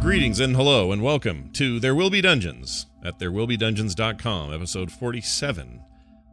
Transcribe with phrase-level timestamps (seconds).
[0.00, 5.80] Greetings and hello and welcome to There Will Be Dungeons at therewillbedungeons.com, episode 47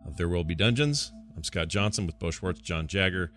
[0.06, 1.12] of There Will Be Dungeons.
[1.36, 3.32] I'm Scott Johnson with Bo Schwartz, John Jagger,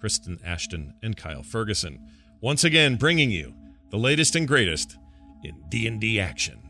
[0.00, 2.00] Kristen Ashton, and Kyle Ferguson.
[2.40, 3.54] Once again, bringing you
[3.90, 4.98] the latest and greatest
[5.42, 6.63] in D&D action.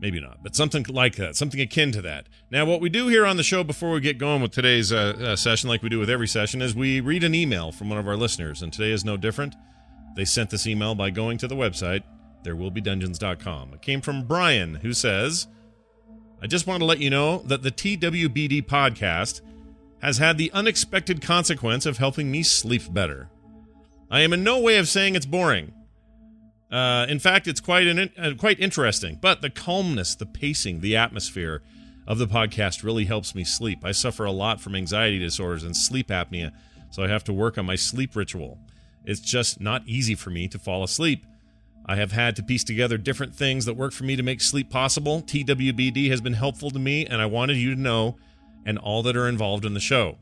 [0.00, 2.26] Maybe not, but something like that, something akin to that.
[2.50, 5.14] Now, what we do here on the show before we get going with today's uh,
[5.20, 7.98] uh, session, like we do with every session, is we read an email from one
[7.98, 9.54] of our listeners, and today is no different.
[10.16, 12.02] They sent this email by going to the website,
[12.44, 13.74] therewillbedungeons.com.
[13.74, 15.48] It came from Brian, who says,
[16.40, 19.42] I just want to let you know that the TWBD podcast
[20.00, 23.28] has had the unexpected consequence of helping me sleep better.
[24.10, 25.74] I am in no way of saying it's boring.
[26.70, 29.18] Uh, in fact, it's quite an, uh, quite interesting.
[29.20, 31.62] But the calmness, the pacing, the atmosphere
[32.06, 33.84] of the podcast really helps me sleep.
[33.84, 36.52] I suffer a lot from anxiety disorders and sleep apnea,
[36.90, 38.58] so I have to work on my sleep ritual.
[39.04, 41.24] It's just not easy for me to fall asleep.
[41.86, 44.70] I have had to piece together different things that work for me to make sleep
[44.70, 45.22] possible.
[45.22, 48.16] TWBD has been helpful to me, and I wanted you to know,
[48.64, 50.18] and all that are involved in the show.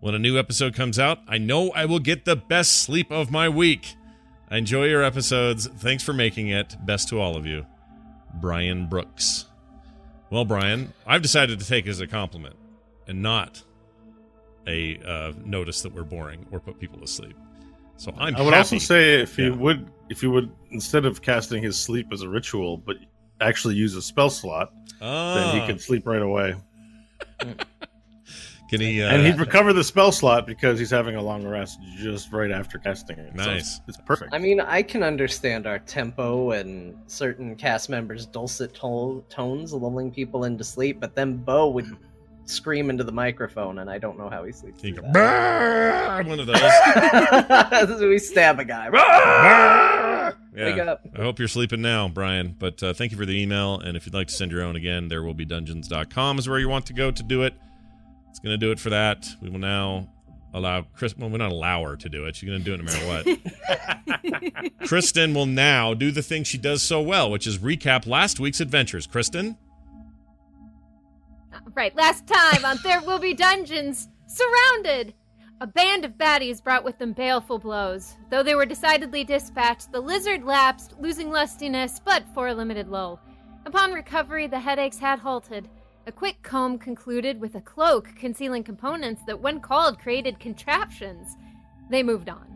[0.00, 3.32] When a new episode comes out, I know I will get the best sleep of
[3.32, 3.96] my week.
[4.50, 5.66] I enjoy your episodes.
[5.66, 6.76] Thanks for making it.
[6.84, 7.66] Best to all of you.
[8.34, 9.46] Brian Brooks.
[10.30, 12.56] Well, Brian, I've decided to take it as a compliment
[13.06, 13.62] and not
[14.66, 17.36] a uh, notice that we're boring or put people to sleep.
[17.96, 18.36] So I'm.
[18.36, 18.76] I would happy.
[18.76, 19.56] also say if you Yeah.
[19.56, 22.96] would, if you would, instead of casting his sleep as a ritual, but
[23.40, 25.66] actually use a spell slot, then he Ah.
[25.66, 26.54] could sleep right away,
[28.68, 29.02] Can he?
[29.02, 32.50] Uh, and he'd recover the spell slot because he's having a long rest just right
[32.50, 33.32] after casting it.
[33.36, 33.60] So Nice.
[33.60, 34.34] it's, it's perfect.
[34.34, 40.10] I mean, I can understand our tempo and certain cast members' dulcet to- tones lulling
[40.10, 41.96] people into sleep, but then Bo would
[42.44, 44.82] scream into the microphone, and I don't know how he sleeps.
[44.82, 48.00] he through go, one of those.
[48.00, 48.88] we stab a guy.
[50.56, 50.82] Yeah.
[50.82, 51.06] up.
[51.16, 52.56] I hope you're sleeping now, Brian.
[52.58, 53.78] But uh, thank you for the email.
[53.80, 56.58] And if you'd like to send your own again, there will be dungeons.com is where
[56.58, 57.54] you want to go to do it.
[58.30, 59.26] It's going to do it for that.
[59.40, 60.08] We will now
[60.54, 61.16] allow Chris.
[61.16, 62.36] Well, we're not allow her to do it.
[62.36, 63.24] She's going to do it no matter
[64.76, 64.78] what.
[64.86, 68.60] Kristen will now do the thing she does so well, which is recap last week's
[68.60, 69.06] adventures.
[69.06, 69.56] Kristen?
[71.52, 75.14] Uh, right, last time on There Will Be Dungeons, surrounded!
[75.60, 78.14] A band of baddies brought with them baleful blows.
[78.30, 83.20] Though they were decidedly dispatched, the lizard lapsed, losing lustiness, but for a limited lull.
[83.66, 85.68] Upon recovery, the headaches had halted.
[86.08, 91.36] A quick comb concluded with a cloak concealing components that, when called, created contraptions.
[91.90, 92.46] They moved on.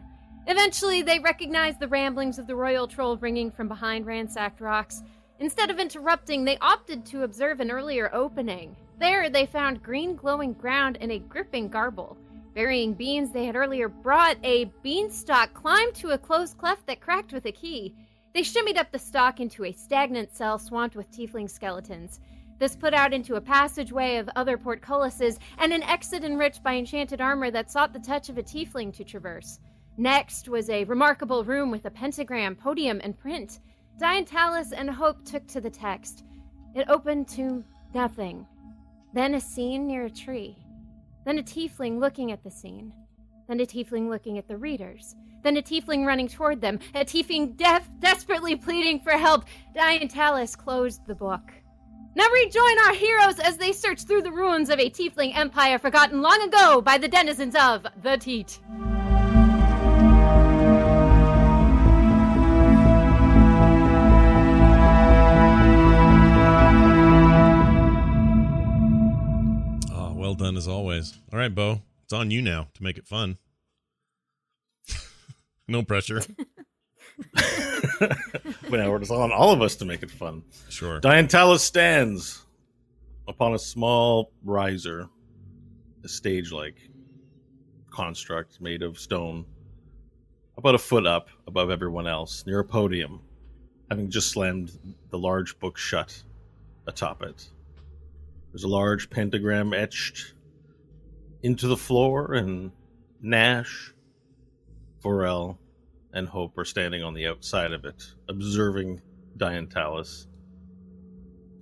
[0.46, 5.02] Eventually, they recognized the ramblings of the royal troll ringing from behind ransacked rocks.
[5.38, 8.74] Instead of interrupting, they opted to observe an earlier opening.
[8.98, 12.16] There, they found green glowing ground and a gripping garble.
[12.54, 17.34] Burying beans they had earlier brought, a beanstalk climbed to a closed cleft that cracked
[17.34, 17.94] with a key.
[18.32, 22.18] They shimmied up the stalk into a stagnant cell swamped with tiefling skeletons.
[22.58, 27.20] This put out into a passageway of other portcullises and an exit enriched by enchanted
[27.20, 29.58] armor that sought the touch of a tiefling to traverse.
[29.96, 33.60] Next was a remarkable room with a pentagram, podium, and print.
[34.00, 36.24] Diantalis and Hope took to the text.
[36.74, 37.62] It opened to
[37.94, 38.46] nothing.
[39.12, 40.56] Then a scene near a tree.
[41.26, 42.94] Then a tiefling looking at the scene.
[43.48, 45.14] Then a tiefling looking at the readers.
[45.42, 46.78] Then a tiefling running toward them.
[46.94, 49.44] A tiefling def- desperately pleading for help.
[49.76, 51.52] Diantalis closed the book.
[52.14, 56.20] Now rejoin our heroes as they search through the ruins of a tiefling empire forgotten
[56.20, 58.60] long ago by the denizens of the Teat.
[69.90, 71.14] Ah, well done as always.
[71.32, 73.38] All right, Bo, it's on you now to make it fun.
[75.66, 76.20] no pressure.
[78.70, 80.42] well, it's on all of us to make it fun.
[80.68, 81.00] Sure.
[81.00, 82.46] Diantalis stands
[83.28, 85.08] upon a small riser,
[86.04, 86.76] a stage like
[87.90, 89.44] construct made of stone,
[90.56, 93.20] about a foot up above everyone else, near a podium,
[93.90, 94.78] having just slammed
[95.10, 96.22] the large book shut
[96.86, 97.48] atop it.
[98.50, 100.34] There's a large pentagram etched
[101.42, 102.70] into the floor, and
[103.20, 103.94] Nash,
[105.02, 105.56] Varel,
[106.12, 109.00] and Hope are standing on the outside of it, observing
[109.36, 110.26] Diantalis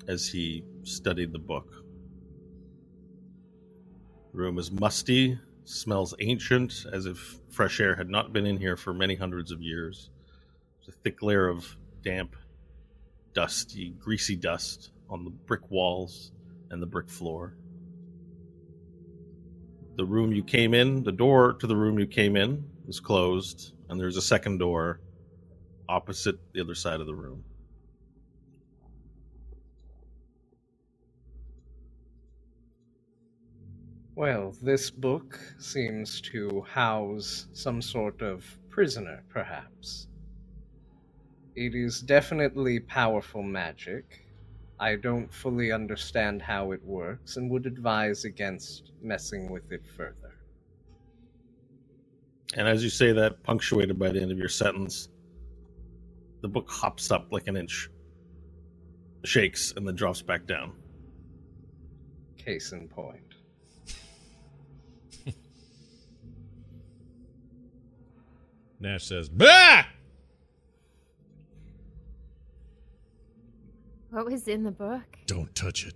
[0.09, 1.73] as he studied the book.
[4.33, 8.77] The room is musty, smells ancient, as if fresh air had not been in here
[8.77, 10.11] for many hundreds of years.
[10.79, 12.35] There's a thick layer of damp,
[13.35, 16.33] dusty, greasy dust on the brick walls
[16.71, 17.57] and the brick floor.
[19.97, 23.75] The room you came in, the door to the room you came in, is closed,
[23.91, 25.01] and there's a second door
[25.89, 27.45] opposite the other side of the room.
[34.15, 40.07] Well, this book seems to house some sort of prisoner, perhaps.
[41.57, 44.25] It is definitely powerful magic.
[44.79, 50.20] I don't fully understand how it works and would advise against messing with it further.
[52.57, 55.09] And as you say that, punctuated by the end of your sentence,
[56.43, 57.89] the book hops up like an inch,
[59.25, 60.73] shakes, and then drops back down.
[62.37, 63.23] Case in point.
[68.81, 69.85] Nash says, Bah!
[74.11, 75.05] What was in the book?
[75.27, 75.95] Don't touch it.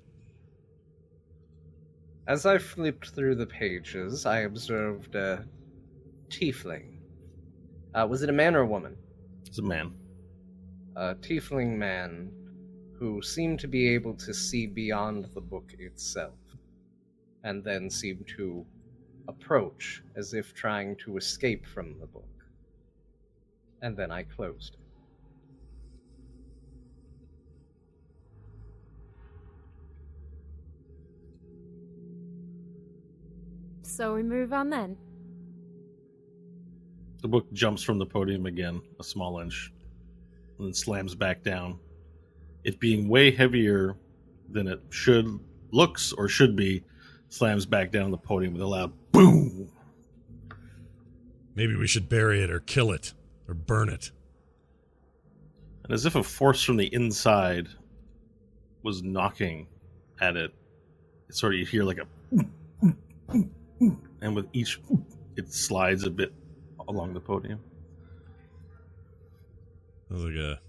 [2.29, 5.45] As I flipped through the pages, I observed a
[6.29, 6.99] tiefling.
[7.95, 8.97] Uh, was it a man or a woman?
[9.47, 9.93] It's a man.
[10.97, 12.31] A tiefling man
[12.99, 16.39] who seemed to be able to see beyond the book itself,
[17.43, 18.65] and then seemed to
[19.29, 22.25] approach as if trying to escape from the book.
[23.83, 24.81] And then I closed it.
[33.83, 34.97] So we move on then.
[37.25, 39.73] The book jumps from the podium again, a small inch,
[40.59, 41.79] and then slams back down.
[42.65, 43.97] It being way heavier
[44.51, 45.41] than it should
[45.71, 46.85] looks or should be,
[47.31, 49.73] slams back down the podium with a loud boom.
[51.55, 53.15] Maybe we should bury it or kill it
[53.49, 54.11] or burn it.
[55.85, 57.69] And as if a force from the inside
[58.83, 59.67] was knocking
[60.21, 60.53] at it,
[61.31, 62.07] it's sort of you hear like a
[64.21, 64.79] and with each
[65.37, 66.31] it slides a bit
[66.89, 67.61] along the podium.
[70.09, 70.61] That was like a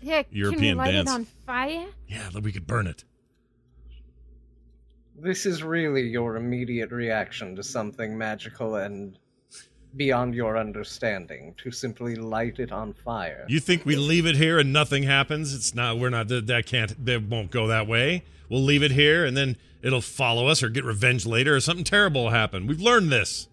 [0.00, 1.10] Yeah, European can we light dance.
[1.10, 1.86] it on fire?
[2.06, 3.04] yeah, that we could burn it.
[5.20, 9.18] This is really your immediate reaction to something magical and
[9.96, 13.44] beyond your understanding to simply light it on fire.
[13.48, 15.52] You think we leave it here and nothing happens?
[15.54, 15.98] It's not.
[15.98, 16.28] We're not.
[16.28, 17.04] That, that can't.
[17.04, 18.22] That won't go that way.
[18.48, 21.84] We'll leave it here and then it'll follow us or get revenge later or something
[21.84, 22.66] terrible will happen.
[22.68, 23.47] We've learned this.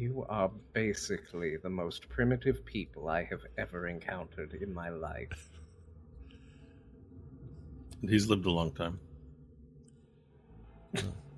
[0.00, 5.50] You are basically the most primitive people I have ever encountered in my life.
[8.00, 8.98] He's lived a long time.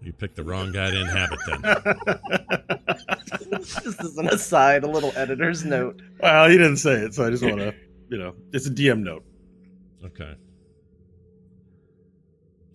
[0.01, 1.61] You picked the wrong guy to inhabit then.
[3.65, 6.01] Just as an aside, a little editor's note.
[6.21, 7.75] Well, he didn't say it, so I just want to,
[8.11, 9.25] you know, it's a DM note.
[10.05, 10.37] Okay.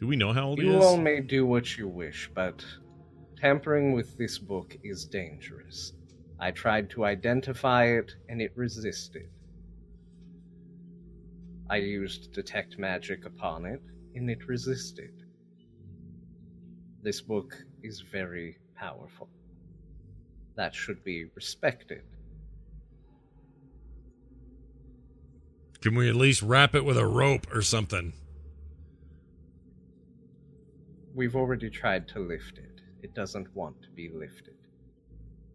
[0.02, 0.74] Do we know how old he is?
[0.74, 0.86] You is?
[0.86, 2.66] all may do what you wish, but
[3.38, 5.94] tampering with this book is dangerous.
[6.40, 9.30] I tried to identify it, and it resisted.
[11.70, 13.82] I used detect magic upon it,
[14.16, 15.12] and it resisted.
[17.04, 19.30] This book is very powerful.
[20.56, 22.04] That should be respected.
[25.82, 28.14] Can we at least wrap it with a rope or something?
[31.14, 32.77] We've already tried to lift it.
[33.02, 34.56] It doesn't want to be lifted.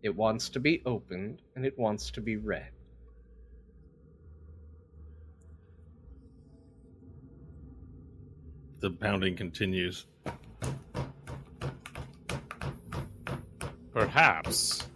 [0.02, 2.70] It wants to be opened, and it wants to be read.
[8.80, 10.06] The pounding continues.
[13.92, 14.88] Perhaps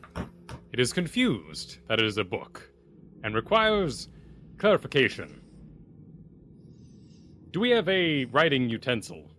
[0.72, 2.68] it is confused that it is a book
[3.22, 4.08] and requires
[4.58, 5.40] clarification.
[7.52, 9.30] Do we have a writing utensil?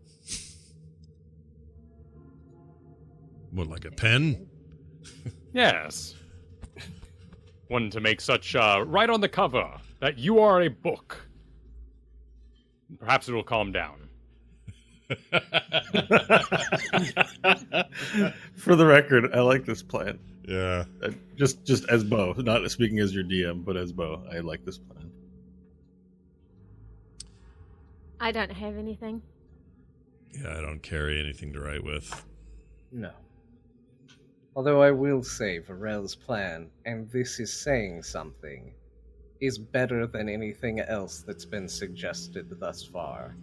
[3.58, 4.48] What, like a pen?
[5.52, 6.14] Yes.
[7.70, 9.68] One to make such uh, right on the cover
[10.00, 11.28] that you are a book.
[13.00, 13.96] Perhaps it will calm down.
[18.58, 20.20] For the record, I like this plan.
[20.48, 20.86] Yeah.
[21.02, 24.64] Uh, just just as Bo, not speaking as your DM, but as Bo, I like
[24.66, 25.10] this plan.
[28.20, 29.24] I don't have anything.
[30.32, 32.24] Yeah, I don't carry anything to write with.
[32.92, 33.10] No.
[34.58, 38.74] Although I will say Varel's plan, and this is saying something,
[39.40, 43.36] is better than anything else that's been suggested thus far.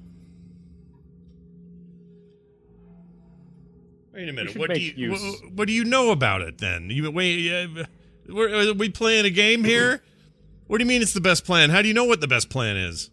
[4.12, 4.56] Wait a minute.
[4.56, 6.90] What do you what, what do you know about it then?
[6.90, 7.38] You wait.
[7.38, 7.84] Yeah,
[8.28, 10.02] we're, are we playing a game here?
[10.66, 11.70] what do you mean it's the best plan?
[11.70, 13.10] How do you know what the best plan is?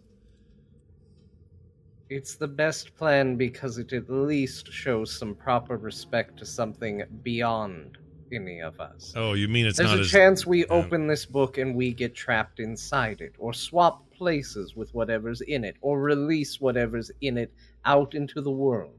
[2.12, 7.96] It's the best plan because it at least shows some proper respect to something beyond
[8.30, 9.14] any of us.
[9.16, 10.72] Oh, you mean it's There's not a as chance we yeah.
[10.72, 15.64] open this book and we get trapped inside it, or swap places with whatever's in
[15.64, 17.50] it, or release whatever's in it
[17.86, 18.98] out into the world.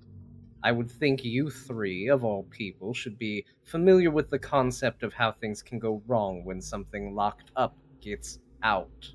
[0.63, 5.13] I would think you three, of all people, should be familiar with the concept of
[5.13, 9.11] how things can go wrong when something locked up gets out.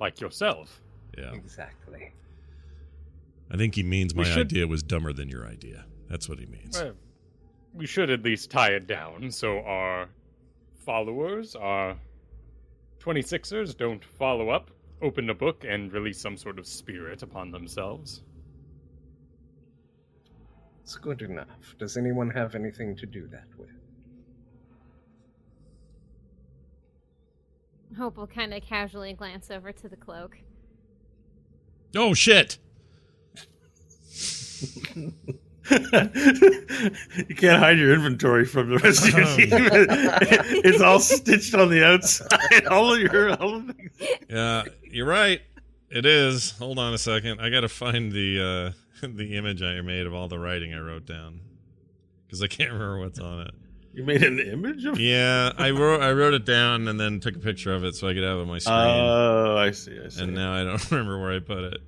[0.00, 0.80] Like yourself.
[1.18, 1.32] Yeah.
[1.34, 2.12] Exactly.
[3.50, 5.86] I think he means my should- idea was dumber than your idea.
[6.08, 6.80] That's what he means.
[6.80, 6.94] Well,
[7.74, 10.08] we should at least tie it down so our
[10.84, 11.96] followers, our
[13.00, 14.70] 26ers, don't follow up,
[15.02, 18.22] open a book, and release some sort of spirit upon themselves.
[20.82, 21.76] It's good enough.
[21.78, 23.68] Does anyone have anything to do that with?
[27.96, 30.38] Hope will kind of casually glance over to the cloak.
[31.96, 32.58] Oh shit!
[34.96, 35.12] You
[37.36, 39.48] can't hide your inventory from the rest of your team.
[40.64, 42.66] it's all stitched on the outside.
[42.70, 43.74] All of your all of the
[44.28, 45.40] Yeah, you're right.
[45.90, 46.52] It is.
[46.58, 47.40] Hold on a second.
[47.40, 50.78] I got to find the uh, the image I made of all the writing I
[50.78, 51.40] wrote down
[52.26, 53.54] because I can't remember what's on it.
[53.92, 57.34] You made an image of Yeah, I wrote I wrote it down and then took
[57.36, 58.76] a picture of it so I could have it on my screen.
[58.78, 59.98] Oh, I see.
[60.04, 60.22] I see.
[60.22, 61.78] and now I don't remember where I put it.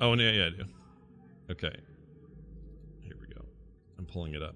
[0.00, 0.64] Oh, yeah, yeah, I do.
[1.52, 1.74] Okay.
[4.16, 4.54] Pulling it up.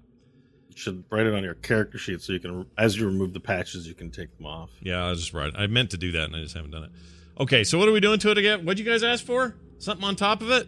[0.69, 3.39] you should write it on your character sheet so you can, as you remove the
[3.39, 4.71] patches, you can take them off.
[4.81, 5.53] Yeah, I'll just write.
[5.55, 6.89] I meant to do that and I just haven't done it.
[7.39, 8.65] Okay, so what are we doing to it again?
[8.65, 9.55] What'd you guys ask for?
[9.77, 10.67] Something on top of it?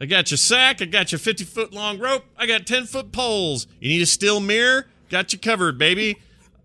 [0.00, 0.80] I got your sack.
[0.80, 2.24] I got your 50 foot long rope.
[2.36, 3.66] I got 10 foot poles.
[3.80, 4.86] You need a steel mirror?
[5.10, 6.18] Got you covered, baby.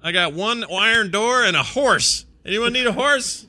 [0.04, 2.28] I got one iron door and a horse.
[2.46, 3.48] Anyone need a horse?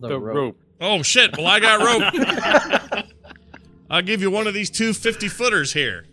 [0.00, 0.56] The, rope.
[0.80, 1.36] Oh, shit.
[1.36, 2.80] Well, I got rope.
[3.90, 6.06] I'll give you one of these two 50 footers here.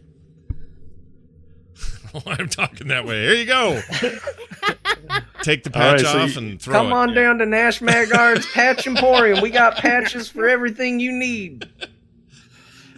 [2.25, 3.23] I'm talking that way.
[3.25, 3.81] Here you go.
[5.43, 6.89] Take the All right, patch so off you- and throw Come it.
[6.89, 9.41] Come on down to Nash Magard's Patch Emporium.
[9.41, 11.67] We got patches for everything you need.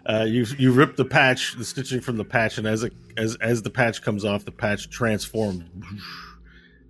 [0.05, 3.37] Uh, you you rip the patch, the stitching from the patch, and as it as
[3.37, 5.63] as the patch comes off, the patch transforms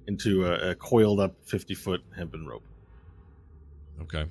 [0.08, 2.64] into a, a coiled up fifty foot hempen rope.
[4.02, 4.26] Okay.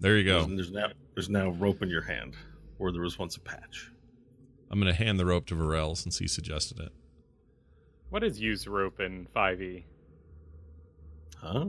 [0.00, 0.44] There you go.
[0.44, 2.34] There's, there's now there's now rope in your hand
[2.78, 3.90] where there was once a patch.
[4.70, 6.92] I'm going to hand the rope to Varel since he suggested it.
[8.10, 9.26] What is use rope in E?
[9.34, 9.84] 5e?
[11.36, 11.66] Huh?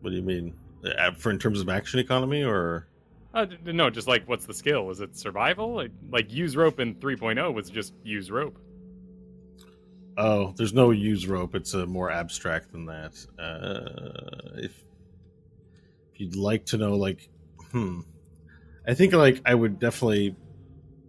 [0.00, 0.54] What do you mean?
[0.84, 2.86] Uh, For in terms of action economy, or
[3.34, 4.90] Uh, d- d- no, just like what's the skill?
[4.90, 5.74] Is it survival?
[5.74, 8.58] Like, like use rope in 3.0 was just use rope.
[10.16, 11.54] oh, there's no use rope.
[11.54, 13.14] It's uh, more abstract than that.
[13.38, 14.84] Uh, if
[16.12, 17.28] if you'd like to know, like,
[17.70, 18.00] hmm,
[18.86, 20.36] I think like I would definitely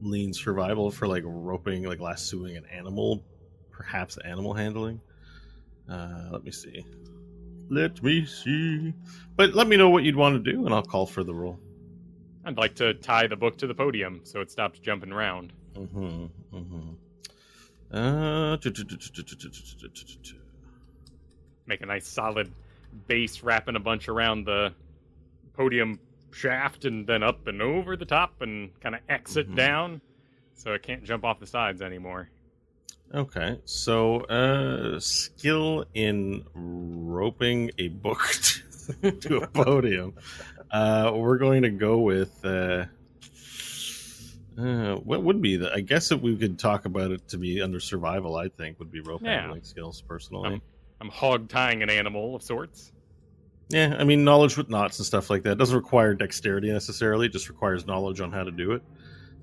[0.02, 3.24] lean survival for like roping, like lassoing an animal,
[3.72, 5.00] perhaps animal handling.
[5.90, 6.86] Uh, let me see.
[7.70, 8.94] Let me see.
[9.36, 11.60] But let me know what you'd want to do, and I'll call for the roll.
[12.44, 15.54] I'd like to tie the book to the podium so it stops jumping around.
[15.76, 16.26] Mm-hmm.
[16.54, 16.90] Mm-hmm.
[17.96, 18.58] Uh,
[21.68, 22.52] Make a nice solid
[23.08, 24.74] base wrapping a bunch around the
[25.54, 26.00] podium
[26.32, 29.56] shaft and then up and over the top and kind of exit Mhm.
[29.56, 30.02] down
[30.54, 32.30] so it can't jump off the sides anymore.
[33.14, 38.22] Okay, so uh, skill in roping a book
[39.22, 40.14] to a podium.
[40.72, 42.86] Uh, we're going to go with uh,
[44.58, 45.70] uh, what would be the?
[45.74, 48.38] I guess that we could talk about it to be under survival.
[48.38, 49.42] I think would be rope Yeah.
[49.42, 50.48] handling skills personally.
[50.54, 50.62] Um,
[51.02, 52.94] I'm hog tying an animal of sorts.
[53.72, 57.26] Yeah, I mean knowledge with knots and stuff like that doesn't require dexterity necessarily.
[57.28, 58.82] It just requires knowledge on how to do it.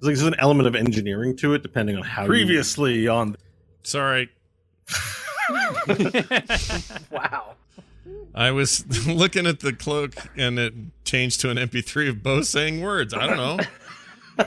[0.00, 2.22] There's like there's an element of engineering to it, depending on how.
[2.22, 3.36] you- Previously on.
[3.82, 4.28] Sorry,
[7.10, 7.54] Wow.
[8.34, 12.80] I was looking at the cloak and it changed to an MP3 of Bo saying
[12.82, 13.12] words.
[13.14, 13.58] I don't know.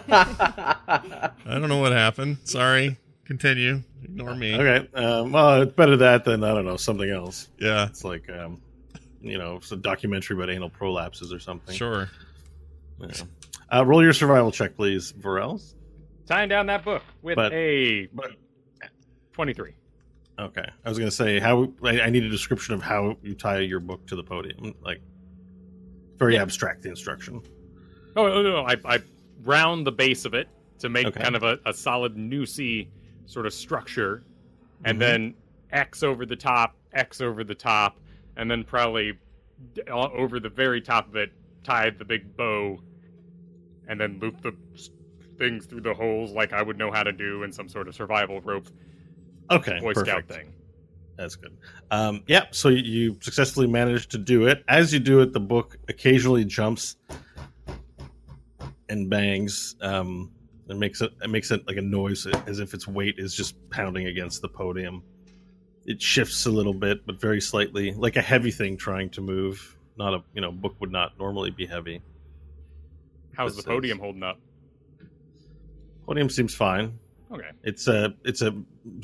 [0.08, 2.38] I don't know what happened.
[2.44, 2.98] Sorry.
[3.26, 3.82] Continue.
[4.04, 4.56] Ignore me.
[4.56, 4.88] Okay.
[4.94, 7.50] Um, well, it's better that than I don't know something else.
[7.60, 7.88] Yeah.
[7.88, 8.62] It's like um,
[9.22, 11.76] you know, it's a documentary about anal prolapses or something.
[11.76, 12.10] Sure.
[13.00, 13.10] Yeah.
[13.74, 15.62] Uh, roll your survival check, please, Varel.
[16.28, 18.32] Tying down that book with But- a but-
[19.34, 19.74] 23.
[20.40, 20.66] Okay.
[20.86, 23.80] I was gonna say how I, I need a description of how you tie your
[23.80, 24.74] book to the podium.
[24.82, 25.02] Like
[26.18, 26.42] very Yeah.
[26.42, 27.42] abstract instruction.
[28.16, 28.66] Oh, no, no, no.
[28.66, 29.00] I, I
[29.44, 30.48] round the base of it
[30.80, 31.22] to make Okay.
[31.22, 32.88] kind of a, a solid noosey
[33.26, 34.24] sort of structure,
[34.84, 35.00] and Mhm.
[35.00, 35.34] then
[35.72, 38.00] X over the top, X over the top,
[38.38, 39.14] and then probably
[39.90, 41.32] over the very top of it,
[41.64, 42.80] tied the big bow,
[43.88, 44.56] and then loop the
[45.38, 47.96] things through the holes like I would know how to do in some sort of
[47.96, 48.68] survival rope
[49.50, 49.80] Okay.
[49.80, 50.08] Boy perfect.
[50.08, 50.54] Scout thing.
[51.18, 51.58] That's good.
[51.92, 54.64] Um, yeah, so you- successfully managed to do it.
[54.68, 56.96] As you do it, the book occasionally jumps
[58.90, 59.76] and bangs.
[59.82, 60.32] Um,
[60.70, 63.56] it makes it it makes it like a noise as if its weight is just
[63.72, 65.04] pounding against the podium.
[65.86, 69.78] It shifts a little bit, but very slightly, like a heavy thing trying to move.
[69.98, 72.02] Not a you know book would not normally be heavy.
[73.36, 74.40] How's the podium holding up?
[76.06, 77.00] Podium seems fine.
[77.32, 77.50] Okay.
[77.64, 78.54] It's a it's a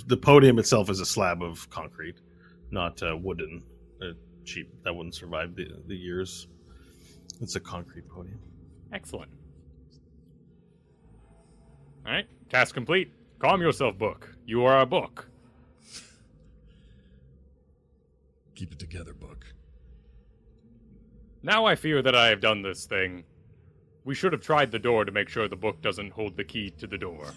[0.07, 2.17] the podium itself is a slab of concrete,
[2.71, 3.63] not uh, wooden,
[4.01, 4.69] uh, cheap.
[4.83, 6.47] That wouldn't survive the the years.
[7.41, 8.39] It's a concrete podium.
[8.91, 9.31] Excellent.
[12.05, 13.11] All right, task complete.
[13.39, 14.35] Calm yourself, book.
[14.45, 15.29] You are a book.
[18.57, 19.45] Keep it together, book.
[21.43, 23.23] Now I fear that I have done this thing.
[24.03, 26.71] We should have tried the door to make sure the book doesn't hold the key
[26.71, 27.27] to the door.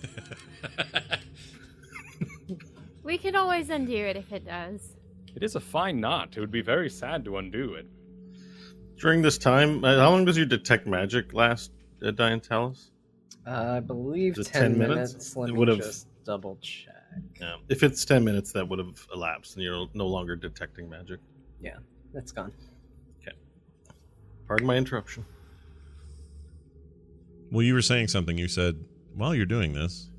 [3.03, 4.91] We can always undo it if it does.
[5.35, 6.37] it is a fine knot.
[6.37, 7.87] It would be very sad to undo it.
[8.99, 11.73] During this time, uh, how long does your detect magic last,
[12.05, 12.91] uh, Diantalis?
[13.47, 15.13] I believe 10, 10 minutes?
[15.15, 15.37] minutes.
[15.37, 17.00] Let It me would've- just double check.
[17.41, 17.57] Yeah.
[17.69, 21.21] If it's ten minutes, that would have elapsed, and you're no longer detecting magic.
[21.61, 21.79] Yeah,
[22.13, 22.53] that's gone.
[23.23, 23.37] Okay.
[24.47, 25.25] Pardon my interruption.
[27.51, 28.39] Well, you were saying something.
[28.39, 30.11] You said while you're doing this,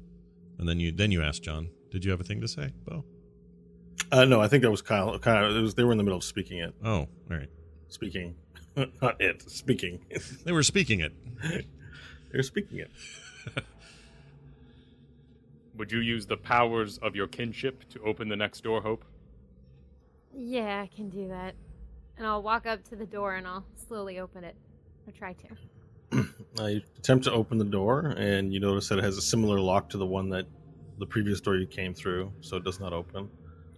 [0.57, 3.05] and then you then you asked John, "Did you have a thing to say, Bo?"
[4.11, 5.17] Uh, no, I think that was Kyle.
[5.19, 5.55] Kyle.
[5.55, 6.73] It was they were in the middle of speaking it.
[6.83, 7.49] Oh, all right.
[7.87, 8.35] Speaking,
[9.01, 9.49] not it.
[9.49, 9.99] Speaking.
[10.43, 11.13] They were speaking it.
[11.43, 12.91] they were speaking it.
[15.81, 19.03] Would you use the powers of your kinship to open the next door, Hope?
[20.31, 21.55] Yeah, I can do that.
[22.19, 24.55] And I'll walk up to the door and I'll slowly open it.
[25.07, 26.23] Or try to.
[26.59, 29.89] I attempt to open the door, and you notice that it has a similar lock
[29.89, 30.45] to the one that
[30.99, 33.27] the previous door you came through, so it does not open.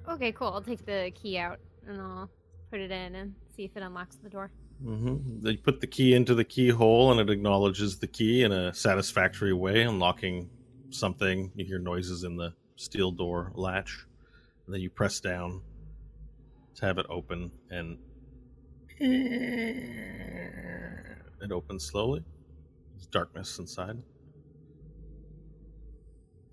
[0.09, 0.49] Okay, cool.
[0.49, 2.29] I'll take the key out and I'll
[2.69, 4.51] put it in and see if it unlocks the door.
[4.85, 5.39] Mm-hmm.
[5.39, 9.53] They put the key into the keyhole, and it acknowledges the key in a satisfactory
[9.53, 10.49] way, unlocking
[10.93, 11.51] something.
[11.55, 14.05] You hear noises in the steel door latch,
[14.65, 15.61] and then you press down
[16.75, 17.97] to have it open, and
[21.41, 22.23] it opens slowly.
[22.93, 24.01] There's darkness inside.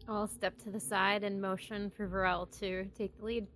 [0.09, 3.47] I'll step to the side and motion for Varel to take the lead.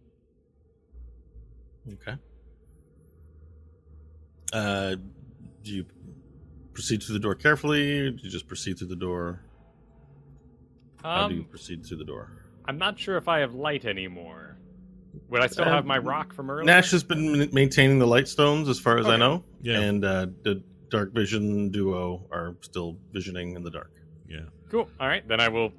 [1.92, 2.16] Okay.
[4.52, 4.96] Uh,
[5.62, 5.84] do you
[6.72, 8.10] proceed through the door carefully?
[8.10, 9.43] Do you just proceed through the door?
[11.04, 12.30] How do you Um, proceed through the door?
[12.64, 14.56] I'm not sure if I have light anymore.
[15.28, 16.64] Would I still Uh, have my rock from earlier?
[16.64, 19.18] Nash has been ma- maintaining the light stones, as far as I Okay.
[19.18, 19.44] know.
[19.60, 19.80] Yeah.
[19.80, 23.92] And uh, the dark vision duo are still visioning in the dark.
[24.28, 24.46] Yeah.
[24.70, 24.88] Cool.
[24.98, 25.72] All right, then I will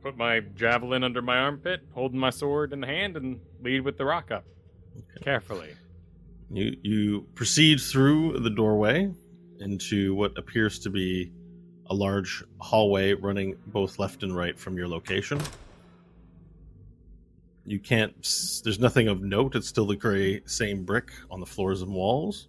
[0.00, 3.98] put my javelin under my armpit, holding my sword in the hand, and lead with
[3.98, 4.44] the rock up.
[5.22, 5.70] Carefully.
[6.50, 9.12] You you proceed through the doorway
[9.60, 11.32] into what appears to be
[11.90, 15.40] a large hallway running both left and right from your location.
[17.64, 18.14] You can't.
[18.64, 19.54] There's nothing of note.
[19.54, 22.48] It's still the gray same brick on the floors and walls.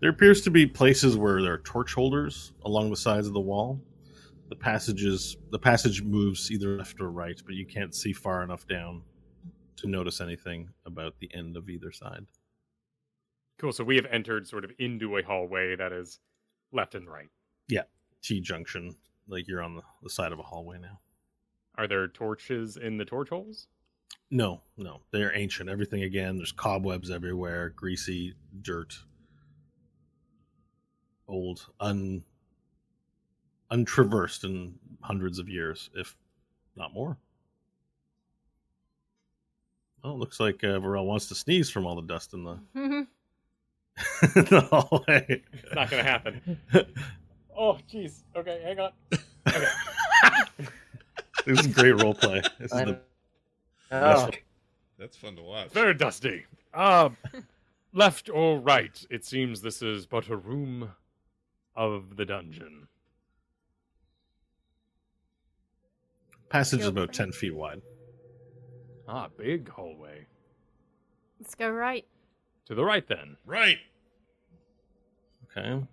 [0.00, 3.40] There appears to be places where there are torch holders along the sides of the
[3.40, 3.80] wall.
[4.48, 8.66] The passages, the passage moves either left or right, but you can't see far enough
[8.66, 9.02] down
[9.76, 12.26] to notice anything about the end of either side.
[13.58, 13.72] Cool.
[13.72, 16.20] So we have entered sort of into a hallway that is
[16.72, 17.30] left and right.
[18.24, 18.96] T junction,
[19.28, 20.98] like you're on the, the side of a hallway now.
[21.76, 23.66] Are there torches in the torch holes?
[24.30, 25.68] No, no, they're ancient.
[25.68, 26.36] Everything again.
[26.36, 28.96] There's cobwebs everywhere, greasy dirt,
[31.28, 32.24] old, un
[33.70, 36.16] untraversed in hundreds of years, if
[36.76, 37.18] not more.
[40.02, 42.58] Oh, it looks like uh, Varel wants to sneeze from all the dust in the,
[42.74, 43.06] in
[44.34, 45.42] the hallway.
[45.52, 46.58] It's not gonna happen.
[47.56, 48.22] oh, jeez.
[48.36, 48.92] Okay, hang on.
[49.48, 49.66] Okay.
[51.46, 52.42] this is great role play.
[52.58, 52.98] This is I the know.
[53.90, 54.38] best.
[54.98, 55.70] That's fun to watch.
[55.70, 56.44] Very dusty.
[56.72, 57.16] Um,
[57.92, 59.04] left or right?
[59.10, 60.92] It seems this is but a room
[61.76, 62.88] of the dungeon.
[66.54, 67.82] passage is about for ten feet wide.
[69.08, 70.24] Ah, big hallway.
[71.40, 72.06] Let's go right.
[72.66, 73.36] To the right, then.
[73.44, 73.78] Right.
[75.50, 75.84] Okay.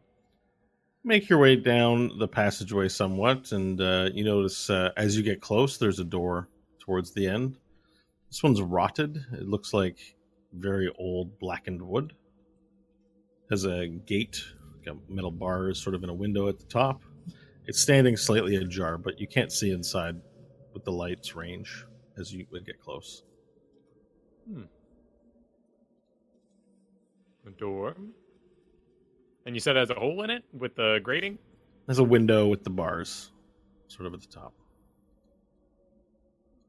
[1.04, 5.42] Make your way down the passageway somewhat, and uh, you notice uh, as you get
[5.42, 6.48] close, there's a door
[6.80, 7.58] towards the end.
[8.30, 9.26] This one's rotted.
[9.34, 10.16] It looks like
[10.54, 12.14] very old blackened wood.
[13.50, 14.44] Has a gate,
[14.78, 17.02] like a metal bars, sort of in a window at the top.
[17.66, 20.22] It's standing slightly ajar, but you can't see inside
[20.74, 21.86] with the light's range
[22.18, 23.24] as you would get close.
[27.48, 27.96] A door.
[29.46, 31.38] And you said it has a hole in it with the grating?
[31.88, 33.32] There's a window with the bars,
[33.88, 34.54] sort of at the top.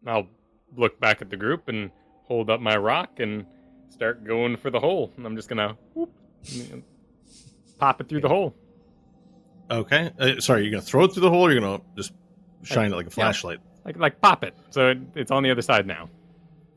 [0.07, 0.27] I'll
[0.77, 1.91] look back at the group and
[2.25, 3.45] hold up my rock and
[3.91, 5.13] start going for the hole.
[5.17, 6.11] And I'm just gonna whoop,
[7.79, 8.55] pop it through the hole.
[9.71, 10.11] Okay.
[10.19, 12.13] Uh, sorry, you're gonna throw it through the hole, or you're gonna just
[12.63, 13.59] shine it like a flashlight.
[13.85, 14.55] Like like pop it.
[14.71, 16.09] So it, it's on the other side now.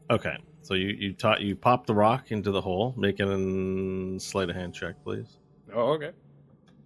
[0.09, 0.37] Okay.
[0.61, 2.93] So you you taught you pop the rock into the hole.
[2.97, 5.37] Make a sleight of hand check, please,
[5.75, 6.11] Oh, okay.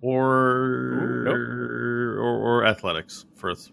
[0.01, 1.35] or nope.
[1.35, 3.71] or, or athletics first.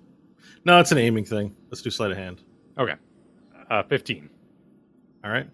[0.64, 1.54] No, it's an aiming thing.
[1.70, 2.42] Let's do sleight of hand.
[2.78, 2.94] Okay.
[3.70, 4.28] Uh, 15.
[5.24, 5.48] All right.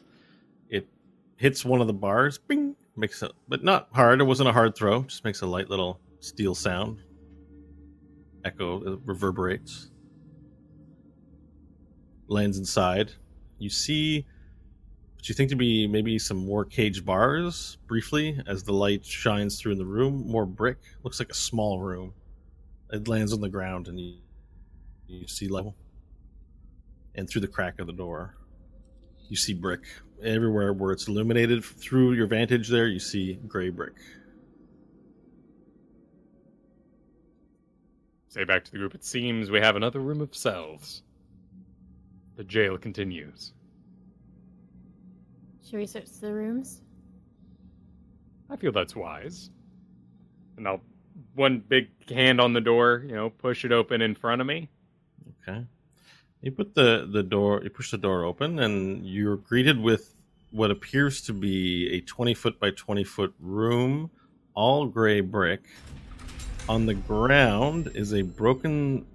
[0.68, 0.88] It
[1.36, 2.38] hits one of the bars.
[2.38, 2.74] Bing.
[2.96, 4.20] Makes it, but not hard.
[4.20, 5.02] It wasn't a hard throw.
[5.04, 7.02] Just makes a light little steel sound.
[8.44, 9.90] Echo it reverberates.
[12.28, 13.12] Lands inside.
[13.58, 14.26] You see
[15.22, 19.60] what you think to be maybe some more cage bars briefly as the light shines
[19.60, 20.26] through in the room.
[20.26, 20.78] More brick.
[21.04, 22.12] Looks like a small room.
[22.90, 24.16] It lands on the ground and you
[25.06, 25.76] you see level.
[27.14, 28.34] And through the crack of the door,
[29.28, 29.84] you see brick
[30.24, 33.94] everywhere where it's illuminated through your vantage there you see gray brick
[38.28, 38.94] Say back to the group.
[38.94, 41.02] It seems we have another room of cells.
[42.36, 43.52] The jail continues.
[45.72, 46.82] Should we search the rooms?
[48.50, 49.48] I feel that's wise.
[50.58, 50.82] And I'll
[51.34, 54.68] one big hand on the door, you know, push it open in front of me.
[55.48, 55.64] okay
[56.42, 60.14] you put the the door you push the door open and you're greeted with
[60.50, 64.10] what appears to be a 20 foot by 20 foot room
[64.54, 65.62] all gray brick
[66.68, 69.06] on the ground is a broken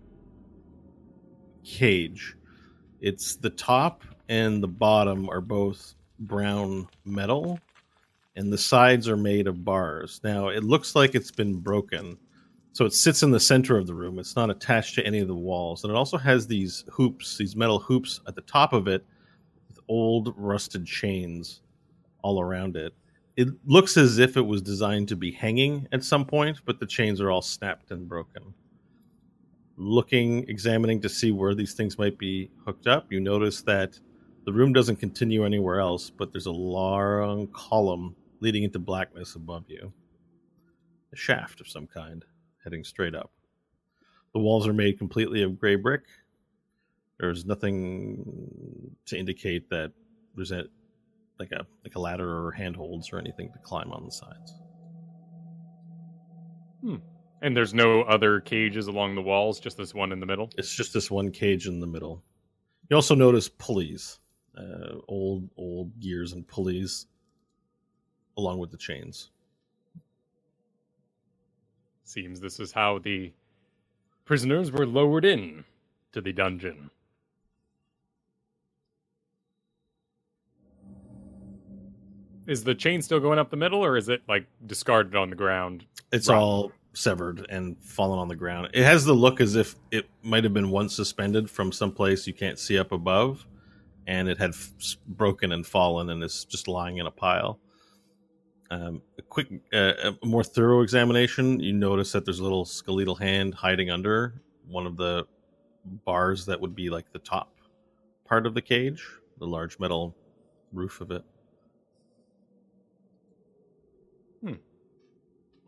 [1.63, 2.35] cage
[3.01, 7.59] it's the top and the bottom are both brown metal
[8.35, 10.21] and the sides are made of bars.
[10.23, 12.17] Now it looks like it's been broken.
[12.73, 14.19] So it sits in the center of the room.
[14.19, 15.83] It's not attached to any of the walls.
[15.83, 19.03] And it also has these hoops, these metal hoops at the top of it
[19.67, 21.61] with old rusted chains
[22.21, 22.93] all around it.
[23.35, 26.85] It looks as if it was designed to be hanging at some point, but the
[26.85, 28.53] chains are all snapped and broken.
[29.75, 33.99] Looking, examining to see where these things might be hooked up, you notice that
[34.47, 39.65] the room doesn't continue anywhere else, but there's a long column leading into blackness above
[39.67, 39.91] you.
[41.11, 42.23] A shaft of some kind
[42.63, 43.29] heading straight up.
[44.33, 46.03] The walls are made completely of gray brick.
[47.19, 49.91] There's nothing to indicate that
[50.33, 50.63] there's a
[51.39, 54.53] like a like a ladder or handholds or anything to climb on the sides.
[56.81, 56.95] Hmm.
[57.41, 60.49] And there's no other cages along the walls, just this one in the middle.
[60.57, 62.23] It's just this one cage in the middle.
[62.89, 64.19] You also notice pulleys,
[64.57, 67.07] uh, old old gears and pulleys,
[68.37, 69.29] along with the chains.
[72.03, 73.31] Seems this is how the
[74.25, 75.65] prisoners were lowered in
[76.13, 76.89] to the dungeon.
[82.47, 85.35] Is the chain still going up the middle, or is it like discarded on the
[85.35, 85.85] ground?
[86.13, 86.37] It's Right.
[86.37, 88.69] all severed and fallen on the ground.
[88.73, 92.25] It has the look as if it might have been once suspended from some place
[92.25, 93.45] you can't see up above,
[94.07, 97.59] and it had f- broken and fallen, and is just lying in a pile.
[98.71, 103.15] Um, a quick, uh, a more thorough examination, you notice that there's a little skeletal
[103.15, 105.25] hand hiding under one of the
[106.05, 107.53] bars that would be like the top
[108.25, 109.05] part of the cage,
[109.39, 110.15] the large metal
[110.73, 111.23] roof of it.
[114.41, 114.53] Hmm.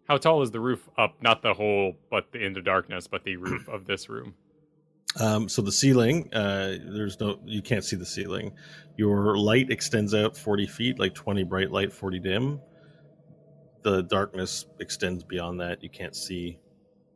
[0.08, 1.22] How tall is the roof up?
[1.22, 4.34] Not the whole, but the into darkness, but the roof of this room.
[5.18, 8.54] Um, so the ceiling, uh, there's no, you can't see the ceiling.
[8.96, 12.62] Your light extends out 40 feet, like 20 bright light, 40 dim.
[13.82, 15.82] The darkness extends beyond that.
[15.84, 16.60] You can't see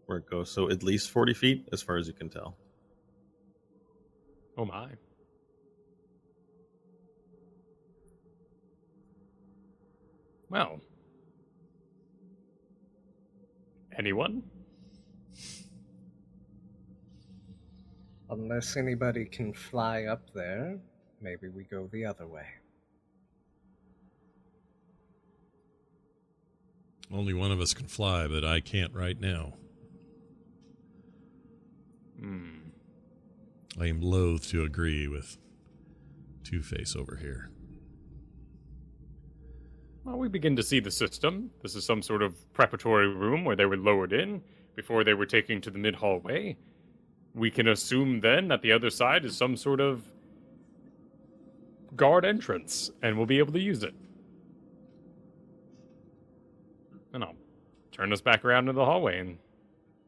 [0.06, 0.50] where it goes.
[0.50, 2.58] So at least 40 feet, as far as you can tell.
[4.58, 4.90] Oh my.
[10.50, 10.82] Well.
[13.98, 14.44] Anyone?
[18.30, 20.80] Unless anybody can fly up there,
[21.22, 22.46] maybe we go the other way.
[27.12, 29.54] Only one of us can fly, but I can't right now.
[32.20, 32.70] Hmm.
[33.80, 35.38] I am loath to agree with
[36.44, 37.52] Two Face over here.
[40.04, 41.50] Well, we begin to see the system.
[41.62, 44.42] This is some sort of preparatory room where they were lowered in
[44.76, 46.58] before they were taken to the mid hallway.
[47.36, 50.04] We can assume then that the other side is some sort of
[51.96, 53.94] guard entrance, and we'll be able to use it.
[57.14, 57.36] And I'll
[57.92, 59.38] turn us back around to the hallway and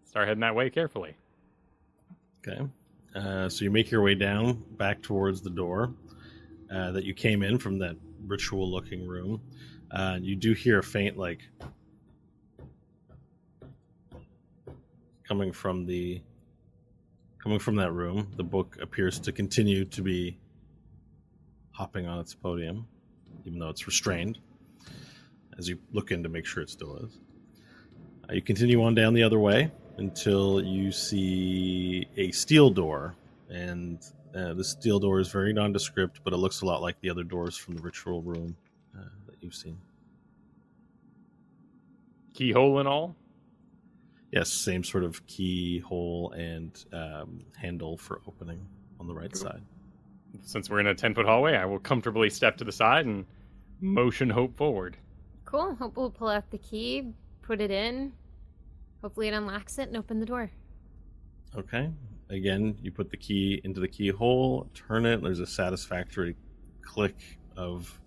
[0.03, 1.15] start heading that way carefully.
[2.47, 2.67] Okay.
[3.15, 5.93] Uh, so you make your way down back towards the door
[6.71, 7.95] uh, that you came in from that
[8.27, 9.41] ritual looking room.
[9.91, 11.41] Uh, you do hear a faint, like,
[15.27, 16.21] coming from the
[17.45, 18.27] coming from that room.
[18.38, 20.36] The book appears to continue to be
[21.69, 22.88] hopping on its podium,
[23.45, 24.39] even though it's restrained.
[25.55, 27.19] As you look in to make sure it still is,
[28.27, 33.15] uh, you continue on down the other way until you see a steel door,
[33.47, 33.99] and
[34.36, 37.23] uh, the steel door is very nondescript, but it looks a lot like the other
[37.23, 38.58] doors from the ritual room
[38.97, 39.77] uh, that you've seen.
[42.34, 43.15] Keyhole and all?
[44.36, 48.60] Yes, same sort of keyhole and um, handle for opening
[49.00, 49.43] on the right Cool.
[49.43, 49.62] side.
[50.41, 53.26] Since we're in a 10 foot hallway, I will comfortably step to the side and
[53.80, 54.98] motion Hope forward.
[55.45, 55.74] Cool.
[55.76, 58.12] Hope we'll pull out the key, put it in.
[59.02, 60.52] Hopefully, it unlocks it and open the door.
[61.58, 61.89] Okay.
[62.30, 65.21] Again, you put the key into the keyhole, turn it.
[65.24, 66.36] There's a satisfactory
[66.82, 67.15] click
[67.56, 68.02] of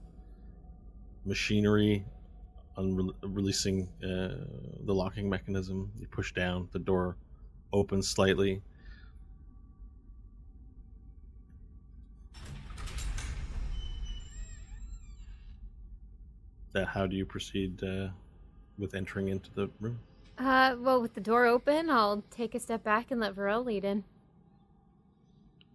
[1.24, 2.04] machinery
[2.78, 4.44] unre- releasing uh,
[4.84, 5.90] the locking mechanism.
[5.98, 7.16] You push down, the door
[7.72, 8.62] opens slightly.
[16.74, 18.08] Uh, how do you proceed uh,
[18.78, 19.98] with entering into the room?
[20.38, 23.84] Uh, well, with the door open, I'll take a step back and let Varel lead
[23.84, 24.04] in.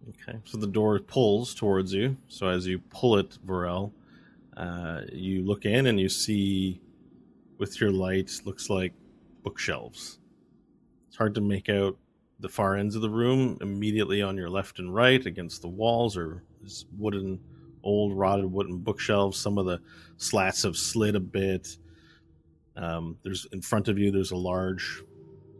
[0.08, 2.16] Okay, so the door pulls towards you.
[2.28, 3.92] So as you pull it, Varel,
[4.56, 6.80] uh, you look in and you see,
[7.58, 8.92] with your lights looks like
[9.42, 10.18] bookshelves.
[11.08, 11.96] It's hard to make out
[12.40, 13.58] the far ends of the room.
[13.60, 16.42] Immediately on your left and right, against the walls, are
[16.96, 17.40] wooden,
[17.82, 19.38] old rotted wooden bookshelves.
[19.38, 19.80] Some of the
[20.16, 21.76] slats have slid a bit.
[22.76, 24.10] Um, there's in front of you.
[24.10, 25.02] There's a large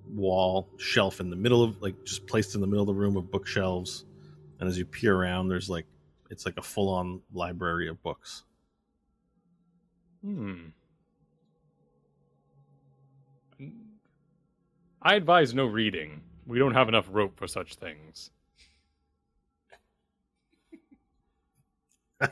[0.08, 3.16] wall shelf in the middle of, like, just placed in the middle of the room
[3.16, 4.04] of bookshelves
[4.60, 5.86] and as you peer around there's like
[6.30, 8.44] it's like a full-on library of books
[10.24, 10.68] Hmm.
[15.04, 16.22] I advise no reading.
[16.46, 18.30] We don't have enough rope for such things.
[22.20, 22.28] i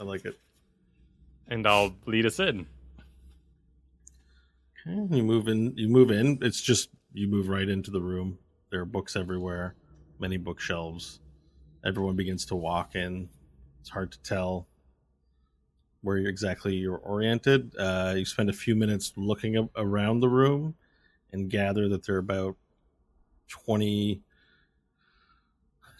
[0.00, 0.38] like it.
[1.48, 2.66] And I'll lead us in.
[4.86, 6.38] okay you move in you move in.
[6.40, 8.38] It's just you move right into the room.
[8.70, 9.74] There are books everywhere
[10.18, 11.20] many bookshelves.
[11.84, 13.28] Everyone begins to walk in.
[13.80, 14.66] It's hard to tell
[16.02, 17.74] where exactly you're oriented.
[17.78, 20.74] Uh, you spend a few minutes looking around the room
[21.32, 22.56] and gather that there are about
[23.48, 24.22] 20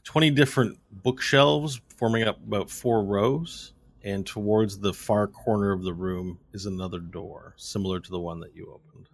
[0.04, 3.72] 20 different bookshelves forming up about four rows
[4.04, 8.40] and towards the far corner of the room is another door similar to the one
[8.40, 9.08] that you opened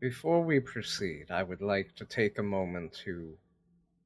[0.00, 3.38] Before we proceed, I would like to take a moment to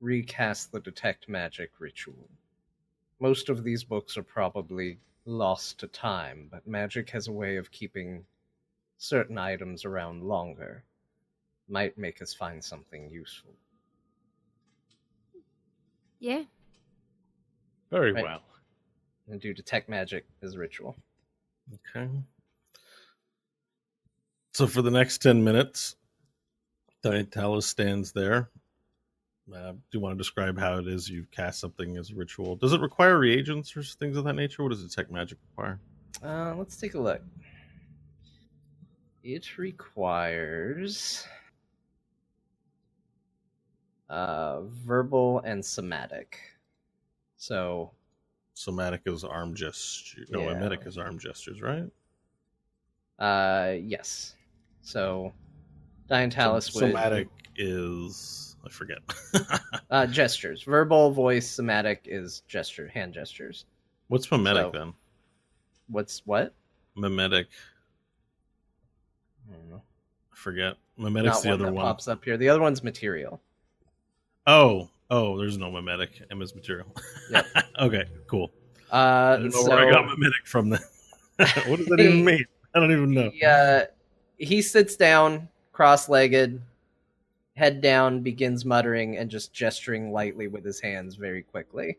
[0.00, 2.28] recast the Detect Magic ritual.
[3.20, 7.70] Most of these books are probably lost to time, but magic has a way of
[7.70, 8.26] keeping
[9.04, 10.82] certain items around longer.
[11.68, 13.52] Might make us find something useful.
[16.20, 16.44] Yeah.
[17.90, 18.24] Very Right.
[18.24, 18.42] well.
[19.28, 20.96] And do Detect Magic as a ritual.
[21.74, 22.08] Okay.
[24.54, 25.96] So for the next 10 minutes,
[27.02, 28.50] Diantalis stands there.
[29.54, 32.56] Uh, do you want to describe how it is you cast something as a ritual?
[32.56, 34.62] Does it require reagents or things of that nature?
[34.62, 35.80] What does detect magic require?
[36.22, 37.20] Uh, let's take a look.
[39.24, 41.26] It requires
[44.10, 46.38] uh, verbal and somatic.
[47.38, 47.90] So,
[48.56, 50.28] Somatic is arm gestures.
[50.30, 50.52] No, Yeah.
[50.54, 51.90] mimetic is arm gestures, right?
[53.18, 54.34] uh, yes.
[54.82, 55.32] So,
[56.10, 58.98] Diantalis So- would somatic is I forget.
[59.90, 60.62] uh, gestures.
[60.62, 63.64] Verbal, voice, somatic is gesture, hand gestures.
[64.08, 64.92] What's mimetic So- then?
[65.88, 66.54] What's what?
[66.96, 67.46] Mimetic.
[69.50, 69.82] I don't know.
[70.32, 70.76] I forget.
[70.98, 71.84] Mimetic's Not the one other that one.
[71.84, 72.36] pops up here.
[72.36, 73.40] The other one's material.
[74.46, 76.22] Oh, oh, there's no mimetic.
[76.30, 76.86] Emma's material.
[77.30, 77.46] Yep.
[77.80, 78.52] okay, cool.
[78.92, 80.68] I Uh, don't know so where I got mimetic from.
[80.70, 80.80] Then.
[81.66, 82.44] what does that even mean?
[82.74, 83.30] I don't even know.
[83.30, 83.84] he, uh,
[84.38, 86.60] he sits down, cross-legged,
[87.56, 91.98] head down, begins muttering and just gesturing lightly with his hands very quickly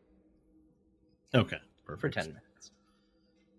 [1.33, 2.01] Okay, perfect.
[2.15, 2.44] for ten minutes.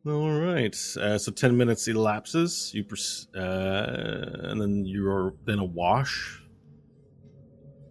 [0.07, 0.75] All right.
[0.97, 2.73] Uh, so ten minutes elapses.
[2.73, 6.43] You pers- uh, and then you're then awash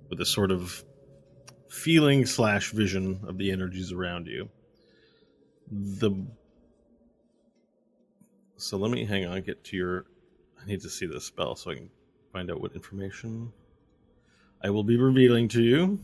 [0.10, 0.86] with a sort of
[1.70, 4.50] feeling slash vision of the energies around you.
[5.72, 6.12] The
[8.56, 9.42] so let me hang on.
[9.42, 10.06] Get to your.
[10.62, 11.90] I need to see the spell so I can
[12.32, 13.52] find out what information
[14.64, 16.00] I will be revealing to you.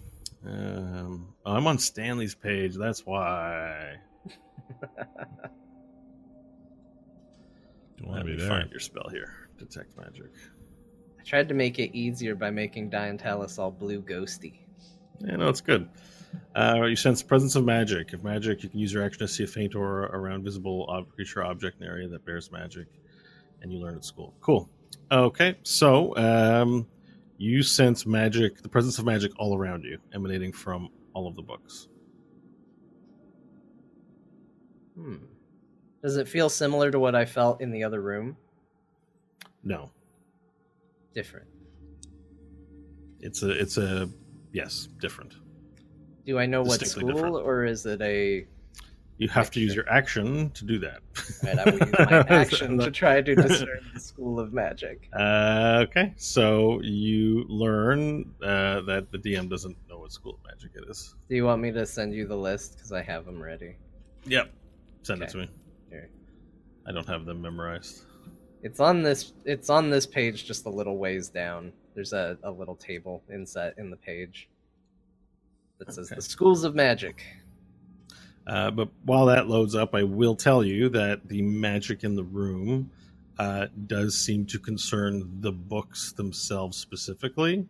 [0.46, 2.76] Um, I'm on Stanley's page.
[2.76, 3.96] That's why.
[8.02, 8.50] Don't want to be there.
[8.50, 9.48] find your spell here.
[9.58, 10.32] Detect magic.
[11.20, 14.60] I tried to make it easier by making Diantalis all blue ghosty.
[15.20, 15.88] Yeah, no, it's good.
[16.56, 18.14] Uh, you sense the presence of magic.
[18.14, 21.14] If magic, you can use your action to see a faint aura around visible ob-
[21.14, 22.88] creature, object, in an area that bears magic,
[23.62, 24.34] and you learn at school.
[24.42, 24.70] Cool.
[25.12, 26.88] Okay, so um,
[27.38, 31.42] you sense magic, the presence of magic all around you, emanating from all of the
[31.42, 31.88] books.
[34.96, 35.16] Hmm.
[36.02, 38.38] Does it feel similar to what I felt in the other room?
[39.64, 39.92] No,
[41.14, 41.46] Different.
[43.20, 44.10] it's a, it's a,
[44.54, 45.36] yes, different.
[46.26, 47.36] Do I know what school, different.
[47.36, 48.48] or is it a?
[49.18, 51.02] You have to use your action to do that.
[51.44, 55.10] Right, I will use my action to try to discern the school of magic.
[55.14, 60.72] Uh, okay, so you learn uh, that the DM doesn't know what school of magic
[60.76, 61.14] it is.
[61.30, 63.76] Do you want me to send you the list because I have them ready?
[64.26, 64.52] Yep,
[65.04, 65.50] send it to me.
[66.88, 68.04] I don't have them memorized.
[68.64, 69.34] It's on this.
[69.46, 71.74] It's on this page, just a little ways down.
[71.96, 74.50] There's a, a little table inset in the page
[75.80, 76.16] that says Okay.
[76.16, 77.24] the schools of magic.
[78.48, 82.24] Uh, but while that loads up, I will tell you that the magic in the
[82.24, 82.92] room
[83.38, 87.68] uh, does seem to concern the books themselves specifically.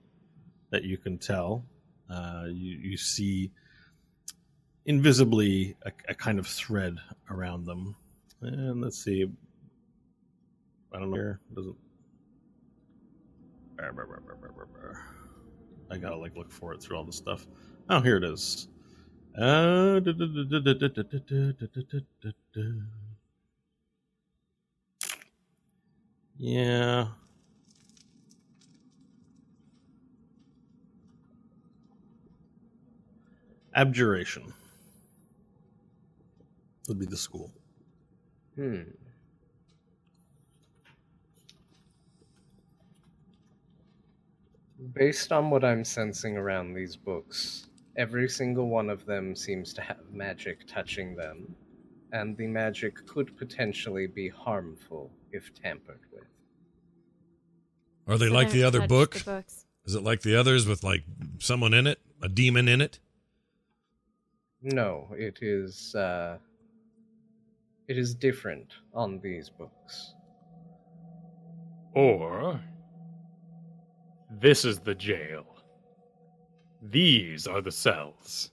[0.69, 1.65] That you can tell.
[2.09, 3.51] Uh, you, you see
[4.85, 6.97] invisibly a, a kind of thread
[7.29, 7.95] around them.
[8.41, 9.29] And let's see.
[10.93, 11.39] I don't know here.
[11.51, 11.75] It doesn't.
[15.91, 17.47] I gotta like look for it through all the stuff.
[17.89, 18.67] Oh, here it is.
[26.37, 27.07] Yeah.
[33.75, 34.53] Abjuration
[36.87, 37.51] would be the school.
[38.61, 38.81] Hmm.
[44.93, 49.81] Based on what I'm sensing around these books, every single one of them seems to
[49.81, 51.55] have magic touching them,
[52.11, 56.25] and the magic could potentially be harmful if tampered with.
[58.07, 59.15] Are they So like don't the other book?
[59.15, 59.65] The books.
[59.85, 61.03] Is it like the others with like
[61.39, 62.99] someone in it, a demon in it?
[64.61, 66.37] No, it is uh
[67.91, 70.13] it is different on these books.
[71.93, 72.57] Or
[74.39, 75.45] this is the jail.
[76.81, 78.51] These are the cells.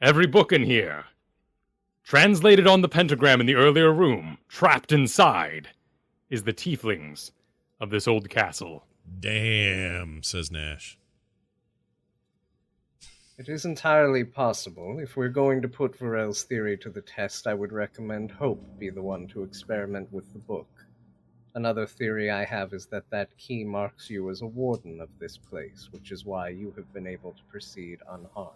[0.00, 1.04] Every book in here,
[2.04, 5.68] translated on the pentagram in the earlier room, trapped inside,
[6.30, 7.32] is the tieflings
[7.80, 8.86] of this old castle.
[9.20, 10.96] Damn, says Nash.
[13.36, 15.00] It is entirely possible.
[15.00, 18.90] If we're going to put Varel's theory to the test, I would recommend Hope be
[18.90, 20.68] the one to experiment with the book.
[21.56, 25.36] Another theory I have is that that key marks you as a warden of this
[25.36, 28.54] place, which is why you have been able to proceed unharmed.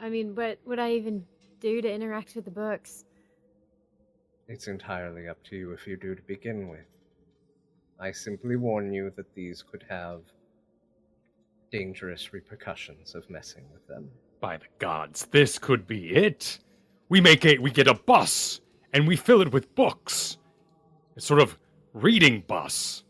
[0.00, 1.26] I mean, what would I even
[1.58, 3.04] do to interact with the books?
[4.46, 6.93] It's entirely up to you if you do to begin with.
[8.00, 10.20] I simply warn you that these could have
[11.70, 14.08] dangerous repercussions of messing with them.
[14.40, 16.58] By the gods, this could be it.
[17.08, 18.60] We make a we get a bus
[18.92, 20.38] and we fill it with books.
[21.16, 21.58] A sort of
[21.92, 23.04] reading bus.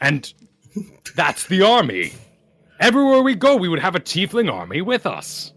[0.00, 0.32] And
[1.16, 2.12] That's the army.
[2.78, 5.52] Everywhere we go, we would have a tiefling army with us.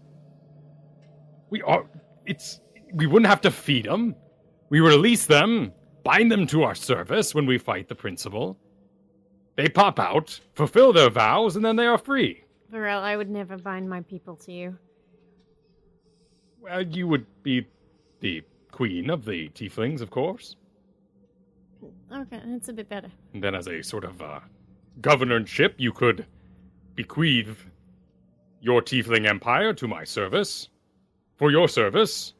[1.50, 1.86] We are.
[2.26, 2.60] It's.
[2.92, 4.14] We wouldn't have to feed them.
[4.70, 5.72] We release them,
[6.04, 8.56] bind them to our service when we fight the principal.
[9.56, 12.44] They pop out, fulfill their vows, and then they are free.
[12.72, 14.78] Varel, I would never bind my people to you.
[16.60, 17.66] Well, you would be
[18.20, 20.56] the queen of the tieflings, of course.
[22.12, 23.10] Okay, that's a bit better.
[23.32, 24.40] And then, as a sort of uh,
[25.00, 26.26] governorship, you could
[26.94, 27.66] bequeath
[28.60, 30.68] your tiefling empire to my service.
[31.36, 32.32] For your service.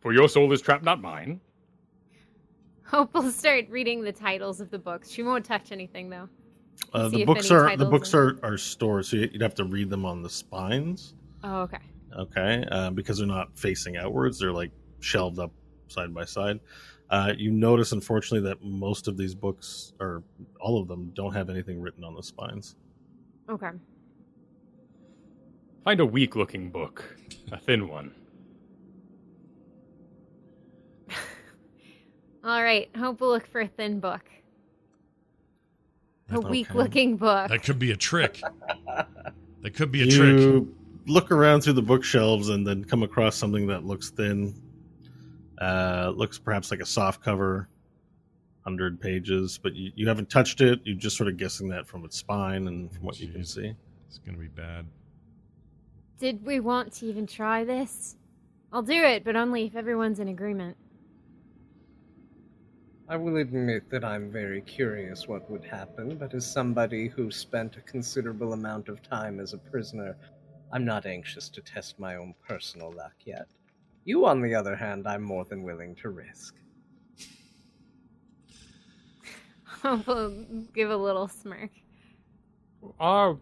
[0.00, 1.40] For your soul is trapped, not mine.
[2.88, 5.10] Hope will start reading the titles of the books.
[5.10, 6.28] She won't touch anything though.
[6.94, 9.90] Uh, the books are the books are- are, are stored, so you'd have to read
[9.90, 11.14] them on the spines.
[11.44, 11.78] Oh, okay.
[12.16, 14.70] Okay, uh, because they're not facing outwards; they're like
[15.00, 15.52] shelved up
[15.88, 16.60] side by side.
[17.10, 20.22] Uh, you notice, unfortunately, that most of these books, or
[20.60, 22.76] all of them, don't have anything written on the spines.
[23.50, 23.70] Okay.
[25.84, 27.16] Find a weak looking book,
[27.52, 28.14] a thin one.
[32.44, 32.88] All right.
[32.96, 34.22] Hope will look for a thin book.
[36.30, 36.48] A Okay.
[36.48, 37.48] weak looking book.
[37.48, 38.40] That could be a trick.
[39.62, 40.38] That could be a trick.
[40.38, 40.72] you
[41.08, 44.54] look around through the bookshelves and then come across something that looks thin.
[45.60, 47.68] Uh, looks perhaps like a soft cover,
[48.62, 50.78] hundred pages, but you, you haven't touched it.
[50.84, 53.74] You're just sort of guessing that from its spine and from what you can see.
[54.06, 54.86] It's gonna be bad.
[56.20, 58.14] Did we want to even try this?
[58.72, 60.76] I'll do it, but only if everyone's in agreement.
[63.10, 67.78] I will admit that I'm very curious what would happen, but as somebody who spent
[67.78, 70.14] a considerable amount of time as a prisoner,
[70.72, 73.46] I'm not anxious to test my own personal luck yet.
[74.04, 76.54] You, on the other hand, I'm more than willing to risk.
[79.64, 80.44] Hope will
[80.74, 81.70] give a little smirk.
[83.00, 83.38] Our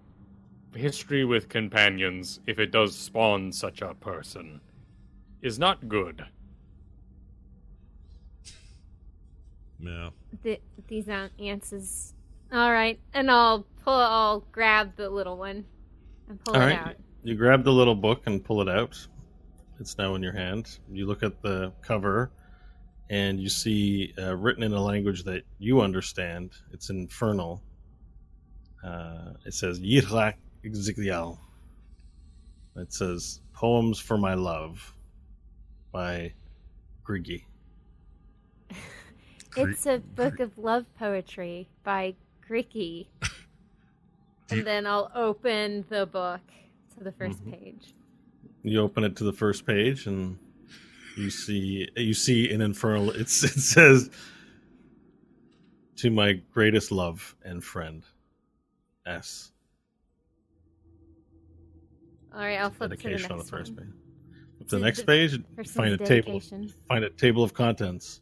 [0.76, 4.60] history with companions, if it does spawn such a person,
[5.42, 6.24] is not good.
[9.80, 10.10] Yeah.
[10.42, 12.14] Th- these aren't answers.
[12.52, 13.94] All right, and I'll pull.
[13.94, 15.64] I'll grab the little one
[16.28, 16.78] and pull All it right.
[16.78, 16.94] out.
[17.22, 18.96] You grab the little book and pull it out.
[19.80, 20.78] It's now in your hand.
[20.90, 22.30] You look at the cover
[23.10, 26.52] and you see uh, written in a language that you understand.
[26.72, 27.62] It's infernal.
[28.84, 31.38] Uh, it says Yirlak Exiglial.
[32.76, 34.94] It says Poems for My Love
[35.92, 36.32] by
[37.04, 37.44] Griggy.
[39.56, 42.14] It's a book of love poetry by
[42.48, 43.06] Gricky.
[44.48, 46.40] You- and then I'll open the book
[46.96, 47.50] to the 1st Mm-hmm.
[47.50, 47.94] page.
[48.62, 50.38] You open it to the first page and
[51.16, 54.08] you see you see in infernal it's it says
[55.96, 58.04] to my greatest love and friend
[59.04, 59.50] S
[62.32, 63.86] All right, I'll flip to the next on the first one.
[64.58, 64.68] page.
[64.68, 66.40] The To next the page find a table
[66.86, 68.20] find a table of contents.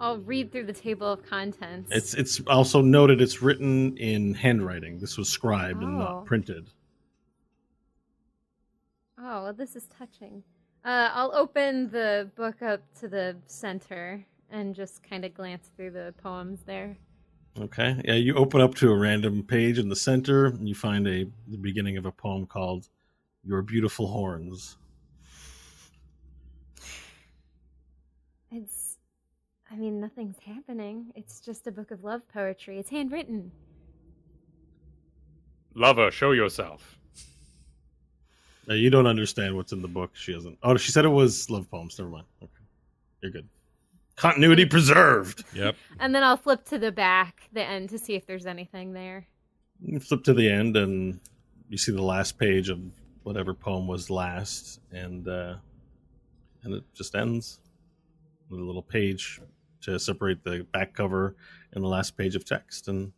[0.00, 1.90] I'll read through the table of contents.
[1.92, 4.98] It's it's also noted it's written in handwriting.
[4.98, 5.98] This was scribed and Oh.
[5.98, 6.70] not printed.
[9.18, 10.42] Oh, well, this is touching.
[10.84, 15.90] Uh, I'll open the book up to the center and just kind of glance through
[15.90, 16.96] the poems there.
[17.58, 18.00] Okay.
[18.04, 21.24] Yeah, you open up to a random page in the center and you find a
[21.48, 22.88] the beginning of a poem called
[23.44, 24.76] Your Beautiful Horns.
[28.52, 28.96] It's,
[29.70, 31.12] I mean, nothing's happening.
[31.14, 32.78] It's just a book of love poetry.
[32.78, 33.52] It's handwritten.
[35.74, 36.98] Lover, show yourself.
[38.68, 40.10] Uh, you don't understand what's in the book.
[40.14, 40.58] She doesn't.
[40.62, 41.98] Oh, she said it was love poems.
[41.98, 42.26] Never mind.
[42.42, 42.64] Okay,
[43.22, 43.48] you're good.
[44.16, 45.44] Continuity preserved.
[45.54, 45.76] Yep.
[46.00, 49.26] And then I'll flip to the back, the end, to see if there's anything there.
[49.80, 51.20] You flip to the end, and
[51.68, 52.80] you see the last page of
[53.22, 55.54] whatever poem was last, and uh,
[56.64, 57.60] and it just ends
[58.50, 59.40] with a little page
[59.82, 61.36] to separate the back cover
[61.72, 63.12] and the last page of text, and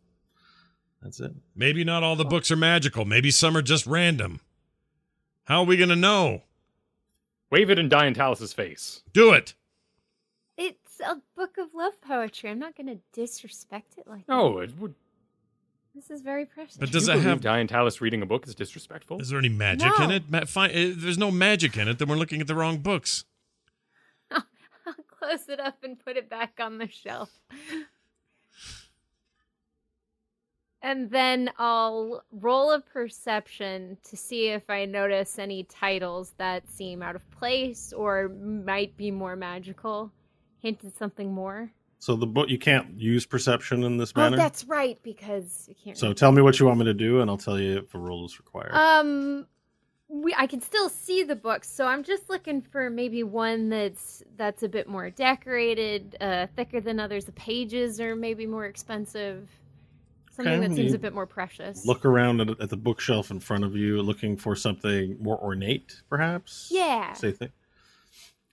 [1.01, 1.31] that's it.
[1.55, 3.05] Maybe not all the books are magical.
[3.05, 4.39] Maybe some are just random.
[5.45, 6.43] How are we gonna know?
[7.49, 9.03] Wave it in Diantalis' face.
[9.13, 9.55] Do it.
[10.57, 12.49] It's a book of love poetry.
[12.49, 14.69] I'm not going to disrespect it like No, that.
[14.69, 14.93] it would.
[15.95, 16.77] This is very precious.
[16.77, 17.41] But does you it believe have?
[17.41, 19.19] Diantalis reading a book is disrespectful?
[19.19, 20.29] Is there any magic in it?
[20.29, 21.99] Ma- fi- uh, there's no magic in it.
[21.99, 23.25] Then we're looking at the wrong books.
[25.21, 27.29] Close it up and put it back on the shelf.
[30.83, 37.03] And then I'll roll a perception to see if I notice any titles that seem
[37.03, 40.11] out of place or might be more magical.
[40.59, 41.71] Hint at something more.
[41.99, 44.27] So the book you can't use perception in this manner.
[44.27, 44.41] Oh, manner.
[44.41, 45.97] that's right, because you can't.
[45.97, 47.99] so tell me what you want me to do, and I'll tell you if a
[47.99, 48.73] roll is required.
[48.73, 49.45] Um,
[50.11, 54.21] we I can still see the books, so I'm just looking for maybe one that's
[54.35, 57.25] that's a bit more decorated, uh, thicker than others.
[57.25, 59.49] The pages are maybe more expensive.
[60.31, 61.85] Something Okay, that seems you a bit more precious.
[61.85, 66.01] Look around at, at the bookshelf in front of you, looking for something more ornate,
[66.09, 66.69] perhaps.
[66.71, 67.13] Yeah.
[67.13, 67.51] Say thing.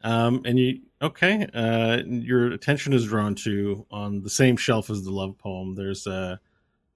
[0.02, 1.46] Um, and you okay?
[1.52, 5.74] Uh, your attention is drawn to on the same shelf as the love poem.
[5.74, 6.40] There's a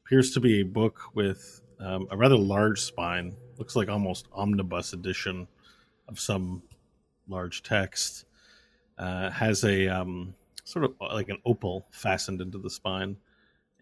[0.04, 3.34] appears to be a book with um, a rather large spine.
[3.58, 5.46] Looks like almost omnibus edition
[6.08, 6.62] of some
[7.28, 8.24] large text.
[8.98, 10.34] Uh, has a um,
[10.64, 13.16] sort of like an opal fastened into the spine,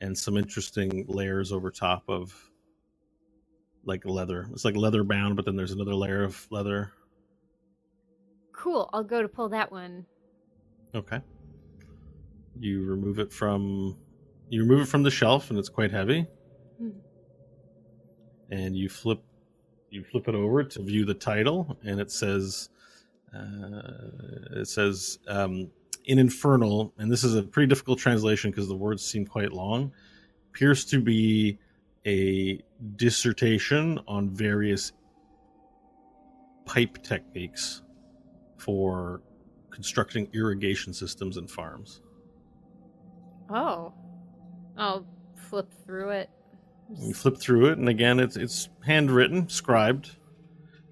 [0.01, 2.51] and some interesting layers over top of
[3.85, 4.49] like leather.
[4.53, 6.93] It's like leather bound, but then there's another layer of leather.
[8.53, 8.91] Cool.
[8.93, 10.07] I'll go to pull that one.
[10.95, 11.21] Okay.
[12.59, 13.97] You remove it from
[14.49, 16.27] you remove it from the shelf, and it's quite heavy.
[16.79, 16.91] Hmm.
[18.51, 19.23] And you flip
[19.91, 22.71] you flip it over to view the title, and it says
[23.35, 23.83] uh,
[24.57, 25.71] it says um,
[26.05, 29.93] in infernal, and this is a pretty difficult translation because the words seem quite long.
[30.51, 31.59] Appears to be
[32.07, 32.61] a
[32.97, 34.93] dissertation on various
[36.65, 37.83] pipe techniques
[38.59, 39.23] for
[39.71, 42.01] constructing irrigation systems and farms.
[43.49, 43.93] Oh.
[44.77, 46.31] I'll flip through it.
[46.99, 50.17] You flip through it, and again, it's it's handwritten, scribed.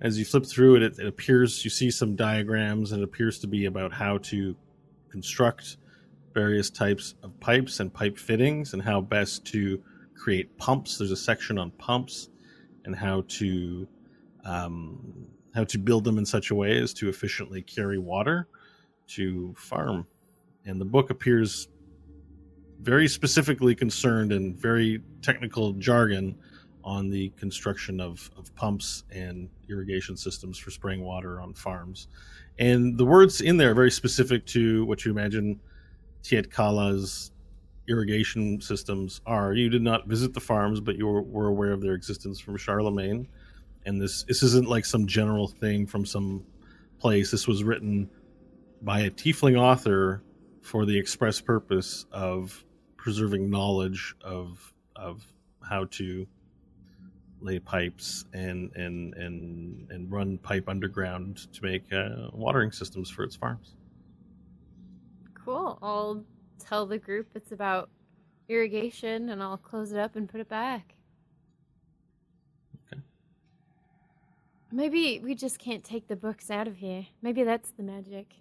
[0.00, 3.40] As you flip through it, it, it appears you see some diagrams, and it appears
[3.40, 4.56] to be about how to
[5.10, 5.76] construct
[6.34, 9.82] various types of pipes and pipe fittings, and how best to
[10.14, 10.98] create pumps.
[10.98, 12.28] There's a section on pumps,
[12.84, 13.88] and how to
[14.44, 18.46] um, how to build them in such a way as to efficiently carry water
[19.08, 20.06] to farm.
[20.64, 21.68] And the book appears
[22.80, 26.36] very specifically concerned in very technical jargon
[26.84, 32.08] on the construction of, of pumps and irrigation systems for spraying water on farms.
[32.58, 35.60] And the words in there are very specific to what you imagine
[36.22, 37.32] Tiet Kala's
[37.88, 39.52] irrigation systems are.
[39.52, 42.56] You did not visit the farms, but you were, were aware of their existence from
[42.56, 43.28] Charlemagne.
[43.86, 46.44] And this this isn't like some general thing from some
[46.98, 47.30] place.
[47.30, 48.10] This was written
[48.82, 50.22] by a tiefling author
[50.62, 52.64] for the express purpose of
[52.98, 55.24] preserving knowledge of of
[55.62, 56.26] how to
[57.40, 63.22] lay pipes and and and and run pipe underground to make uh, watering systems for
[63.22, 63.74] its farms.
[65.32, 65.78] Cool.
[65.80, 66.24] I'll
[66.58, 67.88] tell the group it's about
[68.48, 70.94] irrigation and I'll close it up and put it back.
[72.92, 73.00] Okay.
[74.72, 77.06] Maybe we just can't take the books out of here.
[77.22, 78.34] Maybe that's the magic.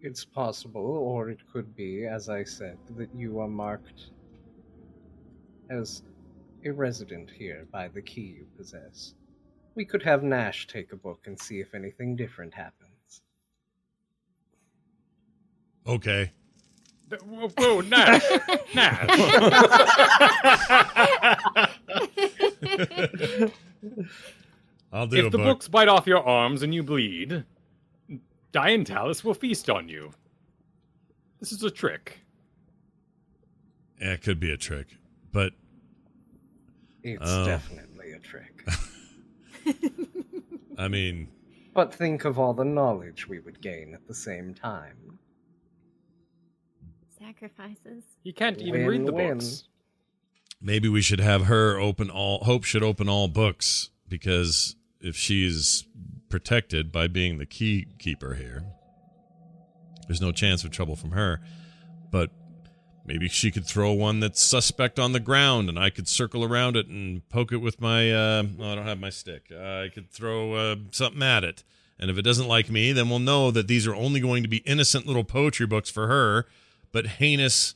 [0.00, 4.10] It's possible, or it could be, as I said, that you are marked
[5.70, 6.02] as
[6.64, 9.14] a resident here by the key you possess.
[9.74, 13.22] We could have Nash take a book and see if anything different happens.
[15.86, 16.32] Okay.
[17.10, 18.22] Th- Whoa, whoa Nash!
[18.74, 19.08] Nash!
[24.92, 25.46] I'll do a if the book.
[25.46, 27.44] books bite off your arms and you bleed,
[28.52, 30.12] Diantalis will feast on you.
[31.40, 32.20] This is a trick.
[34.00, 34.88] Yeah, it could be a trick,
[35.32, 35.52] but
[37.02, 37.44] It's Oh.
[37.46, 38.64] definitely a trick.
[40.78, 41.28] I mean,
[41.74, 45.18] but think of all the knowledge we would gain at the same time.
[47.18, 48.04] Sacrifices.
[48.22, 49.38] He can't even read the Win-win.
[49.38, 49.64] books.
[50.60, 52.44] maybe we should have her open all.
[52.44, 55.84] Hope should open all books because if she's
[56.28, 58.64] protected by being the key keeper here,
[60.06, 61.40] there's no chance of trouble from her.
[62.10, 62.30] But
[63.04, 66.76] maybe she could throw one that's suspect on the ground, and I could circle around
[66.76, 68.10] it and poke it with my.
[68.10, 69.50] Uh, oh, I don't have my stick.
[69.52, 71.64] Uh, I could throw uh, something at it,
[71.98, 74.48] and if it doesn't like me, then we'll know that these are only going to
[74.48, 76.46] be innocent little poetry books for her,
[76.92, 77.74] but heinous,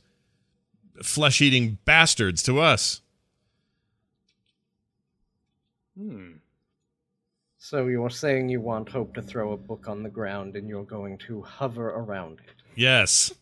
[1.01, 3.01] flesh-eating bastards to us.
[5.97, 6.33] Hmm.
[7.63, 10.83] So you're saying you want Hope to throw a book on the ground and you're
[10.83, 12.55] going to hover around it.
[12.75, 13.33] Yes.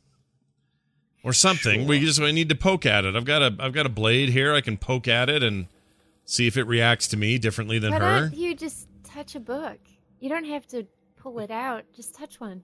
[1.24, 1.88] Or something.
[1.88, 3.16] We just I need to poke at it.
[3.16, 4.54] I've got a I've got a blade here.
[4.54, 5.66] I can poke at it and
[6.24, 8.20] see if it reacts to me differently than Why her.
[8.30, 9.80] don't you just touch a book?
[10.20, 10.86] You don't have to
[11.18, 11.86] pull it out.
[11.92, 12.64] Just touch one.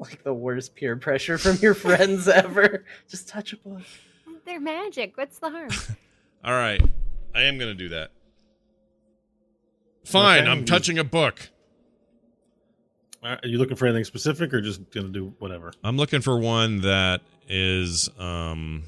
[0.00, 2.84] Like the worst peer pressure from your friends ever.
[3.08, 3.82] Just touch a book.
[4.44, 5.16] They're magic.
[5.16, 5.70] What's the harm?
[6.44, 6.82] All right.
[7.32, 8.10] I am going to do that.
[10.10, 11.50] Fine, Okay, I'm touching a book.
[13.22, 15.72] Are you looking for anything specific, or just gonna do whatever?
[15.84, 18.84] I'm looking for one that is um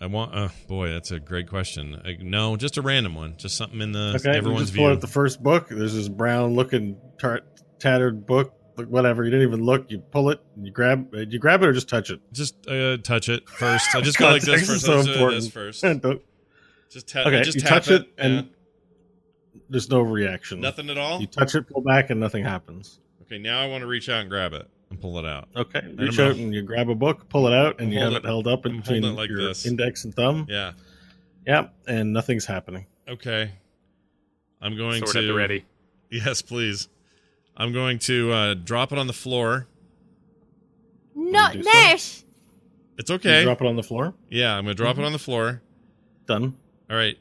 [0.00, 2.00] I want uh boy, that's a great question.
[2.04, 3.34] I, no, just a random one.
[3.36, 4.88] Just something in the Okay, everyone's just view.
[4.88, 5.68] out the first book.
[5.68, 7.42] There's this brown-looking, tar-
[7.78, 8.54] tattered book.
[8.76, 9.24] Like whatever.
[9.24, 9.90] You didn't even look.
[9.90, 10.40] You pull it.
[10.56, 11.14] And you grab.
[11.14, 12.20] uh, You grab it or just touch it.
[12.32, 13.94] just uh, touch it first.
[13.94, 14.70] I just got like this first.
[14.70, 15.42] is so I just do important.
[15.42, 15.82] this first.
[16.02, 16.22] Don't-
[16.90, 19.60] Just, ta- okay, just you tap touch it, and yeah.
[19.68, 20.60] there's no reaction.
[20.60, 21.20] nothing at all.
[21.20, 22.98] You touch it, pull back, and nothing happens.
[23.22, 25.48] Okay, now I want to reach out and grab it and pull it out.
[25.54, 27.98] Okay, I'm reach out and you grab a book, pull it out, and I'm you
[28.00, 29.64] have holding- it held up in I'm between like your this.
[29.66, 30.46] index and thumb.
[30.48, 30.72] Yeah.
[31.46, 32.86] yeah, and nothing's happening.
[33.08, 33.52] Okay.
[34.60, 35.64] I'm going Sword to at the ready.
[36.10, 36.88] Yes, please.
[37.56, 39.68] I'm going to uh, drop it on the floor.
[41.14, 41.70] No, do so?
[41.70, 42.24] Nash.
[42.98, 43.44] It's You okay.
[43.44, 44.14] drop it on the floor.
[44.28, 45.02] yeah, I'm gonna drop Mm-hmm.
[45.04, 45.62] it on the floor.
[46.26, 46.56] Done.
[46.90, 47.16] All right.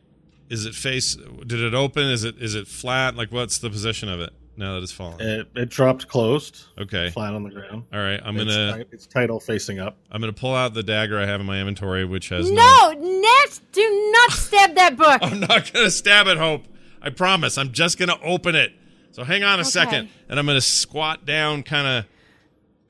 [0.49, 1.15] Is it face?
[1.15, 2.03] Did it open?
[2.03, 3.15] Is it is it flat?
[3.15, 5.21] Like what's the position of it now that it's fallen?
[5.21, 7.11] It, it dropped closed, Okay.
[7.11, 7.83] flat on the ground.
[7.93, 8.19] All right.
[8.23, 9.97] I'm It's gonna ti- it's title facing up.
[10.11, 13.59] I'm gonna pull out the dagger I have in my inventory, which has No, Nash,
[13.71, 15.19] do not stab that book.
[15.21, 16.63] I'm not gonna stab it, Hope.
[17.01, 17.57] I promise.
[17.59, 18.73] I'm just gonna open it.
[19.11, 19.69] So hang on a Okay.
[19.69, 22.05] second, and I'm gonna squat down, kind of.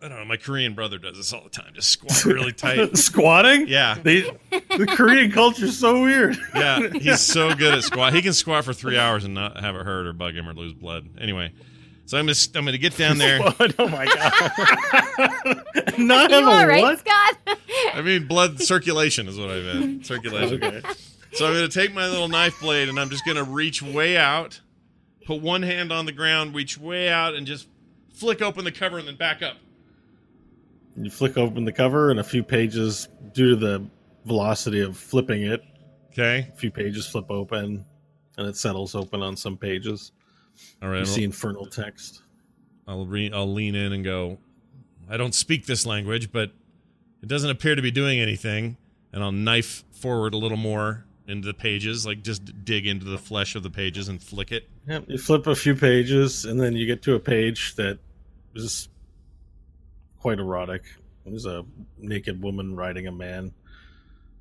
[0.01, 0.25] I don't know.
[0.25, 1.73] My Korean brother does this all the time.
[1.73, 2.97] Just squat really tight.
[2.97, 3.67] Squatting.
[3.67, 3.97] Yeah.
[4.01, 6.37] They, the Korean culture is so weird.
[6.55, 8.13] Yeah, he's so good at squat.
[8.13, 10.53] He can squat for three hours and not have it hurt or bug him or
[10.53, 11.09] lose blood.
[11.19, 11.51] Anyway,
[12.05, 13.41] so I'm gonna I'm gonna get down there.
[13.79, 15.97] oh my god.
[15.97, 16.99] Not you have a all right, what?
[16.99, 17.37] Scott?
[17.93, 20.05] I mean, blood circulation is what I meant.
[20.05, 20.63] Circulation.
[20.63, 20.81] Okay.
[21.33, 24.61] So I'm gonna take my little knife blade and I'm just gonna reach way out,
[25.25, 27.67] put one hand on the ground, reach way out, and just
[28.13, 29.57] flick open the cover and then back up.
[31.01, 33.85] You flick open the cover, and a few pages, due to the
[34.25, 35.61] velocity of flipping it,
[36.11, 36.49] Okay.
[36.53, 37.85] a few pages flip open,
[38.37, 40.11] and it settles open on some pages.
[40.81, 40.99] All right.
[40.99, 42.23] You see infernal text.
[42.87, 44.39] I'll, re- I'll lean in and go.
[45.09, 46.51] I don't speak this language, but
[47.21, 48.75] it doesn't appear to be doing anything.
[49.13, 53.17] And I'll knife forward a little more into the pages, like just dig into the
[53.17, 54.67] flesh of the pages and flick it.
[54.87, 57.99] Yep, you flip a few pages, and then you get to a page that
[58.55, 58.89] is
[60.19, 60.83] quite erotic.
[61.25, 61.63] There's a
[61.97, 63.53] naked woman riding a man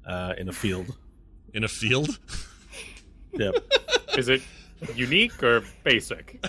[0.06, 0.96] uh, in a field.
[1.54, 2.18] In a field?
[3.32, 3.54] Yep,
[4.16, 4.40] Is it
[4.94, 6.42] unique or basic?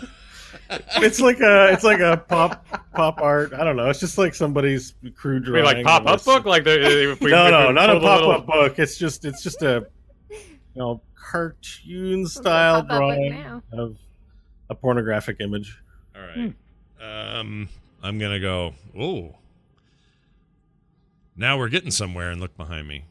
[0.70, 3.54] it's like a it's like a pop pop art.
[3.54, 3.90] I don't know.
[3.90, 5.66] It's just like somebody's crude drawing.
[5.66, 6.46] like pop up book?
[6.46, 8.80] Like the if we, no, if no, we not a pulled pop little- up book.
[8.80, 9.86] It's just it's just a
[10.32, 10.38] you
[10.76, 13.98] know cartoon style drawing of
[14.70, 15.82] a pornographic image.
[16.16, 16.54] All right.
[17.02, 17.68] Um,
[18.04, 18.74] I'm gonna go.
[18.98, 19.36] Oh,
[21.36, 23.06] now we're getting somewhere, and look behind me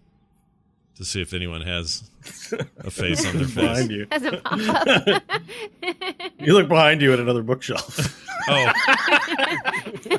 [0.97, 2.11] to see if anyone has
[2.85, 3.55] a face on their face.
[3.55, 4.07] behind you.
[4.11, 5.23] As a pop up.
[6.41, 8.17] You look behind you at another bookshelf.
[8.49, 8.73] Oh.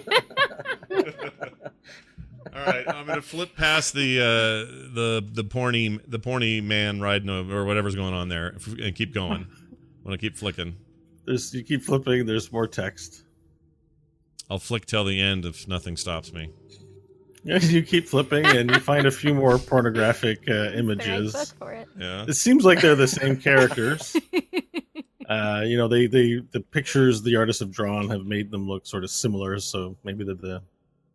[2.52, 4.26] All right, I'm gonna flip past the uh,
[4.94, 9.14] the the porny the porny man riding a, or whatever's going on there and keep
[9.14, 9.48] going.
[9.48, 10.76] I'm gonna keep flicking.
[11.26, 12.26] There's you keep flipping.
[12.26, 13.24] There's more text.
[14.50, 16.50] I'll flick till the end if nothing stops me.
[17.46, 21.54] You keep flipping, and you find a few more pornographic uh, images.
[21.58, 21.88] for it.
[21.98, 22.26] Yeah.
[22.28, 24.16] It seems like they're the same characters.
[25.30, 28.88] Uh, you know, they, they the pictures the artists have drawn have made them look
[28.88, 29.60] sort of similar.
[29.60, 30.60] So maybe they're the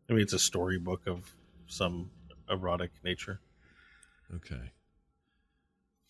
[0.09, 1.35] maybe it's a storybook of
[1.67, 2.09] some
[2.49, 3.41] erotic nature.
[4.37, 4.71] Okay.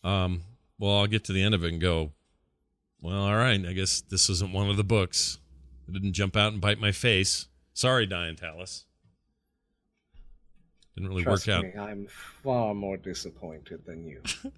[0.04, 0.42] Um.
[0.78, 2.12] Well, I'll get to the end of it and go.
[3.00, 3.64] Well, all right.
[3.64, 5.38] I guess this isn't one of the books.
[5.88, 7.48] It didn't jump out and bite my face.
[7.72, 8.84] Sorry, Diantalis.
[10.94, 11.64] Didn't really Trust work out.
[11.64, 12.06] me, I'm
[12.42, 14.22] far more disappointed than you.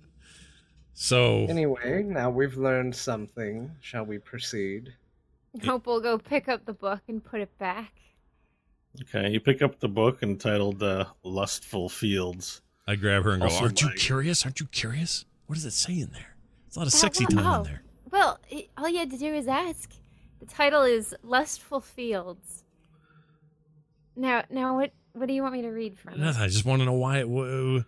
[0.98, 3.70] So anyway, now we've learned something.
[3.82, 4.94] Shall we proceed?
[5.62, 7.92] Hope we'll go pick up the book and put it back.
[9.02, 13.48] Okay, you pick up the book entitled uh, "Lustful Fields." I grab her and go,
[13.48, 14.46] Also "Aren't you curious?
[14.46, 15.26] Aren't you curious?
[15.46, 16.34] What does it say in there?
[16.66, 18.40] It's a lot of That sexy time in there." Well,
[18.78, 19.92] all you had to do is ask.
[20.40, 22.64] The title is Lustful Fields.
[24.14, 26.20] Now, now, what what do you want me to read from?
[26.20, 26.42] Nothing.
[26.42, 27.22] I just want to know why.
[27.22, 27.82] wh-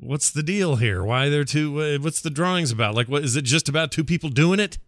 [0.00, 1.02] What's the deal here?
[1.04, 1.98] Why they're two?
[2.00, 2.94] What's the drawings about?
[2.94, 3.42] Like, what is it?
[3.42, 4.78] Just about two people doing it?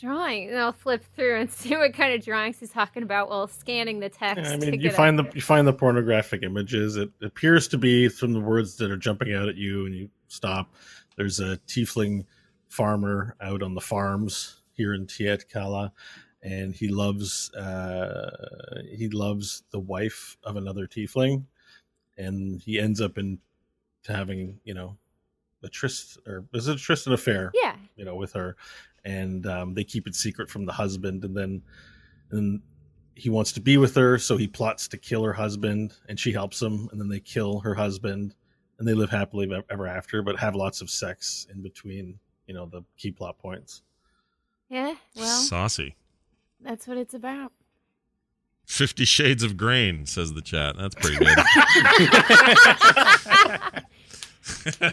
[0.00, 0.48] Drawing.
[0.48, 4.00] And I'll flip through and see what kind of drawings he's talking about while scanning
[4.00, 4.50] the text.
[4.50, 6.96] I to mean, you get find a- the you find the pornographic images.
[6.96, 10.10] It appears to be from the words that are jumping out at you, and you
[10.28, 10.72] stop.
[11.16, 12.24] There's a tiefling
[12.68, 15.92] farmer out on the farms here in Tiet Kala,
[16.42, 21.44] and he loves uh, he loves the wife of another tiefling,
[22.16, 23.38] and he ends up in
[24.08, 24.96] having you know
[25.62, 27.52] a tryst or is it a tryst an affair?
[27.52, 27.76] Yeah.
[27.94, 28.56] you know, with her,
[29.04, 31.62] and um, they keep it secret from the husband, and then
[32.30, 32.62] and
[33.14, 36.32] he wants to be with her, so he plots to kill her husband, and she
[36.32, 38.34] helps him, and then they kill her husband,
[38.78, 42.64] and they live happily ever after, but have lots of sex in between, you know,
[42.64, 43.82] the key plot points.
[44.70, 45.96] Yeah, well, Saucy.
[46.60, 47.52] that's what it's about.
[48.64, 50.76] Fifty Shades of Grain, says the chat.
[50.78, 51.36] That's pretty good.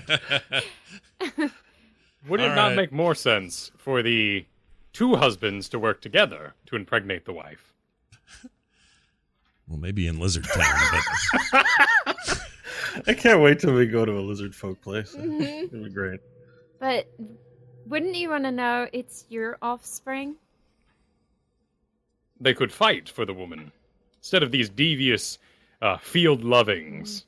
[2.27, 2.75] Would it All not right.
[2.75, 4.45] make more sense for the
[4.93, 7.73] two husbands to work together to impregnate the wife?
[9.67, 11.01] well, maybe in Lizard Town,
[11.53, 11.53] but
[13.07, 15.13] I can't wait till we go to a lizard folk place.
[15.15, 15.63] Mhm.
[15.65, 16.19] It'll be great.
[16.79, 17.07] But
[17.89, 20.35] wouldn't you want to know it's your offspring?
[22.39, 23.71] They could fight for the woman
[24.17, 25.39] instead of these devious
[25.81, 27.25] uh, field lovings.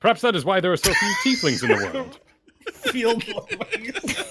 [0.00, 2.20] Perhaps that is why there are so few tieflings in the world.
[2.72, 4.24] Field lovings.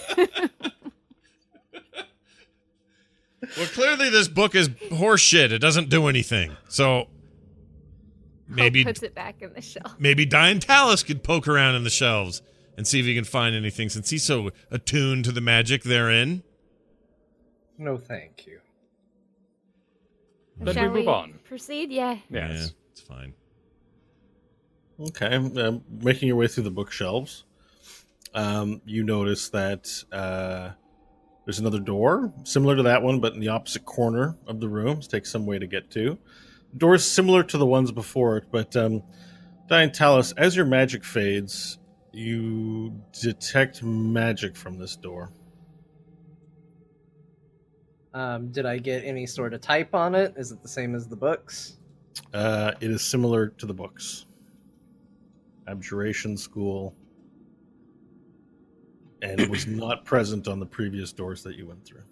[3.57, 5.51] well, clearly this book is horseshit.
[5.51, 6.55] It doesn't do anything.
[6.69, 7.07] So
[8.47, 9.95] maybe Hope puts it back in the shelf.
[9.99, 12.41] maybe Diantalis could poke around in the shelves
[12.77, 16.43] and see if he can find anything since he's so attuned to the magic therein.
[17.77, 18.59] No, thank you.
[20.59, 21.39] Then Shall we move on.
[21.43, 21.91] Proceed?
[21.91, 22.17] Yeah.
[22.29, 22.51] Yes.
[22.51, 23.33] Yeah, it's fine.
[24.99, 27.43] Okay, um, making your way through the bookshelves,
[28.33, 30.71] um, you notice that uh,
[31.45, 34.97] there's another door similar to that one, but in the opposite corner of the room.
[34.97, 36.17] It takes some way to get to.
[36.75, 39.03] Doors similar to the ones before it, but um,
[39.69, 41.77] Diantalis, as your magic fades,
[42.17, 45.31] you detect magic from this door.
[48.13, 50.33] Um, did I get any sort of type on it?
[50.35, 51.77] Is it the same as the books?
[52.33, 54.25] Uh, it is similar to the books.
[55.67, 56.95] Abjuration School.
[59.21, 62.03] And it was not present on the previous doors that you went through.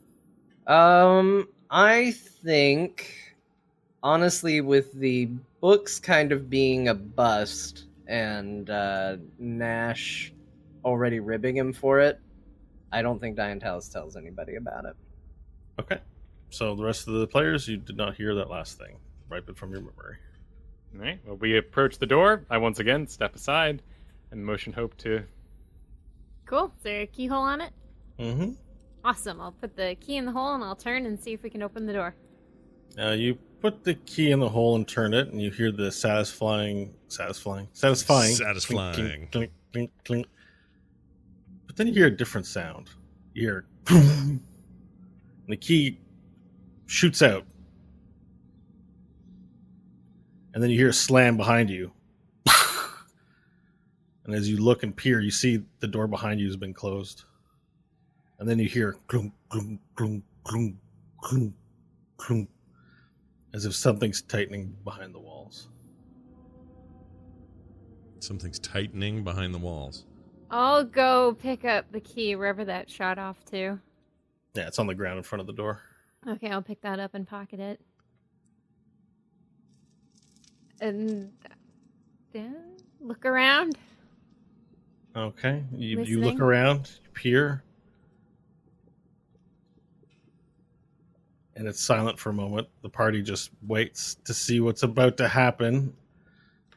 [0.74, 3.36] Um, I think,
[4.04, 5.30] honestly, with the
[5.62, 10.34] books kind of being a bust and uh, Nash
[10.84, 12.20] already ribbing him for it,
[12.92, 14.96] I don't think Diantalis tells anybody about it.
[15.80, 16.00] Okay.
[16.50, 18.98] So the rest of the players, you did not hear that last thing.
[19.30, 20.18] Wipe it from your memory.
[20.94, 21.20] All right.
[21.26, 22.46] Well, we approach the door.
[22.50, 23.82] I once again step aside
[24.32, 25.24] and motion Hope to.
[26.46, 26.72] Cool.
[26.78, 27.74] Is there a keyhole on it?
[28.20, 28.52] Mm-hmm.
[29.04, 29.42] Awesome.
[29.42, 31.62] I'll put the key in the hole and I'll turn and see if we can
[31.62, 32.16] open the door.
[32.98, 35.92] Uh, you put the key in the hole and turn it, and you hear the
[35.92, 38.94] satisfying, satisfying, satisfying, Satisfying.
[38.94, 40.28] clink, clink, clink, clink.
[41.68, 42.90] But then you hear a different sound.
[43.34, 44.42] You hear, and
[45.48, 46.00] the key
[46.86, 47.46] shoots out,
[50.54, 51.92] and then you hear a slam behind you.
[54.26, 57.26] And as you look and peer, you see the door behind you has been closed.
[58.40, 60.76] And then you hear clunk, clunk, clunk, clunk,
[61.22, 61.54] clunk,
[62.18, 62.50] clunk,
[63.56, 65.70] as if something's tightening behind the walls.
[68.20, 70.06] Something's tightening behind the walls.
[70.52, 73.80] I'll go pick up the key wherever that shot off to.
[74.56, 75.82] Yeah, it's on the ground in front of the door.
[76.28, 77.80] Okay, I'll pick that up and pocket it.
[80.82, 81.32] And
[82.34, 82.58] then
[83.00, 83.78] look around.
[85.16, 87.64] Okay, you, you look around, you peer,
[91.56, 92.68] and it's silent for a moment.
[92.82, 95.94] The party just waits to see what's about to happen.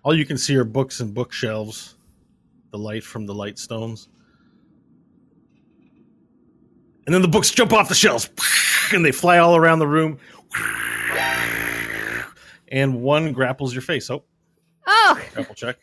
[0.05, 1.97] All you can see are books and bookshelves,
[2.71, 4.09] the light from the light stones.
[7.07, 8.29] And then the books jump off the shelves
[8.93, 10.19] and they fly all around the room.
[12.71, 14.11] And one grapples your face.
[14.11, 14.23] Oh,
[14.87, 15.79] Oh, grapple check.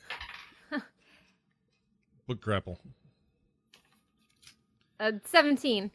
[2.28, 2.80] Book grapple.
[5.00, 5.90] uh, 17.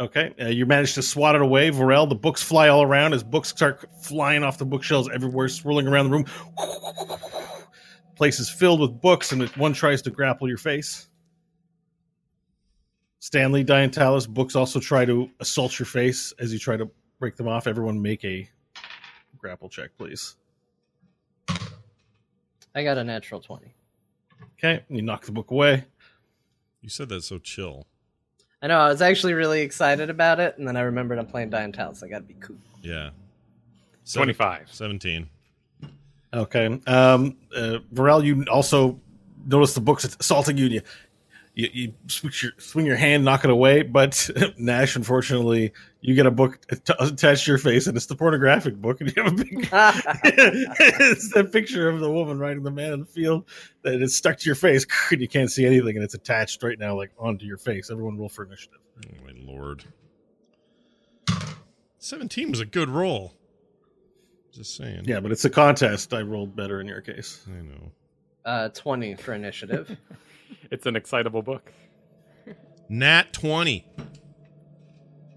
[0.00, 2.08] Okay, uh, you manage to swat it away, Varel.
[2.08, 6.10] The books fly all around as books start flying off the bookshelves everywhere, swirling around
[6.10, 6.26] the room.
[8.14, 11.08] Place is filled with books, and one tries to grapple your face.
[13.18, 16.88] Stanley, Diantalis, books also try to assault your face as you try to
[17.18, 17.66] break them off.
[17.66, 18.48] Everyone make a
[19.36, 20.36] grapple check, please.
[21.48, 23.74] I got a natural 20.
[24.54, 25.84] Okay, you knock the book away.
[26.80, 27.86] You said that so chill.
[28.60, 31.50] I know, I was actually really excited about it, and then I remembered I'm playing
[31.50, 32.02] Dying Diantalis.
[32.02, 32.56] I gotta be cool.
[32.82, 33.10] Yeah.
[34.04, 34.68] Seven- 25.
[34.72, 35.28] 17.
[36.34, 36.66] Okay.
[36.86, 39.00] Um, uh, Varel, you also
[39.46, 40.64] notice the book's assaulting you.
[40.66, 40.80] And you,
[41.58, 43.82] you, you switch your, swing your hand, knock it away.
[43.82, 48.14] But Nash, unfortunately, you get a book att- attached to your face, and it's the
[48.14, 49.48] pornographic book, and you have a big.
[49.72, 53.44] it's the picture of the woman riding the man in the field
[53.82, 56.78] that is stuck to your face, and you can't see anything, and it's attached right
[56.78, 57.90] now, like onto your face.
[57.90, 58.78] Everyone roll for initiative.
[59.04, 59.84] Oh, my lord.
[61.98, 63.34] 17 was a good roll.
[64.52, 65.02] Just saying.
[65.06, 66.14] Yeah, but it's a contest.
[66.14, 67.44] I rolled better in your case.
[67.48, 67.92] I know.
[68.44, 69.98] Uh, 20 for initiative.
[70.70, 71.72] It's an excitable book.
[72.88, 73.86] Nat 20.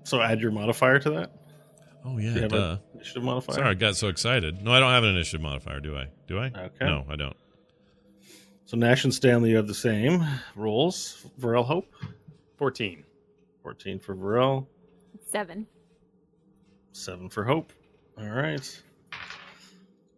[0.03, 1.31] So add your modifier to that.
[2.03, 2.57] Oh, Do yeah, you have duh.
[2.57, 3.55] an initiative modifier?
[3.55, 4.61] Sorry, I got so excited.
[4.63, 6.07] No, I don't have an initiative modifier, do I?
[6.27, 6.45] Do I?
[6.47, 6.85] Okay.
[6.85, 7.35] No, I don't.
[8.65, 11.25] So Nash and Stanley, you have the same rolls.
[11.39, 11.93] Varel Hope,
[12.57, 13.03] 14.
[13.63, 14.65] 14 for Varel,
[15.27, 15.67] Seven.
[16.93, 17.71] 7 for Hope.
[18.17, 18.81] All right.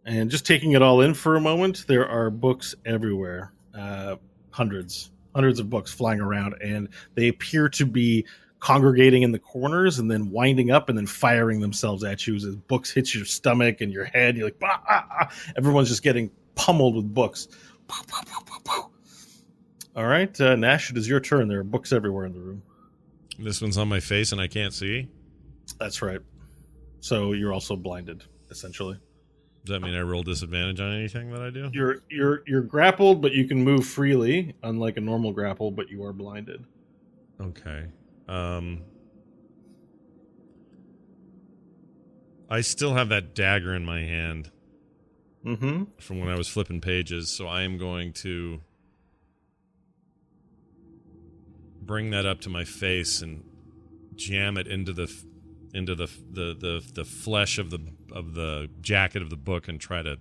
[0.06, 3.52] And just taking it all in for a moment, there are books everywhere.
[3.76, 4.16] Uh,
[4.54, 8.24] hundreds, hundreds of books flying around, and they appear to be
[8.60, 12.46] congregating in the corners and then winding up and then firing themselves at you as
[12.46, 14.36] books hit your stomach and your head.
[14.36, 15.30] You're like, bah, ah, ah.
[15.56, 17.48] everyone's just getting pummeled with books.
[17.88, 18.90] Pow, pow, pow, pow, pow.
[19.96, 21.48] All right, uh, Nash, it is your turn.
[21.48, 22.62] There are books everywhere in the room.
[23.38, 25.08] This one's on my face and I can't see.
[25.80, 26.20] That's right.
[27.00, 28.98] So you're also blinded, essentially.
[29.64, 31.70] Does that mean I roll disadvantage on anything that I do?
[31.72, 35.70] You're you're you're grappled, but you can move freely, unlike a normal grapple.
[35.70, 36.64] But you are blinded.
[37.40, 37.86] Okay.
[38.28, 38.82] Um
[42.50, 44.50] I still have that dagger in my hand
[45.44, 45.84] Mm-hmm.
[45.98, 48.62] from when I was flipping pages, so I am going to
[51.82, 53.44] bring that up to my face and
[54.14, 55.06] jam it into the
[55.74, 57.80] into the the the, the flesh of the
[58.12, 60.18] of the jacket of the book and try to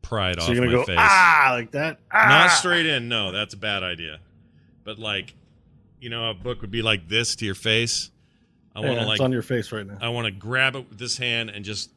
[0.00, 0.96] pry it So off you're gonna go face.
[0.98, 1.98] ah like that.
[2.10, 2.26] Ah!
[2.28, 3.08] Not straight in.
[3.08, 4.20] No, that's a bad idea.
[4.84, 5.34] But like,
[6.00, 8.10] you know, a book would be like this to your face.
[8.76, 9.98] I want to Yeah, like, it's on your face right now.
[10.00, 11.90] I want to grab it with this hand and just,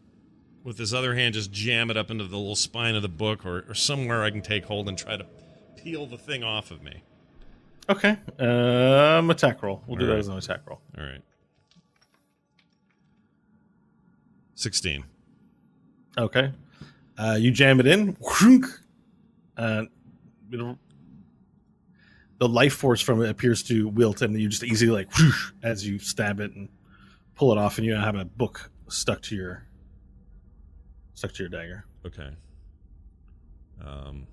[0.64, 3.46] with this other hand, just jam it up into the little spine of the book
[3.46, 5.26] or, or somewhere I can take hold and try to
[5.76, 7.02] peel the thing off of me.
[7.90, 8.18] Okay.
[8.40, 9.84] Um, attack roll.
[9.88, 10.80] We'll do All that as an attack roll.
[10.98, 11.22] All right.
[14.58, 15.04] Sixteen.
[16.18, 16.52] Okay.
[17.16, 18.16] Uh, you jam it in.
[18.16, 18.66] whoonk,
[19.56, 19.84] Uh,
[20.52, 20.80] it'll-
[22.40, 25.88] the life force from it appears to wilt, and you just easily like whoosh, as
[25.88, 26.70] you stab it and
[27.36, 29.64] pull it off, and you now have a book stuck to your
[31.14, 31.86] stuck to your dagger.
[32.06, 32.30] Okay.
[33.86, 34.26] Um.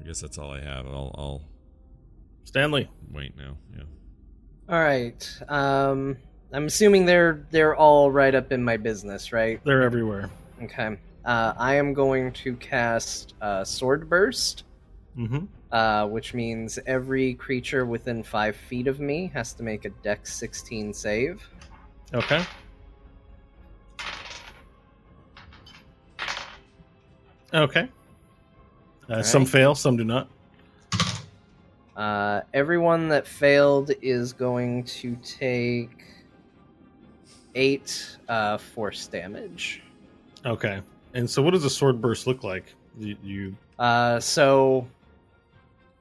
[0.00, 0.86] I guess that's all I have.
[0.86, 1.42] I'll, I'll
[2.44, 2.90] Stanley.
[3.10, 3.56] wait now.
[3.76, 3.82] Yeah.
[4.68, 5.40] All right.
[5.48, 6.16] Um,
[6.52, 9.60] I'm assuming they're they're all right up in my business, right?
[9.64, 10.30] They're everywhere.
[10.62, 10.96] Okay.
[11.24, 14.64] Uh, I am going to cast uh, Sword Burst,
[15.16, 15.44] Mm-hmm.
[15.70, 20.34] uh, which means every creature within five feet of me has to make a Dex
[20.34, 21.46] 16 save.
[22.14, 22.42] Okay.
[27.54, 27.88] Okay.
[29.08, 30.28] Uh, Some fail, some do not.
[31.96, 36.04] Uh, everyone that failed is going to take
[37.54, 39.82] eight uh, force damage.
[40.44, 40.80] Okay.
[41.14, 42.74] And so, what does a sword burst look like?
[42.98, 44.86] You, you Uh, so,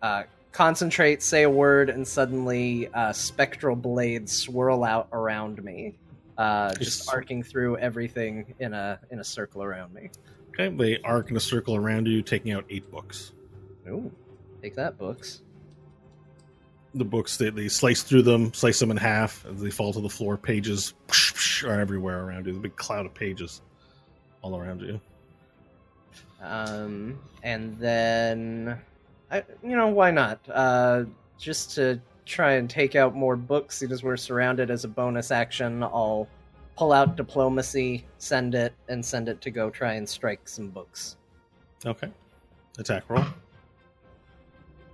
[0.01, 5.95] uh, concentrate, say a word, and suddenly uh, spectral blades swirl out around me,
[6.37, 10.09] uh, just arcing through everything in a in a circle around me.
[10.49, 10.69] okay?
[10.75, 13.33] They arc in a circle around you, taking out eight books.
[13.87, 14.11] Ooh,
[14.61, 15.41] take that, books.
[16.93, 20.01] The books they, they slice through them, slice them in half as they fall to
[20.01, 20.35] the floor.
[20.37, 20.93] Pages
[21.63, 22.51] are everywhere around you.
[22.51, 23.61] There's a big cloud of pages
[24.41, 24.99] all around you.
[26.41, 28.79] Um, and then,
[29.29, 30.39] I, you know, why not?
[30.51, 31.03] Uh,
[31.37, 35.83] just to try and take out more books, because we're surrounded as a bonus action,
[35.83, 36.27] I'll
[36.77, 41.17] pull out diplomacy, send it, and send it to go try and strike some books.
[41.85, 42.09] Okay.
[42.79, 43.25] Attack roll.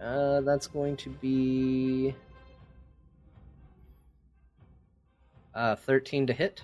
[0.01, 2.13] Uh, that's going to be
[5.57, 6.61] uh, 13 to hit.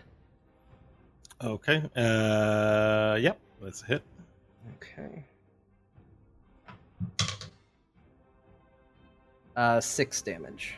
[1.44, 1.84] Okay.
[1.96, 3.40] Uh, yep.
[3.62, 4.04] That's a hit.
[4.76, 5.26] Okay.
[9.56, 10.76] Uh, six damage.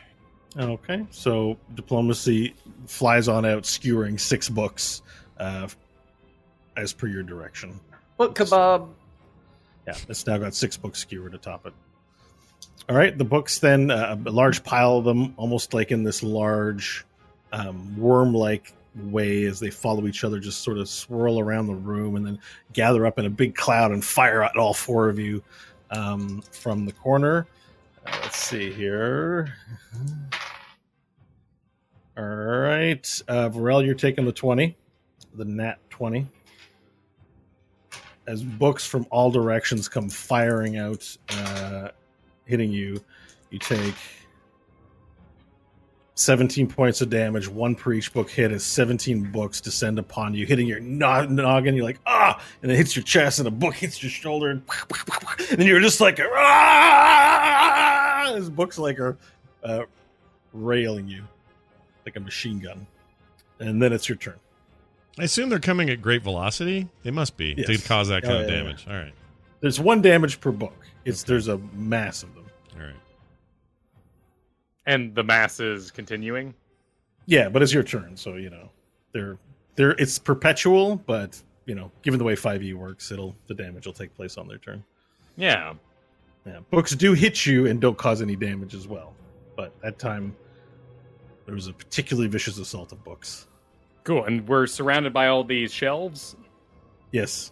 [0.58, 2.54] Okay, so diplomacy
[2.86, 5.02] flies on out, skewering six books,
[5.38, 5.68] uh,
[6.76, 7.78] as per your direction.
[8.16, 8.88] Book kebab.
[9.86, 11.74] Yeah, it's now got six books skewered atop it.
[12.88, 16.22] All right, the books then, uh, a large pile of them, almost like in this
[16.22, 17.05] large
[17.52, 22.16] um, worm-like way, as they follow each other, just sort of swirl around the room
[22.16, 22.38] and then
[22.72, 25.42] gather up in a big cloud and fire at all four of you
[25.90, 27.46] um, from the corner.
[28.06, 29.52] Uh, let's see here.
[32.16, 34.76] All right, uh, Varel, you're taking the twenty,
[35.34, 36.26] the nat twenty
[38.26, 41.88] as books from all directions come firing out, uh,
[42.44, 43.00] hitting you,
[43.50, 43.94] you take
[46.16, 50.46] 17 points of damage, one per each book hit, as 17 books descend upon you,
[50.46, 51.74] hitting your no- noggin.
[51.76, 54.62] You're like, ah, and it hits your chest, and a book hits your shoulder, and,
[55.50, 56.18] and you're just like,
[57.06, 58.38] ah!
[58.52, 59.16] Books like are
[59.62, 59.84] uh,
[60.52, 61.22] railing you
[62.04, 62.86] like a machine gun.
[63.60, 64.34] And then it's your turn.
[65.18, 66.88] I assume they're coming at great velocity.
[67.02, 67.66] They must be Yes.
[67.66, 68.86] to cause that kind Oh, of yeah, damage.
[68.88, 69.12] All right.
[69.60, 70.74] There's one damage per book.
[71.04, 72.44] It's there's a mass of them.
[72.78, 72.94] All right.
[74.86, 76.54] And the mass is continuing.
[77.26, 78.70] Yeah, but it's your turn, so you know
[79.12, 79.38] they're
[79.74, 83.86] they're it's perpetual, but you know, given the way five E works, it'll the damage
[83.86, 84.84] will take place on their turn.
[85.36, 85.74] Yeah.
[86.46, 89.14] Yeah, books do hit you and don't cause any damage as well,
[89.56, 90.36] but that time
[91.44, 93.48] there was a particularly vicious assault of books.
[94.04, 94.24] Cool.
[94.24, 96.36] And we're surrounded by all these shelves.
[97.10, 97.50] Yes,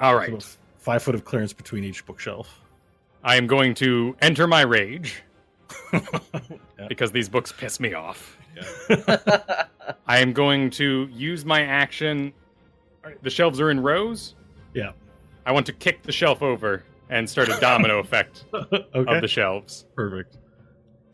[0.00, 0.30] All right.
[0.30, 0.46] About
[0.78, 2.60] five foot of clearance between each bookshelf.
[3.22, 5.22] I am going to enter my rage
[6.76, 6.88] Yeah.
[6.88, 8.36] because these books piss me off.
[10.06, 12.32] I am going to use my action.
[13.22, 14.34] The shelves are in rows.
[14.74, 14.90] Yeah.
[15.46, 19.28] I want to kick the shelf over and start a domino effect okay, of the
[19.28, 19.86] shelves.
[19.94, 20.38] perfect.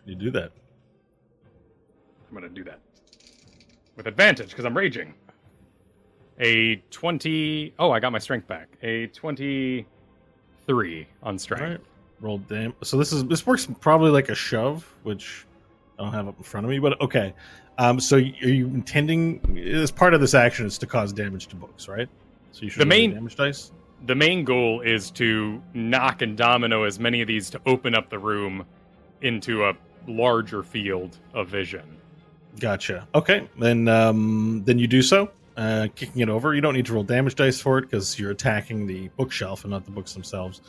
[0.07, 0.53] You do that.
[2.31, 2.81] I'm going to do that
[3.97, 5.13] with advantage because I'm raging.
[6.39, 7.75] A 20.
[7.79, 8.69] Oh, I got my strength back.
[8.83, 9.87] A 23
[11.23, 11.85] on strength.
[12.21, 12.75] Roll dam.
[12.83, 15.47] So this is this works probably like a shove, which
[15.99, 17.35] I don't have up in front of me, but okay.
[17.79, 21.57] Um, so are you intending as part of this action is to cause damage to
[21.57, 22.09] books, right?
[22.53, 23.73] So you should The main- damage dice.
[24.07, 28.09] The main goal is to knock and domino as many of these to open up
[28.11, 28.65] the room
[29.23, 29.75] into a
[30.07, 31.83] larger field of vision.
[32.59, 33.07] Gotcha.
[33.15, 36.55] Okay, then um, then you do so, uh, kicking it over.
[36.55, 39.71] You don't need to roll damage dice for it because you're attacking the bookshelf and
[39.71, 40.61] not the books themselves.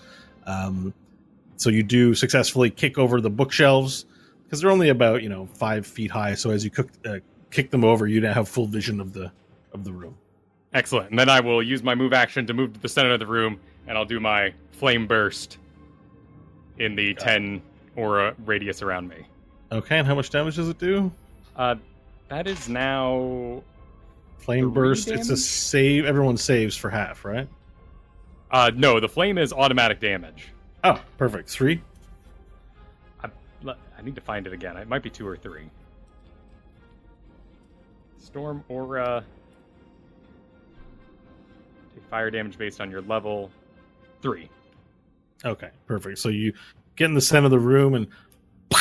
[0.45, 0.93] Um,
[1.61, 4.05] so you do successfully kick over the bookshelves
[4.43, 6.33] because they're only about you know five feet high.
[6.33, 7.19] So as you cook, uh,
[7.51, 9.31] kick them over, you now have full vision of the
[9.71, 10.17] of the room.
[10.73, 11.11] Excellent.
[11.11, 13.27] And then I will use my move action to move to the center of the
[13.27, 15.59] room, and I'll do my flame burst
[16.79, 17.61] in the 10
[17.95, 19.27] aura radius around me.
[19.71, 21.11] Okay, and how much damage does it do?
[21.55, 21.75] Uh,
[22.29, 23.61] that is now.
[24.39, 25.09] Flame burst.
[25.09, 26.05] It's a save.
[26.05, 27.47] Everyone saves for half, right?
[28.49, 30.51] Uh, no, the flame is automatic damage.
[30.83, 31.49] Oh, perfect.
[31.49, 31.81] Three.
[33.23, 33.29] I,
[33.97, 34.77] I need to find it again.
[34.77, 35.69] It might be two or three.
[38.17, 39.23] Storm aura.
[41.93, 43.51] Take fire damage based on your level.
[44.21, 44.49] Three.
[45.43, 46.19] Okay, perfect.
[46.19, 46.53] So you
[46.95, 48.07] get in the center of the room and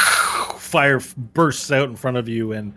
[0.58, 2.74] fire bursts out in front of you, and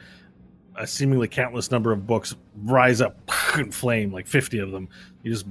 [0.75, 3.19] a seemingly countless number of books rise up
[3.57, 4.89] in flame, like 50 of them.
[5.21, 5.45] You just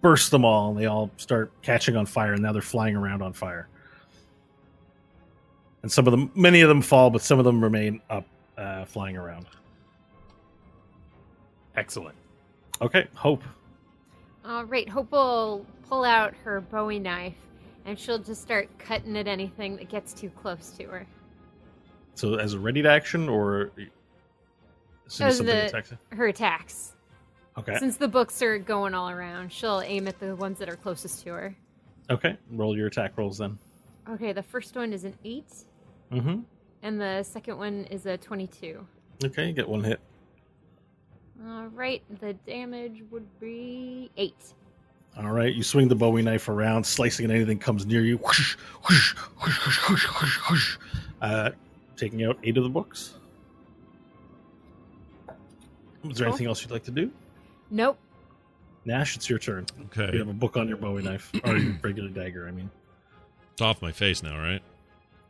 [0.00, 3.22] burst them all, and they all start catching on fire, and now they're flying around
[3.22, 3.68] on fire.
[5.82, 8.26] And some of them, many of them fall, but some of them remain up,
[8.58, 9.46] uh, flying around.
[11.76, 12.16] Excellent.
[12.80, 13.42] Okay, Hope.
[14.44, 17.34] All right, Hope will pull out her Bowie knife
[17.84, 21.06] and she'll just start cutting at anything that gets too close to her.
[22.14, 25.98] So as a ready to action, or as soon as As something the- attacks you?
[26.16, 26.95] Her attacks.
[27.58, 27.76] Okay.
[27.78, 31.24] Since the books are going all around, she'll aim at the ones that are closest
[31.24, 31.56] to her.
[32.10, 32.36] Okay.
[32.52, 33.58] Roll your attack rolls then.
[34.08, 35.44] Okay, the first one is an 8,
[36.12, 36.40] Mm-hmm.
[36.82, 38.86] and the second one is a 22.
[39.24, 39.98] Okay, you get one hit.
[41.48, 44.34] All right, the damage would be 8.
[45.18, 48.18] All right, you swing the Bowie knife around, slicing at anything comes near you.
[48.18, 48.54] Whoosh,
[48.88, 50.76] whoosh, whoosh, whoosh, whoosh, whoosh, whoosh.
[51.22, 51.50] Uh,
[51.96, 53.14] taking out eight of the books.
[56.04, 56.34] Is there Cool.
[56.34, 57.10] anything else you'd like to do?
[57.70, 57.98] Nope.
[58.84, 59.66] Nash, it's your turn.
[59.86, 60.12] Okay.
[60.12, 62.70] You have a book on your Bowie knife, or your regular dagger, I mean.
[63.52, 64.62] It's off my face now, right?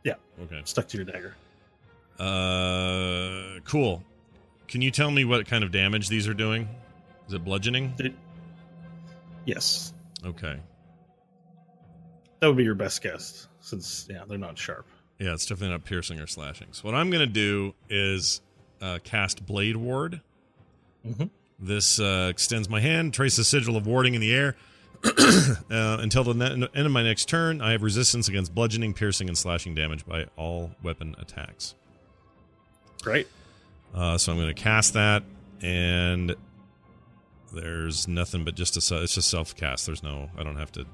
[0.03, 0.13] Yeah.
[0.43, 0.61] Okay.
[0.65, 1.35] Stuck to your dagger.
[2.19, 4.03] Uh, cool.
[4.67, 6.67] Can you tell me what kind of damage these are doing?
[7.27, 7.93] Is it bludgeoning?
[7.97, 8.15] Did-
[9.45, 9.93] Yes.
[10.25, 10.59] Okay.
[12.41, 14.85] That would be your best guess, since, yeah, they're not sharp.
[15.19, 16.67] Yeah, it's definitely not piercing or slashing.
[16.71, 18.41] So what I'm going to do is
[18.81, 20.19] uh, cast Blade Ward.
[21.07, 21.29] Mhm.
[21.59, 24.55] This uh, extends my hand, traces a sigil of warding in the air.
[25.03, 29.27] uh, until the ne- end of my next turn, I have resistance against bludgeoning, piercing,
[29.27, 31.75] and slashing damage by all weapon attacks.
[33.03, 33.27] Great.
[33.93, 35.23] Uh, so I'm going to cast that,
[35.61, 36.35] and
[37.53, 39.85] there's nothing but just a it's just self cast.
[39.85, 40.85] There's no I don't have to.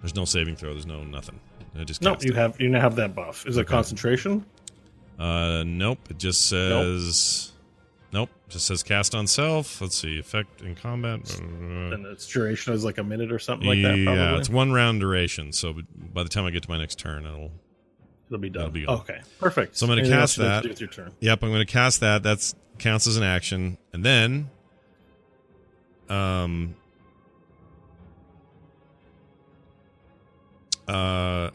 [0.00, 0.72] There's no saving throw.
[0.72, 1.40] There's no nothing.
[1.78, 2.36] I just No, you it.
[2.36, 3.46] have you now have that buff.
[3.46, 4.44] Is it concentration?
[5.18, 5.98] Uh, nope.
[6.10, 7.46] It just says.
[7.48, 7.53] Nope.
[8.48, 9.80] Just says cast on self.
[9.80, 10.18] Let's see.
[10.18, 11.38] Effect in combat.
[11.38, 14.04] And its duration is like a minute or something like that.
[14.04, 14.22] Probably.
[14.22, 15.52] yeah, it's one round duration.
[15.52, 15.74] So
[16.12, 17.50] by the time I get to my next turn, it'll
[18.28, 18.62] It'll be done.
[18.62, 19.00] It'll be gone.
[19.00, 19.76] okay, perfect.
[19.76, 20.76] So I'm cast else you'd like that.
[20.76, 21.12] to your turn.
[21.20, 22.22] Yep, I'm going to cast that.
[22.22, 24.50] That's counts as an action, and then,
[26.08, 26.74] um,
[30.88, 31.50] uh,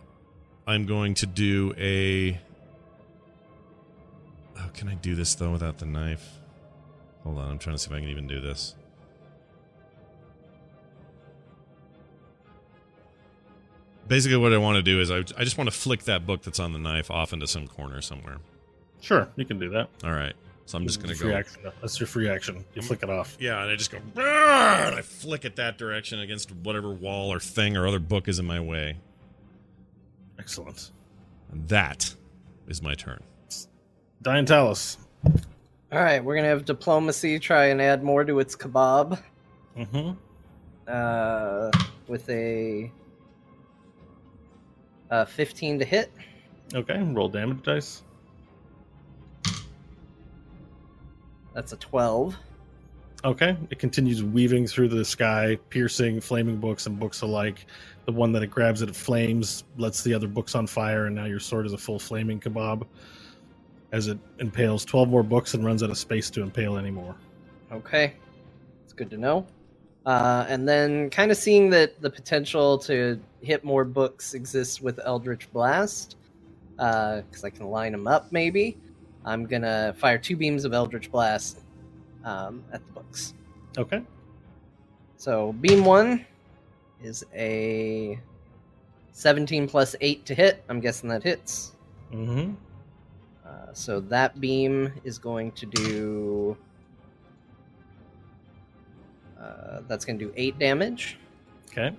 [0.68, 2.40] I'm going to do a.
[4.56, 6.30] How can I do this though without the knife?
[7.30, 8.74] Hold on, I'm trying to see if I can even do this.
[14.08, 16.42] Basically, what I want to do is I, I just want to flick that book
[16.42, 18.38] that's on the knife off into some corner somewhere.
[19.00, 19.90] Sure, you can do that.
[20.04, 20.34] All right.
[20.66, 21.32] So I'm just going to go.
[21.32, 21.62] action.
[21.82, 22.66] That's your free action.
[22.74, 23.38] You flick it off.
[23.40, 27.40] Yeah, and I just go, and I flick it that direction against whatever wall or
[27.40, 28.98] thing or other book is in my way.
[30.40, 30.90] Excellent.
[31.52, 32.16] And that
[32.68, 33.22] is my turn.
[34.24, 34.98] Diantalis.
[35.92, 39.20] All right, we're gonna have diplomacy try and add more to its kebab
[39.78, 40.12] Mm-hmm.
[40.88, 41.72] uh,
[42.08, 42.92] with a
[45.10, 46.12] uh, 15 to hit.
[46.76, 48.04] Okay, roll damage dice.
[51.54, 52.36] That's a 12.
[53.26, 57.66] Okay, it continues weaving through the sky, piercing flaming books and books alike.
[58.06, 61.26] The one that it grabs it flames, lets the other books on fire, and now
[61.26, 62.86] your sword is a full flaming kebab.
[63.92, 67.16] As it impales 12 more books and runs out of space to impale anymore.
[67.72, 68.14] Okay,
[68.84, 69.48] it's good to know.
[70.06, 75.00] Uh, and then, kind of seeing that the potential to hit more books exists with
[75.04, 76.18] Eldritch Blast,
[76.76, 78.78] because I can line them up maybe,
[79.26, 81.62] I'm gonna fire two beams of Eldritch Blast
[82.24, 83.34] um, at the books.
[83.78, 84.02] Okay,
[85.18, 86.26] So, beam one
[87.04, 88.20] is a
[89.12, 90.64] 17 plus 8 to hit.
[90.70, 91.74] I'm guessing that hits.
[92.12, 92.54] mm-hmm.
[93.50, 96.58] Uh, so, that beam is going to do.
[99.42, 101.18] Uh, that's going to do 8 damage.
[101.72, 101.96] Okay,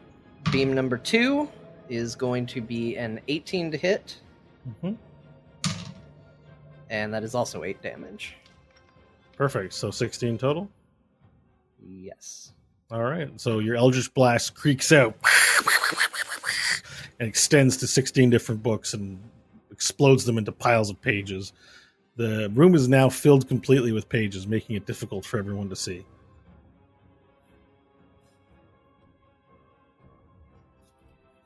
[0.53, 1.49] Beam number two
[1.89, 4.17] is going to be an 18 to hit,
[4.69, 4.93] mm-hmm.
[6.91, 8.37] and that is also 8 damage.
[9.37, 9.73] perfect.
[9.75, 10.69] So 16 total.
[11.83, 12.53] Yes.
[12.91, 13.29] All right.
[13.41, 15.17] So your Eldritch Blast creaks out
[17.21, 19.19] and extends to 16 different books and
[19.81, 21.55] explodes them into piles of pages.
[22.17, 26.05] The room is now filled completely with pages, making it difficult for everyone to see.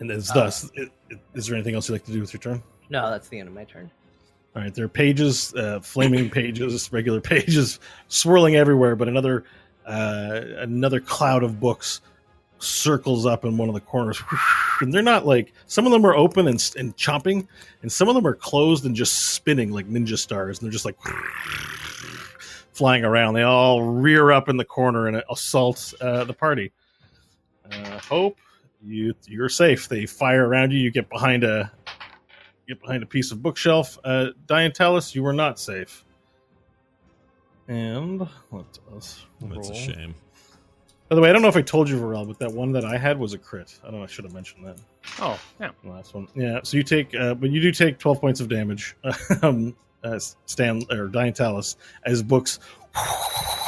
[0.01, 2.41] And as thus, i- i- is there anything else you'd like to do with your
[2.41, 2.61] turn?
[2.91, 3.89] No, that's the end of my turn.
[4.57, 7.79] All right, there are pages, uh, flaming pages, regular pages,
[8.09, 8.97] swirling everywhere.
[8.97, 9.45] But another,
[9.87, 12.01] uh, another cloud of books
[12.59, 14.23] circles up in one of the corners,
[14.81, 17.47] and they're not like some of them are open and, and chomping,
[17.83, 20.85] and some of them are closed and just spinning like ninja stars, and they're just
[20.85, 20.97] like
[22.73, 23.35] flying around.
[23.35, 26.73] They all rear up in the corner and assault uh, the party.
[27.71, 28.39] Uh, Hope,
[28.83, 29.89] you you're safe.
[29.89, 30.79] They fire around you.
[30.79, 31.71] You get behind a
[32.69, 33.99] get behind a piece of bookshelf.
[34.05, 36.05] Uh, Diantalis, you were not safe.
[37.69, 39.25] And what else?
[39.41, 40.15] That's a shame.
[41.15, 42.85] By the way, I don't know if I told you, Varel, but that one that
[42.85, 43.79] I had was a crit.
[43.85, 44.03] I don't know.
[44.03, 44.79] I should have mentioned that.
[45.21, 45.71] Oh, yeah.
[45.85, 46.27] The last one.
[46.35, 46.59] Yeah.
[46.65, 48.97] So you take, uh, but you do take twelve points of damage.
[49.43, 52.59] um, uh, Stan or Diantalis as books.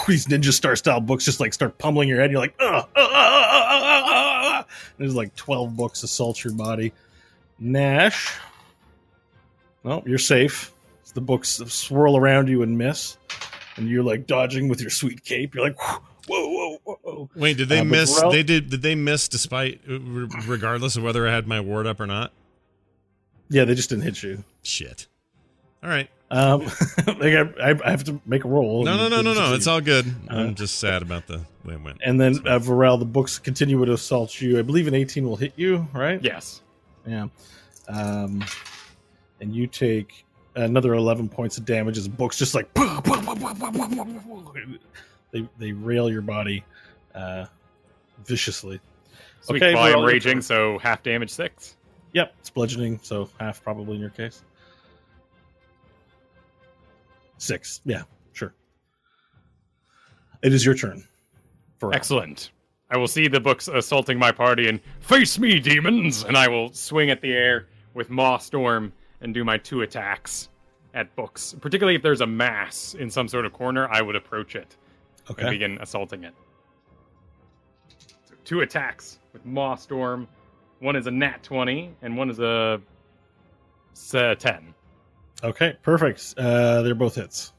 [0.09, 2.33] These ninja star style books just like start pummeling your head.
[2.33, 4.67] You're like, ugh, ugh, ugh.
[4.99, 6.93] There's like twelve books assault your body.
[7.61, 8.37] Nash.
[9.85, 10.73] Well, you're safe.
[11.15, 13.19] The books swirl around you and miss,
[13.77, 15.55] and you're like dodging with your sweet cape.
[15.55, 15.79] You're like,
[17.35, 18.21] Wait, did they Uh, miss?
[18.21, 18.71] Varel- They did.
[18.71, 19.99] Did they miss despite, uh,
[20.47, 22.33] regardless of whether I had my ward up or not?
[23.49, 24.45] Yeah, they just didn't hit you.
[24.63, 25.07] Shit.
[25.83, 26.09] All right.
[26.31, 26.63] Um,
[27.07, 28.85] like I, I I have to make a roll.
[28.85, 29.55] No, no, no, no, no.
[29.55, 30.07] It's all good.
[30.29, 31.99] Uh, I'm just sad about the way it went.
[32.05, 34.59] And then uh, Varel, the books continue to assault you.
[34.59, 36.21] I believe an 18 will hit you, right?
[36.23, 36.63] Yes.
[37.07, 37.29] Yeah.
[37.89, 38.45] Um,
[39.41, 40.25] and you take
[40.57, 42.73] another 11 points of damage as books just like
[45.33, 46.65] they they rail your body
[47.17, 47.47] uh,
[48.25, 48.81] viciously.
[49.43, 51.77] Sweet Okay, volume raging, so half damage six.
[52.13, 54.43] Yep, it's bludgeoning, so half probably in your case.
[57.39, 57.81] Six.
[57.85, 58.03] Yeah,
[58.33, 58.55] sure.
[60.43, 61.05] It is your turn.
[61.81, 61.95] Varel.
[61.95, 62.51] Excellent.
[62.91, 66.73] I will see the books assaulting my party and face me, demons, and I will
[66.73, 70.49] swing at the air with Maw Storm and do my two attacks
[70.95, 71.55] at books.
[71.61, 74.77] Particularly if there's a mass in some sort of corner, I would approach it
[75.37, 76.35] and begin assaulting it.
[78.47, 80.29] Two attacks with Maw Storm.
[80.79, 82.81] One is a nat 20, and one is a,
[84.15, 84.73] uh, 10.
[85.43, 86.33] Okay, perfect.
[86.39, 87.53] Uh, they're both hits.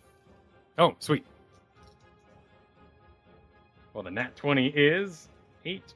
[0.78, 1.26] Oh, sweet.
[3.94, 5.28] Well, the nat 20 is
[5.66, 5.94] 8,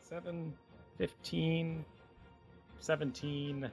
[0.00, 0.54] 7,
[0.96, 1.84] 15,
[2.80, 3.70] 17,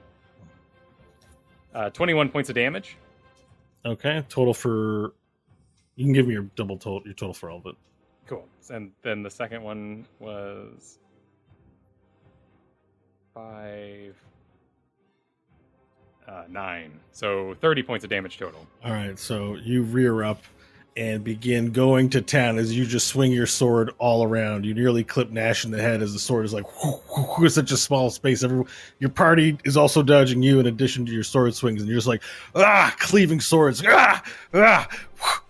[1.72, 2.96] Uh, 21 points of damage.
[3.86, 5.14] Okay, total for.
[5.94, 7.76] You can give me your double total, your total for all of it.
[8.30, 8.46] Cool.
[8.72, 11.00] And then the second one was
[13.34, 14.14] five,
[16.28, 17.00] uh, nine.
[17.10, 18.64] So 30 points of damage total.
[18.84, 20.44] All right, so you rear up
[20.96, 24.64] and begin going to town as you just swing your sword all around.
[24.64, 26.66] You nearly clip Nash in the head as the sword is like
[27.40, 28.44] it's such a small space.
[28.44, 28.62] Every,
[29.00, 32.06] your party is also dodging you in addition to your sword swings, and you're just
[32.06, 32.22] like
[32.54, 34.22] ah, cleaving swords, ah,
[34.54, 34.88] ah,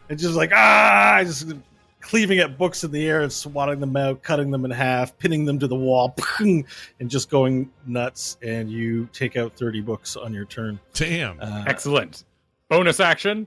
[0.09, 1.53] and just like ah, just
[2.11, 5.45] cleaving at books in the air and swatting them out, cutting them in half, pinning
[5.45, 6.65] them to the wall, and
[7.07, 8.37] just going nuts.
[8.43, 10.81] And you take out thirty books on your turn.
[10.93, 11.39] Damn.
[11.41, 12.25] Uh, Excellent.
[12.69, 13.47] Bonus action,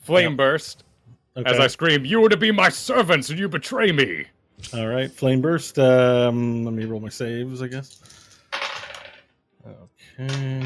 [0.00, 0.36] flame Yep.
[0.36, 0.84] burst.
[1.38, 1.50] okay.
[1.50, 4.26] As I scream, "You were to be my servants, and you betray me."
[4.74, 5.78] All right, flame burst.
[5.78, 7.98] Um, let me roll my saves, I guess.
[10.18, 10.62] Okay.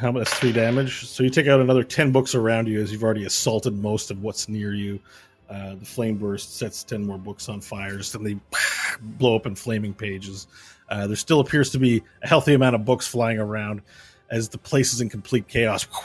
[0.00, 0.28] How much?
[0.28, 1.06] Three damage.
[1.06, 4.22] So you take out another ten books around you as you've already assaulted most of
[4.22, 5.00] what's near you.
[5.48, 8.36] Uh, the flame burst sets ten more books on fires, and they
[9.00, 10.48] blow up in flaming pages.
[10.88, 13.82] Uh, there still appears to be a healthy amount of books flying around
[14.30, 15.86] as the place is in complete chaos.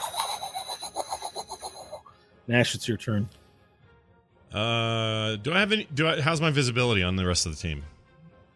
[2.48, 3.28] Nash, it's your turn.
[4.52, 5.86] Uh, do I have any?
[5.92, 6.20] Do I?
[6.20, 7.82] How's my visibility on the rest of the team?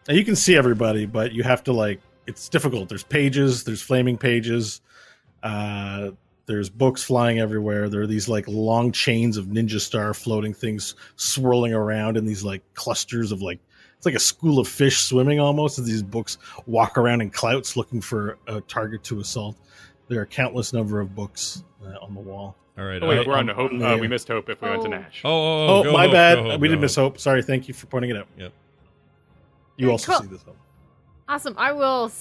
[0.08, 2.88] Now, you can see everybody, but you have to like it's difficult.
[2.88, 4.80] There's pages, there's flaming pages,
[5.42, 6.10] uh,
[6.46, 7.88] there's books flying everywhere.
[7.88, 12.44] There are these like long chains of ninja star floating things swirling around in these
[12.44, 13.58] like clusters of like
[13.96, 17.76] it's like a school of fish swimming almost as these books walk around in clouts
[17.76, 19.56] looking for a target to assault.
[20.08, 22.54] There are countless number of books uh, on the wall.
[22.78, 23.02] All right.
[23.02, 23.72] Oh wait, I- we're on to hope.
[23.72, 23.96] Uh, yeah.
[23.96, 24.90] we missed hope if we went to Oh.
[24.90, 25.20] Nash.
[25.24, 26.38] Oh, oh, Oh, go my Hope, bad.
[26.38, 27.18] Hope, we did miss hope.
[27.18, 27.42] Sorry.
[27.42, 28.28] Thank you for pointing it out.
[28.38, 28.52] Yep.
[29.78, 30.20] You Alright, also cool.
[30.22, 30.56] see this hope.
[31.28, 31.54] Awesome.
[31.58, 32.12] I will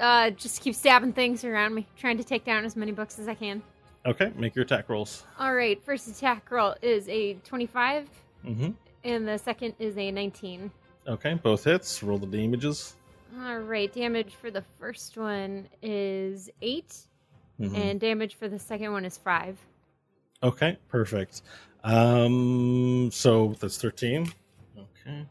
[0.00, 3.28] uh, just keep stabbing things around me, trying to take down as many books as
[3.28, 3.62] I can.
[4.06, 5.24] Okay, make your attack rolls.
[5.38, 5.82] All right.
[5.84, 8.08] First attack roll is a 25,
[8.46, 8.70] Mm-hmm.
[9.04, 10.70] and the second is a 19.
[11.06, 12.02] Okay, both hits.
[12.02, 12.94] Roll the damages.
[13.42, 13.92] All right.
[13.92, 16.94] Damage for the first one is 8,
[17.60, 17.76] Mhm.
[17.76, 19.58] and damage for the second one is 5.
[20.42, 21.42] Okay, perfect.
[21.84, 24.32] Um, so that's thirteen.
[24.76, 25.24] Okay.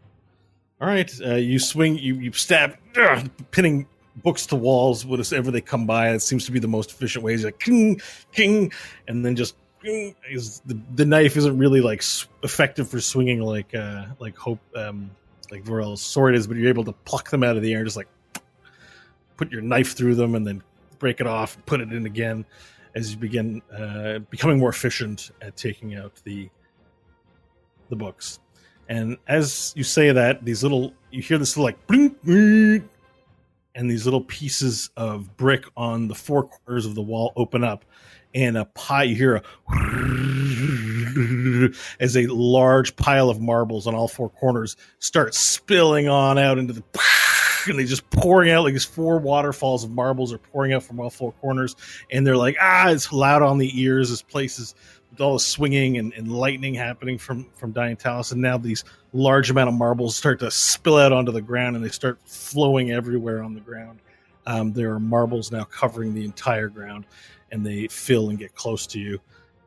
[0.81, 1.11] All right.
[1.25, 1.97] Uh, you swing.
[1.97, 3.87] You you stab, ugh, pinning
[4.23, 6.09] books to walls whenever they come by.
[6.09, 7.33] It seems to be the most efficient way.
[7.33, 8.71] It's like king, king,
[9.07, 9.55] and then just.
[9.83, 12.03] Is the, the knife isn't really like
[12.43, 15.11] effective for swinging like uh like hope um
[15.49, 17.87] like Varel's sword is, but you're able to pluck them out of the air and
[17.87, 18.09] just like
[19.37, 20.61] put your knife through them and then
[20.99, 22.43] break it off, and put it in again
[22.95, 26.49] as you begin uh, becoming more efficient at taking out the
[27.89, 28.39] the books.
[28.89, 32.89] And as you say that, these little you hear this little like blink, blink,
[33.77, 37.85] and these little pieces of brick on the four corners of the wall open up,
[38.33, 39.43] and a pie you hear a
[41.99, 46.73] as a large pile of marbles on all four corners start spilling on out into
[46.73, 46.83] the
[47.67, 50.99] and they just pouring out like these four waterfalls of marbles are pouring out from
[50.99, 51.75] all four corners
[52.11, 54.75] and they're like ah it's loud on the ears this place is
[55.21, 58.83] all the swinging and, and lightning happening from from Diantalis and now these
[59.13, 62.91] large amount of marbles start to spill out onto the ground and they start flowing
[62.91, 63.99] everywhere on the ground.
[64.45, 67.05] Um, there are marbles now covering the entire ground
[67.51, 69.19] and they fill and get close to you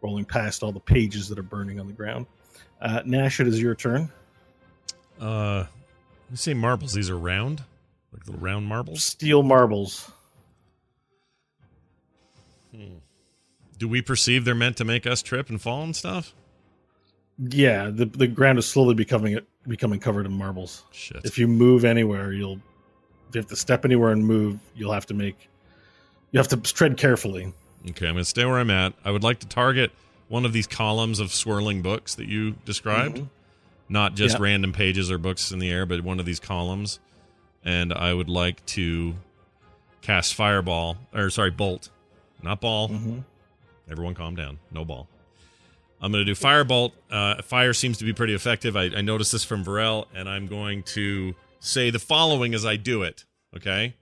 [0.03, 2.27] rolling past all the pages that are burning on the ground.
[2.81, 4.11] Uh, nash it is your turn.
[5.21, 5.67] Uh,
[6.31, 6.95] you say marbles?
[6.95, 7.63] These are round,
[8.13, 9.05] like little round marbles.
[9.05, 10.11] steel marbles
[13.81, 16.33] Do we perceive they're meant to make us trip and fall and stuff?
[17.49, 21.23] yeah the, the ground is slowly becoming becoming covered in marbles Shit.
[21.25, 22.61] if you move anywhere you'll
[23.31, 25.49] if you have to step anywhere and move you'll have to make
[26.33, 27.51] you have to tread carefully
[27.89, 28.93] Okay, I'm going to stay where I'm at.
[29.07, 29.91] I would like to target
[30.29, 33.29] one of these columns of swirling books that you described, Mhm.
[33.89, 34.43] not just Yeah.
[34.43, 37.01] random pages or books in the air, but one of these columns.
[37.65, 39.15] And I would like to
[40.03, 41.89] cast fireball, or sorry, bolt,
[42.43, 42.91] not ball.
[42.91, 43.25] Mhm.
[43.91, 44.59] Everyone calm down.
[44.71, 45.09] No ball.
[46.01, 46.93] I'm going to do firebolt.
[47.11, 48.77] Uh, fire seems to be pretty effective.
[48.77, 52.77] I, I noticed this from Varel, and I'm going to say the following as I
[52.77, 53.25] do it.
[53.55, 53.95] Okay.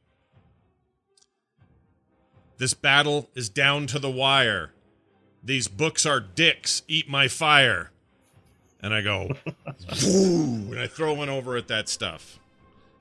[2.59, 4.73] This battle is down to the wire.
[5.43, 6.83] These books are dicks.
[6.89, 7.91] Eat my fire.
[8.81, 9.31] And I go,
[9.89, 12.39] and I throw one over at that stuff.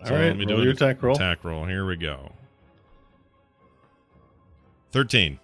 [0.03, 1.15] All right, let me roll do your attack roll.
[1.15, 1.65] Attack roll.
[1.65, 2.31] Here we go.
[4.91, 5.39] 13.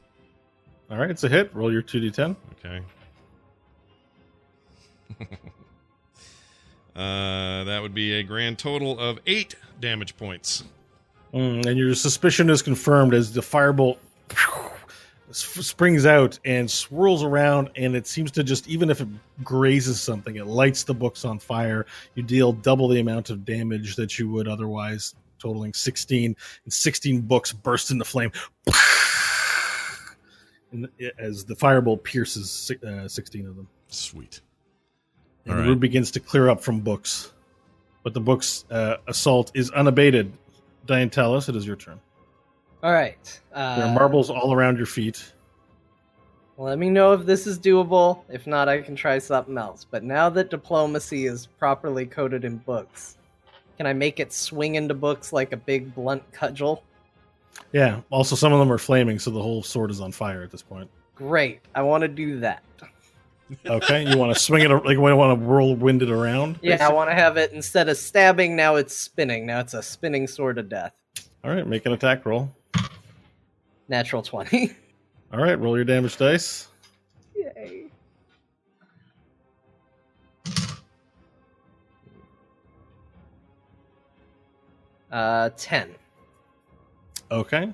[0.94, 2.82] All right it's a hit roll your 2d10 Okay.
[6.96, 10.64] uh, that would be a grand total of eight damage points.
[11.34, 13.98] Mm, and your suspicion is confirmed as the firebolt
[15.32, 19.08] springs out and swirls around, and it seems to just, even if it
[19.44, 21.88] grazes something, it lights the books on fire.
[22.14, 27.22] You deal double the amount of damage that you would otherwise, totaling 16, and 16
[27.22, 28.32] books burst into flame.
[30.74, 30.90] And
[31.20, 33.68] as the firebolt pierces uh, 16 of them.
[33.88, 34.42] Sweet.
[35.46, 35.70] And All the right.
[35.70, 37.32] room begins to clear up from books.
[38.04, 40.34] But the book's uh, assault is unabated.
[40.88, 42.00] Diantalis, it is your turn.
[42.82, 43.42] All right.
[43.54, 45.32] Uh, There are marbles all around your feet.
[46.58, 48.22] Let me know if this is doable.
[48.30, 49.86] If not, I can try something else.
[49.90, 53.18] But now that diplomacy is properly coded in books,
[53.78, 56.84] can I make it swing into books like a big blunt cudgel?
[57.72, 58.02] Yeah.
[58.10, 60.62] Also, some of them are flaming, so the whole sword is on fire at this
[60.62, 60.90] point.
[61.16, 61.62] Great.
[61.76, 62.64] I want to do that.
[63.66, 66.58] Okay, you want to swing it like you want to whirlwind it around.
[66.62, 68.56] Yeah, I want to have it instead of stabbing.
[68.56, 69.46] Now it's spinning.
[69.46, 70.94] Now it's a spinning sword of death.
[71.44, 72.50] All right, make an attack roll.
[73.90, 74.72] Natural twenty.
[75.34, 76.70] All right, roll your damage dice.
[77.36, 77.86] Yay.
[85.12, 85.94] Uh, ten.
[87.34, 87.74] Okay.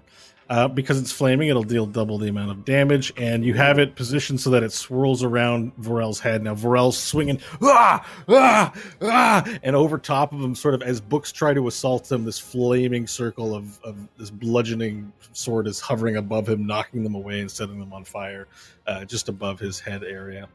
[0.49, 3.95] Uh, because it's flaming, it'll deal double the amount of damage, and you have it
[3.95, 6.41] positioned so that it swirls around Varel's head.
[6.41, 11.31] Now Varel's swinging, ah, ah, ah, and over top of him, sort of as books
[11.31, 16.49] try to assault him, this flaming circle of, of this bludgeoning sword is hovering above
[16.49, 18.47] him, knocking them away and setting them on fire,
[18.87, 20.49] uh, just above his head area.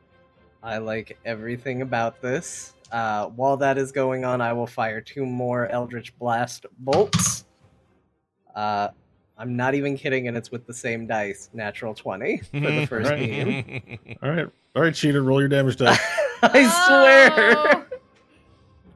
[0.60, 2.72] I like everything about this.
[2.90, 7.44] Uh, while that is going on, I will fire two more Eldritch Blast bolts.
[8.54, 8.88] Uh,
[9.36, 13.10] I'm not even kidding, and it's with the same dice, natural 20 for the first
[13.10, 13.18] Right.
[13.66, 14.16] beam.
[14.22, 15.98] All right, all right, cheater, roll your damage dice.
[16.42, 17.54] I swear!
[17.56, 17.84] Oh.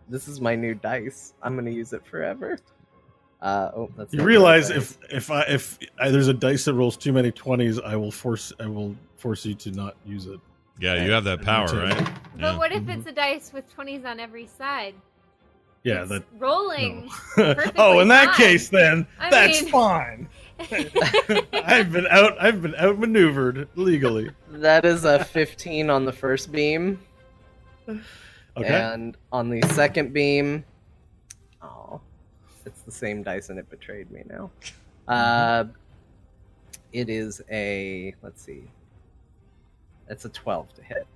[0.08, 1.34] This is my new dice.
[1.42, 2.58] I'm going to use it forever.
[3.40, 6.96] Uh, oh, that's You realize if if I if I, there's a dice that rolls
[6.96, 10.40] too many twenties, I will force I will force you to not use it.
[10.80, 11.96] Yeah, you have that power, right?
[12.34, 12.56] But Yeah.
[12.58, 14.94] what if it's a dice with 20s on every side?
[15.84, 16.24] Yeah, It's that.
[16.38, 17.08] rolling.
[17.36, 17.54] no.
[17.76, 18.34] oh, in that fine.
[18.36, 20.28] case, then I that's mean- fine.
[21.52, 22.36] I've been out.
[22.40, 24.30] I've been outmaneuvered legally.
[24.50, 26.98] that is a 15 on the first beam,
[27.88, 27.98] Okay.
[28.56, 30.64] and on the second beam,
[31.62, 32.00] oh,
[32.66, 34.50] it's the same dice, and it betrayed me now.
[35.06, 35.64] Uh,
[36.92, 38.64] it is a let's see,
[40.08, 41.06] it's a 12 to hit.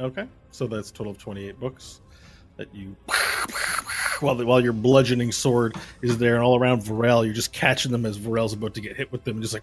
[0.00, 0.26] Okay.
[0.50, 2.00] So that's a total of twenty-eight books
[2.60, 2.94] that you.
[4.20, 7.90] While, the, while your bludgeoning sword is there and all around Varel, you're just catching
[7.90, 9.62] them as Varel's about to get hit with them, and just like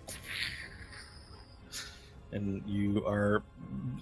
[2.31, 3.43] and you are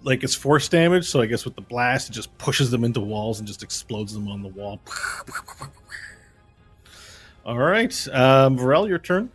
[0.03, 2.99] like it's force damage so i guess with the blast it just pushes them into
[2.99, 4.79] walls and just explodes them on the wall
[7.45, 9.29] all right um Varel, your turn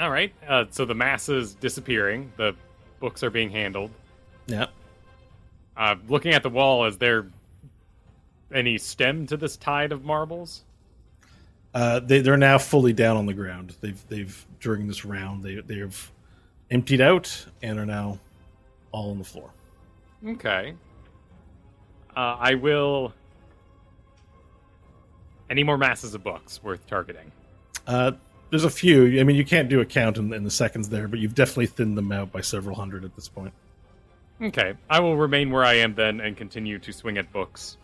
[0.00, 0.32] All right.
[0.46, 2.32] Uh, so the mass is disappearing.
[2.36, 2.54] The
[3.00, 3.90] books are being handled.
[4.46, 4.66] yeah
[5.76, 7.26] Uh, looking at the wall, is there
[8.54, 10.62] any stem to this tide of marbles?
[11.74, 15.56] uh they, they're now fully down on the ground they've they've during this round they
[15.56, 16.10] they've
[16.70, 18.18] emptied out and are now
[18.90, 19.50] all on the floor
[20.26, 20.74] Okay.
[22.16, 23.12] Uh, I will.
[25.48, 27.30] Any more masses of books worth targeting?
[27.86, 28.12] uh
[28.50, 31.06] there's a few i mean you can't do a count in, in the seconds there
[31.06, 33.52] but you've definitely thinned them out by several hundred at this point
[34.40, 34.74] Okay.
[34.88, 37.76] I will remain where I am then and continue to swing at books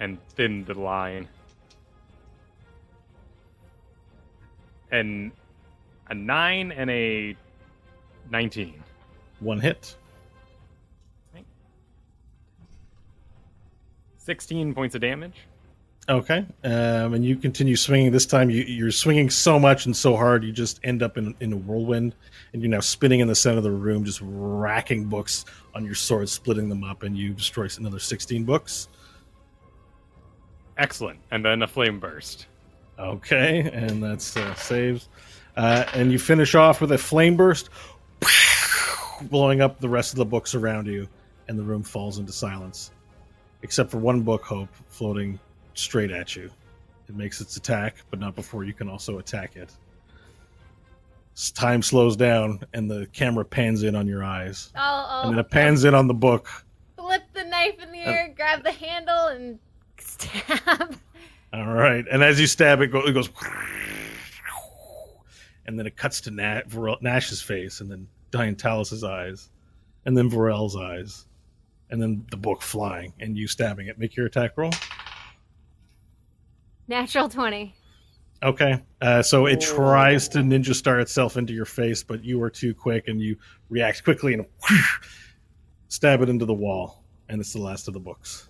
[0.00, 1.28] and thin the line.
[4.90, 5.32] And
[6.08, 7.36] a 9 and a
[8.30, 8.82] 19.
[9.40, 9.96] one hit
[14.26, 15.46] 16 points of damage.
[16.08, 18.12] Okay, um, and you continue swinging.
[18.12, 21.34] This time, you, you're swinging so much and so hard, you just end up in,
[21.40, 22.14] in a whirlwind,
[22.52, 25.44] and you're now spinning in the center of the room, just racking books
[25.74, 28.88] on your sword, splitting them up, and you destroy another 16 books.
[30.78, 31.20] Excellent.
[31.30, 32.46] And then a flame burst.
[32.98, 35.08] Okay, and that's uh, saves,
[35.56, 37.68] uh, and you finish off with a flame burst,
[39.22, 41.06] blowing up the rest of the books around you,
[41.48, 42.90] and the room falls into silence,
[43.62, 45.38] except for one book, Hope, floating
[45.74, 46.50] straight at you.
[47.06, 49.70] It makes its attack, but not before you can also attack it.
[51.52, 55.50] Time slows down, and the camera pans in on your eyes, I'll, and then it
[55.50, 56.48] pans in on the book.
[56.96, 59.58] flip the knife in the air, grab the handle, and
[60.18, 60.96] stab.
[61.52, 63.30] All right, and as you stab it, go- it goes,
[65.66, 69.48] and then it cuts to Na- Varel- Nash's face, and then Diantalis's eyes,
[70.04, 71.26] and then Varel's eyes,
[71.90, 73.98] and then the book flying, and you stabbing it.
[73.98, 74.72] Make your attack roll.
[76.88, 77.74] Natural 20.
[78.42, 78.82] Okay.
[79.00, 82.74] Uh, so it tries to ninja star itself into your face, but you are too
[82.74, 83.36] quick and you
[83.70, 84.44] react quickly and
[85.88, 87.02] stab it into the wall.
[87.28, 88.48] And it's the last of the books.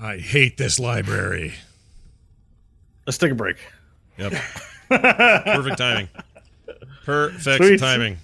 [0.00, 1.52] I hate this library.
[3.06, 3.56] Let's take a break.
[4.18, 4.32] Yep.
[4.88, 6.08] Perfect timing.
[7.04, 7.80] Perfect Sweet.
[7.80, 8.14] timing.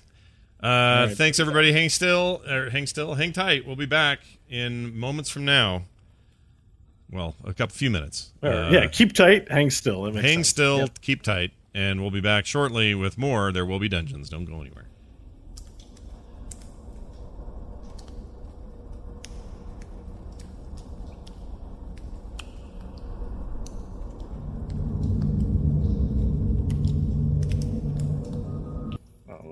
[0.62, 1.15] Uh, right.
[1.16, 1.73] Thanks, everybody.
[1.73, 3.66] Hang still, or hang still, hang tight.
[3.66, 5.82] We'll be back in moments from now.
[7.11, 8.32] Well, a couple few minutes.
[8.43, 10.05] Uh, yeah, keep tight, hang still.
[10.12, 10.48] Hang sense.
[10.48, 11.01] still, Yep.
[11.03, 13.53] keep tight, and we'll be back shortly with more.
[13.53, 14.28] There will be dungeons.
[14.28, 14.86] Don't go anywhere.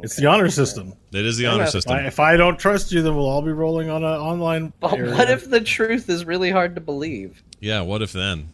[0.04, 0.92] It's the honor system.
[1.12, 1.96] It is the honor that's system.
[2.04, 4.72] If I don't trust you, then we'll all be rolling on an online.
[4.80, 5.14] But area.
[5.14, 7.42] what if the truth is really hard to believe?
[7.60, 7.80] Yeah.
[7.80, 8.48] What if then?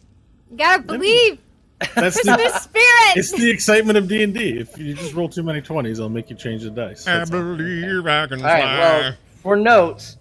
[0.49, 1.39] You gotta believe
[1.79, 3.17] that's Christmas the, spirit.
[3.17, 4.59] it's the excitement of D and D.
[4.59, 7.07] If you just roll too many twenties, I'll make you change the dice.
[7.07, 7.39] I That's all.
[7.55, 8.61] believe I can All right.
[8.61, 8.77] fly.
[8.79, 10.17] Well, for notes,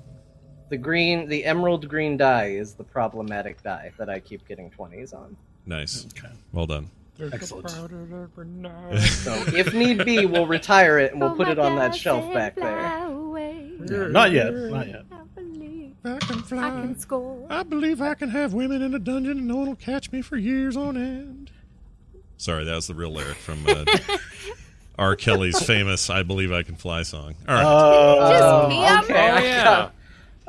[0.70, 5.12] the green, the emerald green die is the problematic die that I keep getting twenties
[5.12, 5.36] on.
[5.66, 6.07] nice.
[6.16, 6.32] Okay.
[6.52, 6.90] Well done.
[7.32, 7.70] Excellent.
[9.01, 12.32] So if need be, we'll retire it and we'll Oh put it on that shelf
[12.32, 12.66] back there.
[12.70, 14.52] Yeah, not yet.
[14.52, 15.05] Not yet.
[15.10, 16.70] I believe I can I fly.
[16.70, 17.47] can score.
[17.51, 20.22] I believe I can have women in a dungeon and no one will catch me
[20.22, 21.51] for years on end.
[22.36, 23.84] Sorry, that was the real lyric from uh,
[24.98, 25.14] R.
[25.16, 27.34] Kelly's famous "I Believe I Can Fly" song.
[27.47, 29.30] All right, Just me, I'm okay.
[29.30, 29.90] Oh, yeah.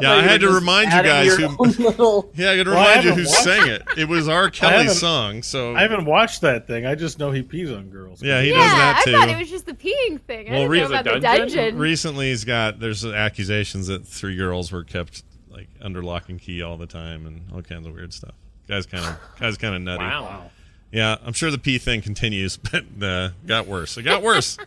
[0.02, 1.48] Got- yeah, I thought had to remind you guys who.
[1.57, 3.84] little- Yeah, I got to Well, remind you who sang it.
[3.98, 4.49] It was R.
[4.52, 5.44] Kelly's song.
[5.44, 6.86] So I haven't watched that thing.
[6.86, 8.22] I just know he pees on girls.
[8.22, 9.15] yeah, he yeah, does that too.
[9.15, 10.48] I thought it was just the peeing thing.
[10.48, 11.48] I Well, didn't Reese- know about the dungeon?
[11.57, 11.78] dungeon.
[11.78, 16.61] Recently, he's got there's accusations that three girls were kept like under lock and key
[16.61, 18.34] all the time and all kinds of weird stuff.
[18.68, 20.03] Guy's kind of guy's kind of nutty.
[20.03, 20.49] Wow.
[20.94, 23.98] Yeah, I'm sure the pee thing continues, but uh, got worse.
[23.98, 24.57] It got worse.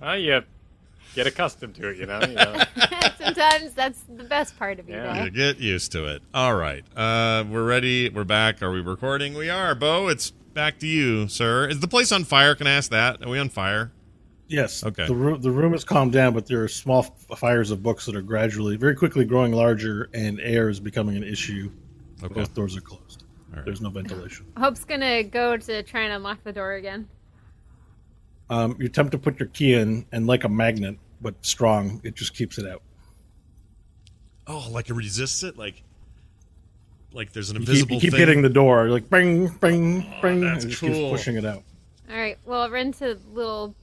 [0.00, 0.42] Well, you
[1.16, 2.20] get accustomed to it, you know.
[2.20, 2.62] You know.
[3.18, 4.94] Sometimes that's the best part of you.
[4.94, 5.24] Yeah.
[5.24, 6.22] You get used to it.
[6.32, 8.08] All right, uh, we're ready.
[8.08, 8.62] We're back.
[8.62, 9.34] Are we recording?
[9.34, 9.74] We are.
[9.74, 11.68] Bo, it's back to you, sir.
[11.68, 12.54] Is the place on fire?
[12.54, 13.22] Can I ask that?
[13.24, 13.90] Are we on fire?
[14.48, 14.84] Yes.
[14.84, 15.06] Okay.
[15.06, 18.06] The room the room has calmed down, but there are small f- fires of books
[18.06, 21.70] that are gradually, very quickly growing larger, and air is becoming an issue.
[22.22, 22.34] Okay.
[22.34, 23.24] Both doors are closed.
[23.50, 23.64] All right.
[23.64, 24.46] There's no ventilation.
[24.56, 27.08] Hope's gonna go to try and unlock the door again.
[28.48, 32.14] Um, you attempt to put your key in, and like a magnet, but strong, it
[32.14, 32.82] just keeps it out.
[34.46, 35.82] Oh, like it resists it, like
[37.12, 38.20] like there's an You keep, invisible you keep thing.
[38.20, 40.90] hitting the door, like bing, bing, bing, that's and it just cool.
[40.90, 41.62] keeps pushing it out.
[42.10, 42.36] All right.
[42.44, 43.74] Well, I'll run to little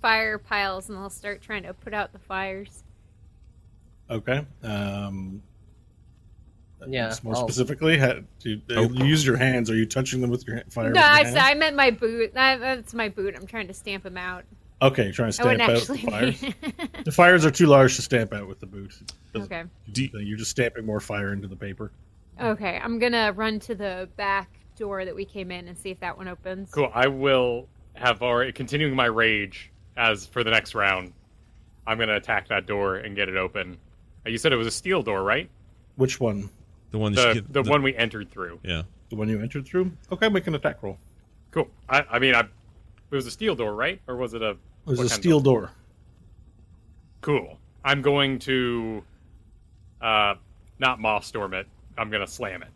[0.00, 2.82] fire piles and I'll start trying to put out the fires.
[4.10, 4.44] Okay.
[4.62, 5.42] Um,
[6.86, 8.90] Yeah, More I'll- specifically, ha- do you, Oh.
[8.90, 9.70] you use your hands.
[9.70, 10.90] Are you touching them with your ha- fire?
[10.90, 11.36] no, with your I, hands?
[11.40, 12.32] I meant my boot.
[12.36, 13.34] I, that's my boot.
[13.36, 14.44] I'm trying to stamp them out.
[14.82, 17.04] Okay, you're trying to stamp out the fires.
[17.04, 18.94] the fires are too large to stamp out with the boot.
[19.34, 19.64] Okay.
[19.92, 21.92] Do you- You're just stamping more fire into the paper.
[22.40, 22.80] Okay.
[22.82, 26.16] I'm gonna run to the back door that we came in and see if that
[26.16, 26.70] one opens.
[26.70, 26.90] Cool.
[26.94, 31.12] I will have already continuing my rage as for the next round.
[31.86, 33.76] I'm gonna attack that door and get it open.
[34.26, 35.48] Uh, You said it was a steel door, right?
[35.96, 36.48] Which one?
[36.90, 38.60] the one that The you get- the one we entered through.
[38.62, 38.82] Yeah.
[39.10, 39.92] The one you entered through?
[40.10, 40.98] Okay, make an attack roll.
[41.50, 41.68] Cool.
[41.88, 42.48] I, I mean, I, it
[43.14, 44.00] was a steel door, right?
[44.08, 44.56] Or was it a?
[44.86, 45.70] It was what a steel door.
[47.20, 47.58] Cool.
[47.84, 49.02] I'm going to,
[50.00, 50.34] uh,
[50.78, 51.66] not Maw Storm it.
[51.98, 52.70] I'm gonna slam it,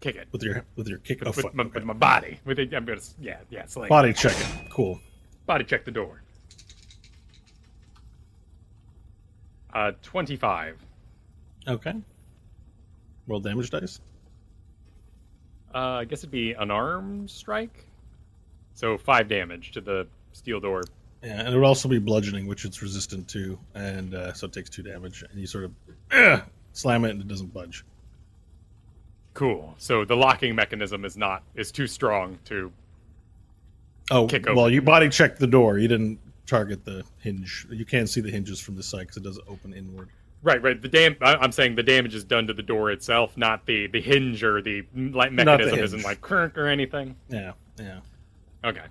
[0.00, 1.54] kick it with your with your kick with, of with foot.
[1.54, 1.72] my, Okay.
[1.74, 2.38] with my body.
[2.44, 3.86] With it, I'm gonna, yeah, yeah, slam.
[3.86, 3.88] it.
[3.88, 4.70] Body check it.
[4.70, 5.00] Cool.
[5.46, 6.22] Body check the door.
[9.72, 10.78] Uh, twenty-five.
[11.66, 11.94] Okay.
[13.26, 14.00] Roll damage dice.
[15.74, 17.86] Uh, I guess it'd be an arm strike.
[18.74, 20.82] So five damage to the steel door.
[21.22, 24.52] Yeah, and it would also be bludgeoning, which it's resistant to, and uh, so it
[24.52, 25.22] takes two damage.
[25.22, 25.72] And you sort of
[26.10, 26.42] "Ugh,"
[26.72, 27.84] slam it, and it doesn't budge.
[29.34, 29.74] Cool.
[29.78, 32.72] So the locking mechanism is not is too strong to.
[34.10, 34.74] Oh, Kick well, open.
[34.74, 35.78] you body checked the door.
[35.78, 37.66] You didn't target the hinge.
[37.70, 40.08] You can't see the hinges from this side because it doesn't open inward.
[40.42, 40.80] Right, right.
[40.80, 41.16] The dam.
[41.20, 44.60] I'm saying the damage is done to the door itself, not the the hinge or
[44.60, 47.14] the like the mechanism isn't like crank or anything.
[47.28, 48.00] Yeah, yeah.
[48.64, 48.82] Okay.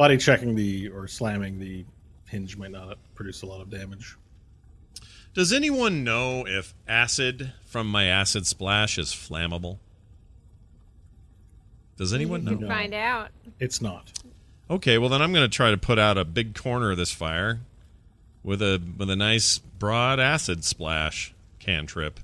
[0.00, 1.84] Body checking the or slamming the
[2.26, 4.16] hinge might not produce a lot of damage.
[5.34, 9.76] Does anyone know if acid from my acid splash is flammable?
[11.98, 12.56] Does anyone You know?
[12.60, 13.28] can find out.
[13.58, 14.10] It's not.
[14.70, 17.12] Okay, well then I'm going to try to put out a big corner of this
[17.12, 17.60] fire
[18.42, 22.20] with a with a nice broad acid splash cantrip.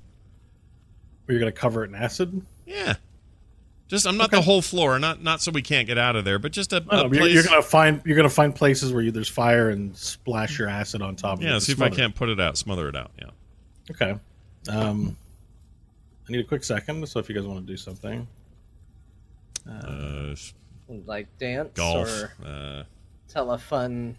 [1.29, 2.43] Or you're going to cover it in acid.
[2.65, 2.95] Yeah.
[3.87, 6.39] Just I'm not the whole floor, not not so we can't get out of there,
[6.39, 7.33] but just a, No, a you're, place.
[7.33, 11.01] you're gonna find you're gonna find places where you, there's fire and splash your acid
[11.01, 11.37] on top.
[11.37, 13.11] of it yeah, to see if I can't put it out, smother it out.
[13.17, 13.29] Yeah.
[13.91, 14.19] Okay.
[14.69, 15.15] Um,
[16.27, 17.07] I need a quick second.
[17.07, 18.27] So if you guys want to do something,
[19.69, 20.35] Uh,
[21.05, 22.07] Like dance golf.
[22.09, 22.83] or Uh,
[23.29, 24.15] tell a fun.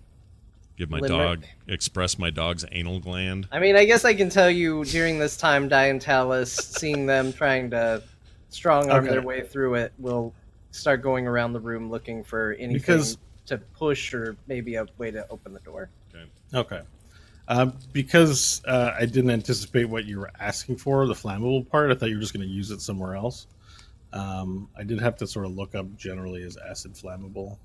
[0.79, 1.41] give my Limerick.
[1.41, 3.49] dog express my dog's anal gland.
[3.51, 7.69] I mean, I guess I can tell you during this time, Diantalis, seeing them trying
[7.71, 8.03] to
[8.51, 9.13] strong arm Okay.
[9.15, 10.35] their way through it, will
[10.71, 15.11] start going around the room looking for anything Because- to push or maybe a way
[15.11, 15.89] to open the door.
[16.55, 16.83] okay.
[17.51, 21.91] Um, because uh, I didn't anticipate what you were asking for, the flammable part.
[21.91, 23.47] I thought you were just going to use it somewhere else.
[24.13, 27.57] Um, I did have to sort of look up generally as acid flammable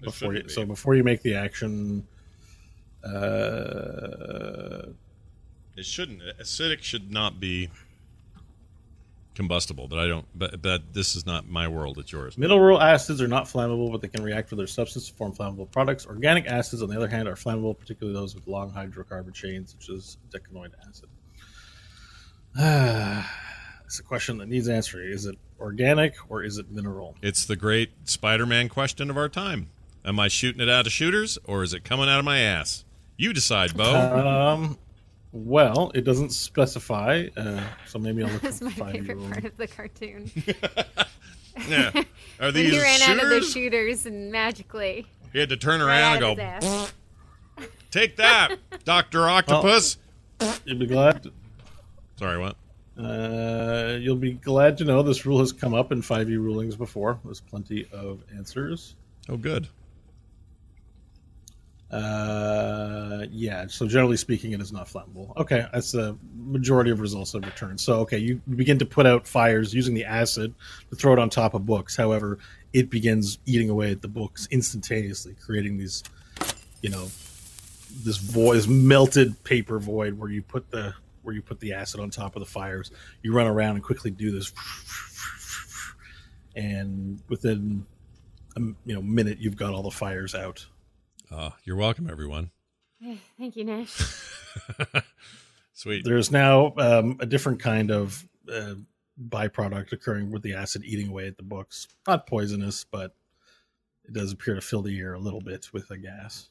[0.00, 0.38] It before you.
[0.38, 2.06] shouldn't So before you make the action,
[3.04, 4.86] uh,
[5.76, 6.22] It shouldn't.
[6.40, 7.68] Acidic should not be
[9.34, 10.26] combustible, but I don't.
[10.34, 11.98] But but this is not my world.
[11.98, 12.38] It's yours.
[12.38, 15.70] Mineral acids are not flammable, but they can react with their substance to form flammable
[15.70, 16.06] products.
[16.06, 19.94] Organic acids, on the other hand, are flammable, particularly those with long hydrocarbon chains, such
[19.94, 21.08] as decanoic acid.
[23.84, 25.10] it's a question that needs answering.
[25.10, 27.16] Is it organic or is it mineral?
[27.22, 29.70] It's the great Spider-Man question of our time.
[30.04, 32.84] Am I shooting it out of shooters, or is it coming out of my ass?
[33.16, 33.94] You decide, Bo.
[33.94, 34.78] Um,
[35.34, 39.28] well, it doesn't specify, uh, so maybe I'll look That's for my five favorite rule.
[39.28, 40.30] part of the cartoon.
[41.68, 41.90] yeah.
[41.94, 42.04] Are
[42.38, 43.52] when these he ran out of the shooters?
[43.52, 46.88] shooters and magically he had to turn around out and
[47.58, 49.98] go, "Take that, Doctor Octopus."
[50.64, 51.24] You'll be glad.
[51.24, 51.32] To...
[52.16, 52.56] Sorry, what?
[52.96, 57.18] Uh, you'll be glad to know this rule has come up in 5e rulings before.
[57.24, 58.94] There's plenty of answers.
[59.28, 59.66] Oh, good.
[61.94, 63.66] Uh, yeah.
[63.68, 65.36] So generally speaking, it is not flammable.
[65.36, 67.80] Okay, that's the majority of results I've returned.
[67.80, 70.52] So okay, you begin to put out fires using the acid
[70.90, 71.94] to throw it on top of books.
[71.96, 72.38] However,
[72.72, 76.02] it begins eating away at the books instantaneously, creating these,
[76.82, 77.04] you know,
[78.02, 82.00] this void, this melted paper void where you put the where you put the acid
[82.00, 82.90] on top of the fires.
[83.22, 84.52] You run around and quickly do this,
[86.56, 87.86] and within
[88.56, 90.66] a you know minute, you've got all the fires out.
[91.30, 92.50] Uh, you're welcome, everyone.
[93.38, 94.22] Thank you, Nash.
[95.72, 96.04] Sweet.
[96.04, 98.74] There's now um, a different kind of uh,
[99.28, 101.88] byproduct occurring with the acid eating away at the books.
[102.06, 103.14] Not poisonous, but
[104.04, 106.48] it does appear to fill the air a little bit with a gas.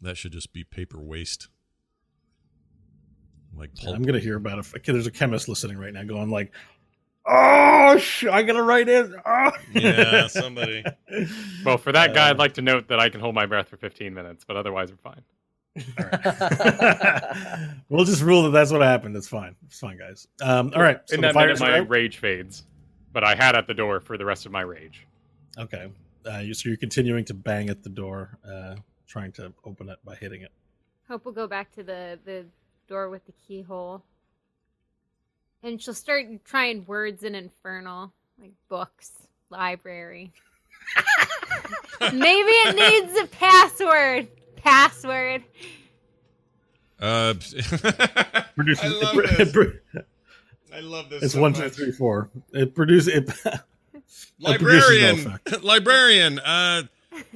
[0.00, 1.48] That should just be paper waste.
[3.56, 3.96] Like pulp.
[3.96, 4.84] I'm gonna hear about it.
[4.84, 6.52] There's a chemist listening right now, going like,
[7.26, 9.50] "Oh, sh- I gotta write in." Oh.
[9.72, 10.84] Yeah, somebody.
[11.64, 13.68] Well, for that guy, Uh, I'd like to note that I can hold my breath
[13.68, 15.22] for 15 minutes, but otherwise we're fine.
[17.88, 19.16] we'll just rule that that's what happened.
[19.16, 19.54] It's fine.
[19.66, 20.26] It's fine, guys.
[20.42, 21.00] Um, all right.
[21.06, 21.88] So In that minute, my out?
[21.88, 22.64] rage fades,
[23.12, 25.06] but I had at the door for the rest of my rage.
[25.58, 25.90] Okay.
[26.26, 28.76] Uh, you, so you're continuing to bang at the door, uh,
[29.06, 30.52] trying to open it by hitting it.
[31.08, 32.46] Hope we'll go back to the the
[32.88, 34.04] door with the keyhole,
[35.62, 39.12] and she'll start trying words in infernal, like books,
[39.50, 40.32] library.
[42.00, 44.28] Maybe it needs a password.
[44.56, 45.42] Password.
[47.00, 47.34] Uh,
[48.54, 49.40] Produces, I love it, this.
[49.48, 50.02] it pro-
[50.74, 51.22] I love this.
[51.22, 51.72] it's so one, two, much.
[51.72, 52.30] three, four.
[52.52, 53.26] It produces it.
[53.44, 55.62] produces no Librarian, effect.
[55.64, 56.38] librarian.
[56.38, 56.82] Uh,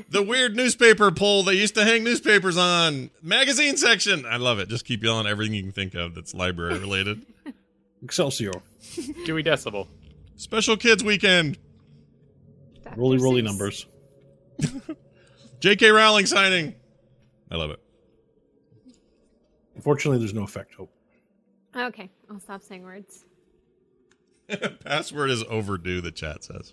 [0.09, 3.11] the weird newspaper pole they used to hang newspapers on.
[3.23, 4.25] Magazine section.
[4.25, 4.69] I love it.
[4.69, 7.23] Just keep yelling everything you can think of that's library related.
[8.03, 8.53] Excelsior.
[9.25, 9.89] Dewey Decibel.
[10.37, 11.59] Special Kids Weekend.
[12.85, 13.01] Dr.
[13.01, 13.45] Roly roly Seuss.
[13.45, 13.87] numbers.
[15.61, 15.91] J.K.
[15.91, 16.75] Rowling signing.
[17.51, 17.81] I love it.
[19.75, 20.75] Unfortunately, there's no effect.
[20.75, 20.91] Hope.
[21.77, 23.25] Okay, I'll stop saying words.
[24.85, 26.01] Password is overdue.
[26.01, 26.73] The chat says.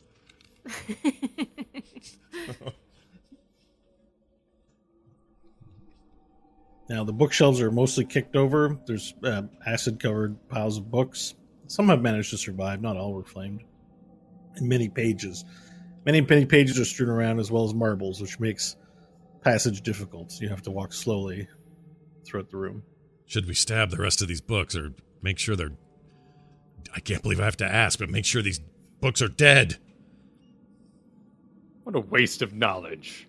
[6.89, 8.77] Now the bookshelves are mostly kicked over.
[8.85, 11.35] There's uh, acid-covered piles of books.
[11.67, 12.81] Some have managed to survive.
[12.81, 13.63] Not all were flamed.
[14.55, 15.45] And many pages,
[16.05, 18.75] many many pages are strewn around, as well as marbles, which makes
[19.41, 20.39] passage difficult.
[20.39, 21.47] You have to walk slowly
[22.25, 22.83] throughout the room.
[23.25, 25.71] Should we stab the rest of these books or make sure they're.
[26.95, 28.59] I can't believe I have to ask, but make sure these
[28.99, 29.77] books are dead.
[31.83, 33.27] What a waste of knowledge.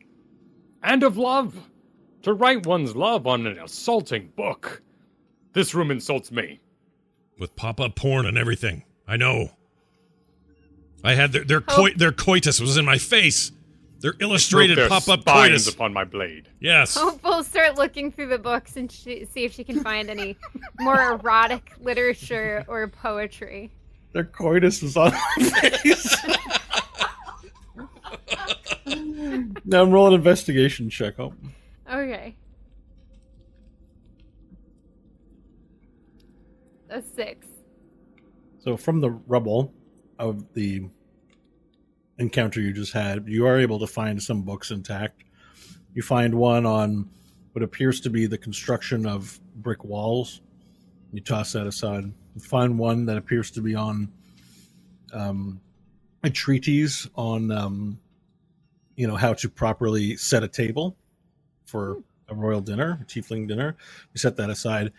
[0.83, 1.57] And of love.
[2.25, 4.83] To write one's love on an assaulting book.
[5.53, 6.61] This room insults me.
[7.39, 8.85] With pop up porn and everything.
[9.07, 9.51] I know.
[11.03, 13.53] I had their their, coi- their coitus was in my face.
[14.01, 15.69] Their illustrated Broke their pop up spines coitus.
[15.75, 16.49] upon my blade.
[16.61, 16.97] Yes.
[16.99, 20.37] Hope will start looking through the books and sh- see if she can find any
[20.81, 23.71] more erotic literature or poetry.
[24.13, 26.17] Their coitus was on my face.
[29.65, 31.19] now I'm rolling investigation check.
[31.19, 31.35] Oh,
[31.93, 32.37] Okay.
[36.91, 37.47] A six.
[38.61, 39.73] So from the rubble
[40.19, 40.89] of the
[42.19, 45.25] encounter you just had, you are able to find some books intact.
[45.93, 47.09] You find one on
[47.53, 50.41] what appears to be the construction of brick walls.
[51.13, 52.05] You toss that aside.
[52.35, 54.11] You find one that appears to be on
[55.13, 55.61] um,
[56.23, 57.99] a treatise on, um,
[58.97, 60.97] you know, how to properly set a table
[61.65, 63.77] for a royal dinner, a tiefling dinner.
[64.13, 64.93] You set that aside.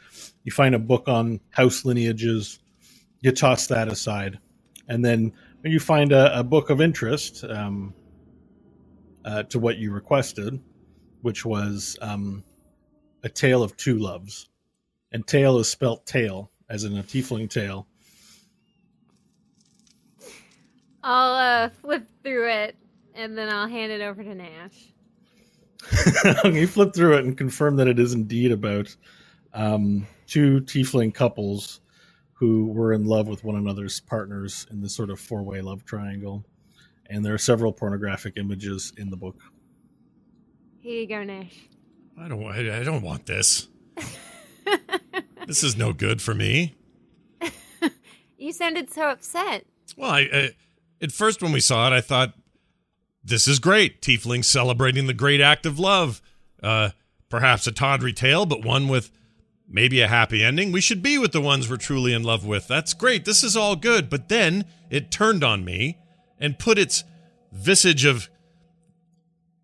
[0.43, 2.59] You find a book on house lineages.
[3.21, 4.39] You toss that aside,
[4.87, 7.93] and then when you find a, a book of interest um,
[9.23, 10.59] uh, to what you requested,
[11.23, 12.43] which was um,
[13.23, 14.49] a tale of two loves,
[15.11, 17.87] and tale is spelt tail, as in a tiefling tale.
[21.01, 22.75] I'll uh, flip through it
[23.15, 24.93] and then I'll hand it over to Nash.
[26.45, 28.95] you flip through it and confirm that it is indeed about
[29.53, 31.81] um, two tiefling couples
[32.33, 36.43] who were in love with one another's partners in this sort of four-way love triangle.
[37.09, 39.39] And there are several pornographic images in the book.
[40.79, 41.69] Here you go, Nash.
[42.19, 42.43] I don't.
[42.45, 43.67] I, I don't want this.
[45.47, 46.75] this is no good for me.
[48.37, 49.65] You sounded so upset.
[49.97, 50.49] Well, I, I
[51.01, 52.33] at first when we saw it, I thought
[53.25, 54.01] this is great.
[54.01, 56.21] Tieflings celebrating the great act of love.
[56.61, 56.91] Uh,
[57.29, 59.11] perhaps a tawdry tale, but one with
[59.67, 60.71] maybe a happy ending.
[60.71, 62.67] We should be with the ones we're truly in love with.
[62.67, 63.25] That's great.
[63.25, 64.09] This is all good.
[64.09, 65.97] But then it turned on me
[66.39, 67.03] and put its
[67.51, 68.29] visage of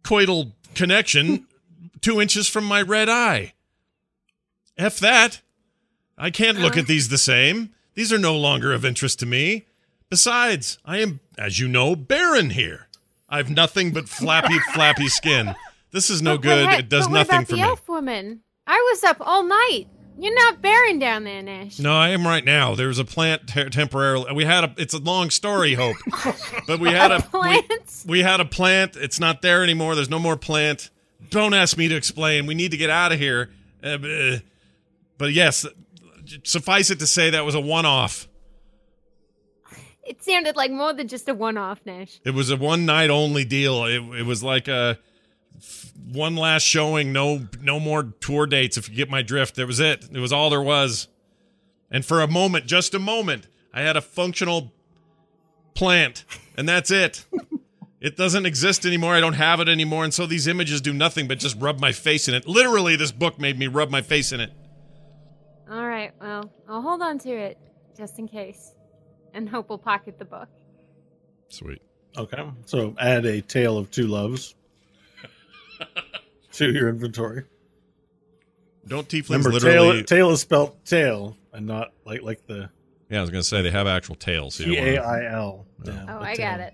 [0.04, 1.48] coital connection
[2.02, 3.54] two inches from my red eye.
[4.78, 5.42] F that.
[6.18, 7.72] I can't look at these the same.
[7.94, 9.68] These are no longer of interest to me.
[10.10, 12.88] Besides, I am, as you know, barren here.
[13.32, 15.56] I've nothing but flappy, flappy skin.
[15.92, 16.66] This is no But good.
[16.68, 17.64] what- It does but what nothing about for the me.
[17.64, 18.42] elf woman?
[18.68, 19.86] I was up all night.
[20.20, 21.80] You're not barren down there, Nash.
[21.80, 22.76] No, I am right now.
[22.76, 24.32] There was a plant te- temporarily.
[24.34, 24.74] We had a.
[24.78, 25.96] It's a long story, Hope,
[26.68, 28.04] but we had a, we- plant?
[28.06, 28.96] We, had a plant.
[28.98, 29.96] It's not there anymore.
[29.96, 30.92] There's no more plant.
[31.32, 32.46] Don't ask me to explain.
[32.46, 33.50] We need to get out of here.
[33.82, 34.38] Uh,
[35.18, 35.66] but yes,
[36.44, 38.28] suffice it to say that was a one-off.
[40.12, 42.20] It sounded like more than just a one-off, Nash.
[42.26, 43.86] It was a one night only deal.
[43.86, 45.00] It, it was like a
[46.12, 47.14] one last showing.
[47.14, 48.76] No, no more tour dates.
[48.76, 50.10] If you get my drift, that was it.
[50.12, 51.08] It was all there was.
[51.90, 54.74] And for a moment, just a moment, I had a functional
[55.76, 56.26] plant,
[56.58, 57.24] and that's it.
[58.02, 59.16] it doesn't exist anymore.
[59.16, 61.94] I don't have it anymore, and so these images do nothing but just rub my
[61.94, 62.46] face in it.
[62.46, 64.52] Literally, this book made me rub my face in it.
[65.72, 67.58] All right, well, I'll hold on to it
[67.98, 68.74] just in case,
[69.34, 70.50] and hope we'll pocket the book.
[71.50, 71.82] Sweet.
[72.18, 72.44] Okay.
[72.66, 74.56] So add a tale of two loves
[76.54, 77.46] to your inventory.
[78.88, 79.98] Don't tieflings Remember, literally?
[79.98, 82.70] tail, tail is spelled tail and not like like the
[83.10, 84.56] yeah, I was gonna say they have actual tails.
[84.56, 85.66] so you T don't A wanna- I L.
[85.88, 86.74] Oh, I got it.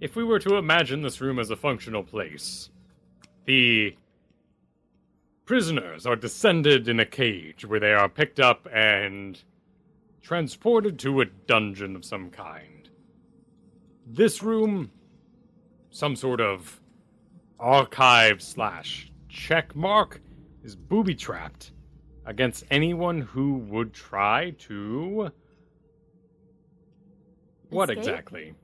[0.00, 2.70] If we were to imagine this room as a functional place,
[3.46, 3.96] the
[5.46, 9.42] prisoners are descended in a cage where they are picked up and
[10.26, 12.90] transported to a dungeon of some kind.
[14.04, 14.90] This room,
[15.90, 16.80] some sort of
[17.60, 20.20] archive slash check mark,
[20.64, 21.70] is booby trapped
[22.24, 25.30] against anyone who would try to.
[27.70, 27.98] What Escape?
[27.98, 28.54] exactly?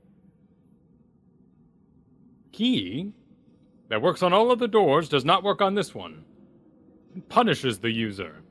[2.51, 3.13] Key
[3.87, 6.25] that works on all of the doors does not work on this one.
[7.15, 8.42] It punishes the user.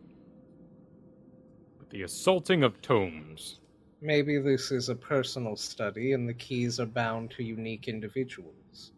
[1.92, 3.60] With the assaulting of tomes.
[4.00, 8.92] Maybe this is a personal study and the keys are bound to unique individuals.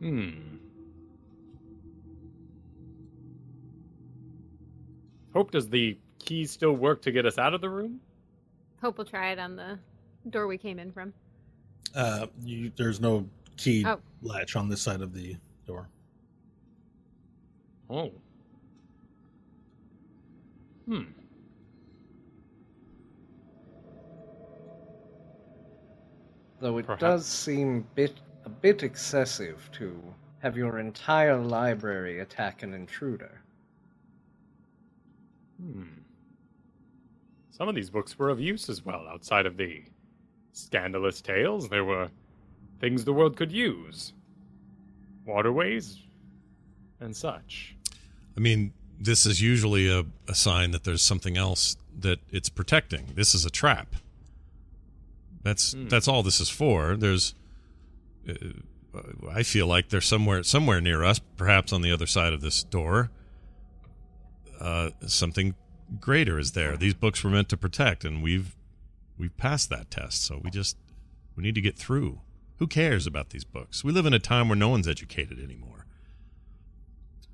[0.00, 0.56] Hmm.
[5.34, 8.00] Hope does the key still work to get us out of the room?
[8.80, 9.78] Hope we'll try it on the
[10.30, 11.12] door we came in from.
[11.94, 13.28] Uh, you, there's no
[13.58, 14.00] key Oh.
[14.22, 15.36] latch on this side of the
[15.66, 15.88] door.
[17.90, 18.12] Oh.
[20.92, 21.04] Hmm.
[26.60, 28.14] Though it Perhaps- does seem bit
[28.44, 30.00] a bit excessive to
[30.40, 33.40] have your entire library attack an intruder.
[35.60, 35.84] Hmm.
[37.50, 39.84] Some of these books were of use as well, outside of the
[40.52, 41.68] scandalous tales.
[41.68, 42.10] There were
[42.80, 44.12] things the world could use,
[45.24, 46.00] waterways,
[46.98, 47.76] and such.
[48.36, 53.12] I mean, this is usually a, a sign that there's something else that it's protecting.
[53.14, 53.96] This is a trap.
[55.42, 56.96] That's that's all this is for.
[56.96, 57.34] There's,
[58.28, 58.34] uh,
[59.30, 62.62] I feel like there's somewhere somewhere near us, perhaps on the other side of this
[62.62, 63.10] door.
[64.60, 65.56] Uh, something
[66.00, 66.76] greater is there.
[66.76, 68.54] These books were meant to protect, and we've
[69.18, 70.24] we've passed that test.
[70.24, 70.76] So we just
[71.36, 72.20] we need to get through.
[72.58, 73.82] Who cares about these books?
[73.82, 75.71] We live in a time where no one's educated anymore.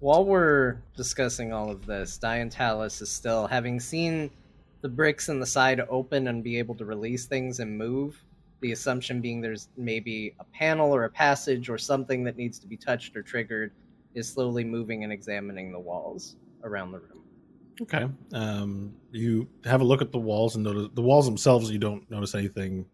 [0.01, 4.31] While we're discussing all of this, Diantalis is still having seen
[4.81, 8.23] the bricks in the side open and be able to release things and move.
[8.61, 12.69] The assumption being there's maybe a panel or a passage or something that needs to
[12.69, 13.73] be touched or triggered
[14.15, 17.25] is slowly moving and examining the walls around the room.
[17.81, 18.07] Okay.
[18.33, 21.71] Um, you have a look at the walls and notice the walls themselves.
[21.71, 22.87] You don't notice anything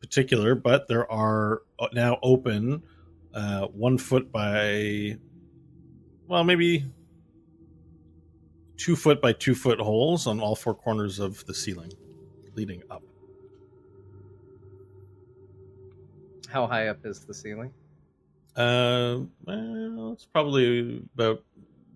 [0.00, 2.82] particular, but there are uh, now open,
[3.34, 5.18] uh, one foot by,
[6.28, 6.84] well, maybe
[8.76, 11.92] two foot by two foot holes on all four corners of the ceiling,
[12.54, 13.02] leading up.
[16.48, 17.72] How high up is the ceiling?
[18.54, 21.42] Uh, well, it's probably about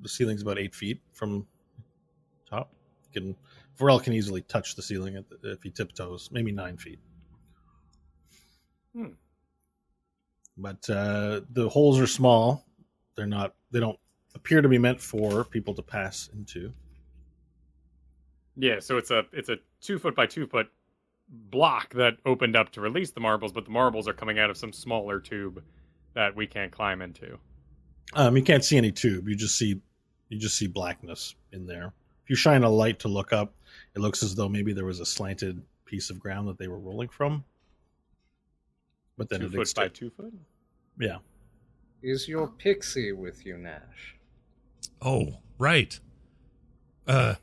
[0.01, 1.47] the ceiling's about eight feet from
[2.49, 2.73] top.
[3.13, 3.37] Can
[3.79, 6.99] Varel can easily touch the ceiling at the, if he tiptoes, maybe nine feet.
[8.95, 9.13] Hmm.
[10.57, 12.67] But uh, the holes are small.
[13.17, 13.55] They're not.
[13.71, 13.99] They don't
[14.35, 16.73] appear to be meant for people to pass into.
[18.57, 20.69] Yeah, so it's a it's a two foot by two foot
[21.29, 24.57] block that opened up to release the marbles, but the marbles are coming out of
[24.57, 25.63] some smaller tube
[26.15, 27.39] that we can't climb into.
[28.15, 29.29] Um, you can't see any tube.
[29.29, 29.81] You just see
[30.29, 31.93] you just see blackness in there.
[32.25, 33.55] If you shine a light to look up,
[33.95, 36.79] it looks as though maybe there was a slanted piece of ground that they were
[36.79, 37.45] rolling from.
[39.17, 40.33] But then two it foot by two foot.
[40.99, 41.19] Yeah.
[42.03, 44.17] Is your pixie with you, Nash?
[45.05, 45.99] Oh, right.
[47.07, 47.35] Uh,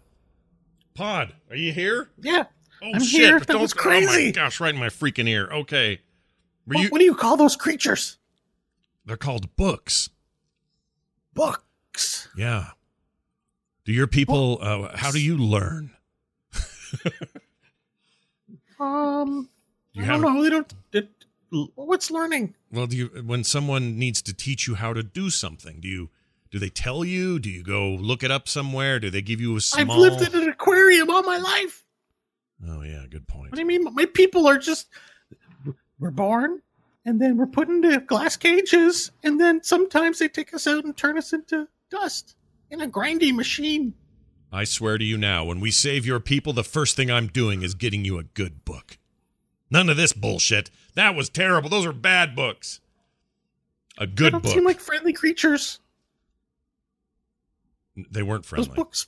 [0.94, 2.10] Pod, are you here?
[2.22, 2.45] Yeah.
[2.81, 3.22] Oh I'm shit!
[3.22, 3.40] here.
[3.40, 4.31] but That don't- was Oh my crazy.
[4.31, 4.60] gosh!
[4.61, 5.49] Right in my freaking ear.
[5.52, 5.99] Okay.
[6.65, 6.90] Were What, you?
[6.90, 8.18] what do you call those creatures?
[9.06, 10.10] They're called books.
[11.34, 12.27] Books.
[12.38, 12.68] Yeah.
[13.86, 14.60] Do your people?
[14.61, 15.91] Uh, how do you learn?
[18.80, 19.49] Um,
[19.94, 20.41] You I don't know.
[20.44, 20.73] They don't.
[20.94, 21.10] It,
[21.76, 22.56] what's learning?
[22.72, 22.88] well.
[22.88, 25.80] Do you when someone needs to teach you how to do something?
[25.81, 26.10] Do you?
[26.52, 27.40] Do they tell you?
[27.40, 29.00] Do you go look it up somewhere?
[29.00, 29.92] Do they give you a small?
[29.92, 31.86] I've lived in an aquarium all my life.
[32.68, 33.52] Oh yeah, good point.
[33.52, 33.94] What do you mean?
[33.94, 34.88] My people are just
[36.00, 36.62] we're born,
[37.06, 40.96] and then we're put into glass cages, and then sometimes they take us out and
[40.96, 42.36] turn us into dust
[42.72, 43.94] in a grinding machine.
[44.52, 47.62] I swear to you now, when we save your people, the first thing I'm doing
[47.62, 48.98] is getting you a good book.
[49.70, 50.72] None of this bullshit.
[50.96, 51.70] That was terrible.
[51.70, 52.80] Those are bad books.
[54.00, 54.54] A good They don't book.
[54.54, 55.80] seem like friendly creatures.
[58.12, 58.68] They weren't friendly.
[58.68, 59.08] Those books,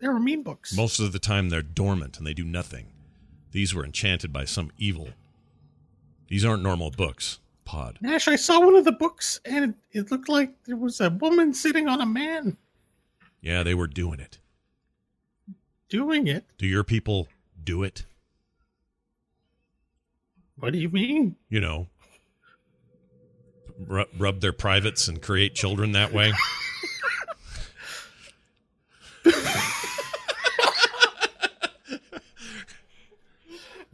[0.00, 0.74] they were mean books.
[0.76, 2.92] Most of the time, they're dormant and they do nothing.
[3.52, 5.10] These were enchanted by some evil.
[6.28, 7.98] These aren't normal books, Pod.
[8.00, 11.10] Nash, I saw one of the books, and it, it looked like there was a
[11.10, 12.56] woman sitting on a man
[13.42, 14.38] Yeah, they were doing it.
[15.90, 16.44] doing it.
[16.56, 17.28] Do your people
[17.62, 18.06] do it?
[20.58, 21.36] What do you mean?
[21.50, 21.88] You know,
[23.86, 26.32] rub, rub their privates and create children that way?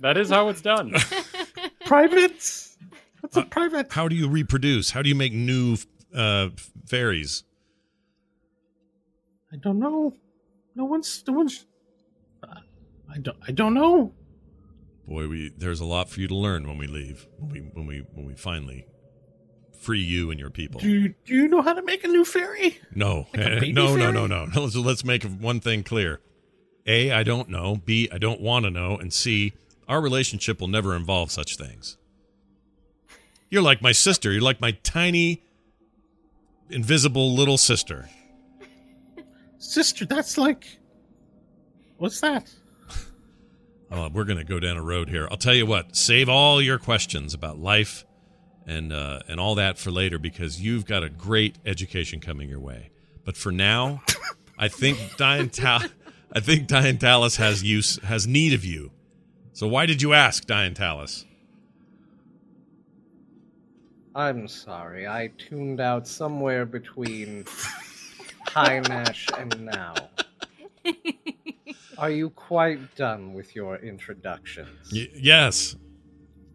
[0.00, 0.94] That is how it's done.
[1.86, 2.76] Privates?
[3.20, 3.92] What's a private?
[3.92, 4.90] How do you reproduce?
[4.90, 5.76] How do you make new
[6.14, 6.50] uh,
[6.86, 7.42] fairies?
[9.52, 10.14] I don't know.
[10.74, 11.24] No one's.
[11.26, 11.66] No one's.
[12.42, 12.54] uh,
[13.12, 13.36] I don't.
[13.46, 14.12] I don't know.
[15.06, 17.26] Boy, we there's a lot for you to learn when we leave.
[17.38, 18.86] When we when we when we finally
[19.80, 20.80] free you and your people.
[20.80, 22.78] Do you, do you know how to make a new fairy?
[22.94, 24.12] No, Like a baby no, no, fairy?
[24.12, 24.60] no, no, no.
[24.62, 26.20] Let's, let's make one thing clear:
[26.86, 27.76] A, I don't know.
[27.76, 28.96] B, I don't want to know.
[28.98, 29.54] And C,
[29.88, 31.96] our relationship will never involve such things.
[33.50, 34.30] You're like my sister.
[34.30, 35.42] You're like my tiny,
[36.68, 38.08] invisible little sister.
[39.58, 40.78] Sister, that's like.
[41.96, 42.52] What's that?
[43.90, 45.26] Uh, we're gonna go down a road here.
[45.30, 45.96] I'll tell you what.
[45.96, 48.04] Save all your questions about life
[48.66, 52.60] and uh, and all that for later because you've got a great education coming your
[52.60, 52.90] way.
[53.24, 54.02] But for now,
[54.58, 55.88] I think Diantal-
[56.30, 58.90] I think Diantalis has use has need of you.
[59.58, 61.24] So why did you ask Diantalis?
[64.14, 67.44] I'm sorry, I tuned out somewhere between
[68.46, 69.94] High Nash and now.
[71.98, 74.92] Are you quite done with your introductions?
[74.92, 75.74] Y- yes.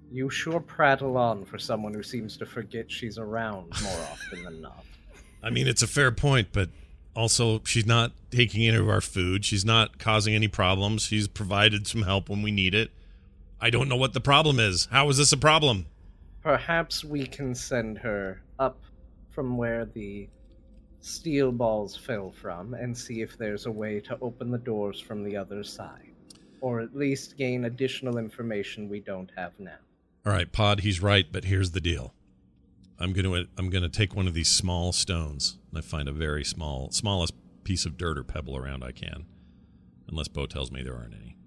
[0.10, 4.62] You sure prattle on for someone who seems to forget she's around more often than
[4.62, 4.86] not.
[5.44, 6.70] I mean it's a fair point, but
[7.16, 9.46] also, she's not taking any of our food.
[9.46, 11.04] She's not causing any problems.
[11.04, 12.92] She's provided some help when we need it.
[13.62, 14.88] I don't know what the problem is.
[14.92, 15.86] How is this a problem?
[16.42, 18.82] Perhaps we can send her up
[19.30, 20.28] from where the
[21.02, 25.24] steel balls fell from and see if there's a way to open the doors from
[25.24, 26.12] the other side.
[26.62, 29.78] Or at least gain additional information we don't have now.
[30.26, 32.14] All right, Pod, he's right, but here's the deal.
[33.04, 36.08] I'm going to I'm going to take one of these small stones and I find
[36.08, 39.26] a very small smallest piece of dirt or pebble around I can.
[40.08, 41.38] Unless Bo tells me there aren't any.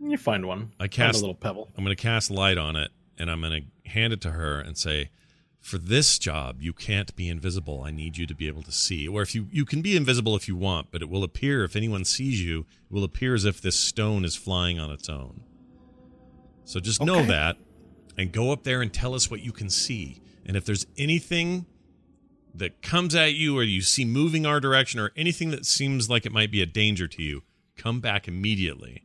[0.00, 0.72] You find one.
[0.78, 1.72] I Find cast a little pebble.
[1.76, 4.60] I'm going to cast light on it and I'm going to hand it to her
[4.60, 5.10] and say,
[5.60, 7.82] "For this job, you can't be invisible.
[7.82, 9.08] I need you to be able to see.
[9.08, 11.74] Or if you you can be invisible if you want, but it will appear if
[11.76, 15.42] anyone sees you, it will appear as if this stone is flying on its own.
[16.64, 17.56] So just know that
[18.16, 20.20] and go up there and tell us what you can see.
[20.46, 21.66] And if there's anything
[22.54, 26.24] that comes at you or you see moving our direction or anything that seems like
[26.24, 27.42] it might be a danger to you,
[27.76, 29.04] come back immediately.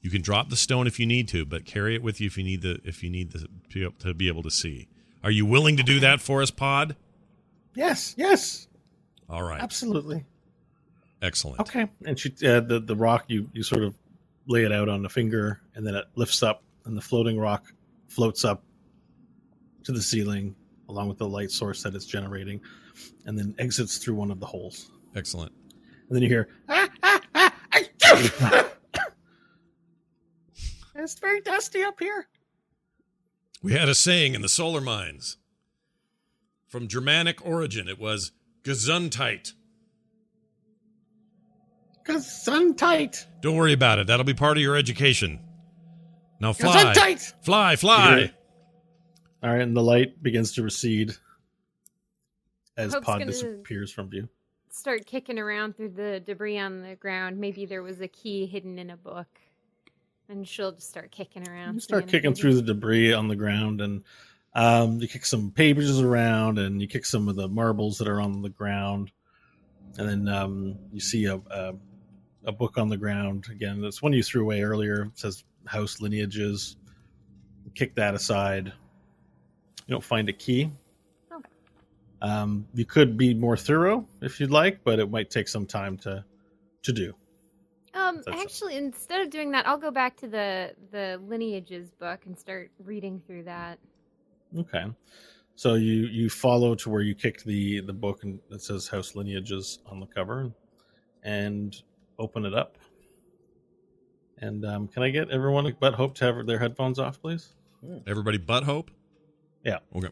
[0.00, 2.38] You can drop the stone if you need to, but carry it with you if
[2.38, 3.48] you need the if you need the
[4.00, 4.88] to be able to see.
[5.22, 6.96] Are you willing to do that for us, Pod?
[7.74, 8.68] Yes, yes,
[9.28, 10.24] All right, absolutely.
[11.20, 11.60] excellent.
[11.60, 11.88] Okay.
[12.04, 13.94] And she, uh, the the rock, you you sort of
[14.46, 17.66] lay it out on the finger, and then it lifts up, and the floating rock
[18.06, 18.62] floats up
[19.84, 20.54] to the ceiling,
[20.88, 22.60] along with the light source that it's generating,
[23.26, 24.90] and then exits through one of the holes.
[25.14, 25.52] Excellent.
[26.08, 27.54] And then you hear, ah, ah, ah,
[30.96, 32.26] it's very dusty up here.
[33.62, 35.36] We had a saying in the solar mines.
[36.68, 38.32] From Germanic origin, it was
[38.62, 39.52] Gesundheit.
[42.76, 43.26] Tight.
[43.42, 44.06] Don't worry about it.
[44.06, 45.40] That'll be part of your education.
[46.40, 46.72] Now fly.
[46.82, 47.34] sun tight.
[47.42, 48.32] Fly, fly.
[49.42, 51.12] All right, and the light begins to recede
[52.76, 54.28] as Hope's Pod disappears from view.
[54.70, 57.38] Start kicking around through the debris on the ground.
[57.38, 59.28] Maybe there was a key hidden in a book.
[60.28, 61.74] And she'll just start kicking around.
[61.74, 64.04] You start kicking through the debris on the ground, and
[64.54, 68.20] um, you kick some papers around, and you kick some of the marbles that are
[68.20, 69.10] on the ground,
[69.96, 71.74] and then um, you see a, a
[72.44, 73.80] a book on the ground again.
[73.80, 75.02] That's one you threw away earlier.
[75.04, 76.76] It says house lineages.
[77.74, 78.72] Kick that aside.
[79.88, 80.70] You don't find a key.
[81.32, 81.48] Okay.
[82.20, 85.96] Um, you could be more thorough if you'd like, but it might take some time
[85.98, 86.24] to
[86.82, 87.14] to do.
[87.94, 92.26] Um, That's- actually, instead of doing that, I'll go back to the the lineages book
[92.26, 93.78] and start reading through that.
[94.56, 94.84] Okay.
[95.56, 99.14] So you you follow to where you kicked the the book and it says house
[99.14, 100.52] lineages on the cover,
[101.22, 101.74] and
[102.18, 102.76] open it up.
[104.40, 107.54] And um, can I get everyone but Hope to have their headphones off, please?
[108.06, 108.90] Everybody but Hope?
[109.64, 109.78] Yeah.
[109.94, 110.08] Okay.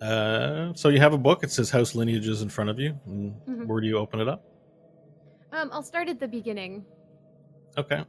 [0.00, 1.42] Uh, so you have a book.
[1.44, 2.98] It says house lineages in front of you.
[3.06, 3.66] And Mhm.
[3.66, 4.44] Where do you open it up?
[5.52, 6.84] Um, I'll start at the beginning.
[7.78, 8.04] Okay.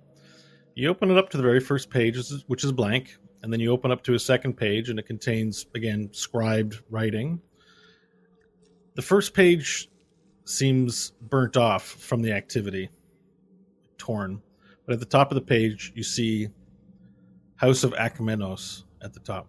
[0.76, 2.18] You open it up to the very first page,
[2.48, 5.66] which is- blank, and then you open up to a second page, and it contains,
[5.76, 7.42] again, scribed writing.
[8.96, 9.90] The first page
[10.46, 12.90] seems burnt off from the activity,
[13.98, 14.42] torn.
[14.86, 16.50] But at the top of the page, you see
[17.56, 19.48] House of Achomenos at the top.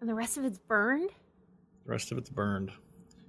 [0.00, 1.10] And the rest of it's burned?
[1.84, 2.72] The rest of it's burned.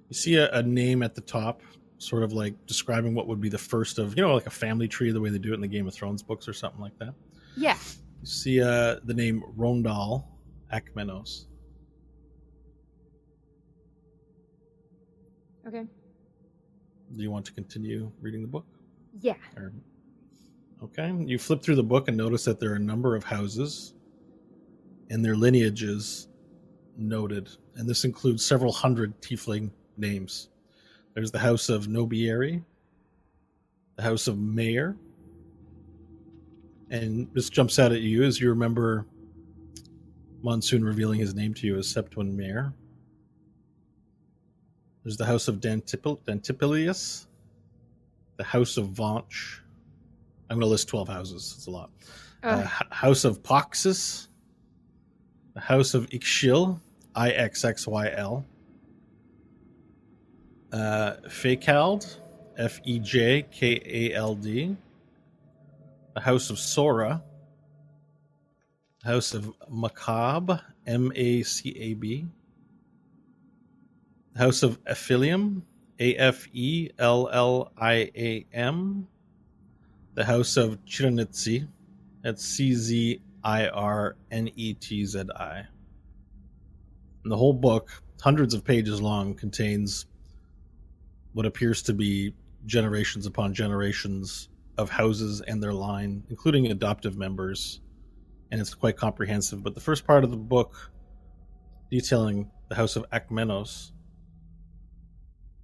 [0.08, 1.60] You see a, a name at the top,
[1.98, 4.88] sort of like describing what would be the first of, you know, like a family
[4.88, 6.98] tree, the way they do it in the Game of Thrones books or something like
[6.98, 7.14] that.
[7.56, 7.76] Yeah.
[8.22, 10.24] You see uh, the name Rondal
[10.72, 11.44] Akmenos.
[15.68, 15.84] Okay.
[17.14, 18.64] Do you want to continue reading the book?
[19.20, 19.34] Yeah.
[19.56, 19.72] Or...
[20.82, 21.12] Okay.
[21.26, 23.94] You flip through the book and notice that there are a number of houses
[25.10, 26.28] and their lineages
[26.96, 27.48] noted.
[27.76, 30.48] And this includes several hundred tiefling names.
[31.14, 32.64] There's the House of Nobieri,
[33.96, 34.96] the House of Mayor.
[36.90, 39.06] And this jumps out at you as you remember
[40.42, 42.72] Monsoon revealing his name to you as Septwin Mayor.
[45.04, 47.26] There's the House of Dantipil- Dantipilius,
[48.42, 49.60] the House of Vaunch.
[50.50, 51.54] I'm going to list 12 houses.
[51.56, 51.90] It's a lot.
[52.42, 54.26] Uh, H- House of Poxus,
[55.54, 56.80] the House of Ixchil,
[57.14, 58.44] I X X Y L.
[60.72, 62.18] Uh, Fekald,
[62.58, 64.76] F E J K A L D.
[66.14, 67.22] The House of Sora.
[69.04, 72.26] House of Macab, M A C A B.
[74.36, 75.62] House of Aphilium,
[76.02, 79.06] A F E L L I A M.
[80.14, 81.68] The House of Chiranitsi,
[82.22, 85.58] that's C Z I R N E T Z I.
[87.22, 90.06] And the whole book, hundreds of pages long, contains
[91.34, 92.34] what appears to be
[92.66, 94.48] generations upon generations
[94.78, 97.80] of houses and their line, including adoptive members.
[98.50, 99.62] And it's quite comprehensive.
[99.62, 100.90] But the first part of the book,
[101.92, 103.91] detailing the house of Akmenos,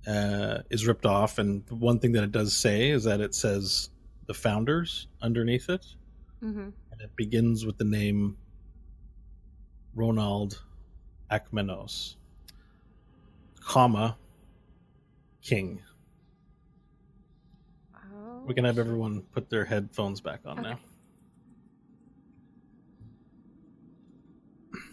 [0.07, 1.39] uh, is ripped off.
[1.39, 3.91] And one thing that it does say is that it says
[4.27, 5.85] the founders underneath it.
[6.43, 6.61] Mm-hmm.
[6.93, 8.37] And it begins with the name
[9.95, 10.63] Ronald
[11.31, 12.17] Akmenos,
[13.61, 14.17] comma,
[15.43, 15.83] king.
[17.95, 18.43] Oh.
[18.47, 20.79] We can have everyone put their headphones back on now.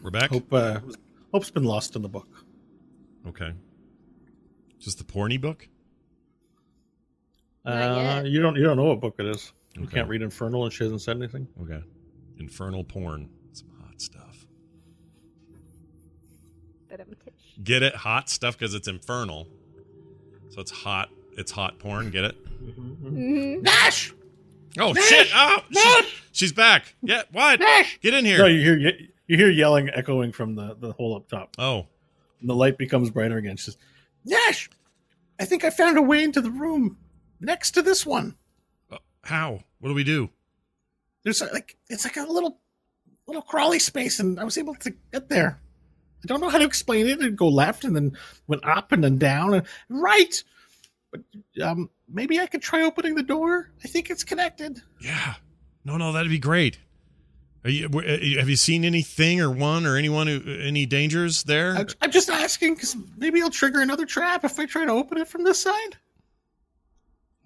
[0.02, 0.30] We're back.
[0.30, 0.80] Hope uh,
[1.32, 2.27] hope's been lost in the book.
[3.27, 3.53] Okay.
[4.80, 5.68] Just the porny book.
[7.65, 9.52] Uh, you don't you don't know what book it is.
[9.76, 9.95] You Okay.
[9.95, 11.47] can't read Infernal, and she hasn't said anything.
[11.61, 11.81] Okay.
[12.39, 13.30] Infernal porn.
[13.53, 14.45] Some hot stuff.
[16.89, 17.34] But I'm tish.
[17.64, 17.95] Get it?
[17.95, 19.47] Hot stuff because it's infernal.
[20.49, 21.10] So it's hot.
[21.38, 22.11] It's hot porn.
[22.11, 22.45] Get it?
[22.64, 23.61] Mm-hmm.
[23.64, 24.14] Nash,
[24.77, 25.27] Oh shit!
[25.34, 26.95] Oh, she's, she's back.
[27.02, 27.22] Yeah.
[27.31, 27.61] What?
[28.02, 28.39] Get in here.
[28.39, 28.77] No, you hear
[29.27, 31.56] you hear yelling echoing from the the hole up top.
[31.57, 31.88] Oh.
[32.41, 33.56] And the light becomes brighter again.
[33.57, 33.77] She says,
[34.26, 34.69] "Nash,
[35.39, 36.97] I think I found a way into the room
[37.39, 38.35] next to this one.
[38.91, 39.60] Uh, how?
[39.80, 40.30] What do we do?
[41.23, 42.60] There's a, like it's like a little
[43.27, 45.60] little crawly space, and I was able to get there.
[46.23, 47.22] I don't know how to explain it.
[47.22, 50.43] It go left and then went up and then down and right.
[51.11, 51.22] But
[51.64, 53.72] um, maybe I could try opening the door.
[53.84, 54.81] I think it's connected.
[55.02, 55.35] Yeah.
[55.84, 56.80] No, no, that'd be great.
[57.66, 61.74] Are you, uh, have you seen anything or one or anyone who any dangers there?
[61.76, 65.18] I, I'm just asking because maybe I'll trigger another trap if I try to open
[65.18, 65.98] it from this side.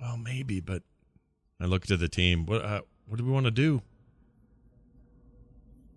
[0.01, 0.83] well, maybe, but
[1.61, 2.45] I look to the team.
[2.45, 3.81] What uh, what do we want to do?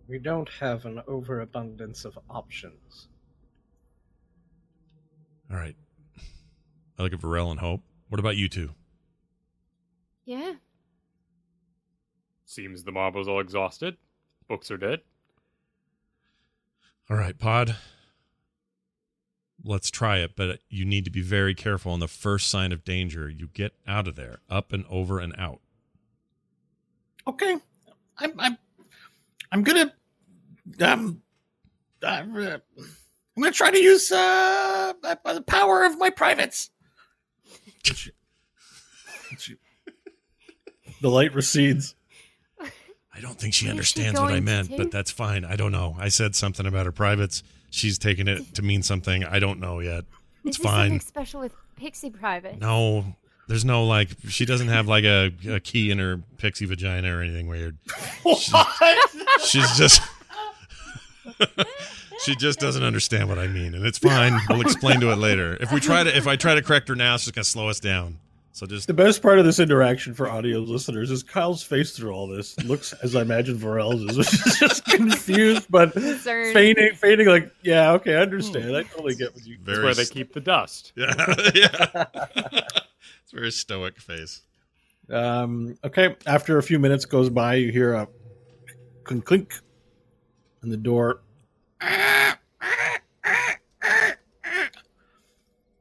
[0.06, 3.08] We don't have an overabundance of options.
[5.50, 5.74] All right.
[6.96, 7.82] I look at Varel and Hope.
[8.08, 8.70] What about you two?
[10.26, 10.52] Yeah.
[12.44, 13.96] Seems the marble's all exhausted.
[14.48, 15.00] Books are dead.
[17.10, 17.76] All right, Pod.
[19.64, 22.84] Let's try it, but you need to be very careful on the first sign of
[22.84, 23.28] danger.
[23.28, 25.60] You get out of there, up and over and out.
[27.26, 27.56] Okay,
[28.18, 28.58] I'm I'm
[29.52, 29.92] I'm gonna
[30.80, 31.22] um
[32.02, 36.70] I'm, uh, I'm gonna try to use uh uh, the power of my privates.
[41.00, 41.94] the light recedes.
[43.14, 45.10] I don't think she What is she understands what I going to meant, but that's
[45.10, 45.44] fine.
[45.44, 45.96] I don't know.
[45.98, 47.42] I said something about her privates.
[47.70, 49.24] She's taken it to mean something.
[49.24, 50.04] I don't know yet.
[50.44, 50.90] It's Is fine.
[50.90, 52.60] something special with Pixie Private?
[52.60, 53.16] No,
[53.48, 54.10] there's no like.
[54.28, 57.76] She doesn't have like a, a key in her pixie vagina or anything weird.
[58.22, 59.10] What?
[59.44, 60.00] She's just.
[62.24, 64.38] she just doesn't understand what I mean, and it's fine.
[64.48, 65.56] We'll explain to it later.
[65.60, 67.68] If we try to, if I try to correct her now, it's just gonna slow
[67.68, 68.18] us down.
[68.54, 72.12] So just The best part of this interaction for audio listeners is Kyle's face through
[72.12, 76.52] all this looks as I imagine Varel's is, which is just confused but Concerned.
[76.52, 78.76] feigning, feigning like, yeah, okay, I understand.
[78.76, 79.56] I totally get what you.
[79.56, 80.92] That's very where they keep the dust.
[80.96, 81.14] Yeah,
[81.54, 82.04] yeah.
[83.24, 84.42] it's a very stoic face.
[85.08, 88.06] Um, okay, after a few minutes goes by, you hear a
[89.04, 89.54] clink clink,
[90.60, 91.22] and the door.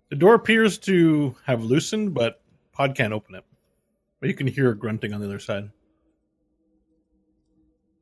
[0.10, 2.41] The door appears to have loosened, but
[2.74, 3.44] Pod can't open it.
[4.20, 5.72] But you can hear grunting on the other side.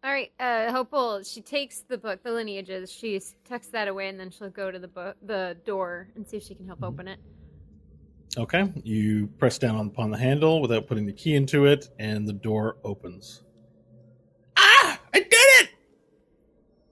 [0.03, 1.23] All right, uh, Hopeful.
[1.23, 2.91] She takes the book, the lineages.
[2.91, 6.37] She tucks that away, and then she'll go to the book, the door, and see
[6.37, 7.19] if she can help open it.
[8.37, 12.33] Okay, you press down upon the handle without putting the key into it, and the
[12.33, 13.43] door opens.
[14.55, 14.99] Ah!
[15.13, 15.69] I did it!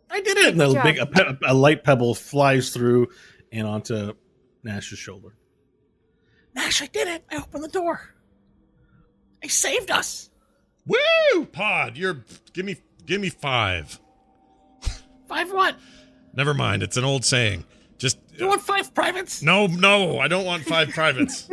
[0.10, 0.48] I did it!
[0.49, 3.08] And Good a big a, pe- a light pebble flies through
[3.52, 4.14] and onto
[4.64, 5.36] Nash's shoulder.
[6.57, 7.23] Nash, I did it!
[7.31, 8.01] I opened the door.
[9.43, 10.31] I saved us.
[10.88, 13.99] Woo, Pod, you're give me give me five.
[15.27, 15.75] Five what?
[16.34, 16.81] Never mind.
[16.81, 17.63] It's an old saying.
[17.99, 19.43] Just You want five privates?
[19.43, 20.17] no, no.
[20.19, 21.47] I don't want five privates.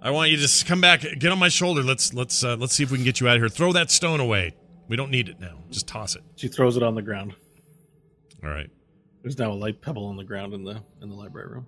[0.00, 1.82] I want you to just come back, get on my shoulder.
[1.82, 3.48] Let's let's uh, let's see if we can get you out of here.
[3.50, 4.54] Throw that stone away.
[4.88, 5.58] We don't need it now.
[5.70, 6.22] Just toss it.
[6.36, 7.34] She throws it on the ground.
[8.42, 8.70] All right.
[9.22, 11.66] There's now a light pebble on the ground in the in the library room.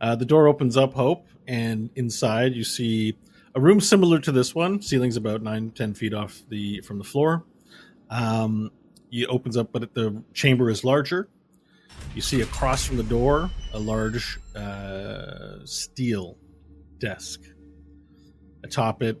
[0.00, 3.16] Uh, the door opens up, Hope, and inside you see
[3.54, 4.80] a room similar to this one.
[4.80, 7.44] Ceiling's about nine, ten feet off the from the floor.
[8.10, 8.70] Um,
[9.10, 11.28] it opens up, but the chamber is larger.
[12.14, 16.36] You see across from the door a large uh, steel
[16.98, 17.40] desk.
[18.64, 19.20] Atop it,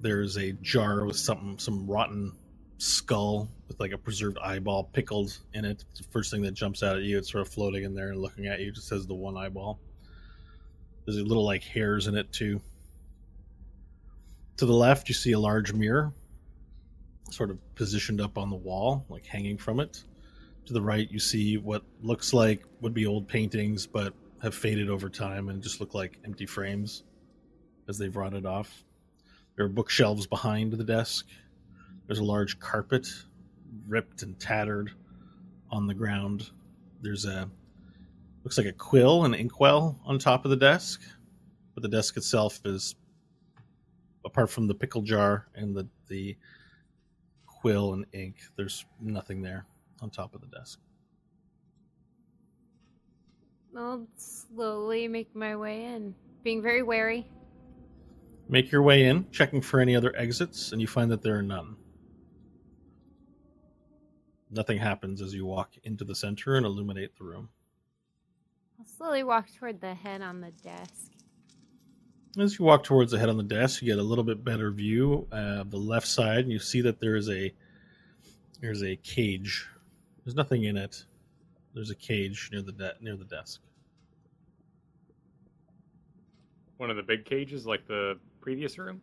[0.00, 2.32] there's a jar with something, some rotten
[2.78, 5.84] skull with like a preserved eyeball pickled in it.
[5.90, 7.18] It's the first thing that jumps out at you.
[7.18, 9.78] It's sort of floating in there and looking at you, just has the one eyeball.
[11.14, 12.60] There's little like hairs in it too.
[14.58, 16.12] To the left, you see a large mirror,
[17.30, 20.04] sort of positioned up on the wall, like hanging from it.
[20.66, 24.12] To the right, you see what looks like would be old paintings, but
[24.42, 27.02] have faded over time and just look like empty frames
[27.88, 28.84] as they've rotted off.
[29.56, 31.26] There are bookshelves behind the desk.
[32.06, 33.08] There's a large carpet,
[33.88, 34.92] ripped and tattered,
[35.70, 36.50] on the ground.
[37.00, 37.48] There's a
[38.44, 41.02] looks like a quill and inkwell on top of the desk,
[41.74, 42.94] but the desk itself is
[44.24, 46.36] apart from the pickle jar and the the
[47.46, 48.36] quill and ink.
[48.56, 49.66] There's nothing there
[50.00, 50.78] on top of the desk.
[53.76, 57.30] I'll slowly make my way in, being very wary.
[58.48, 61.42] Make your way in, checking for any other exits, and you find that there are
[61.42, 61.76] none.
[64.50, 67.48] Nothing happens as you walk into the center and illuminate the room.
[68.80, 71.12] I'll slowly walk toward the head on the desk.
[72.38, 74.70] As you walk towards the head on the desk, you get a little bit better
[74.70, 77.52] view uh, of the left side, and you see that there is a
[78.62, 79.68] there's a cage.
[80.24, 81.04] There's nothing in it.
[81.74, 83.60] There's a cage near the de- near the desk.
[86.78, 89.02] One of the big cages, like the previous room.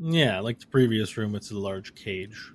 [0.00, 2.52] Yeah, like the previous room, it's a large cage.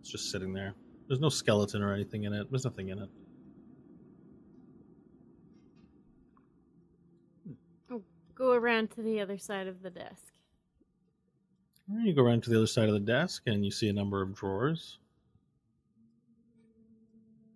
[0.00, 0.72] It's just sitting there.
[1.06, 2.50] There's no skeleton or anything in it.
[2.50, 3.10] There's nothing in it.
[8.38, 10.32] Go around to the other side of the desk.
[11.92, 14.22] You go around to the other side of the desk and you see a number
[14.22, 14.98] of drawers.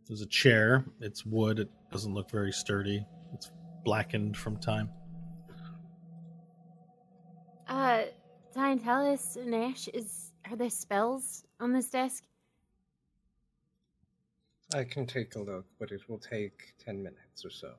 [0.09, 0.85] There's a chair.
[1.01, 1.61] It's wood.
[1.61, 3.07] It doesn't look very sturdy.
[3.33, 3.51] It's
[3.85, 4.91] blackened from time.
[7.69, 8.03] Uh,
[8.55, 12.25] Diantalis and Ash, is are there spells on this desk?
[14.75, 17.75] I can take a look, but it will take 10 minutes or so.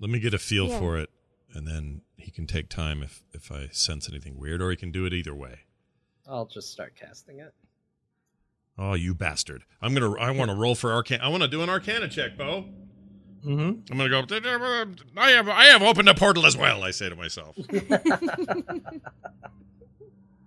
[0.00, 0.78] Let me get a feel Yeah.
[0.78, 1.10] for it,
[1.52, 4.90] and then he can take time if if I sense anything weird, or he can
[4.90, 5.60] do it either way.
[6.28, 7.52] I'll just start casting it.
[8.78, 9.64] Oh, you bastard!
[9.80, 10.14] I'm gonna.
[10.14, 11.22] I want to roll for arcana.
[11.22, 12.64] I want to do an arcana check, Bo.
[13.44, 13.92] Mm-hmm.
[13.92, 14.24] I'm gonna go.
[15.16, 15.48] I have.
[15.48, 16.82] I have opened a portal as well.
[16.82, 17.56] I say to myself.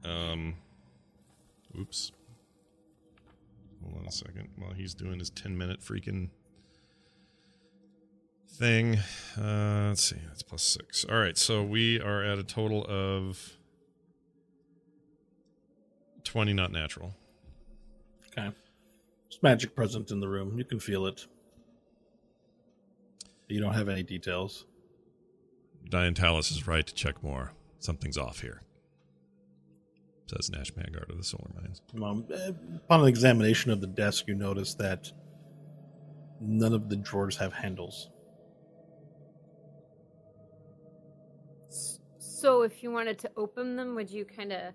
[0.03, 0.55] um.
[1.79, 2.11] Oops.
[3.83, 4.49] Hold on a second.
[4.57, 6.29] While he's doing his 10 minute freaking
[8.49, 8.97] thing.
[9.37, 10.17] Uh, let's see.
[10.27, 11.05] That's plus six.
[11.05, 11.37] All right.
[11.37, 13.57] So we are at a total of
[16.23, 17.15] 20 not natural.
[18.27, 18.49] Okay.
[19.29, 20.57] There's magic present in the room.
[20.57, 21.25] You can feel it.
[23.47, 24.65] You don't have any details.
[25.89, 27.53] Diantalis is right to check more.
[27.79, 28.61] Something's off here.
[30.25, 31.81] Says Nash Mangard of the Solar Mines.
[32.03, 32.25] Um,
[32.75, 35.09] upon an examination of the desk, you notice that
[36.41, 38.09] none of the drawers have handles.
[42.39, 44.71] So if you wanted to open them, would you kind of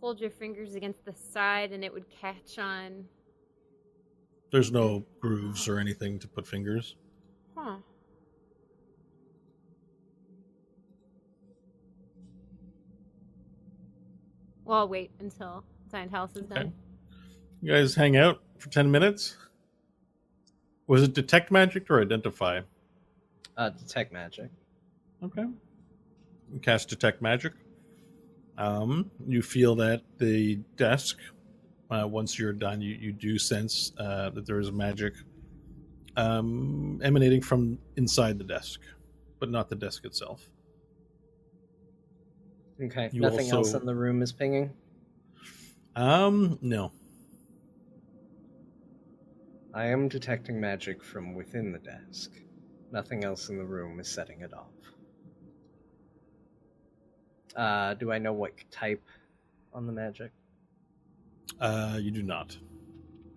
[0.00, 3.04] hold your fingers against the side and it would catch on?
[4.50, 6.96] There's no grooves or anything to put fingers.
[7.54, 7.76] Huh.
[14.64, 16.62] Well, I'll wait until Diantalis is Okay.
[16.62, 16.72] done.
[17.60, 19.36] You guys hang out for 10 minutes.
[20.86, 22.62] Was it detect magic or identify?
[23.58, 24.50] Uh, detect magic.
[25.22, 25.44] Okay.
[26.60, 27.52] Cast detect magic.
[28.58, 31.18] Um, you feel that the desk,
[31.90, 35.14] uh, once you're done, you, you do sense uh, that there is magic
[36.16, 38.80] um, emanating from inside the desk,
[39.40, 40.48] but not the desk itself.
[42.82, 43.08] Okay.
[43.12, 44.72] You Nothing else in the room is pinging.
[45.94, 46.92] Um, no.
[49.74, 52.32] I am detecting magic from within the desk.
[52.90, 54.81] Nothing else in the room is setting it off.
[57.56, 59.02] Uh, do I know what type
[59.72, 60.30] on the magic?
[61.60, 62.56] Uh, you do not.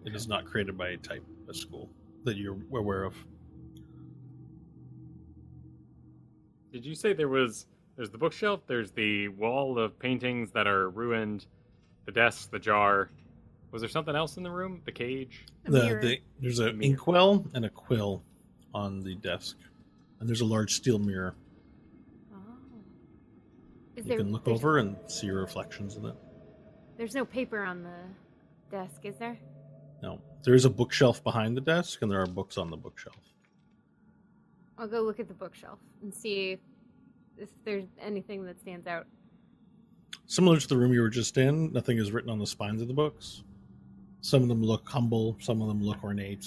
[0.06, 1.90] It is not created by a type of school
[2.24, 3.16] that you're aware of.
[6.72, 10.90] Did you say there was there's the bookshelf, there's the wall of paintings that are
[10.90, 11.46] ruined,
[12.06, 13.10] the desk, the jar.
[13.72, 14.82] Was there something else in the room?
[14.86, 15.46] The cage?
[15.66, 16.80] A The, the, there's a mirror.
[16.82, 18.22] inkwell and a quill
[18.74, 19.58] on the desk,
[20.20, 21.36] and there's a large steel mirror.
[23.96, 26.16] Is You there, can look over and see your reflections in it.
[26.98, 27.98] There's no paper on the
[28.72, 29.38] desk, is there?
[30.02, 33.16] No, there is a bookshelf behind the desk, and there are books on the bookshelf.
[34.78, 36.58] I'll go look at the bookshelf and see
[37.38, 39.08] if there's anything that stands out.
[40.28, 42.88] Similar to the room you were just in, nothing is written on the spines of
[42.88, 43.44] the books.
[44.22, 46.46] Some of them look humble, some of them look ornate,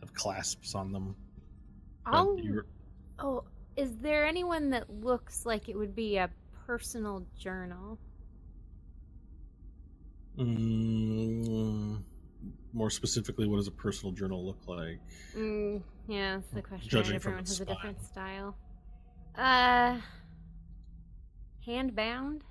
[0.00, 1.14] have clasps on them.
[2.06, 2.38] Oh,
[3.18, 3.44] oh,
[3.76, 6.30] is there anyone that looks like it would be a
[6.66, 7.98] personal journal?
[10.38, 12.02] Mm,
[12.72, 15.00] more specifically, what does a personal journal look like?
[15.36, 16.88] Mm, yeah, that's the question.
[16.88, 17.16] Judging right?
[17.16, 18.56] Everyone has a different style.
[19.36, 19.98] Uh,
[21.64, 22.42] hand bound.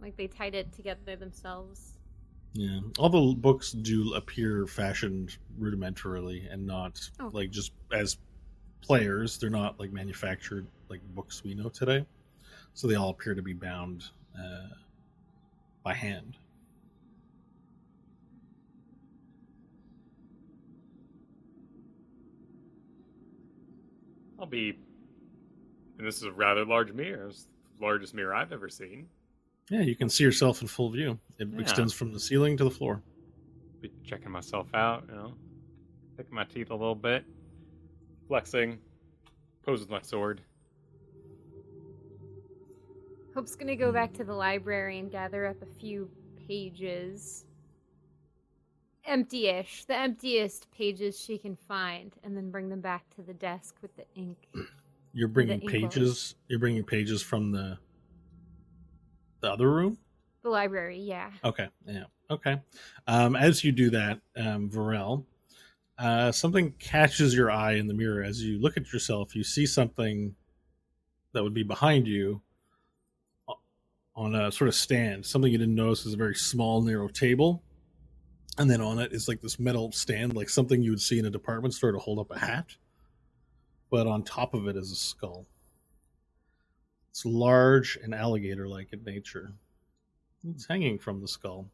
[0.00, 1.98] Like they tied it together themselves.
[2.54, 7.30] Yeah, all the books do appear fashioned rudimentarily and not Oh.
[7.32, 8.18] like just as
[8.82, 9.38] players.
[9.38, 12.04] They're not like manufactured like books we know today.
[12.74, 14.04] So they all appear to be bound
[14.38, 14.68] uh,
[15.82, 16.36] by hand.
[24.38, 24.78] I'll be.
[25.98, 27.28] And this is a rather large mirror.
[27.28, 27.46] It's
[27.78, 29.06] the largest mirror I've ever seen.
[29.70, 31.18] Yeah, you can see yourself in full view.
[31.38, 31.60] It Yeah.
[31.60, 33.02] extends from the ceiling to the floor.
[33.80, 35.34] Be checking myself out, you know,
[36.16, 37.24] picking my teeth a little bit,
[38.28, 38.78] flexing,
[39.64, 40.42] pose with my sword.
[43.34, 46.10] Hope's gonna go back to the library and gather up a few
[46.46, 47.46] pages.
[49.04, 53.74] Empty-ish, the emptiest pages she can find, and then bring them back to the desk
[53.80, 54.36] with the ink.
[55.14, 56.34] You're bringing pages.
[56.48, 57.78] You're bringing pages from the
[59.40, 59.98] the other room.
[60.42, 61.30] The library, yeah.
[61.44, 61.68] Okay.
[61.86, 62.04] Yeah.
[62.30, 62.60] Okay.
[63.06, 65.24] Um, as you do that, um, Varel,
[65.98, 68.22] uh, something catches your eye in the mirror.
[68.22, 70.34] As you look at yourself, you see something
[71.32, 72.40] that would be behind you
[74.14, 75.24] on a sort of stand.
[75.24, 77.62] Something you didn't notice is a very small, narrow table.
[78.58, 81.24] And then on it is like this metal stand, like something you would see in
[81.24, 82.76] a department store to hold up a hat.
[83.90, 85.46] But on top of it is a skull.
[87.10, 89.52] It's large and alligator like in nature.
[90.48, 91.68] It's hanging from the skull.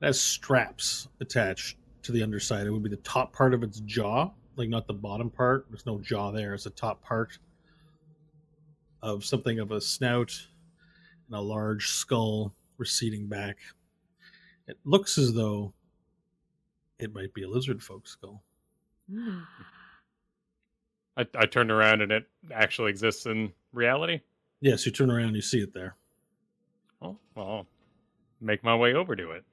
[0.00, 2.66] It has straps attached to the underside.
[2.66, 5.66] It would be the top part of its jaw, like not the bottom part.
[5.70, 6.54] There's no jaw there.
[6.54, 7.38] It's the top part
[9.02, 10.46] of something of a snout
[11.30, 13.58] and a large skull receding back.
[14.66, 15.72] It looks as though
[16.98, 18.42] it might be a lizard folk skull.
[21.16, 24.20] I, I turned around and it actually exists in reality.
[24.60, 25.96] Yes, you turn around and you see it there.
[27.02, 27.66] Oh, well, I'll
[28.40, 29.44] make my way over to it.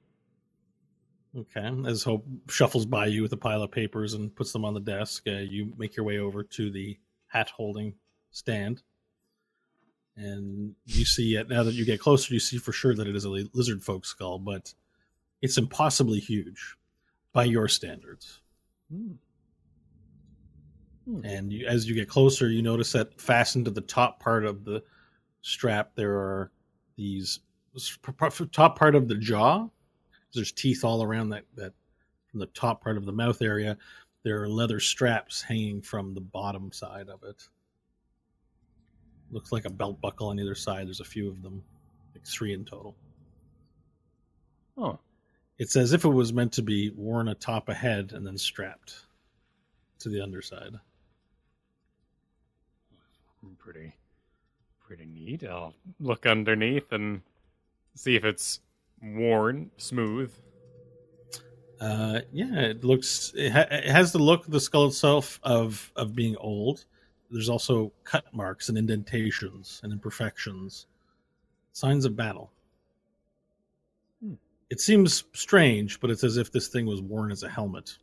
[1.36, 1.70] Okay.
[1.86, 4.80] As Hope shuffles by you with a pile of papers and puts them on the
[4.80, 6.98] desk, uh, you make your way over to the
[7.28, 7.94] hat holding
[8.30, 8.82] stand.
[10.18, 13.14] And you see it now that you get closer, you see for sure that it
[13.14, 14.74] is a lizard folk skull, but
[15.42, 16.76] it's impossibly huge
[17.32, 18.40] by your standards.
[18.90, 19.12] Hmm.
[21.24, 24.64] And you, as you get closer, you notice that fastened to the top part of
[24.64, 24.82] the
[25.42, 26.50] strap, there are
[26.96, 27.38] these
[28.52, 29.68] top part of the jaw.
[30.34, 31.74] There's teeth all around that, that
[32.26, 33.78] from the top part of the mouth area.
[34.24, 37.48] There are leather straps hanging from the bottom side of it.
[39.30, 40.86] Looks like a belt buckle on either side.
[40.86, 41.62] There's a few of them,
[42.14, 42.94] like three in total.
[44.76, 44.98] Oh,
[45.58, 48.94] It's as if it was meant to be worn atop a head and then strapped
[50.00, 50.74] to the underside.
[53.58, 53.94] pretty,
[54.86, 55.44] pretty neat.
[55.44, 57.22] I'll look underneath and
[57.94, 58.60] see if it's
[59.02, 60.32] worn, smooth.
[61.80, 63.32] Uh, yeah, it looks.
[63.36, 66.84] It, ha- it has the look of the skull itself of of being old.
[67.30, 70.86] There's also cut marks and indentations and imperfections,
[71.72, 72.50] signs of battle.
[74.22, 74.34] Hmm.
[74.70, 77.98] It seems strange, but it's as if this thing was worn as a helmet.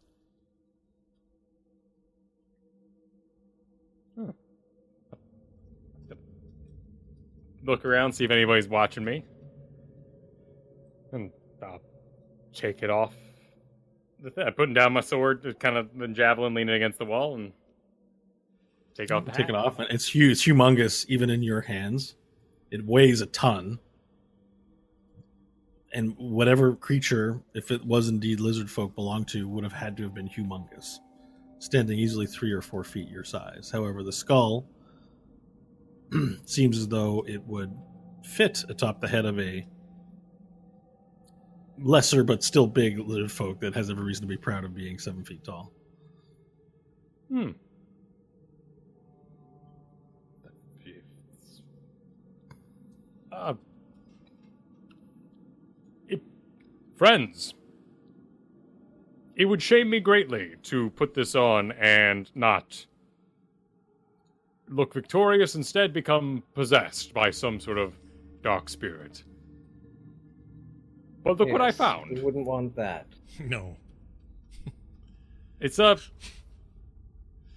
[7.66, 9.26] Look around, see if anybody's watching me,
[11.12, 11.32] and
[11.64, 11.82] I'll
[12.54, 13.16] take it off.
[14.38, 17.54] I'm putting down my sword, kind of the javelin leaning against the wall, and
[18.96, 20.32] take off the Take it off, and it's huge.
[20.32, 22.16] It's humongous, even in your hands.
[22.72, 23.80] It weighs a ton,
[25.94, 30.04] and whatever creature, if it was indeed lizard folk belonged to, would have had to
[30.04, 30.98] have been humongous,
[31.60, 33.70] standing easily three or four feet your size.
[33.72, 34.66] However, the skull
[36.46, 37.76] seems as though it would
[38.24, 39.66] fit atop the head of a
[41.78, 44.98] lesser but still big lizard folk that has every reason to be proud of being
[44.98, 45.72] seven feet tall.
[47.30, 47.52] Hmm.
[53.36, 53.54] Uh,
[56.08, 56.22] it,
[56.96, 57.54] friends,
[59.36, 62.86] it would shame me greatly to put this on and not
[64.70, 67.94] look victorious, instead become possessed by some sort of
[68.42, 69.24] dark spirit.
[71.24, 72.18] But look what I found.
[72.18, 73.08] You wouldn't want that.
[73.40, 73.76] No.
[75.60, 75.98] It's a.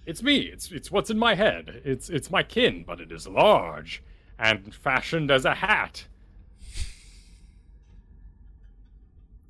[0.05, 0.39] It's me.
[0.39, 1.81] It's it's what's in my head.
[1.85, 4.01] It's it's my kin, but it is large
[4.39, 6.05] and fashioned as a hat.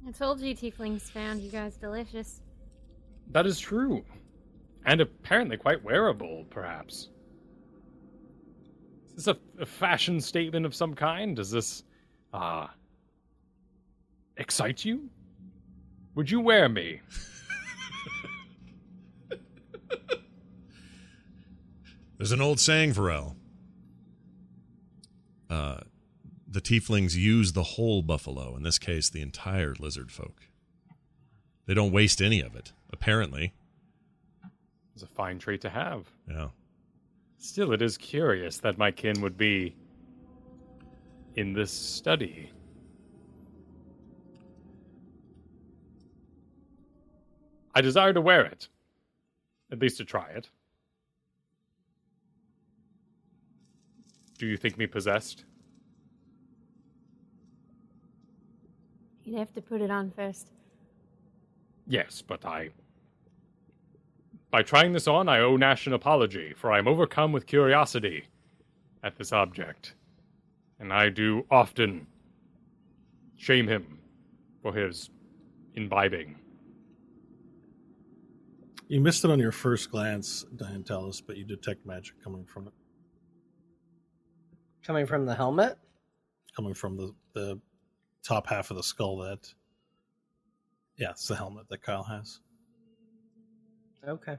[0.08, 2.42] I told you tieflings found you guys delicious.
[3.32, 4.04] That is true,
[4.86, 7.10] and apparently quite wearable, perhaps.
[9.16, 11.36] Is this a, a fashion statement of some kind?
[11.36, 11.84] Does this,
[12.34, 12.66] uh,
[14.38, 15.08] excite you?
[16.16, 17.02] Would you wear me?
[22.18, 23.36] There's an old saying, Varel.
[25.50, 25.80] Uh,
[26.48, 30.42] the tieflings use the whole buffalo, in this case, the entire lizard folk.
[31.66, 33.54] They don't waste any of it, apparently.
[34.94, 36.12] It's a fine trait to have.
[36.28, 36.50] Yeah.
[37.38, 39.76] Still, it is curious that my kin would be
[41.36, 42.52] in this study.
[47.74, 48.68] I desire to wear it,
[49.72, 50.50] at least to try it.
[54.40, 55.44] Do you think me possessed?
[59.24, 60.48] You'd have to put it on first.
[61.88, 62.70] Yes, but I.
[64.50, 68.24] By trying this on, I owe Nash an apology, for I am overcome with curiosity
[69.04, 69.94] at this object.
[70.80, 72.08] And I do often
[73.36, 74.00] shame him
[74.64, 75.10] for his
[75.76, 76.38] imbibing.
[78.88, 82.74] You missed it on your first glance, Diantalis, but you detect magic coming from it,
[84.90, 85.78] Coming from the helmet?
[86.56, 87.60] coming from the, the
[88.24, 89.54] top half of the skull that.
[90.98, 92.40] Yeah, it's the helmet that Kyle has.
[94.04, 94.38] Okay.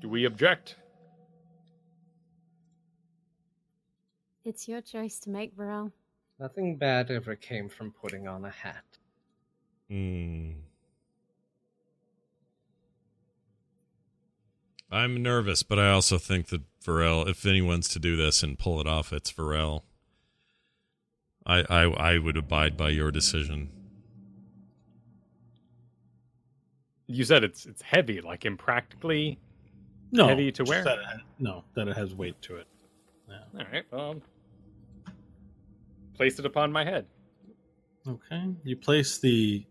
[0.00, 0.74] Do we object?
[4.44, 5.92] It's your choice to make, Varel.
[6.40, 8.82] Nothing bad ever came from putting on a hat.
[9.88, 10.50] Hmm.
[14.90, 18.80] I'm nervous, but I also think that Varel, if anyone's to do this and pull
[18.80, 19.82] it off, it's Varel.
[21.46, 21.82] I, I
[22.14, 23.70] I would abide by your decision.
[27.06, 29.38] You said it's it's heavy, like impractically.
[30.12, 30.82] No, Heavy to wear?
[30.84, 31.04] That it
[31.38, 32.66] no, that it has weight to it.
[33.30, 33.84] All right.
[33.92, 34.22] Um.
[36.14, 37.06] Place it upon my head.
[38.06, 38.54] Okay.
[38.64, 39.64] You place the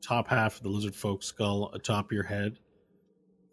[0.00, 2.58] top half of the lizard folk skull atop your head.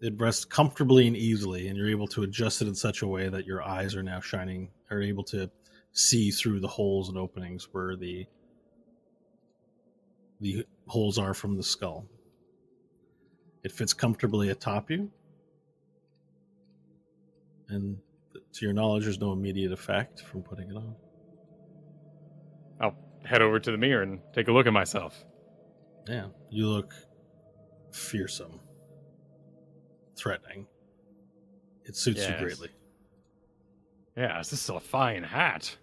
[0.01, 3.29] It rests comfortably and easily, and you're able to adjust it in such a way
[3.29, 5.49] that your eyes are now shining, are able to
[5.93, 8.27] see through the holes and openings where the
[10.41, 12.05] the holes are from the skull.
[13.63, 15.09] It fits comfortably atop you,
[17.69, 17.97] and
[18.33, 20.95] to your knowledge, there's no immediate effect from putting it on.
[22.79, 25.25] I'll head over to the mirror and take a look at myself.
[26.07, 26.93] Yeah, you look
[27.91, 28.59] fearsome,
[30.15, 30.67] threatening.
[31.85, 32.31] It suits Yes.
[32.31, 32.69] you greatly.
[34.17, 35.75] Yes, this is a fine hat.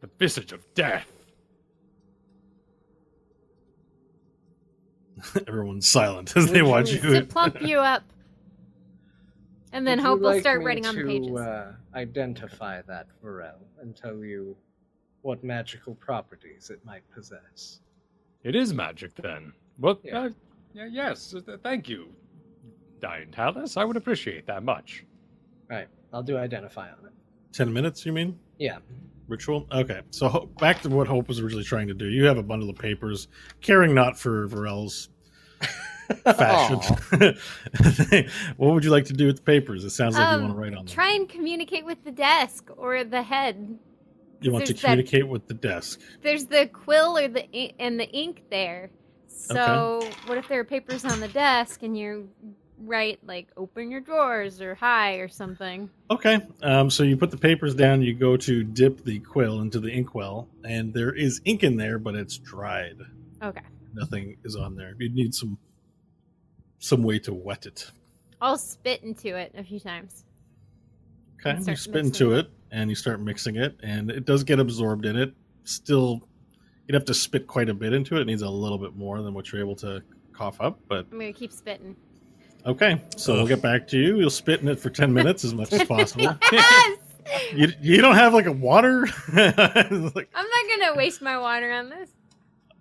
[0.00, 1.10] The visage of death.
[5.46, 7.20] Everyone's silent as they watch you- you.
[7.20, 8.02] To plump you up.
[9.72, 11.36] And then Would you Hope will like start me writing on to, pages.
[11.36, 14.56] Uh, identify that Varel and tell you
[15.22, 17.80] what magical properties it might possess.
[18.42, 19.52] It is magic then.
[19.78, 20.18] Well, Yeah.
[20.22, 20.30] uh,
[20.72, 22.08] yeah, yes, uh, thank you,
[23.00, 23.76] Diantalis.
[23.76, 25.04] I would appreciate that much.
[25.68, 25.88] Right.
[26.12, 27.12] I'll do identify on it.
[27.52, 28.38] Ten minutes, you mean?
[28.58, 28.78] Yeah.
[29.28, 29.66] Ritual?
[29.72, 30.00] Okay.
[30.10, 32.06] So Ho- back to what Hope was originally trying to do.
[32.08, 33.28] You have a bundle of papers,
[33.60, 35.08] caring not for Varel's
[36.24, 36.78] fashion.
[38.56, 39.84] what would you like to do with the papers?
[39.84, 40.86] It sounds like you Um, want to write on them.
[40.86, 43.78] Try and communicate with the desk or the head.
[44.40, 46.00] you want to there's that- communicate with the desk.
[46.22, 48.90] There's the quill or the and the ink there.
[49.28, 52.28] So what if there are papers on the desk and you
[52.80, 55.90] write like "open your drawers" or "hi" or something?
[56.10, 56.40] Okay.
[56.62, 59.90] Um, so you put the papers down, you go to dip the quill into the
[59.90, 62.98] inkwell, and there is ink in there, but it's dried.
[63.42, 63.62] Okay.
[63.94, 64.94] Nothing is on there.
[64.98, 65.58] You need some
[66.78, 67.90] some way to wet it.
[68.40, 70.24] I'll spit into it a few times.
[71.44, 71.58] Okay.
[71.66, 72.46] You spit into it.
[72.46, 75.34] it and you start mixing it, and it does get absorbed in it.
[75.64, 76.20] Still,
[76.86, 78.22] you'd have to spit quite a bit into it.
[78.22, 80.02] It needs a little bit more than what you're able to
[80.32, 81.96] cough up, but I'm gonna keep spitting.
[82.66, 83.00] Okay.
[83.16, 84.18] So we'll get back to you.
[84.18, 86.36] You'll spit in it for 10 minutes as much as possible.
[86.52, 86.98] Yes!
[87.54, 89.06] you, you don't have like a water?
[89.34, 92.10] Like, I'm not gonna waste my water on this.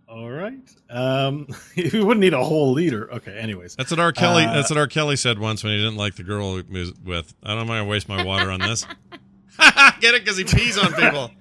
[0.07, 0.57] All right.
[0.89, 3.11] Um, you wouldn't need a whole leader.
[3.13, 3.37] Okay.
[3.37, 4.11] Anyways, That's what R.
[4.11, 4.45] Kelly.
[4.45, 4.87] Uh, that's what R.
[4.87, 7.31] Kelly said once when he didn't like the girl he was with.
[7.43, 8.87] I don't mind waste my water on this.
[9.99, 10.23] Get it?
[10.23, 11.19] Because he pees on people.
[11.19, 11.31] All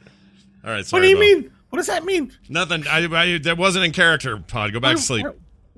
[0.71, 0.87] right.
[0.91, 1.21] what do you Bo.
[1.21, 1.51] mean?
[1.71, 2.33] What does that mean?
[2.51, 2.87] Nothing.
[2.87, 3.39] I, I.
[3.39, 4.37] That wasn't in character.
[4.37, 4.73] Pod.
[4.75, 5.27] Go back to sleep.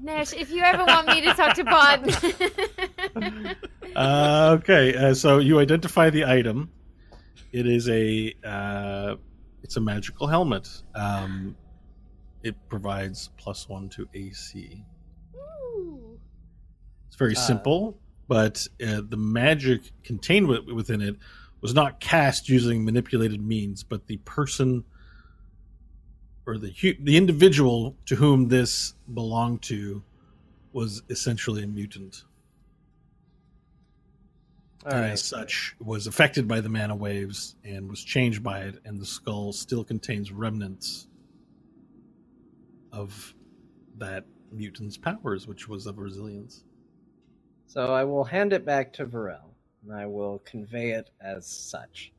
[0.03, 3.57] Nash, if you ever want me to talk to Bod.
[3.97, 4.95] Uh, okay.
[4.95, 6.71] Uh, so you identify the item.
[7.53, 8.33] It is a.
[8.45, 9.17] Uh,
[9.65, 10.69] it's a magical helmet.
[10.95, 11.57] Um,
[12.45, 14.85] it provides plus one to AC.
[15.35, 16.19] Ooh.
[17.09, 17.99] It's very Uh, simple,
[18.29, 21.17] but uh, the magic contained wi- within it
[21.61, 24.85] was not cast using manipulated means, but the person
[26.47, 26.73] or the
[27.03, 30.03] the individual to whom this belonged to
[30.73, 32.25] was essentially a mutant,
[34.87, 35.11] All and right.
[35.13, 38.77] as such was affected by the mana waves and was changed by it.
[38.85, 41.09] And the skull still contains remnants
[42.93, 43.35] of
[43.99, 46.65] that mutant's powers, which was of resilience.
[47.67, 52.13] So I will hand it back to Varel, and I will convey it as such.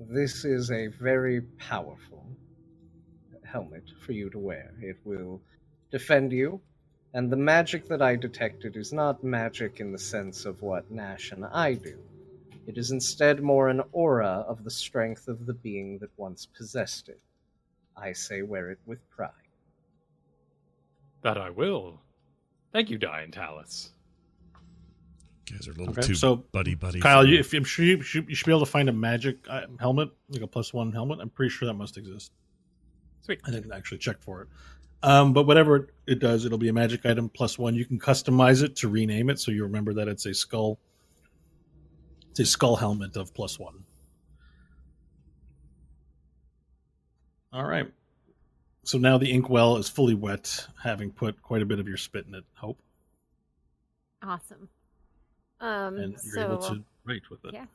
[0.00, 2.19] This is a very powerful
[3.50, 4.72] helmet for you to wear.
[4.80, 5.40] It will
[5.90, 6.60] defend you,
[7.14, 11.32] and the magic that I detected is not magic in the sense of what Nash
[11.32, 11.98] and I do.
[12.66, 17.08] It is instead more an aura of the strength of the being that once possessed
[17.08, 17.20] it.
[17.96, 19.30] I say wear it with pride.
[21.22, 22.00] That I will.
[22.72, 23.90] Thank you, Diantalis.
[25.48, 27.00] You guys are a little Okay, too so, buddy buddy.
[27.00, 29.38] Kyle, you, if I'm sure you should, you should be able to find a magic
[29.48, 31.18] uh, helmet, like a plus one helmet.
[31.20, 32.30] I'm pretty sure that must exist.
[33.22, 33.40] Sweet.
[33.46, 34.48] I didn't actually check for it.
[35.02, 37.74] Um, but whatever it, does, it'll be a magic item plus one.
[37.74, 40.78] You can customize it to rename it so you remember that it's a skull.
[42.30, 43.84] It's a skull helmet of plus one.
[47.52, 47.90] All right.
[48.84, 52.26] So now the inkwell is fully wet, having put quite a bit of your spit
[52.26, 52.44] in it.
[52.54, 52.78] Hope,
[54.22, 54.68] Awesome.
[55.60, 57.54] Um, and you're so able to write with it.
[57.54, 57.66] yeah.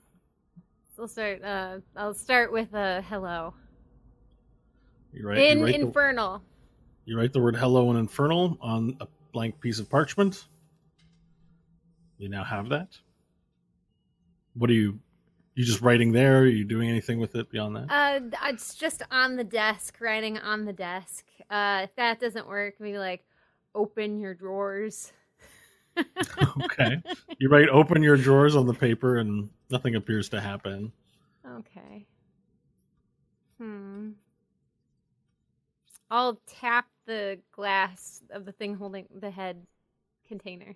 [0.98, 1.44] I'll start.
[1.44, 3.54] Uh, I'll start with a hello
[5.16, 6.44] You write, in you write the- infernal.
[7.06, 10.46] You write the word hello in infernal on a blank piece of parchment.
[12.18, 12.98] You now have that.
[14.56, 15.00] What are you
[15.54, 16.40] you just writing there?
[16.40, 17.86] Are you doing anything with it beyond that?
[17.90, 21.26] Uh, it's just on the desk, writing on the desk.
[21.50, 23.24] Uh, if that doesn't work, maybe like
[23.74, 25.14] open your drawers.
[26.64, 27.02] okay.
[27.38, 30.92] You write open your drawers on the paper and nothing appears to happen.
[31.48, 32.06] Okay.
[33.58, 34.10] Hmm.
[36.12, 39.66] I'll tap the glass of the thing holding the head
[40.28, 40.76] container.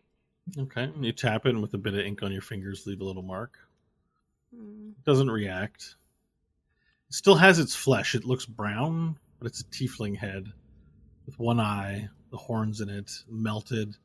[0.57, 0.91] Okay.
[0.99, 3.23] You tap it and with a bit of ink on your fingers leave a little
[3.23, 3.57] mark.
[4.51, 5.95] It doesn't react.
[7.09, 8.15] It still has its flesh.
[8.15, 10.51] It looks brown, but it's a tiefling head
[11.25, 13.95] with one eye, the horns in it, melted.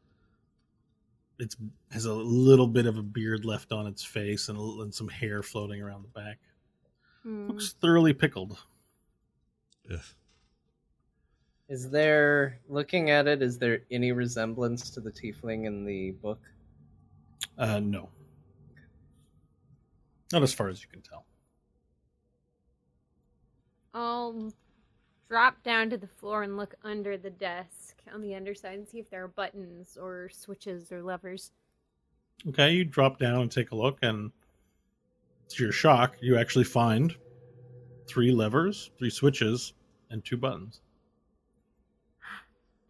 [1.39, 1.55] It
[1.91, 5.09] has a little bit of a beard left on its face and, a and some
[5.09, 6.39] hair floating around the back.
[7.23, 7.49] Hmm.
[7.49, 8.59] Looks thoroughly pickled.
[9.91, 10.01] Ugh.
[11.69, 16.41] Is there, looking at it, is there any resemblance to the tiefling in the book?
[17.57, 18.11] Uh, no.
[20.33, 21.25] Not as far as you can tell.
[23.95, 24.53] I'll
[25.29, 28.99] drop down to the floor and look under the desk on the underside and see
[28.99, 31.53] if there are buttons or switches or levers.
[32.49, 34.31] Okay, you drop down and take a look, and
[35.49, 37.17] to your shock, you actually find
[38.07, 39.73] three levers, three switches,
[40.11, 40.81] and two buttons.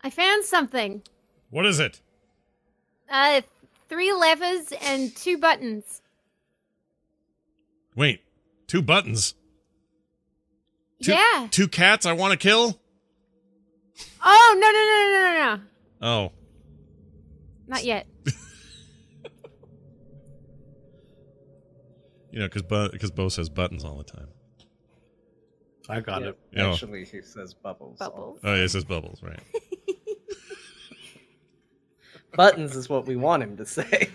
[0.04, 1.02] I found something.
[1.50, 2.00] What is it?
[3.10, 3.40] Uh,
[3.88, 6.02] three levers and two buttons.
[7.96, 8.20] Wait,
[8.66, 9.34] two buttons.
[11.02, 11.48] Two, yeah.
[11.50, 12.78] Two cats I want to kill?
[14.22, 16.28] Oh no no no no no no!
[16.28, 16.32] Oh.
[17.66, 18.06] Not yet.
[22.34, 24.26] You know, because because Bo says buttons all the time.
[25.88, 26.38] I got Yeah, it.
[26.50, 26.72] Yeah.
[26.72, 27.96] Actually, he says bubbles.
[28.00, 28.40] Bubbles.
[28.42, 29.38] Oh, yeah, it says bubbles, right?
[32.36, 34.08] Buttons is what we want him to say.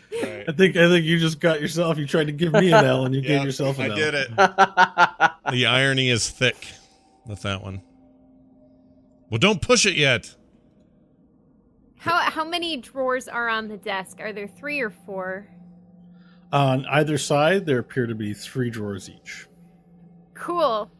[0.47, 1.97] I think I think you just got yourself.
[1.97, 3.95] You tried to give me an L, and you gave yourself an I L.
[3.95, 4.29] did it.
[5.51, 6.67] The irony is thick
[7.25, 7.81] with that one.
[9.31, 10.35] Well, don't push it yet.
[11.97, 14.19] How how many drawers are on the desk?
[14.19, 15.47] Are there three or four?
[16.51, 19.47] On either side, there appear to be three drawers each.
[20.35, 20.91] Cool.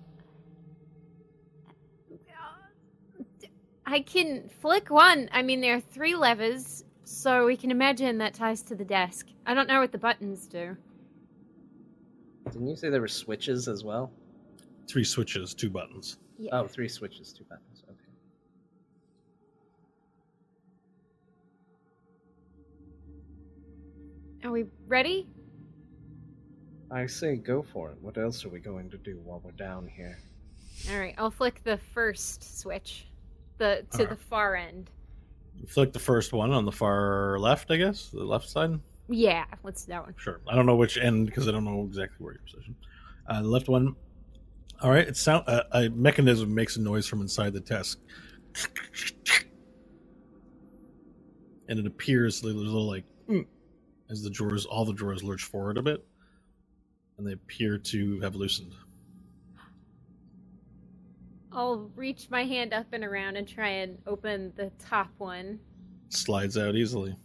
[3.85, 5.29] I can flick one.
[5.31, 9.25] I mean, there are three levers, so we can imagine that ties to the desk.
[9.43, 10.77] I don't know what the buttons do.
[12.51, 14.11] Didn't you say there were switches as well?
[14.87, 16.19] Three switches, two buttons.
[16.37, 16.51] Yeah.
[16.53, 17.83] Oh, three switches, two buttons.
[17.89, 17.97] Okay.
[24.47, 25.27] Are we ready?
[26.91, 27.97] I say go for it.
[28.01, 30.19] What else are we going to do while we're down here?
[30.91, 33.07] All right, I'll flick the first switch,
[33.57, 34.91] the to the far end.
[35.67, 38.79] Flick the first one on the far left, I guess, the left side.
[39.07, 40.13] Yeah, let's that one.
[40.17, 40.39] Sure.
[40.47, 42.75] I don't know which end because I don't know exactly where your position.
[43.27, 43.95] Uh, the left one.
[44.81, 45.07] All right.
[45.07, 47.99] It sound uh, a mechanism makes a noise from inside the desk,
[51.67, 53.45] and it appears there's a little like "Mm,"
[54.09, 56.05] as the drawers, all the drawers lurch forward a bit,
[57.17, 58.73] and they appear to have loosened.
[61.51, 65.59] I'll reach my hand up and around and try and open the top one.
[66.09, 67.15] Slides out easily.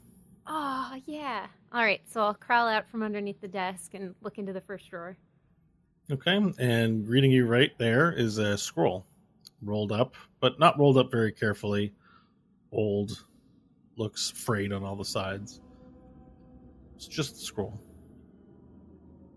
[0.46, 1.46] Oh, yeah.
[1.72, 4.88] All right, so I'll crawl out from underneath the desk and look into the first
[4.90, 5.16] drawer.
[6.10, 9.06] Okay, and greeting you right there is a scroll,
[9.62, 11.94] rolled up, but not rolled up very carefully.
[12.72, 13.24] Old,
[13.96, 15.60] looks frayed on all the sides.
[16.96, 17.80] It's just a scroll.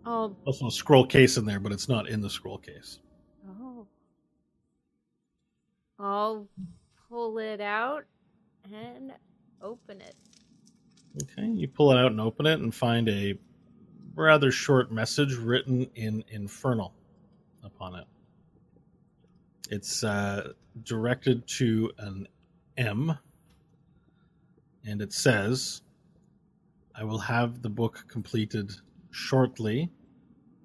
[0.05, 0.37] I'll.
[0.45, 2.99] Also, a scroll case in there, but it's not in the scroll case.
[5.99, 6.47] I'll
[7.09, 8.05] pull it out
[8.71, 9.13] and
[9.61, 10.15] open it.
[11.23, 13.37] Okay, you pull it out and open it and find a
[14.13, 16.93] rather short message written in Infernal
[17.63, 18.05] upon it.
[19.69, 20.53] It's uh,
[20.83, 22.27] directed to an
[22.77, 23.17] M,
[24.85, 25.81] and it says,
[26.95, 28.71] I will have the book completed
[29.11, 29.89] shortly.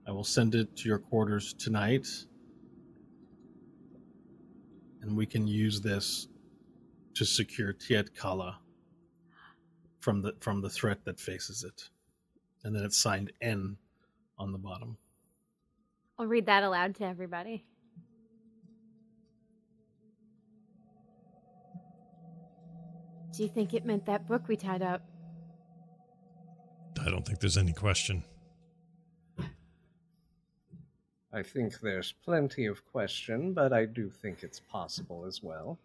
[0.06, 2.06] I will send it to your quarters tonight,
[5.02, 6.28] and we can use this
[7.14, 8.58] to secure Tiet Kala
[10.00, 11.90] from the from the threat that faces it.
[12.64, 13.76] And then it's signed N
[14.38, 14.96] on the bottom.
[16.18, 17.64] I'll read that aloud to everybody.
[23.36, 25.02] Do you think it meant that book we tied up?
[27.00, 28.22] I don't think there's any question.
[31.32, 35.78] I think there's plenty of question, but I do think it's possible as well.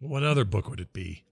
[0.00, 1.24] What other book would it be?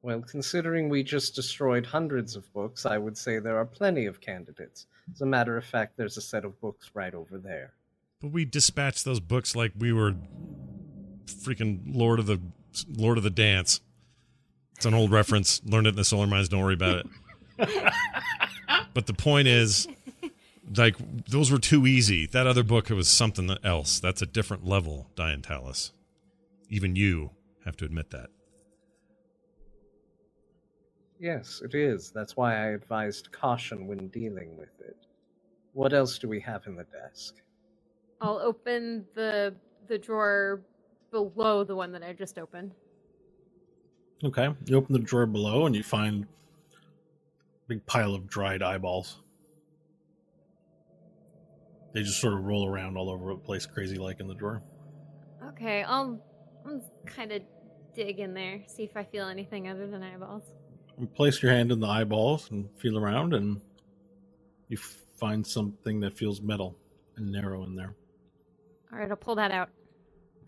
[0.00, 4.20] Well, considering we just destroyed hundreds of books, I would say there are plenty of
[4.20, 4.86] candidates.
[5.12, 7.72] As a matter of fact, there's a set of books right over there.
[8.20, 10.14] But we dispatched those books like we were
[11.26, 12.40] freaking Lord of the
[12.88, 13.80] Lord of the Dance.
[14.76, 15.62] It's an old reference.
[15.64, 16.48] Learned it in the Solar Mines.
[16.48, 17.06] Don't worry about
[17.58, 17.92] it.
[18.94, 19.86] but the point is,
[20.76, 20.96] like
[21.26, 22.26] those were too easy.
[22.26, 24.00] That other book it was something else.
[24.00, 25.92] That's a different level, Diantalis.
[26.68, 27.30] Even you
[27.64, 28.30] have to admit that.
[31.20, 32.10] Yes, it is.
[32.10, 34.96] That's why I advised caution when dealing with it.
[35.72, 37.36] What else do we have in the desk?
[38.20, 39.54] I'll open the
[39.88, 40.62] the drawer
[41.10, 42.72] below the one that I just opened.
[44.22, 44.48] Okay.
[44.66, 46.76] You open the drawer below and you find a
[47.68, 49.20] big pile of dried eyeballs.
[51.94, 54.62] They just sort of roll around all over the place, crazy like in the drawer.
[55.50, 56.20] Okay, I'll,
[56.66, 57.42] I'll kind of
[57.94, 60.42] dig in there, see if I feel anything other than eyeballs.
[60.98, 63.60] You place your hand in the eyeballs and feel around, and
[64.68, 66.76] you find something that feels metal
[67.16, 67.94] and narrow in there.
[68.92, 69.70] All right, I'll pull that out.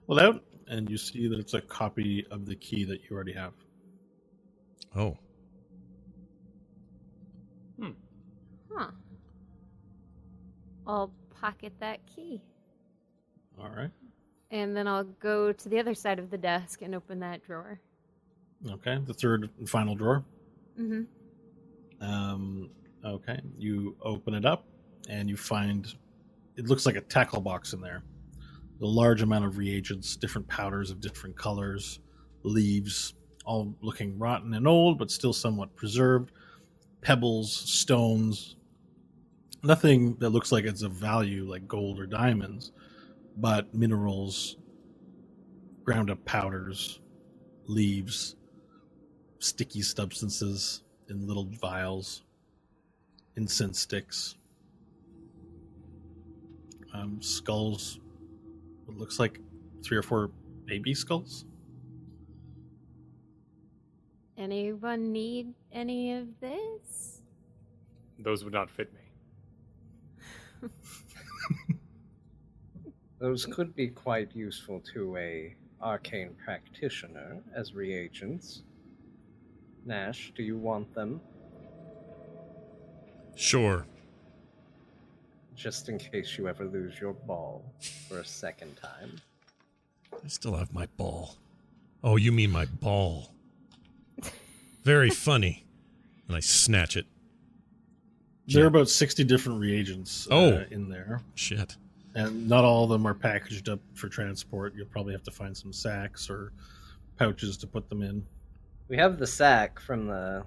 [0.08, 3.14] Pull it out, and you see that it's a copy of the key that you
[3.14, 3.52] already have.
[4.96, 5.16] Oh,
[7.78, 7.90] Hmm.
[8.72, 8.90] Huh.
[10.86, 12.42] I'll pocket that key.
[13.58, 13.90] All right.
[14.50, 17.80] And then I'll go to the other side of the desk and open that drawer.
[18.70, 18.98] Okay.
[19.04, 20.24] The third and final drawer.
[20.78, 22.04] Mm-hmm.
[22.04, 22.70] Um,
[23.04, 23.40] okay.
[23.56, 24.66] You open it up,
[25.08, 25.86] and you find
[26.56, 28.02] it looks like a tackle box in there.
[28.82, 32.00] A large amount of reagents, different powders of different colors,
[32.42, 33.14] leaves,
[33.44, 36.32] all looking rotten and old, but still somewhat preserved.
[37.00, 38.56] Pebbles, stones,
[39.66, 42.72] nothing that looks like it's of value, like gold or diamonds,
[43.36, 44.56] but minerals,
[45.84, 47.00] ground up powders,
[47.66, 48.36] leaves,
[49.38, 52.22] sticky substances in little vials,
[53.36, 54.36] incense sticks,
[56.94, 58.00] um, skulls.
[58.88, 59.40] It looks like
[59.84, 60.30] three or four
[60.64, 61.44] baby skulls.
[64.38, 67.22] Anyone need any of this?
[68.18, 69.00] Those would not fit me.
[73.18, 78.62] Those could be quite useful to a arcane practitioner as reagents.
[79.84, 81.20] Nash, do you want them?
[83.36, 83.86] sure.
[85.54, 87.64] Just in case you ever lose your ball
[88.08, 89.16] for a second time.
[90.12, 91.36] I still have my ball.
[92.04, 93.32] Oh, you mean my ball?
[94.84, 95.64] Very funny.
[96.28, 97.06] And I snatch it
[98.48, 100.64] There are about 60 different reagents uh, Oh.
[100.70, 101.76] in there, Shit.
[102.14, 104.74] and not all of them are packaged up for transport.
[104.76, 106.52] You'll probably have to find some sacks or
[107.18, 108.24] pouches to put them in.
[108.88, 110.44] We have the sack from the.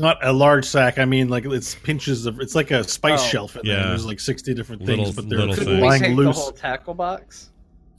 [0.00, 0.98] Not a large sack.
[1.00, 2.38] I mean, like it's pinches of.
[2.40, 3.26] It's like a spice Oh.
[3.28, 3.74] shelf in Yeah.
[3.74, 3.88] there.
[3.88, 5.80] There's like 60 different Little- things, but they're little Could things.
[5.80, 6.36] we lying take loose.
[6.36, 7.50] the whole tackle box?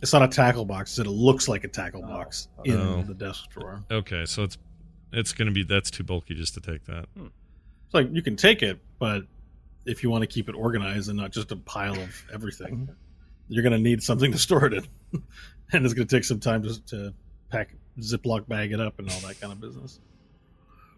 [0.01, 0.97] It's not a tackle box.
[0.97, 2.07] It looks like a tackle Oh.
[2.07, 3.01] box in Oh.
[3.01, 3.83] the desk drawer.
[3.91, 4.57] Okay, so it's
[5.11, 7.07] it's gonna be that's too bulky just to take that.
[7.89, 9.23] It's like you can take it, but
[9.87, 12.93] if you want to keep it organized and not just a pile of everything, mm-hmm.
[13.47, 14.83] you're going to need something to store it in,
[15.73, 17.13] and it's going to take some time to, to
[17.49, 19.99] pack, Ziploc bag it up, and all that kind of business.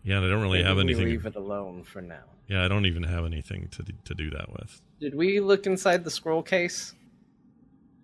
[0.04, 1.06] Yeah, and I don't really Maybe have we anything.
[1.06, 2.26] Leave it alone for now.
[2.50, 4.82] Yeah, I don't even have anything to to do that with.
[5.00, 6.94] Did we look inside the scroll case?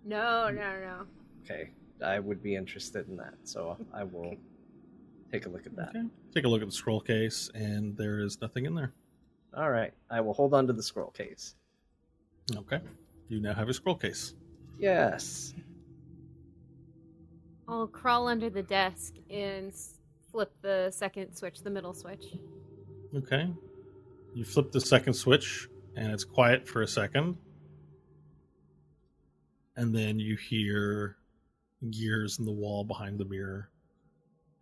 [0.02, 1.00] No, no, no.
[1.44, 1.68] Okay,
[2.02, 4.34] I would be interested in that, so I will
[5.30, 5.90] take a look at that.
[5.90, 6.02] Okay.
[6.34, 8.92] Take a look at the scroll case, and there is nothing in there.
[9.56, 11.54] All right, I will hold on to the scroll case.
[12.54, 12.80] Okay.
[13.28, 14.34] You now have a scroll case.
[14.78, 15.54] Yes.
[17.66, 19.72] I'll crawl under the desk and
[20.30, 22.24] flip the second switch, the middle switch.
[23.14, 23.50] Okay.
[24.34, 27.36] You flip the second switch, and it's quiet for a second.
[29.76, 31.16] And then you hear
[31.90, 33.70] gears in the wall behind the mirror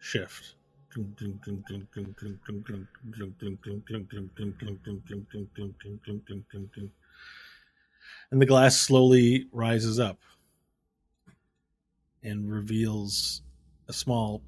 [0.06, 0.54] shift.
[8.30, 10.18] And the glass slowly rises up
[12.22, 13.42] and reveals
[13.88, 14.42] a small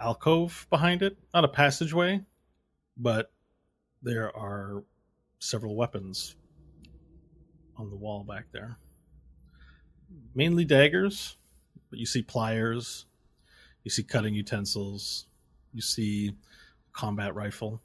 [0.00, 1.16] alcove behind it.
[1.32, 2.20] Not a passageway,
[2.96, 3.32] but
[4.02, 4.82] there are
[5.38, 6.36] several weapons
[7.76, 8.76] on the wall back there.
[10.34, 11.36] Mainly daggers,
[11.88, 13.06] but you see pliers,
[13.84, 15.26] you see cutting utensils,
[15.72, 16.32] you see
[16.92, 17.80] combat rifle.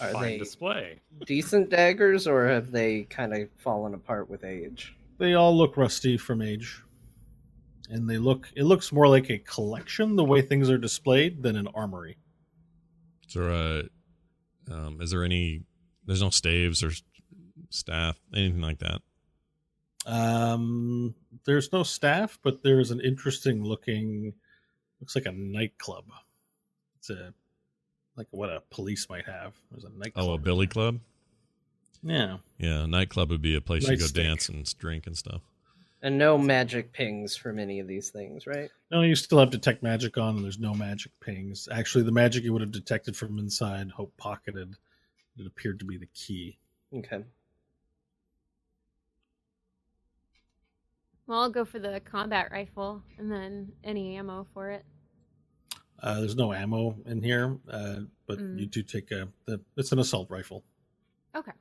[0.00, 1.00] Are Fine they display.
[1.26, 4.94] decent daggers, or have they kind of fallen apart with age?
[5.18, 6.82] They all look rusty from age.
[7.88, 11.56] And they look it looks more like a collection the way things are displayed than
[11.56, 12.18] an armory.
[13.26, 13.82] Is there a
[14.70, 15.62] um, is there any?
[16.06, 16.92] There's no staves or
[17.70, 19.00] staff, anything like that.
[20.10, 21.14] Um,
[21.44, 24.34] there's no staff, but there's an interesting looking,
[25.00, 26.04] looks like a nightclub.
[26.98, 27.32] It's a
[28.16, 29.54] like what a police might have.
[29.70, 30.26] There's a nightclub.
[30.28, 30.98] Oh, a billy club.
[32.02, 34.14] Yeah, Yeah, a nightclub would be a place you go Nightstick.
[34.14, 35.42] dance and drink and stuff.
[36.02, 38.70] And no magic pings from any of these things, right?
[38.90, 41.68] no, you still have detect magic on, and there's no magic pings.
[41.70, 44.76] Actually, the magic you would have detected from inside Hope pocketed.
[45.38, 46.56] It appeared to be the key.
[46.96, 47.22] Okay.
[51.30, 54.84] Well, I'll go for the combat rifle and then any ammo for it.
[56.02, 58.58] Uh, there's no ammo in here, uh, but Mm.
[58.58, 59.28] you do take a.
[59.44, 60.64] The, it's an assault rifle.
[61.36, 61.52] Okay.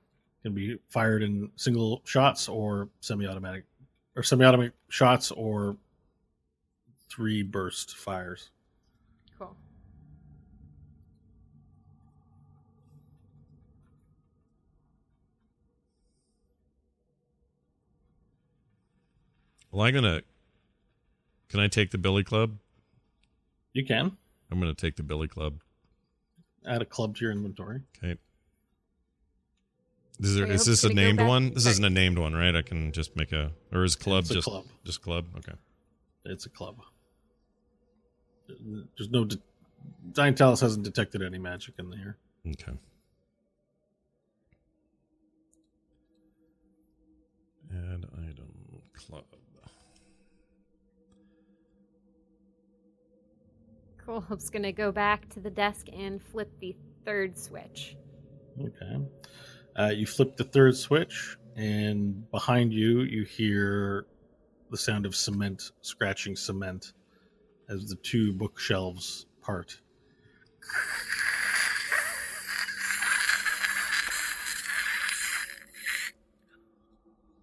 [0.41, 3.65] Can be fired in single shots or semi-automatic,
[4.15, 5.77] or semi-automatic shots or
[7.07, 8.49] three burst fires.
[19.71, 20.21] Well, I'm gonna.
[21.49, 22.57] Can I take the billy club?
[23.73, 24.17] You can
[24.51, 25.59] I'm gonna take the billy club.
[26.67, 27.81] add a club to your inventory.
[27.97, 28.17] Okay.
[30.19, 31.53] Is there Okay, is Hope's this a named one?
[31.53, 32.55] This isn't a named one, right?
[32.55, 34.65] I can just make a or is club It's a just club.
[34.85, 35.25] just club?
[35.37, 35.53] Okay.
[36.25, 36.77] It's a club.
[38.47, 39.25] There's no.
[39.25, 39.37] De-
[40.11, 42.17] Diantalis hasn't detected any magic in here.
[42.45, 42.73] Okay.
[47.71, 48.51] Add item
[48.93, 49.23] club.
[54.09, 54.21] Cool.
[54.21, 57.95] Hope's gonna go back to the desk and flip the third switch.
[58.59, 59.05] Okay.
[59.77, 64.07] Uh, you flip the third switch, and behind you, you hear
[64.71, 66.93] the sound of cement scratching cement
[67.69, 69.79] as the two bookshelves part.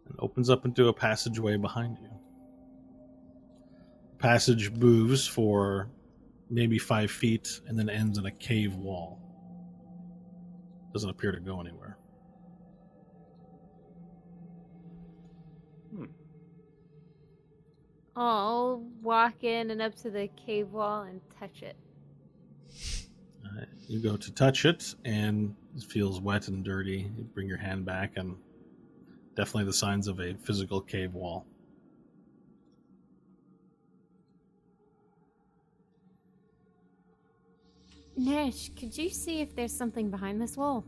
[0.08, 2.10] And opens up into a passageway behind you.
[4.18, 5.90] Passage moves for
[6.48, 9.20] maybe five feet and then ends in a cave wall
[10.92, 11.98] doesn't appear to go anywhere.
[18.16, 21.76] I'll walk in and up to the cave wall and touch it.
[23.44, 27.10] Uh, you go to touch it, and it feels wet and dirty.
[27.14, 28.36] You bring your hand back, and
[29.34, 31.46] definitely the signs of a physical cave wall.
[38.16, 40.84] Nash, could you see if there's something behind this wall?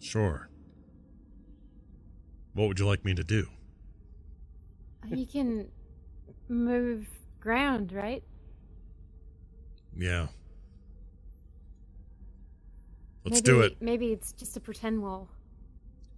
[0.00, 0.48] Sure.
[2.54, 3.46] What would you like me to do?
[5.04, 5.68] Uh, you can
[6.48, 7.08] move
[7.40, 8.22] ground, right?
[9.96, 10.28] Yeah.
[13.24, 13.76] Let's maybe, do it.
[13.80, 15.28] Maybe it's just a pretend wall.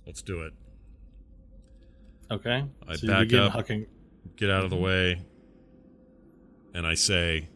[0.07, 0.53] Let's do it.
[2.31, 2.65] Okay.
[2.87, 3.53] I so back up.
[3.53, 3.87] hucking.
[4.37, 4.85] Get out of the mm-hmm.
[4.85, 5.23] way.
[6.75, 7.49] And I say,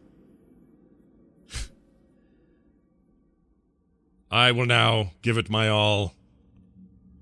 [4.31, 6.13] I will now give it my all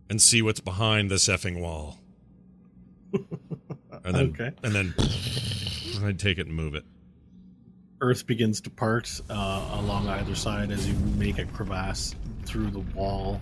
[0.10, 2.00] and see what's behind this effing wall.
[4.06, 4.52] And then, Okay.
[4.64, 4.94] and then
[6.04, 6.84] I take it and move it.
[8.02, 12.80] Earth begins to part uh, along either side as you make a crevasse through the
[12.80, 13.40] wall.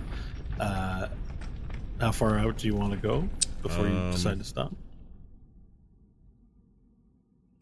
[0.59, 1.07] Uh,
[1.99, 3.27] how far out do you want to go
[3.64, 4.72] before you Um, decide to stop?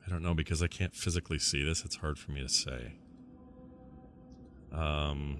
[0.05, 1.85] I don't know because I can't physically see this.
[1.85, 2.95] It's hard for me to say.
[4.73, 5.37] Um,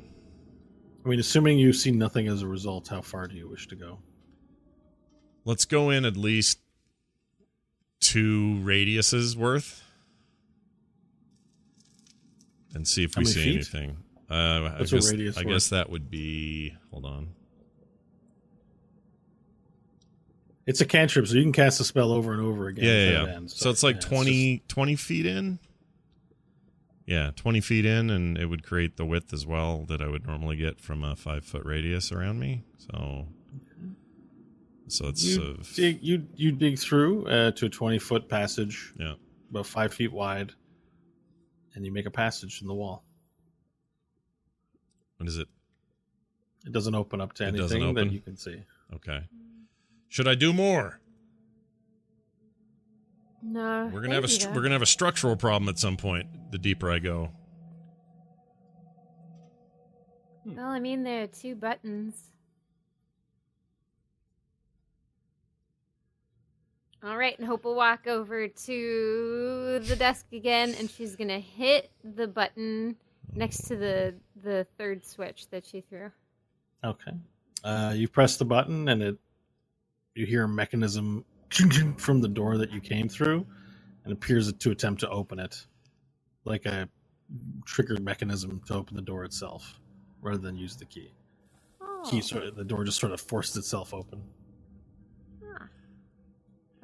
[1.06, 3.76] I mean, assuming you see nothing as a result, how far do you wish to
[3.76, 4.00] go?
[5.46, 6.60] let's go in at least
[8.02, 9.84] two radiuses worth
[12.76, 13.56] and see if How we see feet?
[13.56, 13.98] anything.
[14.30, 15.48] Uh, What's I a guess, radius I worth?
[15.48, 16.76] guess that would be.
[16.92, 17.30] Hold on.
[20.68, 22.86] It's a cantrip, so you can cast a spell over and over again.
[22.86, 23.36] Yeah, yeah, yeah.
[23.38, 23.56] ends.
[23.56, 25.58] So it's like yeah, 20, 20 feet in.
[27.10, 30.28] Yeah, 20 feet in, and it would create the width as well that I would
[30.28, 32.62] normally get from a five foot radius around me.
[32.78, 33.26] So,
[34.88, 38.94] so it's you, uh, dig, you you dig through uh, to a twenty foot passage,
[38.96, 39.14] yeah.
[39.50, 40.52] about five feet wide,
[41.74, 43.04] and you make a passage in the wall.
[45.18, 45.48] What is it?
[46.68, 48.62] It doesn't open up to It anything that you can see.
[48.94, 49.22] Okay.
[50.10, 51.00] Should I do more?
[53.42, 53.90] No.
[53.94, 56.52] We're gonna have a maybe we're gonna have a structural problem at some point.
[56.52, 57.32] The deeper I go.
[60.46, 62.16] Well, I mean, there are two buttons.
[67.02, 71.92] All right, and Hope will walk over to the desk again, and she's gonna hit
[72.04, 72.98] the button
[73.34, 76.12] next to the the third switch that she threw.
[76.84, 77.12] Okay.
[77.64, 79.18] Uh, you press the button, and it
[80.16, 81.24] you hear a mechanism
[81.98, 83.46] from the door that you came through,
[84.04, 85.66] and appears to attempt to open it,
[86.46, 86.88] like a
[87.66, 89.80] triggered mechanism to open the door itself,
[90.22, 91.12] rather than use the key.
[91.82, 92.04] Oh.
[92.10, 94.22] Key sort of, the door just sort of forced itself open.
[95.44, 95.66] Huh.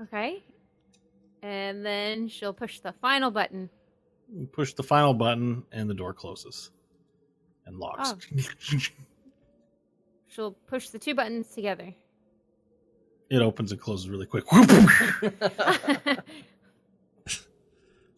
[0.04, 0.44] Okay.
[1.42, 3.70] And then she'll push the final button.
[4.34, 6.72] You push the final button, and the door closes
[7.66, 8.14] and locks.
[8.14, 8.78] Oh.
[10.28, 11.94] She'll push the two buttons together.
[13.30, 14.46] It opens and closes really quick.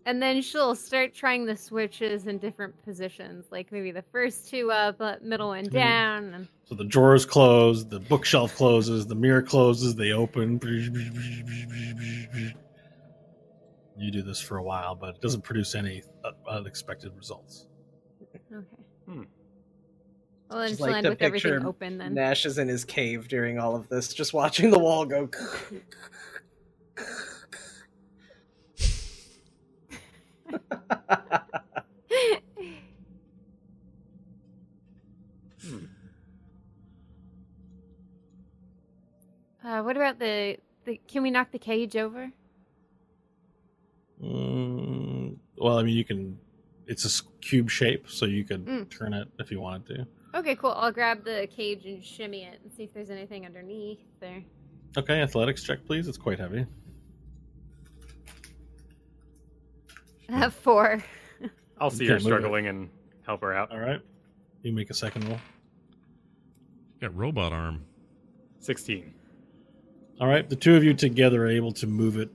[0.06, 4.72] and then she'll start trying the switches in different positions, like maybe the first two
[4.72, 6.34] up, middle one down.
[6.34, 6.48] And...
[6.66, 10.60] So the drawers close, the bookshelf closes, the mirror closes, they open.
[13.98, 17.68] You do this for a while, but it doesn't produce any uh, unexpected results.
[18.22, 18.40] Okay.
[19.06, 19.24] Hmm.
[20.50, 22.14] Well, then Just she'll like end to with everything picture open then.
[22.14, 25.30] Nash is in his cave during all of this, just watching the wall go.
[39.64, 41.00] uh, what about the, the?
[41.08, 42.32] Can we knock the cage over?
[44.24, 46.40] Mm, well, I mean, you can.
[46.88, 48.90] It's a cube shape, so you could Mm.
[48.90, 50.08] turn it if you wanted to.
[50.38, 50.74] Okay, cool.
[50.75, 54.43] I'll grab the cage and shimmy it and see if there's anything underneath there.
[54.95, 56.07] Okay, athletics check, please.
[56.07, 56.66] It's quite heavy.
[60.30, 61.03] I have four.
[61.80, 62.38] I'll see You her can't move it.
[62.38, 62.90] struggling and
[63.25, 63.72] help her out.
[63.72, 64.01] All right.
[64.61, 65.40] You make a second roll.
[67.01, 67.83] Got robot arm.
[68.59, 69.14] 16.
[70.19, 72.30] All right, the two of you together are able to move it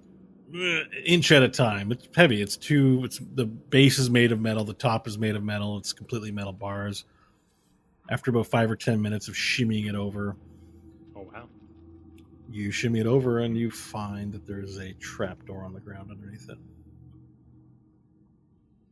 [0.54, 1.90] uh, inch at a time.
[1.90, 2.40] It's heavy.
[2.40, 3.00] It's two.
[3.04, 4.64] It's the base is made of metal.
[4.64, 5.78] The top is made of metal.
[5.78, 7.04] It's completely metal bars.
[8.10, 10.36] After about five or ten minutes of shimmying it over,
[11.16, 11.48] Oh, wow.
[12.50, 15.80] you shimmy it over and you find that there is a trap door on the
[15.80, 16.58] ground underneath it.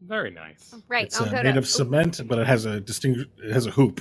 [0.03, 0.75] Very nice.
[0.89, 1.07] Right.
[1.07, 1.59] it's I'll uh, go made to.
[1.59, 3.21] of cement, but it has a distinct.
[3.45, 4.01] It has a hoop.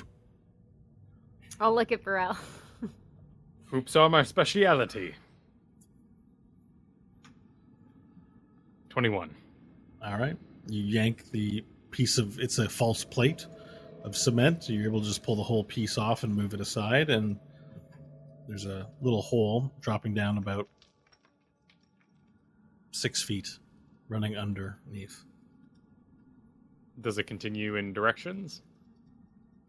[1.60, 2.38] I'll look at Varel.
[3.66, 5.14] Hoops are my speciality.
[8.90, 9.36] 21.
[10.06, 10.38] All right.
[10.68, 13.46] You yank the piece of it's a false plate
[14.04, 14.64] of cement.
[14.64, 17.38] So you're able to just pull the whole piece off and move it aside, and
[18.48, 20.68] there's a little hole dropping down about
[22.92, 23.48] six feet,
[24.08, 25.24] running underneath.
[27.02, 28.62] Does it continue in directions?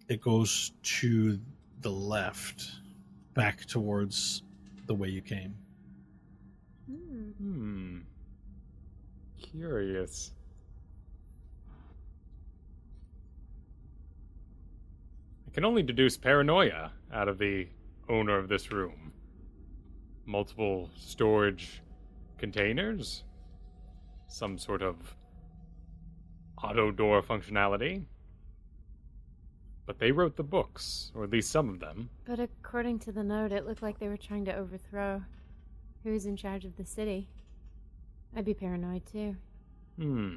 [0.09, 1.39] It goes to
[1.83, 2.65] the left,
[3.35, 4.43] back towards
[4.87, 5.55] the way you came.
[6.91, 7.31] Hmm.
[7.39, 7.99] Hmm.
[9.41, 10.33] Curious.
[15.51, 17.67] I can only deduce paranoia out of the
[18.09, 19.13] owner of this room.
[20.25, 21.83] Multiple storage
[22.39, 23.25] containers?
[24.29, 25.17] Some sort of
[26.63, 28.05] auto door functionality?
[29.87, 32.11] But they wrote the books, or at least some of them.
[32.25, 35.21] But according to the note, it looked like they were trying to overthrow
[36.05, 37.29] who's in charge of the city.
[38.37, 39.35] I'd be paranoid too.
[39.97, 40.37] Hmm.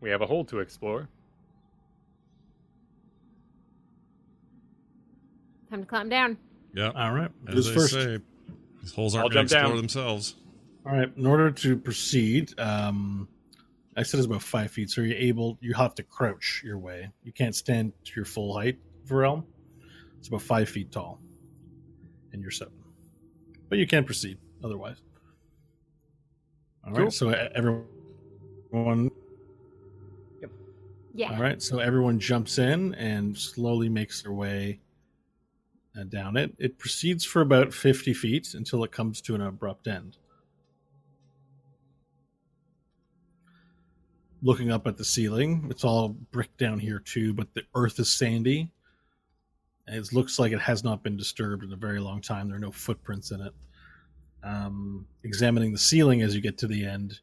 [0.00, 1.08] We have a hole to explore.
[5.70, 6.36] Time to climb down.
[6.74, 6.90] Yeah.
[6.94, 7.30] All right.
[7.48, 7.92] As Who's they first?
[7.92, 8.18] say,
[8.80, 9.76] these holes I'll aren't going to jump explore down.
[9.76, 10.34] themselves.
[10.86, 11.16] All right.
[11.16, 13.28] In order to proceed, um,
[13.96, 15.58] I said it's about five feet, so you're able.
[15.60, 17.10] You have to crouch your way.
[17.22, 19.44] You can't stand to your full height, Varel.
[20.18, 21.20] It's about five feet tall,
[22.32, 22.74] and you're seven,
[23.68, 25.02] but you can proceed otherwise.
[26.86, 27.02] All right.
[27.02, 27.10] Cool.
[27.10, 29.10] So everyone.
[31.12, 31.32] Yeah.
[31.32, 31.60] All right.
[31.62, 34.80] So everyone jumps in and slowly makes their way
[35.98, 36.54] uh, down it.
[36.58, 40.16] It proceeds for about fifty feet until it comes to an abrupt end.
[44.42, 45.66] looking up at the ceiling.
[45.70, 48.70] It's all brick down here too, but the earth is sandy.
[49.86, 52.48] And it looks like it has not been disturbed in a very long time.
[52.48, 53.52] There are no footprints in it.
[54.42, 57.20] Um, examining the ceiling as you get to the end,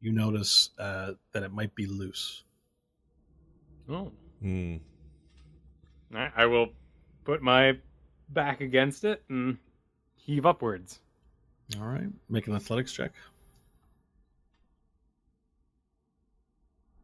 [0.00, 2.44] you notice uh, that it might be loose.
[3.88, 4.10] Oh.
[4.40, 4.76] Hmm.
[6.14, 6.68] I, I will
[7.24, 7.78] put my
[8.30, 9.58] back against it and
[10.16, 11.00] heave upwards.
[11.80, 13.12] All right, make an athletics check.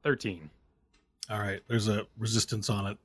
[0.02, 0.48] 13.
[1.30, 2.98] All right, there's a resistance on it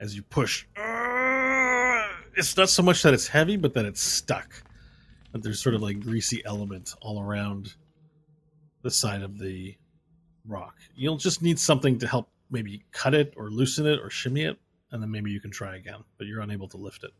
[0.00, 0.66] as you push.
[0.76, 4.62] Uh, It's not so much that it's heavy, but that it's stuck.
[5.32, 7.74] That there's sort of like greasy element all around
[8.82, 9.76] the side of the
[10.46, 10.74] rock.
[10.94, 14.58] You'll just need something to help maybe cut it or loosen it or shimmy it,
[14.90, 17.10] and then maybe you can try again, but you're unable to lift it.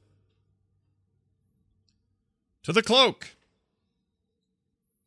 [2.64, 3.30] To the cloak.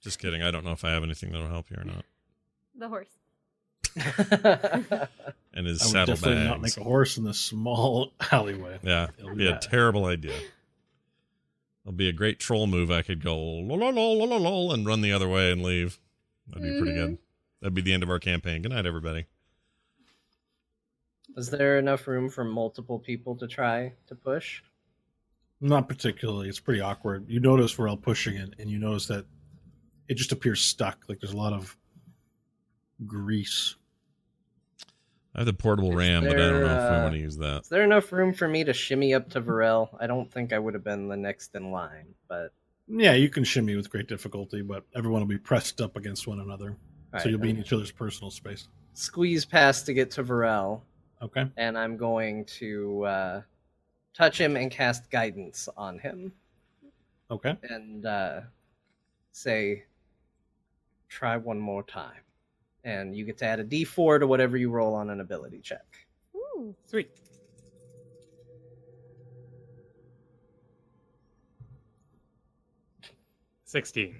[0.01, 0.43] Just kidding.
[0.43, 2.05] I don't know if I have anything that'll help you or not.
[2.77, 3.07] The horse.
[5.55, 6.77] And his I would saddle definitely not bags.
[6.77, 8.77] make a horse in this small alleyway.
[8.83, 10.35] Yeah, It'll it'd be be a terrible idea.
[11.83, 12.91] It'll be a great troll move.
[12.91, 15.97] I could go lol lol lol lol lol and run the other way and leave.
[16.47, 17.05] That'd be pretty mm-hmm.
[17.11, 17.17] good.
[17.61, 18.61] That'd be the end of our campaign.
[18.63, 19.27] Good night, everybody.
[21.35, 24.61] Is there enough room for multiple people to try to push?
[25.61, 26.47] Not particularly.
[26.49, 27.25] It's pretty awkward.
[27.27, 29.25] You notice Varel pushing it, and you notice that
[30.07, 31.03] it just appears stuck.
[31.09, 31.75] Like there's a lot of
[33.05, 33.75] grease.
[35.33, 37.19] I have the portable Is ram, but I don't know if we uh, want to
[37.19, 37.63] use that.
[37.63, 39.89] Is there enough room for me to shimmy up to Varel?
[39.99, 42.53] I don't think I would have been the next in line, but
[42.87, 46.39] Yeah, you can shimmy with great difficulty, but everyone will be pressed up against one
[46.39, 46.77] another.
[47.11, 48.69] so Alright, you'll be in each other's personal space.
[48.93, 50.81] squeeze past to get to Varel,
[51.25, 51.45] Okay.
[51.57, 53.41] and I'm going to uh,
[54.13, 56.31] touch him and cast guidance on him,
[57.31, 57.57] Okay.
[57.63, 58.41] and uh,
[59.31, 59.85] say,
[61.09, 62.21] "Try one more time,"
[62.83, 66.05] and you get to add a D4 to whatever you roll on an ability check.
[66.35, 66.75] Ooh.
[66.85, 67.09] Sweet.
[73.63, 74.15] Sixteen.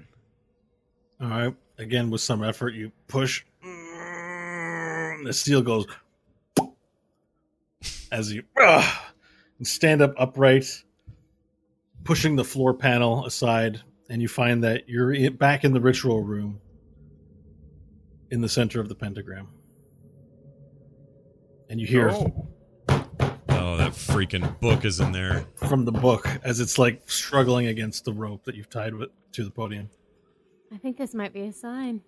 [1.22, 1.56] All right.
[1.78, 3.44] Again, with some effort, you push.
[3.62, 5.86] The steel goes
[8.16, 10.84] as you and stand up upright,
[12.04, 16.62] pushing the floor panel aside, and you find that you're back in the ritual room
[18.32, 19.48] in the center of the pentagram.
[21.70, 22.48] And you hear Oh.
[23.50, 25.46] Oh, that freaking book is in there.
[25.56, 29.44] from the book as it's like struggling against the rope that you've tied with, to
[29.44, 29.90] the podium.
[30.74, 32.02] I think this might be a sign.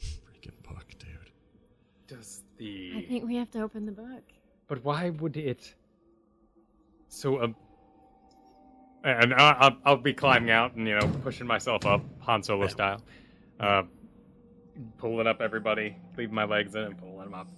[0.00, 1.08] Freaking book, dude.
[2.06, 4.22] Does the I think we have to open the book.
[4.68, 5.74] But why would it?
[7.08, 7.56] So, um,
[9.02, 12.66] and I- I'll, I'll be climbing out and you know pushing myself up Han Solo
[12.68, 13.02] style,
[13.58, 13.82] uh,
[14.98, 17.48] pulling up everybody, leaving my legs in and pulling them up.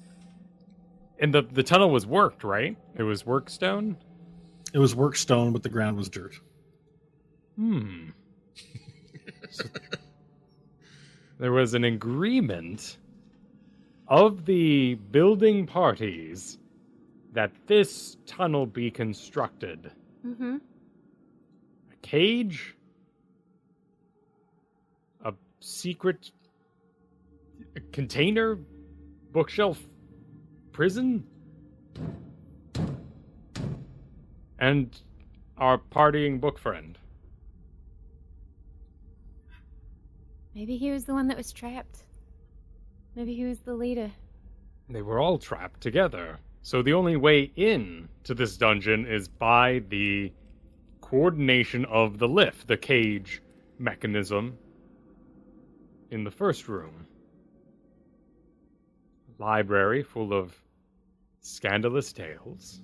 [1.18, 2.76] And the the tunnel was worked, right?
[2.96, 3.96] It was work stone.
[4.72, 6.38] It was work stone, but the ground was dirt.
[7.56, 8.10] Hmm.
[11.40, 12.98] there was an agreement
[14.06, 16.58] of the building parties
[17.32, 19.90] that this tunnel be constructed.
[20.26, 20.56] Mm-hmm.
[21.92, 22.74] A cage?
[25.24, 26.30] A secret
[27.92, 28.58] container,
[29.32, 29.80] bookshelf,
[30.72, 31.24] prison,
[34.58, 35.00] and
[35.56, 36.98] our partying book friend.
[40.54, 42.04] Maybe he was the one that was trapped.
[43.14, 44.10] Maybe he was the leader.
[44.88, 46.38] They were all trapped together.
[46.62, 50.32] So the only way in to this dungeon is by the
[51.00, 53.42] coordination of the lift, the cage
[53.78, 54.58] mechanism
[56.10, 57.06] in the first room.
[59.38, 60.54] Library full of
[61.40, 62.82] scandalous tales.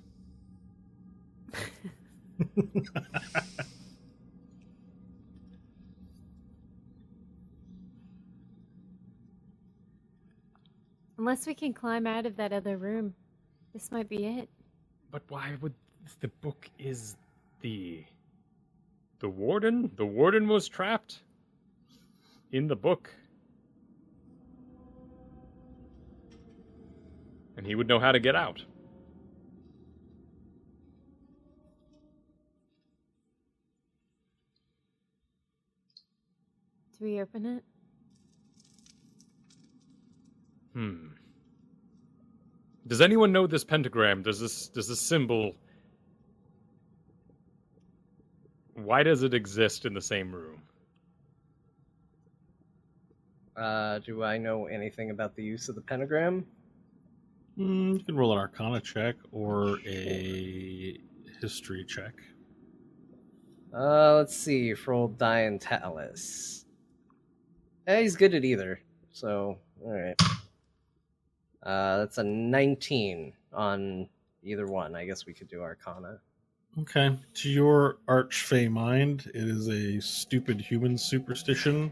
[11.17, 13.13] Unless we can climb out of that other room.
[13.77, 14.49] This might be it.
[15.11, 15.75] But why would
[16.19, 17.15] the book is
[17.61, 18.03] the
[19.19, 19.91] the warden?
[19.95, 21.21] The warden was trapped
[22.51, 23.13] in the book.
[27.55, 28.65] And he would know how to get out.
[36.97, 37.63] Do we open it?
[40.73, 41.16] Hmm.
[42.87, 44.23] Does anyone know this pentagram?
[44.23, 45.55] Does this does this symbol
[48.77, 50.61] why does it exist in the same room?
[53.55, 56.45] Uh, do I know anything about the use of the pentagram?
[57.57, 60.99] Mm, you can roll an Arcana check or a
[61.41, 62.13] history check.
[63.75, 64.75] Uh, let's see.
[64.75, 66.65] For old Diantalis.
[67.87, 68.79] Eh, he's good at either.
[69.11, 70.21] So, alright.
[71.67, 74.07] Uh, that's a 19 on
[74.41, 74.95] either one.
[74.95, 76.19] I guess we could do Arcana.
[76.79, 77.17] Okay.
[77.33, 81.91] To your archfey mind, it is a stupid human superstition.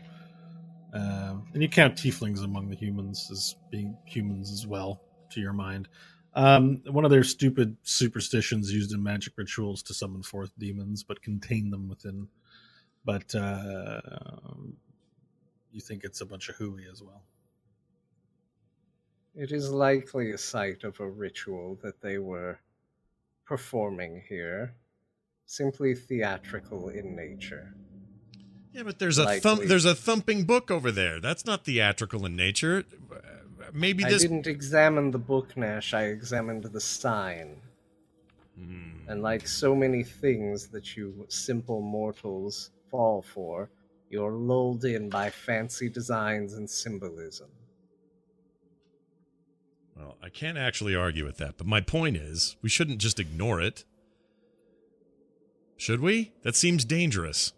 [0.94, 5.52] Um, and you count tieflings among the humans as being humans as well, to your
[5.52, 5.90] mind.
[6.36, 11.22] Um, one of their stupid superstitions used in magic rituals to summon forth demons, but
[11.22, 12.30] contain them within.
[13.04, 14.00] But uh,
[15.74, 17.24] you think it's a bunch of hooey as well.
[19.38, 22.60] It is likely a site of a ritual that they were
[23.46, 24.74] performing here,
[25.46, 27.76] simply theatrical in nature.
[28.72, 29.64] Yeah, but there's a thump.
[29.64, 31.20] There's a thumping book over there.
[31.20, 32.84] That's not theatrical in nature.
[33.74, 34.22] Maybe I this.
[34.22, 35.94] didn't examine the book, Nash.
[35.94, 37.58] I examined the sign.
[38.58, 38.92] Hmm.
[39.08, 43.70] And like so many things that you simple mortals fall for,
[44.10, 47.50] you're lulled in by fancy designs and symbolism.
[49.96, 53.62] Well, I can't actually argue with that, but my point is, we shouldn't just ignore
[53.62, 53.86] it.
[55.78, 56.34] Should we?
[56.44, 57.54] That seems dangerous.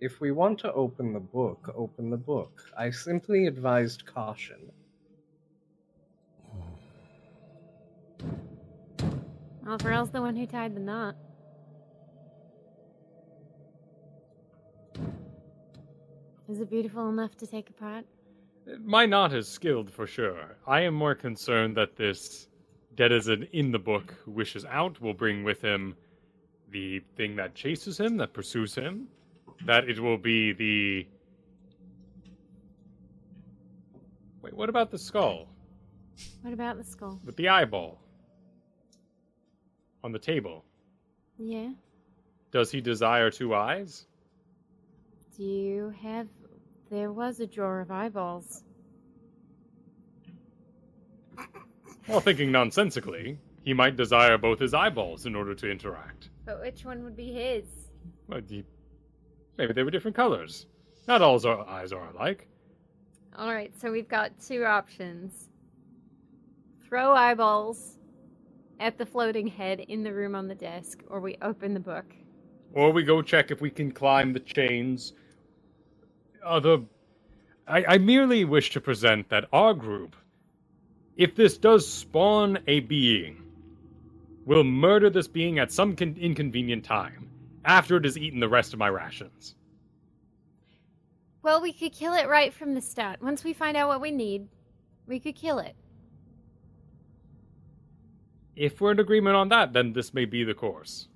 [0.00, 2.62] If we want to open the book, open the book.
[2.76, 4.72] I simply advised caution.
[9.64, 11.14] Well, Varel's the one who tied the knot.
[16.48, 18.04] Is it beautiful enough to take apart?
[18.84, 20.56] My knot is skilled for sure.
[20.66, 22.48] I am more concerned that this
[22.94, 25.96] denizen in the book who wishes out will bring with him
[26.70, 29.08] the thing that chases him, that pursues him.
[29.66, 31.06] That it will be the.
[34.42, 35.48] Wait, what about the skull?
[36.42, 37.20] What about the skull?
[37.24, 38.00] With the eyeball?
[40.02, 40.64] On the table.
[41.38, 41.70] Yeah.
[42.50, 44.06] Does he desire two eyes?
[45.36, 46.28] Do you have.
[46.92, 48.64] There was a drawer of eyeballs.
[52.06, 56.28] Well, thinking nonsensically, he might desire both his eyeballs in order to interact.
[56.44, 57.64] But which one would be his?
[58.28, 58.66] Well, he-
[59.56, 60.66] maybe they were different colors.
[61.08, 62.46] Not all our eyes are alike.
[63.38, 65.48] Alright, so we've got two options
[66.84, 67.96] throw eyeballs
[68.80, 72.04] at the floating head in the room on the desk, or we open the book.
[72.74, 75.14] Or we go check if we can climb the chains.
[76.44, 76.78] Other.
[77.66, 80.16] I, I merely wish to present that our group,
[81.16, 83.42] if this does spawn a being,
[84.44, 87.30] will murder this being at some con- inconvenient time,
[87.64, 89.54] after it has eaten the rest of my rations.
[91.42, 93.22] Well, we could kill it right from the start.
[93.22, 94.48] Once we find out what we need,
[95.06, 95.74] we could kill it.
[98.54, 101.08] If we're in agreement on that, then this may be the course.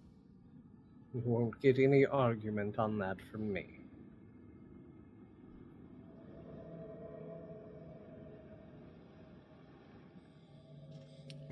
[1.14, 3.75] You won't get any argument on that from me.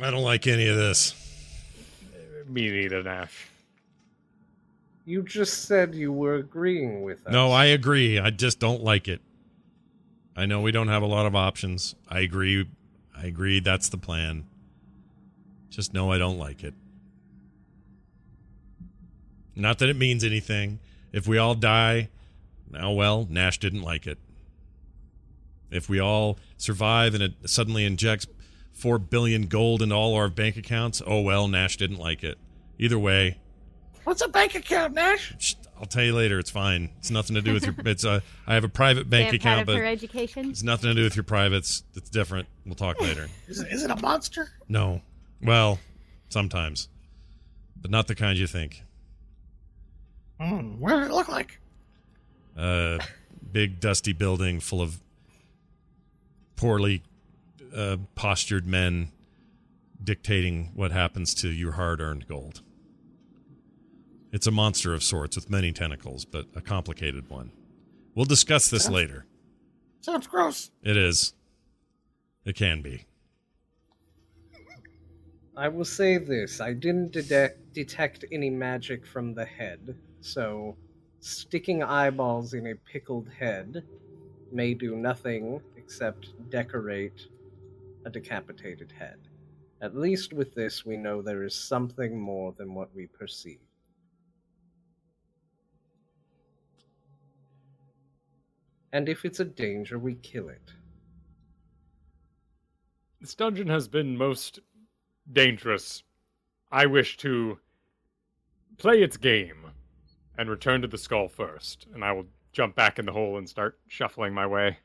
[0.01, 1.15] I don't like any of this.
[2.49, 3.49] Me neither, Nash.
[5.07, 7.33] You just said you were agreeing with us.
[7.33, 8.19] No, I agree.
[8.19, 9.21] I just don't like it.
[10.37, 11.95] I know we don't have a lot of options.
[12.09, 12.67] I agree.
[13.17, 13.61] I agree.
[13.61, 14.45] That's the plan.
[15.71, 16.75] Just know I don't like it.
[19.55, 20.81] Not that it means anything.
[21.13, 22.09] If we all die,
[22.71, 24.19] now well, Nash didn't like it.
[25.71, 28.27] If we all survive and it suddenly injects
[28.75, 32.37] four billion gold in all our bank accounts, oh well, Nash didn't like it.
[32.79, 33.39] Either way,
[34.05, 35.57] What's a bank account, Nash?
[35.79, 36.39] I'll tell you later.
[36.39, 36.91] It's fine.
[36.99, 37.75] It's nothing to do with your.
[37.87, 38.23] It's a.
[38.47, 40.51] I have a private bank Damn part account, of her but education.
[40.51, 41.85] it's nothing to do with your privates.
[41.95, 42.47] It's different.
[42.67, 43.29] We'll talk later.
[43.49, 44.51] Is it, is it a monster?
[44.69, 45.01] No.
[45.43, 45.79] Well,
[46.29, 46.89] sometimes,
[47.81, 48.83] but not the kind you think.
[50.39, 51.59] Hmm, what does it look like?
[52.57, 52.99] Uh,
[53.53, 55.01] big dusty building full of
[56.57, 57.03] poorly
[57.75, 59.11] uh, postured men
[60.03, 62.63] dictating what happens to your hard-earned gold.
[64.33, 67.53] It's a monster of sorts with many tentacles, but a complicated one.
[68.15, 69.27] We'll discuss this later.
[70.01, 70.71] Sounds gross.
[70.83, 71.35] It is.
[72.45, 73.07] It can be.
[75.57, 80.77] I will say this I didn't detect, detect any magic from the head, so
[81.21, 83.85] sticking eyeballs in a pickled head
[84.53, 87.29] may do nothing except decorate
[88.05, 89.29] a decapitated head.
[89.81, 93.61] At least with this, we know there is something more than what we perceive.
[98.93, 100.73] And if it's a danger, we kill it.
[103.21, 104.61] This dungeon has been most
[105.33, 106.03] dangerous.
[106.71, 107.59] I wish to
[108.79, 109.71] play its game
[110.39, 113.49] and return to the skull first, and I will jump back in the hole and
[113.49, 114.79] start shuffling my way.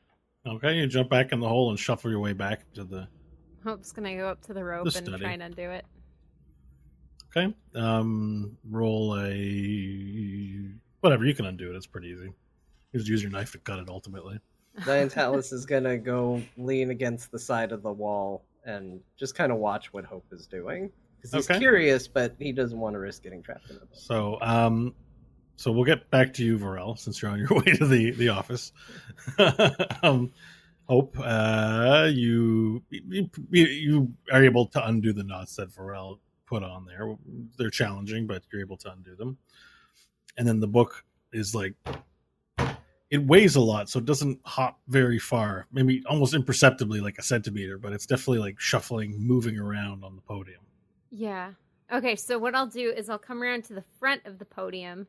[0.49, 3.07] Okay, you jump back in the hole and shuffle your way back to the.
[3.63, 5.23] Hope's gonna go up to the rope The and study.
[5.23, 5.85] try and undo it.
[7.35, 10.65] Okay, um, roll a
[11.01, 11.75] whatever you can undo it.
[11.75, 12.31] It's pretty easy.
[12.91, 13.89] You just use your knife to cut it.
[13.89, 14.39] Ultimately,
[14.79, 19.59] Diantalis is gonna go lean against the side of the wall and just kind of
[19.59, 20.91] watch what Hope is doing.
[21.17, 21.59] Because he's Okay.
[21.59, 23.89] curious, but he doesn't want to risk getting trapped in the boat.
[23.97, 24.95] so um,
[25.59, 28.29] so we'll get back to you, Varel, since you're on your way to the the
[28.29, 28.71] office.
[30.03, 30.31] um,
[30.87, 36.85] Hope, uh, you, you you are able to undo the knots that Varel put on
[36.85, 37.13] there.
[37.57, 39.37] They're challenging, but you're able to undo them.
[40.37, 41.73] And then the book is like
[43.11, 45.67] it weighs a lot, so it doesn't hop very far.
[45.73, 50.21] Maybe almost imperceptibly, like a centimeter, but it's definitely like shuffling, moving around on the
[50.21, 50.61] podium.
[51.11, 51.51] Yeah.
[51.91, 55.07] Okay, so what I'll do is I'll come around to the front of the podium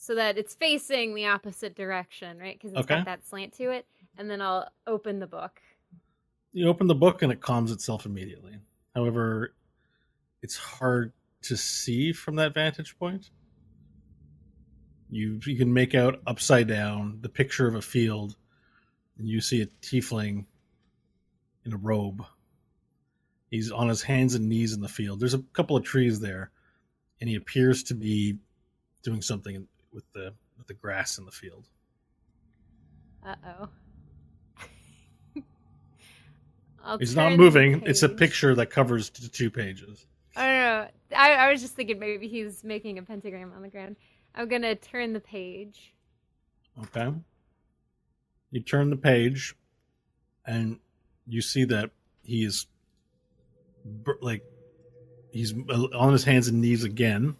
[0.00, 2.58] so that it's facing the opposite direction, right?
[2.58, 2.96] Because it's Okay.
[2.96, 3.86] got that slant to it.
[4.16, 5.60] And then I'll open the book.
[6.54, 8.58] You open the book and it calms itself immediately.
[8.94, 9.54] However,
[10.42, 11.12] it's hard
[11.42, 13.30] to see from that vantage point.
[15.10, 18.36] You you can make out upside down the picture of a field,
[19.18, 20.46] and you see a tiefling
[21.66, 22.24] in a robe.
[23.50, 25.20] He's on his hands and knees in the field.
[25.20, 26.52] There's a couple of trees there,
[27.20, 28.38] and he appears to be
[29.02, 31.68] doing something with the with the grass in the field.
[33.24, 33.68] Uh oh.
[36.98, 37.82] He's not moving.
[37.84, 40.06] It's a picture that covers t- two pages.
[40.34, 40.88] I don't know.
[41.16, 43.96] I, I was just thinking maybe he's making a pentagram on the ground.
[44.34, 45.92] I'm gonna turn the page.
[46.84, 47.12] Okay.
[48.50, 49.54] You turn the page,
[50.46, 50.78] and
[51.26, 51.90] you see that
[52.24, 52.66] he's
[53.84, 54.42] br- like
[55.32, 55.54] he's
[55.94, 57.36] on his hands and knees again,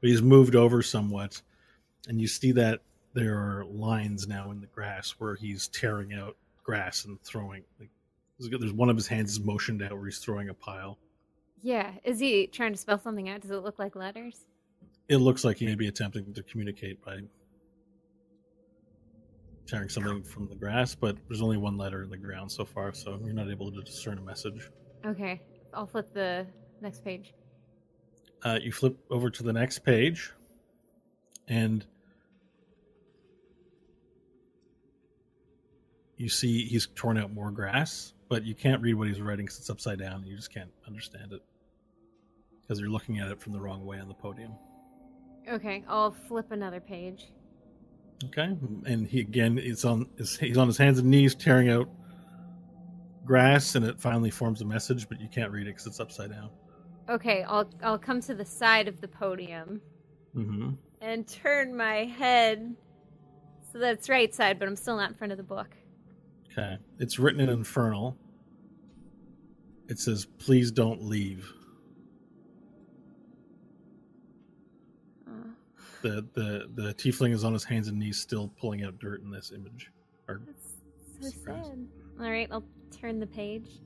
[0.00, 1.40] but he's moved over somewhat,
[2.08, 2.80] and you see that
[3.14, 7.62] there are lines now in the grass where he's tearing out grass and throwing.
[7.78, 7.90] Like,
[8.38, 10.98] there's one of his hands is motioned out where he's throwing a pile.
[11.60, 11.92] Yeah.
[12.04, 13.40] Is he trying to spell something out?
[13.40, 14.46] Does it look like letters?
[15.08, 17.20] It looks like he may be attempting to communicate by
[19.66, 22.92] tearing something from the grass, but there's only one letter in the ground so far,
[22.92, 24.70] so you're not able to discern a message.
[25.06, 25.40] Okay.
[25.74, 26.46] I'll flip the
[26.80, 27.34] next page.
[28.44, 30.32] Uh, you flip over to the next page,
[31.46, 31.86] and
[36.22, 39.58] you see he's torn out more grass, but you can't read what he's writing because
[39.58, 41.42] it's upside down, and you just can't understand it
[42.60, 44.52] because you're looking at it from the wrong way on the podium.
[45.50, 45.84] Okay.
[45.88, 47.32] I'll flip another page.
[48.26, 51.88] Okay, and he again is on is he's on his hands and knees tearing out
[53.24, 56.30] grass, and it finally forms a message, but you can't read it because it's upside
[56.30, 56.48] down.
[57.08, 57.42] Okay.
[57.42, 59.80] I'll I'll come to the side of the podium
[60.36, 60.70] Mm-hmm.
[61.02, 62.74] and turn my head
[63.70, 65.68] so that it's right side, but I'm still not in front of the book.
[66.52, 68.16] Okay, it's written in infernal.
[69.88, 71.50] It says, "Please don't leave."
[75.26, 75.30] Uh,
[76.02, 79.30] The the the tiefling is on his hands and knees, still pulling out dirt in
[79.30, 79.90] this image.
[80.28, 80.42] Or
[81.20, 81.88] that's So sad.
[82.20, 83.80] All right, I'll turn the page.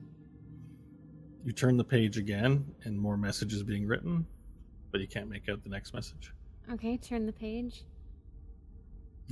[1.45, 4.27] You turn the page again, and more messages being written,
[4.91, 6.33] but you can't make out the next message.
[6.73, 7.85] Okay, turn the page.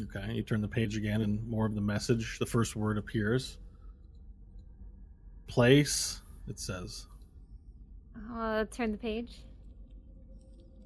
[0.02, 2.38] Okay, you turn the page again, and more of the message.
[2.40, 3.58] The first word appears.
[5.46, 7.06] Place, it says.
[8.32, 9.42] Uh, turn the page.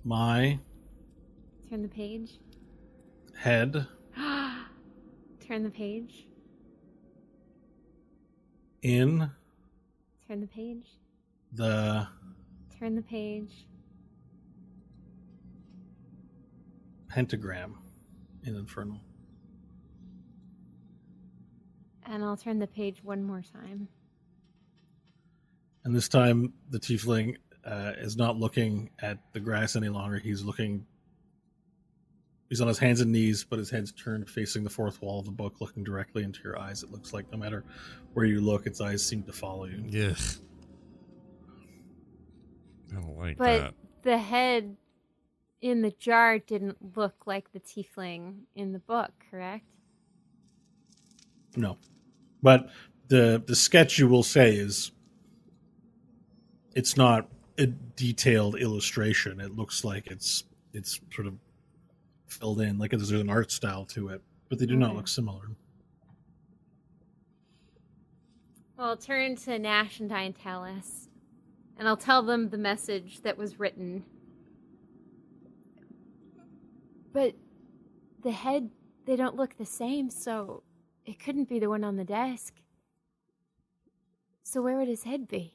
[0.04, 0.58] My
[1.70, 2.38] Turn the page.
[3.36, 6.26] head turn the page.
[8.82, 9.30] in
[10.26, 10.86] Turn the page.
[11.52, 12.06] the
[12.78, 13.66] Turn the page.
[17.08, 17.78] pentagram
[18.44, 19.00] in Infernal.
[22.06, 23.88] And I'll turn the page one more time.
[25.84, 30.18] And this time, the tiefling uh, is not looking at the grass any longer.
[30.18, 30.86] He's looking.
[32.48, 35.26] He's on his hands and knees, but his head's turned facing the fourth wall of
[35.26, 36.82] the book, looking directly into your eyes.
[36.82, 37.62] It looks like no matter
[38.14, 39.84] where you look, its eyes seem to follow you.
[39.86, 40.14] Yeah.
[42.90, 43.74] I don't like But that.
[44.02, 44.76] the head
[45.60, 49.64] in the jar didn't look like the tiefling in the book, correct?
[51.56, 51.78] No,
[52.42, 52.70] but
[53.08, 54.92] the the sketch you will say is
[56.74, 57.28] it's not
[57.58, 59.40] a detailed illustration.
[59.40, 61.34] It looks like it's it's sort of
[62.26, 65.50] filled in, like there's an art style to it, but they do not look similar.
[68.76, 71.08] Well, I'll turn to Nash and Diantalis,
[71.76, 74.04] and I'll tell them the message that was written.
[77.18, 77.34] But
[78.22, 78.70] the head,
[79.04, 80.62] they don't look the same, so
[81.04, 82.54] it couldn't be the one on the desk.
[84.44, 85.52] So where would his head be?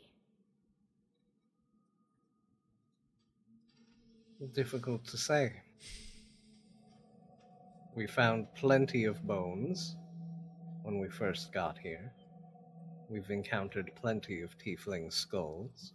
[4.53, 5.53] Difficult to say.
[7.95, 9.95] We found plenty of bones
[10.81, 12.11] when we first got here.
[13.07, 15.93] We've encountered plenty of tiefling skulls.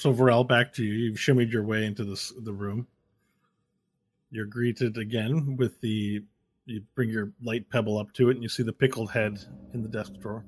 [0.00, 0.94] So Varel, back to you.
[0.94, 2.86] You've shimmied your way into this the room.
[4.30, 6.24] You're greeted again with the.
[6.64, 9.38] You bring your light pebble up to it, and you see the pickled head
[9.74, 10.42] in the desk drawer.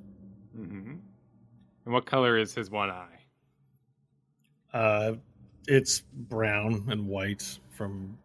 [0.56, 0.92] hmm
[1.84, 3.18] And what color is his one eye?
[4.72, 5.12] Uh,
[5.68, 8.16] it's brown and white from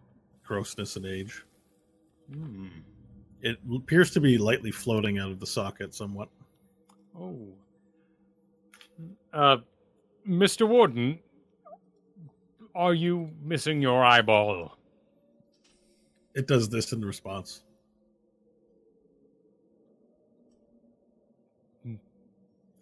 [0.45, 1.43] grossness and age.
[2.33, 2.67] Hmm.
[3.41, 6.29] It appears to be lightly floating out of the socket somewhat.
[7.19, 7.49] Oh.
[9.33, 9.57] Uh,
[10.27, 10.67] Mr.
[10.67, 11.19] Warden,
[12.75, 14.77] are you missing your eyeball?
[16.35, 17.63] It does this in response.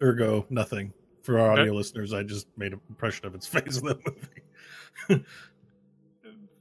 [0.02, 0.92] Ergo, nothing.
[1.22, 3.98] For our audio listeners, I just made an impression of its face in the
[5.08, 5.24] movie.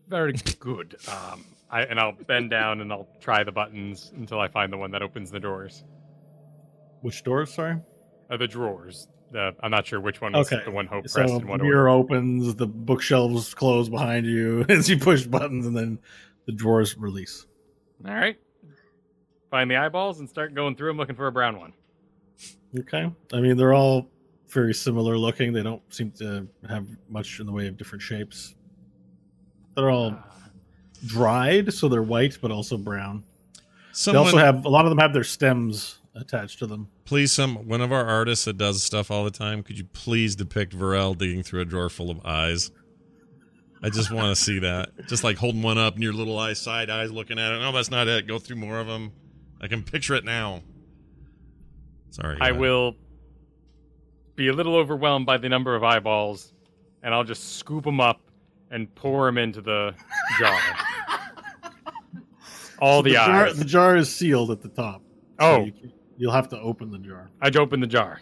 [0.08, 0.96] Very good.
[1.08, 4.78] Um, I, and I'll bend down and I'll try the buttons until I find the
[4.78, 5.84] one that opens the doors.
[7.02, 7.78] Which doors, sorry?
[8.30, 9.08] Uh, the drawers.
[9.36, 10.64] The, I'm not sure which one was Okay.
[10.64, 11.90] the one Hope So pressed in the what mirror order.
[11.90, 16.00] opens, the bookshelves close behind you as you push buttons, and then
[16.46, 17.46] the drawers release.
[18.08, 18.38] All right.
[19.52, 21.74] Find the eyeballs and start going through them looking for a brown one.
[22.80, 23.12] Okay.
[23.34, 24.08] I mean, they're all
[24.48, 25.52] very similar looking.
[25.52, 28.56] They don't seem to have much in the way of different shapes.
[29.76, 30.18] They're all
[31.08, 33.26] dried, so they're white, but also brown.
[33.92, 36.88] Someone, They also have a lot of them have their stems attached to them.
[37.06, 39.64] please, some one of our artists that does stuff all the time.
[39.64, 42.72] Could you please depict Varel digging through a drawer full of eyes?
[43.84, 45.08] I just want to see that.
[45.08, 47.60] Just like holding one up and your little eye, side eyes looking at it.
[47.60, 48.28] No, that's not it.
[48.28, 49.12] Go through more of them.
[49.62, 50.62] I can picture it now.
[52.12, 52.38] Sorry.
[52.40, 52.96] I will
[54.36, 56.54] be a little overwhelmed by the number of eyeballs,
[57.04, 58.22] and I'll just scoop them up
[58.72, 59.94] and pour them into the
[60.40, 60.60] jar.
[62.80, 63.58] All the, jar, eyes.
[63.58, 65.02] the jar is sealed at the top.
[65.40, 65.64] so Oh.
[65.66, 65.74] you,
[66.18, 67.30] you'll have to open the jar.
[67.42, 68.22] I'd open the jar.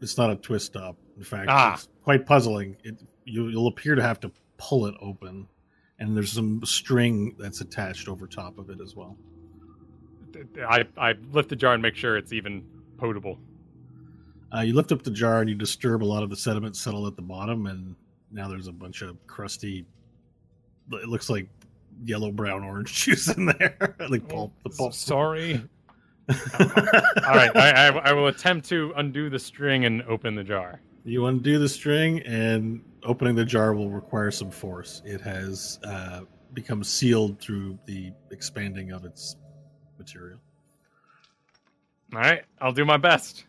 [0.00, 0.96] It's not a twist up.
[1.16, 1.74] In fact, Ah.
[1.74, 2.76] it's quite puzzling.
[2.84, 5.46] It you, you'll appear to have to pull it open,
[5.98, 9.16] and there's some string that's attached over top of it as well.
[10.68, 12.64] I, I lift the jar and make sure it's even
[12.96, 13.38] potable.
[14.54, 17.06] Uh, you lift up the jar and you disturb a lot of the sediment settle
[17.06, 17.96] at the bottom, and
[18.30, 19.84] now there's a bunch of crusty.
[20.92, 21.48] It looks like
[22.04, 24.52] yellow, brown, orange juice in there, like pulp.
[24.62, 24.94] The pulp.
[24.94, 25.60] Sorry.
[26.28, 30.80] All right, I, I, I will attempt to undo the string and open the jar.
[31.04, 35.00] You undo the string, and opening the jar will require some force.
[35.04, 39.36] It has uh, become sealed through the expanding of its
[39.98, 40.38] material.
[42.14, 43.44] All right, I'll do my best.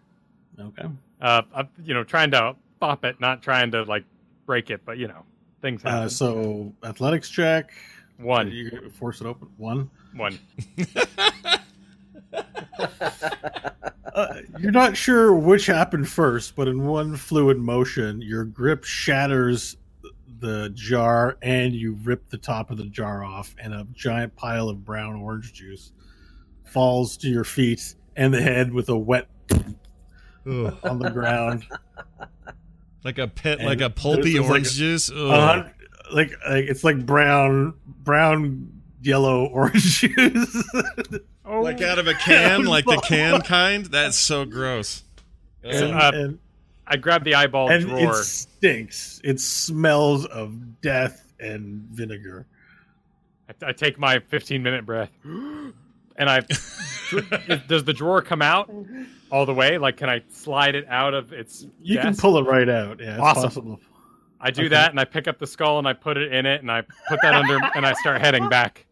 [0.60, 0.88] Okay.
[1.22, 4.06] Uh, I'm, you know, trying to pop it, not trying to like
[4.46, 5.24] break it, but you know,
[5.62, 6.04] things happen.
[6.04, 7.72] Uh, so athletics check.
[8.18, 8.52] One.
[8.52, 9.50] You force it open.
[9.58, 9.90] One.
[10.14, 10.38] One.
[12.80, 19.78] Uh, you're not sure which happened first, but in one fluid motion, your grip shatters
[20.40, 24.68] the jar and you rip the top of the jar off, and a giant pile
[24.70, 25.92] of brown orange juice
[26.66, 30.78] falls to your feet and the head with a wet Ugh.
[30.84, 31.66] on the ground.
[33.04, 35.12] like a pit, And like a pulpy like orange a- juice.
[35.12, 35.76] Like,
[36.12, 40.64] like it's like brown, brown, yellow orange juice.
[41.52, 43.86] Oh, like out of a can, like the can kind.
[43.88, 45.04] That's so gross.
[45.64, 46.40] and, Uh, and,
[46.92, 48.20] I grabbed the eyeball and drawer.
[48.20, 49.22] it stinks.
[49.24, 52.46] It smells of death and vinegar.
[53.50, 55.74] I, I take my 15 minute breath, and
[56.20, 56.40] I
[57.68, 58.72] does the drawer come out
[59.32, 59.78] all the way?
[59.78, 61.66] Like, can I slide it out of its?
[61.82, 63.00] You can pull it right out.
[63.00, 63.44] Yeah, it's Awesome.
[63.44, 63.80] possible.
[64.42, 64.70] I do Okay.
[64.70, 66.82] that, and I pick up the skull and I put it in it, and I
[67.10, 68.86] put that under, and I start heading back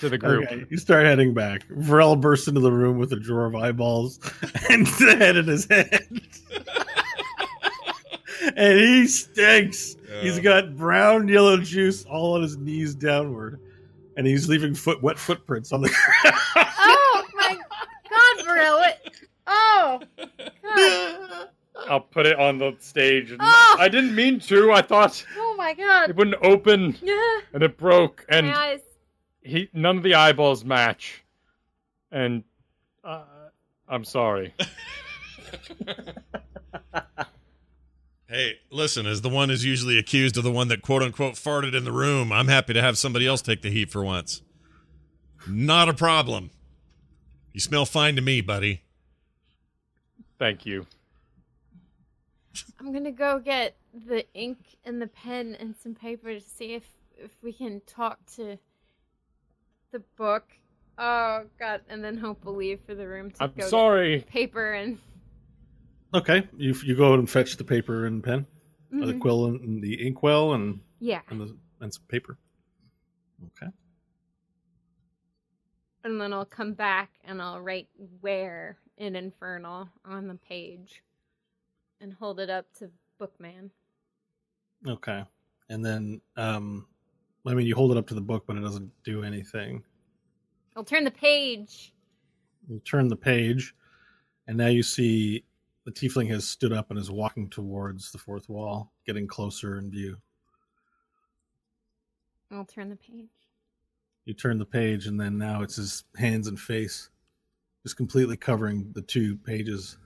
[0.00, 0.44] to the group.
[0.50, 1.66] Okay, you start heading back.
[1.68, 4.18] Varel bursts into the room with a drawer of eyeballs
[4.70, 6.06] and the head in his head.
[8.56, 9.96] and he stinks.
[10.20, 13.60] He's got brown yellow juice all on his knees downward.
[14.16, 16.36] And he's leaving foot wet footprints on the ground.
[16.56, 17.56] Oh my
[18.10, 18.76] God, Varel!
[18.76, 19.10] What?
[19.46, 20.00] Oh,
[20.62, 21.48] God.
[21.88, 23.30] I'll put it on the stage.
[23.30, 23.76] And Oh!
[23.78, 24.72] I didn't mean to.
[24.72, 26.10] I thought oh my god!
[26.10, 27.40] it wouldn't open, Yeah.
[27.54, 28.80] and it broke, and My eyes.
[29.42, 31.24] He none of the eyeballs match.
[32.12, 32.44] And
[33.04, 33.24] uh,
[33.88, 34.54] I'm sorry.
[38.30, 41.74] Hey, listen, as the one who's usually accused of the one that quote unquote farted
[41.74, 44.40] in the room, I'm happy to have somebody else take the heat for once.
[45.48, 46.50] Not a problem.
[47.52, 48.82] You smell fine to me, buddy.
[50.38, 50.86] Thank you.
[52.78, 53.74] I'm gonna go get
[54.06, 56.84] the ink and the pen and some paper to see if
[57.18, 58.56] if we can talk to
[59.92, 60.44] the book.
[60.98, 61.80] Oh God!
[61.88, 64.18] And then Hope will leave for the room to I'm go sorry.
[64.18, 64.98] get paper and
[66.14, 68.46] okay, you you go and fetch the paper and pen,
[68.92, 72.38] or the quill and, and the inkwell and yeah, and, the, and some paper.
[73.58, 73.72] Okay.
[76.04, 77.88] and then I'll come back and I'll write
[78.20, 81.02] where in Infernal on the page,
[82.00, 83.70] and hold it up to Bookman.
[84.86, 85.24] Okay.
[85.70, 86.86] And then, um,
[87.46, 89.82] I mean, you hold it up to the book, but it doesn't do anything.
[90.76, 91.92] I'll turn the page.
[92.68, 93.74] You turn the page,
[94.46, 95.44] and now you see
[95.84, 99.90] the tiefling has stood up and is walking towards the fourth wall, getting closer in
[99.90, 100.18] view.
[102.52, 103.28] I'll turn the page.
[104.26, 107.08] You turn the page, and then now it's his hands and face,
[107.82, 109.96] just completely covering the two pages.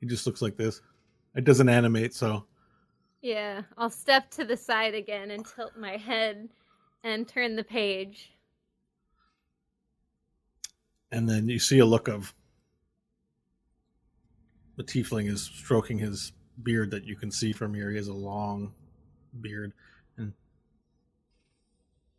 [0.00, 0.80] He just looks like this.
[1.36, 2.46] It doesn't animate, so
[3.24, 6.48] Yeah, I'll step to the side again and tilt my head
[7.02, 8.34] and turn the page.
[11.14, 12.34] and then you see a look of
[14.76, 16.32] the tiefling is stroking his
[16.64, 17.88] beard that you can see from here.
[17.88, 18.74] He has a long
[19.40, 19.72] beard,
[20.16, 20.32] and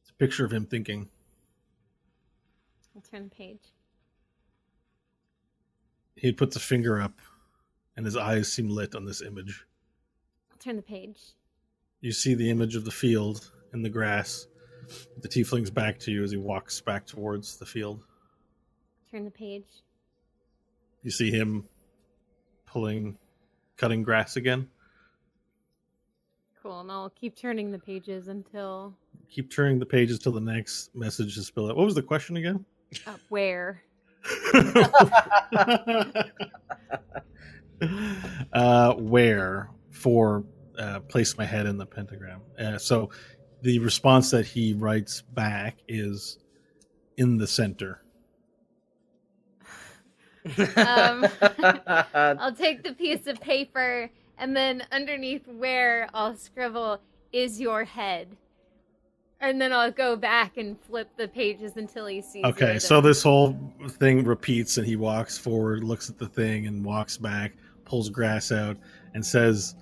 [0.01, 1.09] it's a picture of him thinking.
[2.95, 3.74] I'll turn the page.
[6.16, 7.19] He puts a finger up,
[7.98, 9.66] and his eyes seem lit on this image.
[10.66, 11.19] Turn the page.
[12.02, 14.48] You see the image of the field and the grass.
[15.22, 18.03] The tiefling's back to you as he walks back towards the field.
[19.11, 19.68] Turn the page.
[21.03, 21.66] You see him
[22.66, 23.16] pulling,
[23.77, 24.68] cutting grass again.
[26.64, 28.95] Cool, and I'll keep turning the pages until
[29.30, 31.77] Keep turning the pages till the next message is spelled out.
[31.77, 32.66] What was the question again?
[33.06, 33.84] uh, where.
[38.53, 40.44] uh, where for
[40.78, 42.42] uh, place my head in the pentagram.
[42.60, 43.10] Uh, so
[43.62, 46.40] the response that he writes back is
[47.18, 48.02] in the center.
[50.78, 51.28] Um,
[52.14, 57.00] I'll take the piece of paper and then underneath where I'll scribble
[57.32, 58.28] is your head.
[59.42, 62.82] And then I'll go back and flip the pages until he sees Okay, it.
[62.82, 63.58] so this whole
[63.90, 68.52] thing repeats, and he walks forward, looks at the thing, and walks back, pulls grass
[68.52, 68.78] out,
[69.14, 69.76] and says,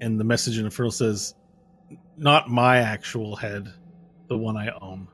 [0.00, 1.34] and the message in the Infernal says,
[2.16, 3.72] "Not my actual head,
[4.28, 5.08] the one I own."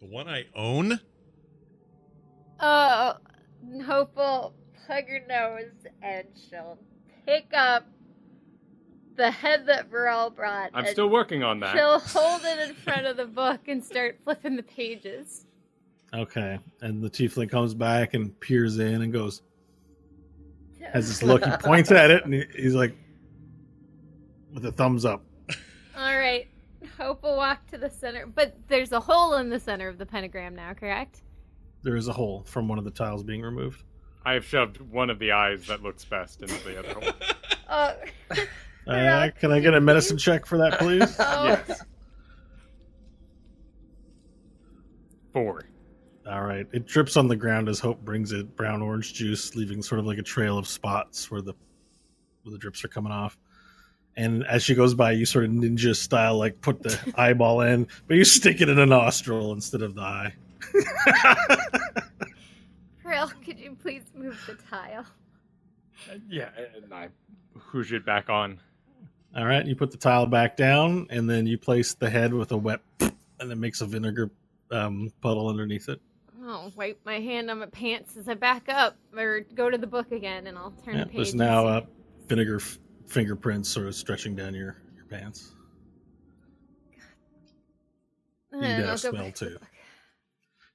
[0.00, 1.00] The one I own?
[2.60, 3.14] Oh,
[3.86, 4.54] Hope will
[4.86, 6.78] plug her nose and she'll
[7.26, 7.86] pick up
[9.16, 10.70] the head that Varel brought.
[10.74, 11.74] I'm still working on that.
[11.74, 15.46] She'll hold it in front of the book and start flipping the pages.
[16.12, 19.42] Okay, and the tiefling comes back and peers in and goes,
[20.94, 21.44] has this look.
[21.44, 22.96] He points at it and he's like,
[24.54, 25.22] with a thumbs up.
[25.96, 26.48] All right.
[26.96, 30.06] Hope will walk to the center, but there's a hole in the center of the
[30.06, 31.22] pentagram now, correct?
[31.82, 33.82] There is a hole from one of the tiles being removed.
[34.24, 37.12] I have shoved one of the eyes that looks best into the other hole.
[37.66, 37.94] Uh,
[38.86, 41.16] Uh, can I get a medicine check for that, please?
[41.18, 41.82] oh, Yes.
[45.32, 45.64] Four.
[46.28, 46.66] All right.
[46.72, 50.06] It drips on the ground as Hope brings it brown orange juice, leaving sort of
[50.06, 51.52] like a trail of spots where the
[52.42, 53.36] where the drips are coming off.
[54.16, 57.88] And as she goes by, you sort of ninja style, like put the eyeball in,
[58.06, 60.34] but you stick it in a nostril instead of the eye.
[63.02, 65.04] Pearl, could you please move the tile?
[66.28, 67.08] Yeah, and I
[67.72, 68.60] whoosh it back on.
[69.36, 72.52] All right, you put the tile back down, and then you place the head with
[72.52, 74.30] a wet, and it makes a vinegar
[74.70, 76.00] um, puddle underneath it.
[76.46, 79.86] Oh, wipe my hand on my pants as I back up, or go to the
[79.86, 81.16] book again, and I'll turn Yeah, the page.
[81.16, 81.80] there's now uh,
[82.26, 85.54] vinegar f- fingerprints sort of stretching down your, your pants.
[88.52, 89.58] You got a smell to too.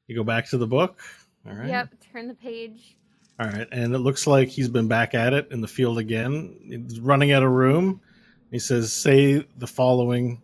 [0.07, 0.99] You go back to the book.
[1.47, 1.67] All right.
[1.67, 2.97] Yep, turn the page.
[3.39, 6.57] All right, and it looks like he's been back at it in the field again.
[6.89, 8.01] He's running out of room.
[8.51, 10.41] He says, "Say the following,"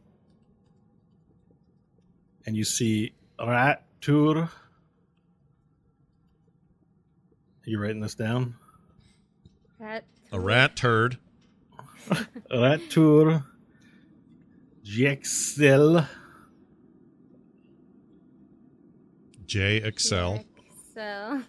[2.45, 3.13] and you see
[3.43, 4.37] rat tour.
[4.37, 4.49] Are
[7.65, 8.55] you writing this down?
[9.79, 11.17] That A rat turd.
[12.51, 13.43] Rat tour.
[14.83, 16.07] Jexel.
[19.45, 20.43] J Excel.
[20.95, 21.43] Voodoo.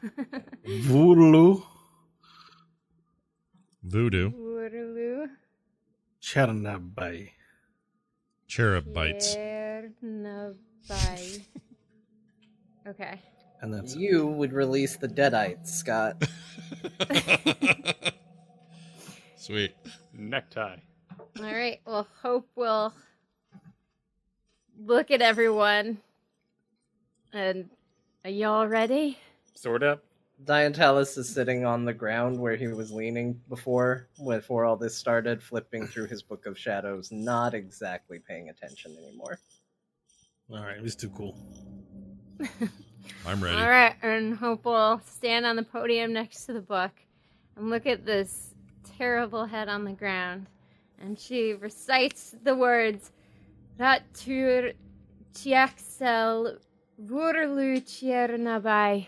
[0.66, 1.62] Vurlu.
[3.82, 4.30] Voodoo.
[4.34, 5.28] Waterloo.
[6.20, 7.30] Chernabai.
[8.48, 9.36] Cherub bites.
[9.36, 10.54] Chernobyl.
[12.88, 13.20] Okay.
[13.66, 16.22] And that's You would release the Deadites, Scott.
[19.36, 19.74] Sweet.
[20.12, 20.76] Necktie.
[21.40, 21.80] All right.
[21.84, 22.94] Well, Hope will
[24.78, 25.98] look at everyone.
[27.32, 27.68] And
[28.24, 29.18] are y'all ready?
[29.56, 29.98] Sort of.
[30.44, 35.42] Diantalis is sitting on the ground where he was leaning before, before all this started,
[35.42, 39.40] flipping through his Book of Shadows, not exactly paying attention anymore.
[40.52, 40.80] all right.
[40.80, 41.36] He's too cool.
[43.26, 43.56] I'm ready.
[43.56, 43.94] All right.
[44.02, 46.92] And Hope will stand on the podium next to the book
[47.56, 48.54] and look at this
[48.96, 50.46] terrible head on the ground.
[51.00, 53.12] And she recites the words
[53.78, 54.74] Ratur
[55.34, 56.58] Chiaxel
[57.04, 59.06] Vurlu Chiernabai.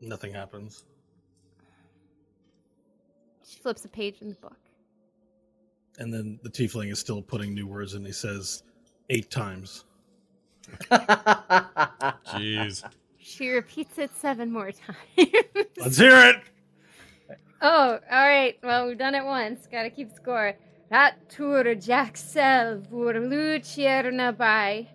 [0.00, 0.84] Nothing happens.
[3.46, 4.58] She flips a page in the book.
[5.98, 8.04] And then the tiefling is still putting new words in.
[8.04, 8.62] He says
[9.10, 9.84] eight times.
[12.32, 12.84] Jeez.
[13.18, 15.32] She repeats it seven more times.
[15.76, 16.36] Let's hear it.
[17.60, 18.58] oh, all right.
[18.62, 19.66] Well, we've done it once.
[19.70, 20.54] Gotta keep score.
[20.90, 24.88] Ratur Jaxel Vurlu Chiernabai.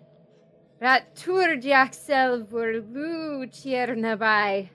[0.82, 4.68] Ratur Jaxel Vurlu Chiernabai.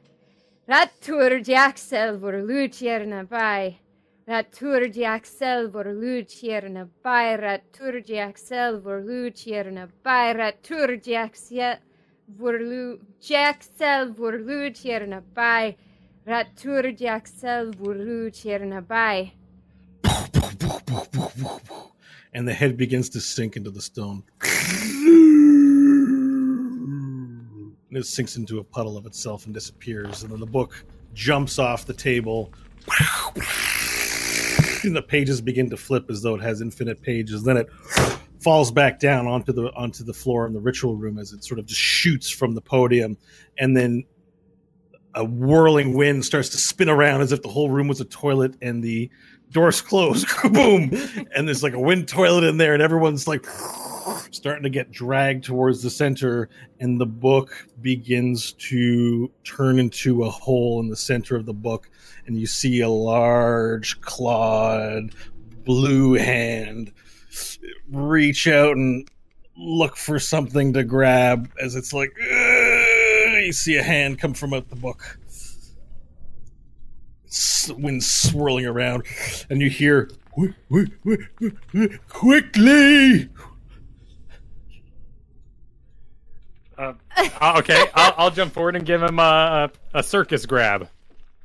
[0.70, 3.76] Ratur Jaxel Vurlu Chiernabai.
[4.30, 7.36] Ratur Jaxel Vurlu Chiernabai.
[7.42, 10.36] Ratur Jaxel Vurlu Chiernabai.
[10.38, 11.80] Ratur Jaxel
[12.40, 15.76] Vurlu Jaxel Vurlu Chiernabai.
[16.28, 19.32] Ratur Jaxel Vurlu Chiernabai.
[22.32, 24.22] And the head begins to sink into the stone.
[27.90, 30.22] And it sinks into a puddle of itself and disappears.
[30.22, 30.86] And then the book
[31.16, 32.54] jumps off the table.
[34.94, 37.44] The pages begin to flip as though it has infinite pages.
[37.44, 37.70] Then it
[38.40, 41.60] falls back down onto the onto the floor in the ritual room as it sort
[41.60, 43.18] of just shoots from the podium.
[43.58, 44.04] And then
[45.16, 48.56] a whirling wind starts to spin around as if the whole room was a toilet
[48.62, 49.10] and the
[49.52, 50.26] doors close.
[50.44, 50.92] Boom!
[51.36, 53.46] And there's like a wind toilet in there, and everyone's like
[54.32, 56.50] starting to get dragged towards the center.
[56.80, 61.90] And the book begins to turn into a hole in the center of the book,
[62.26, 65.14] and you see a large clawed
[65.66, 66.92] blue hand
[67.92, 69.08] reach out and
[69.58, 72.12] look for something to grab as it's like
[73.44, 75.20] you see a hand come from out the book
[77.78, 79.04] wind swirling around
[79.50, 83.30] and you hear "Wait, wait, wait, wait, wait, quickly
[86.80, 86.94] Uh,
[87.42, 90.88] uh, okay, I'll, I'll jump forward and give him a, a, a circus grab.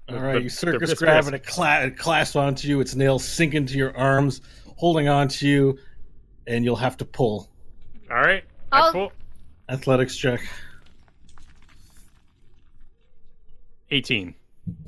[0.08, 2.80] all right The- you the circus wrist grab and it, cla- it clasps onto you
[2.80, 4.40] its nails sink into your arms
[4.76, 5.78] holding onto you
[6.46, 7.50] and you'll have to pull
[8.10, 9.12] All right, I'll- that's cool.
[9.68, 10.40] athletics check
[13.90, 14.34] 18.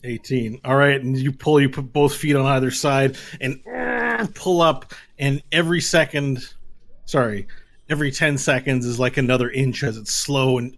[0.05, 0.61] 18.
[0.65, 4.63] All right, and you pull, you put both feet on either side and uh, pull
[4.63, 6.39] up, and every second,
[7.05, 7.47] sorry,
[7.89, 10.77] every 10 seconds is like another inch as it's slow and.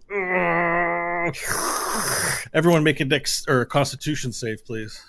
[2.53, 4.99] everyone make a dex or a constitution save, please.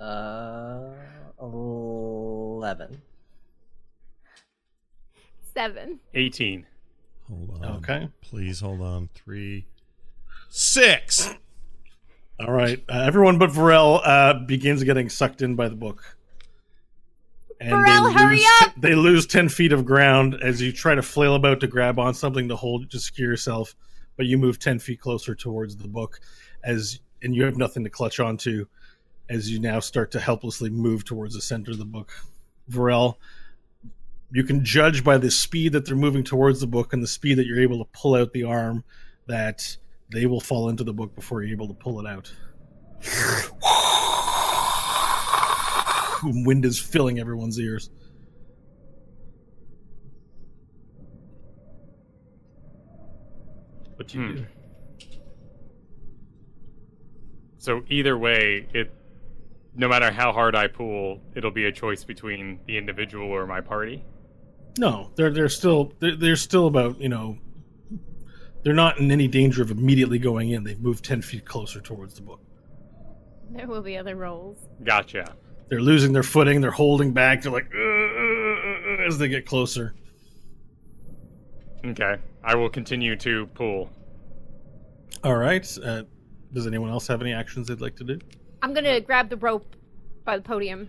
[0.00, 0.90] Uh,
[1.40, 3.02] eleven.
[5.54, 5.98] Seven.
[6.14, 6.66] 18.
[7.28, 7.76] Hold on.
[7.76, 8.08] Okay.
[8.20, 9.08] Please hold on.
[9.14, 9.66] Three,
[10.48, 11.34] six.
[12.38, 12.82] All right.
[12.88, 16.16] Uh, everyone but Varel uh, begins getting sucked in by the book.
[17.60, 18.72] And Varel, hurry lose, up!
[18.76, 22.14] They lose 10 feet of ground as you try to flail about to grab on
[22.14, 23.74] something to hold to secure yourself,
[24.16, 26.20] but you move 10 feet closer towards the book
[26.62, 28.66] as and you have nothing to clutch onto
[29.28, 32.12] as you now start to helplessly move towards the center of the book.
[32.70, 33.16] Varel,
[34.30, 37.38] you can judge by the speed that they're moving towards the book and the speed
[37.38, 38.84] that you're able to pull out the arm
[39.26, 39.76] that
[40.12, 42.32] they will fall into the book before you're able to pull it out.
[46.44, 47.90] Wind is filling everyone's ears.
[53.96, 54.34] What do you Hmm.
[54.36, 54.46] do?
[57.58, 58.92] So either way, it
[59.74, 63.60] no matter how hard I pull, it'll be a choice between the individual or my
[63.60, 64.04] party.
[64.78, 67.36] No, they're they're still they're, they're still about you know
[68.62, 70.64] they're not in any danger of immediately going in.
[70.64, 72.40] They've moved ten feet closer towards the book.
[73.50, 74.58] There will be other rolls.
[74.84, 75.34] Gotcha.
[75.68, 76.60] They're losing their footing.
[76.60, 77.42] They're holding back.
[77.42, 79.94] They're like "Uh, uh, uh," as they get closer.
[81.84, 82.16] Okay.
[82.42, 83.90] I will continue to pull.
[85.24, 85.78] All right.
[85.82, 86.04] Uh,
[86.52, 88.18] does anyone else have any actions they'd like to do?
[88.62, 89.76] I'm gonna grab the rope
[90.24, 90.88] by the podium.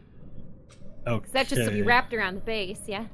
[1.06, 1.30] Okay.
[1.32, 3.06] That's just to be wrapped around the base, yeah?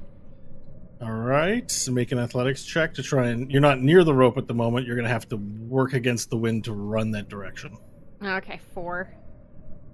[1.00, 1.70] All right.
[1.70, 3.50] So make an athletics check to try and.
[3.50, 4.86] You're not near the rope at the moment.
[4.86, 7.78] You're going to have to work against the wind to run that direction.
[8.22, 9.14] Okay, four.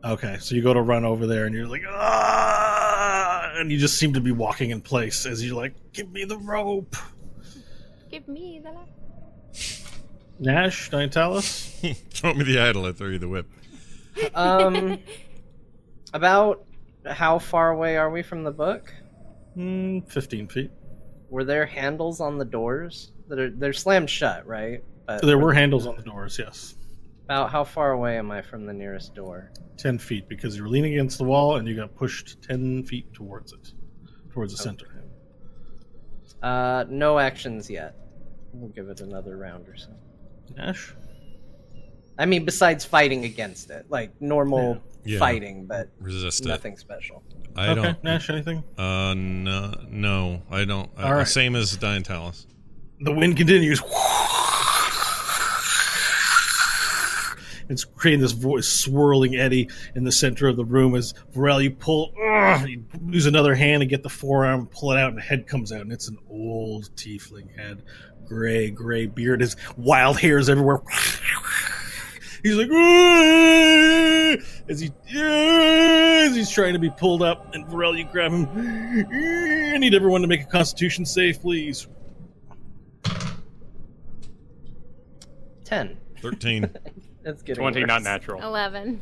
[0.04, 0.36] Okay.
[0.40, 3.52] So you go to run over there and you're like, ah!
[3.54, 6.38] And you just seem to be walking in place as you're like, give me the
[6.38, 6.96] rope.
[8.10, 8.74] Give me the.
[10.38, 11.96] Nash, Diantalis?
[12.10, 12.86] Throw me the idol.
[12.86, 13.46] I throw you the whip.
[14.34, 14.98] Um,
[16.14, 16.64] about
[17.06, 18.92] how far away are we from the book?
[19.54, 20.70] Hmm, 15 feet.
[21.30, 24.82] Were there handles on the doors that are they're slammed shut, right?
[25.06, 26.74] But There were handles on the doors, yes.
[27.32, 29.50] About how far away am I from the nearest door?
[29.78, 33.54] 10 feet because you're leaning against the wall and you got pushed 10 feet towards
[33.54, 33.72] it,
[34.30, 34.86] towards the center.
[36.42, 37.96] Uh, no actions yet.
[38.52, 39.88] We'll give it another round or so.
[40.56, 40.94] Nash?
[42.18, 45.14] I mean, besides fighting against it, like normal Yeah.
[45.14, 45.18] Yeah.
[45.18, 46.48] fighting, but Resist it.
[46.48, 47.22] nothing special.
[47.56, 48.04] I okay, don't.
[48.04, 48.62] Nash, anything?
[48.76, 50.90] Uh, no, no, I don't.
[50.98, 51.26] Uh, All right.
[51.26, 52.46] Same as Dian Diantalis.
[53.00, 53.80] The wind continues.
[57.72, 61.70] It's creating this voice swirling eddy in the center of the room as Varel, you
[61.70, 65.22] pull, ugh, you use another hand to get the forearm, pull it out, and the
[65.22, 67.82] head comes out, and it's an old tiefling head,
[68.26, 70.82] gray, gray beard, his wild hairs everywhere.
[72.42, 72.68] He's like,
[74.68, 78.48] as he as he's trying to be pulled up, and Varel, you grab him.
[79.72, 81.86] I need everyone to make a Constitution save, please.
[85.64, 85.98] Ten.
[86.20, 86.68] Thirteen.
[87.22, 87.56] That's good.
[87.56, 88.42] 20, not natural.
[88.42, 89.00] Eleven.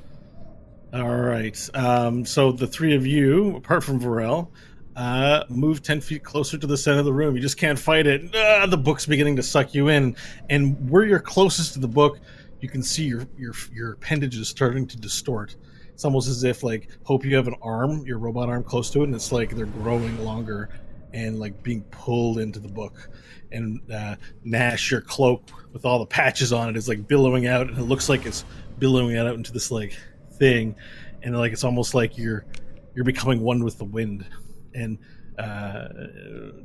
[0.92, 1.70] All right.
[1.74, 4.49] Um, so the three of you, apart from Varel,
[4.97, 7.36] uh, move 10 feet closer to the center of the room.
[7.36, 8.34] You just can't fight it.
[8.34, 10.16] Ah, the book's beginning to suck you in.
[10.49, 12.18] And where you're closest to the book,
[12.60, 15.57] you can see your, your, your appendages starting to distort.
[15.90, 19.00] It's almost as if, like, hope you have an arm, your robot arm close to
[19.02, 20.70] it, and it's like they're growing longer
[21.12, 23.10] and, like, being pulled into the book.
[23.53, 27.69] And uh, Nash, your cloak with all the patches on it, is like billowing out,
[27.69, 28.45] and it looks like it's
[28.79, 29.97] billowing out into this, like,
[30.35, 30.75] thing.
[31.23, 32.47] And like it's almost like you're
[32.95, 34.25] you're becoming one with the wind.
[34.75, 34.99] And
[35.39, 35.89] uh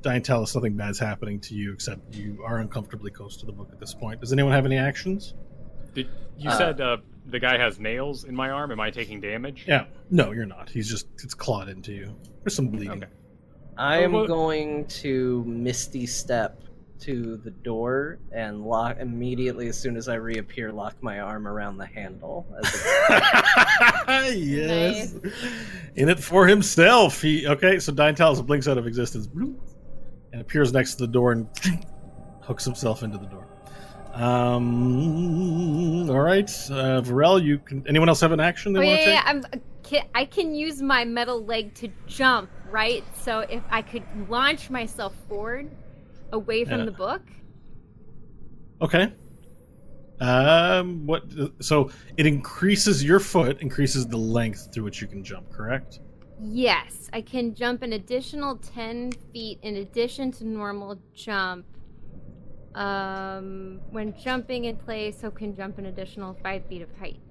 [0.02, 3.80] Diantalis, nothing bad's happening to you except you are uncomfortably close to the book at
[3.80, 4.22] this point.
[4.22, 5.34] Does anyone have any actions?
[5.94, 6.08] Did,
[6.38, 6.98] you Uh, said uh,
[7.28, 8.72] the guy has nails in my arm.
[8.72, 9.66] Am I taking damage?
[9.68, 9.86] yeah.
[10.10, 10.70] No you're not.
[10.70, 12.16] He's just it's clawed into you.
[12.44, 13.04] There's some bleeding.
[13.04, 13.12] Okay.
[13.78, 16.62] I am Oh, going to misty step
[17.02, 20.72] to the door and lock immediately as soon as I reappear.
[20.72, 22.46] Lock my arm around the handle.
[22.58, 25.16] As it, yes
[25.96, 29.28] in it for himself he okay so Diantalis blinks out of existence
[30.32, 31.48] and appears next to the door and
[32.42, 33.48] hooks himself into the door
[34.14, 39.00] um all right uh Varel you can anyone else have an action they Oh want
[39.00, 39.50] yeah, to yeah, take yeah.
[39.54, 43.04] I'm, can, I can use my metal leg to jump, right?
[43.16, 45.70] So if I could launch myself forward,
[46.36, 46.86] away from Yeah.
[46.86, 47.22] the book.
[48.82, 49.12] Okay.
[50.20, 51.06] Um.
[51.06, 51.24] What?
[51.62, 55.50] So it increases your foot, increases the length through which you can jump.
[55.52, 56.00] Correct.
[56.40, 61.66] Yes, I can jump an additional 10 feet in addition to normal jump.
[62.76, 67.22] Um, when jumping in place, so can jump an additional 5 feet of height.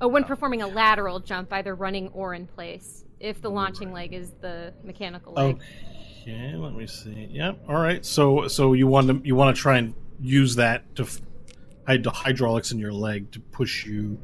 [0.00, 4.12] Oh, when performing a lateral jump, either running or in place, if the launching leg
[4.12, 5.60] is the mechanical leg.
[6.26, 6.56] Okay.
[6.56, 7.28] Let me see.
[7.32, 7.64] Yep.
[7.68, 8.04] All right.
[8.04, 11.06] So so you want to you want to try and use that to
[11.86, 14.18] hide the hydraulics in your leg to push you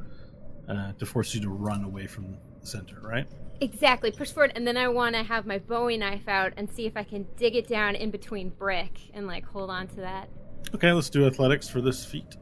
[0.67, 3.27] uh, to force you to run away from the center, right?
[3.61, 6.87] Exactly, push forward, and then I want to have my Bowie knife out and see
[6.87, 10.31] if I can dig it down in between brick and like hold on to that.
[10.75, 10.93] Okay.
[10.93, 12.39] Let's do athletics for this feat.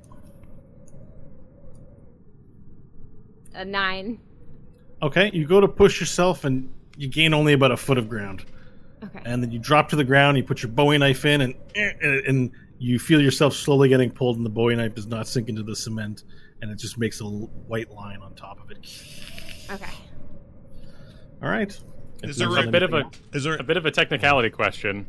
[3.55, 4.20] A nine.
[5.03, 5.33] Okay.
[5.35, 8.45] You go to push yourself and you gain only about a foot of ground.
[9.02, 9.20] Okay.
[9.25, 10.36] and then you drop to the ground.
[10.36, 14.36] You put your Bowie knife in, and and, and you feel yourself slowly getting pulled,
[14.36, 16.25] and the Bowie knife does not sink into the cement,
[16.62, 18.78] and it just makes a white line on top of it.
[19.70, 19.93] Okay.
[21.43, 21.70] All right.
[22.23, 24.51] Is If there a bit of a anything- Is there a bit of a technicality
[24.51, 25.07] question.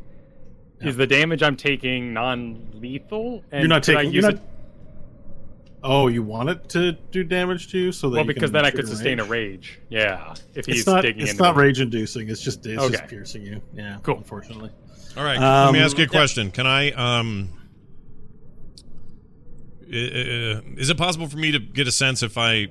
[0.80, 3.44] Is the damage I'm taking non-lethal?
[3.52, 4.12] And You're not taking.
[4.12, 4.42] You're it not,
[5.82, 8.64] oh, you want it to do damage to you, so that well you because then
[8.64, 9.78] I could trigger sustain a rage?
[9.78, 9.80] rage.
[9.88, 11.02] Yeah, if he's It's not.
[11.02, 12.28] digging It's into not rage inducing.
[12.28, 12.64] It's just.
[12.66, 13.62] It's just piercing you.
[13.74, 13.98] Yeah.
[14.02, 14.18] Cool.
[14.18, 14.70] Unfortunately.
[15.16, 16.10] All right, let me Um, ask you a yeah.
[16.10, 16.50] question.
[16.50, 17.48] Can I um
[19.92, 22.68] i- i- is it possible for me to get a sense if I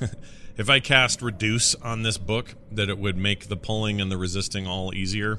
[0.56, 4.16] if I cast reduce on this book that it would make the pulling and the
[4.16, 5.38] resisting all easier?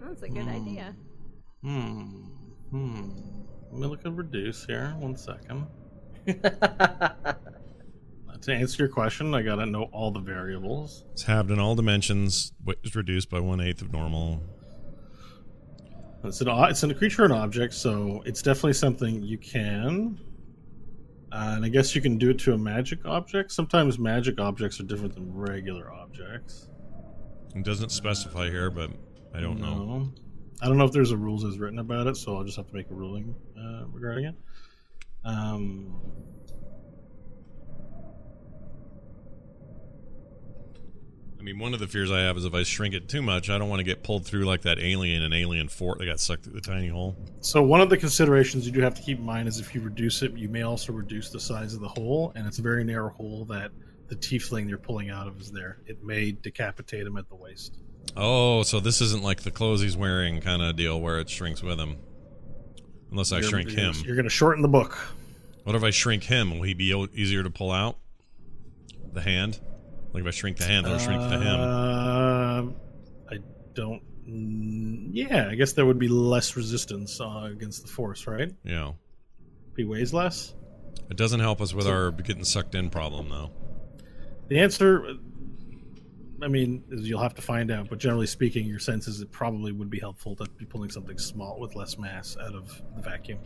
[0.00, 0.94] That's a good idea.
[1.62, 2.02] Hmm.
[2.70, 3.10] Hmm.
[3.76, 4.94] Let me look at reduce here.
[5.00, 5.66] One second.
[6.26, 7.36] to
[8.48, 11.04] answer your question, I gotta know all the variables.
[11.12, 14.40] It's halved in all dimensions, but is reduced by one eighth of normal.
[16.24, 20.18] It's an it's a creature and object, so it's definitely something you can.
[21.30, 23.52] Uh, and I guess you can do it to a magic object.
[23.52, 26.70] Sometimes magic objects are different than regular objects.
[27.54, 28.90] It doesn't specify here, but
[29.34, 30.10] I don't know.
[30.62, 32.68] I don't know if there's a rules as written about it, so I'll just have
[32.68, 34.34] to make a ruling uh, regarding it.
[35.24, 36.00] Um,
[41.38, 43.50] I mean, one of the fears I have is if I shrink it too much,
[43.50, 46.18] I don't want to get pulled through like that alien in Alien 4 that got
[46.18, 47.16] sucked through the tiny hole.
[47.40, 49.80] so one of the considerations you do have to keep in mind is if you
[49.80, 52.82] reduce it, you may also reduce the size of the hole, and it's a very
[52.82, 53.70] narrow hole that
[54.08, 55.78] the tiefling you're pulling out of is there.
[55.86, 57.78] It may decapitate him at the waist.
[58.14, 61.62] Oh, so this isn't like the clothes he's wearing kind of deal where it shrinks
[61.62, 61.96] with him.
[63.10, 63.94] Unless I You're- shrink you're- him.
[64.04, 64.96] You're going to shorten the book.
[65.64, 66.50] What if I shrink him?
[66.58, 67.98] Will he be o- easier to pull out?
[69.12, 69.60] The hand?
[70.12, 71.60] Like if I shrink the hand, it'll shrink the him.
[71.60, 72.62] Uh,
[73.30, 73.38] I
[73.74, 74.02] don't.
[74.28, 78.52] mm, Yeah, I guess there would be less resistance uh, against the force, right?
[78.64, 78.92] Yeah.
[79.76, 80.54] He weighs less.
[81.10, 83.50] It doesn't help us with our getting sucked in problem, though.
[84.48, 85.14] The answer,
[86.42, 87.88] I mean, you'll have to find out.
[87.88, 91.18] But generally speaking, your sense is it probably would be helpful to be pulling something
[91.18, 93.38] small with less mass out of the vacuum.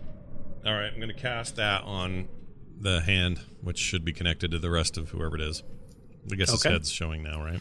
[0.66, 2.28] All right, I'm going to cast that on
[2.80, 5.62] the hand, which should be connected to the rest of whoever it is.
[6.30, 6.72] I guess his Okay.
[6.72, 7.60] head's showing now, right?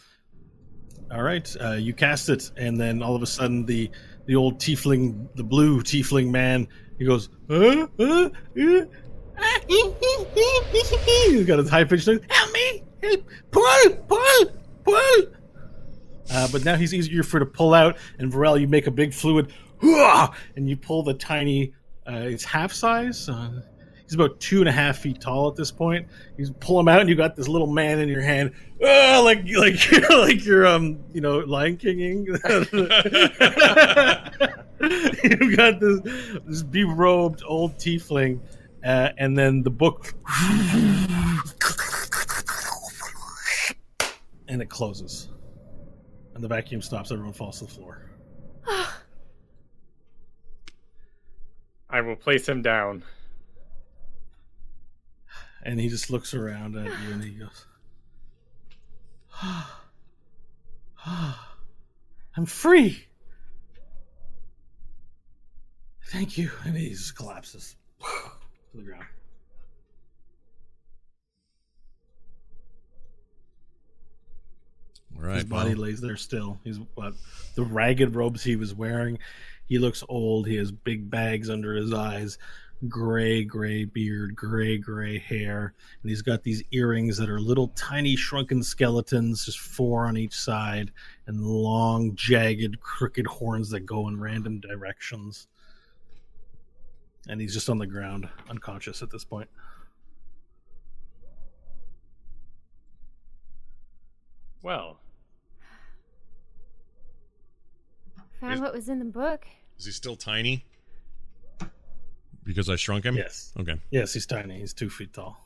[1.10, 3.90] All right, uh, you cast it, and then all of a sudden, the
[4.26, 6.68] the old tiefling, the blue tiefling man,
[6.98, 8.28] he goes, uh, uh,
[9.66, 12.20] he's got his high pitched noise.
[12.28, 12.82] Help me!
[13.02, 13.24] Help!
[13.50, 13.90] Pull!
[14.08, 14.59] Pull!
[14.90, 15.34] Pull!
[16.32, 19.12] Uh, but now he's easier for to pull out, and Varel, you make a big
[19.12, 19.52] fluid,
[19.82, 21.74] and you pull the tiny.
[22.06, 23.28] Uh, it's half size.
[23.28, 23.62] Uh,
[24.04, 26.06] he's about two and a half feet tall at this point.
[26.36, 28.52] You pull him out, and you got this little man in your hand,
[28.84, 32.26] ah, like like like you're um you know Lion Kinging.
[34.82, 36.00] You've got this
[36.46, 38.40] this berobed old tiefling,
[38.84, 40.14] uh, and then the book,
[44.50, 45.28] and it closes,
[46.34, 47.12] and the vacuum stops.
[47.12, 48.10] Everyone falls to the floor.
[51.88, 53.04] I will place him down.
[55.62, 57.66] And he just looks around at you and he goes,
[62.36, 63.04] I'm free.
[66.06, 66.50] Thank you.
[66.64, 69.04] And he just collapses to the ground.
[75.20, 75.36] Right.
[75.36, 76.58] His body well, lays there still.
[76.64, 77.14] He's what
[77.54, 79.18] the ragged robes he was wearing.
[79.66, 80.46] He looks old.
[80.48, 82.38] He has big bags under his eyes,
[82.88, 88.16] gray, gray beard, gray, gray hair, and he's got these earrings that are little tiny
[88.16, 90.90] shrunken skeletons, just four on each side,
[91.26, 95.46] and long, jagged, crooked horns that go in random directions.
[97.28, 99.48] and he's just on the ground, unconscious at this point.
[104.62, 105.00] Well,
[108.40, 109.46] Found what was in the book.
[109.78, 110.64] Is he still tiny?
[112.42, 113.16] Because I shrunk him?
[113.16, 113.52] Yes.
[113.60, 113.76] Okay.
[113.90, 114.58] Yes, he's tiny.
[114.58, 115.38] He's two feet tall.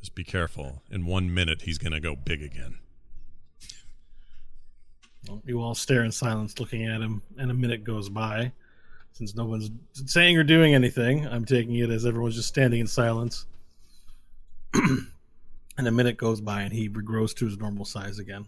[0.00, 0.82] Just be careful.
[0.90, 2.78] In one minute, he's going to go big again.
[5.44, 8.52] You all stare in silence, looking at him, and a minute goes by.
[9.12, 12.86] Since no one's saying or doing anything, I'm taking it as everyone's just standing in
[12.86, 13.46] silence.
[15.78, 18.46] and a minute goes by, and he regrows to his normal size again.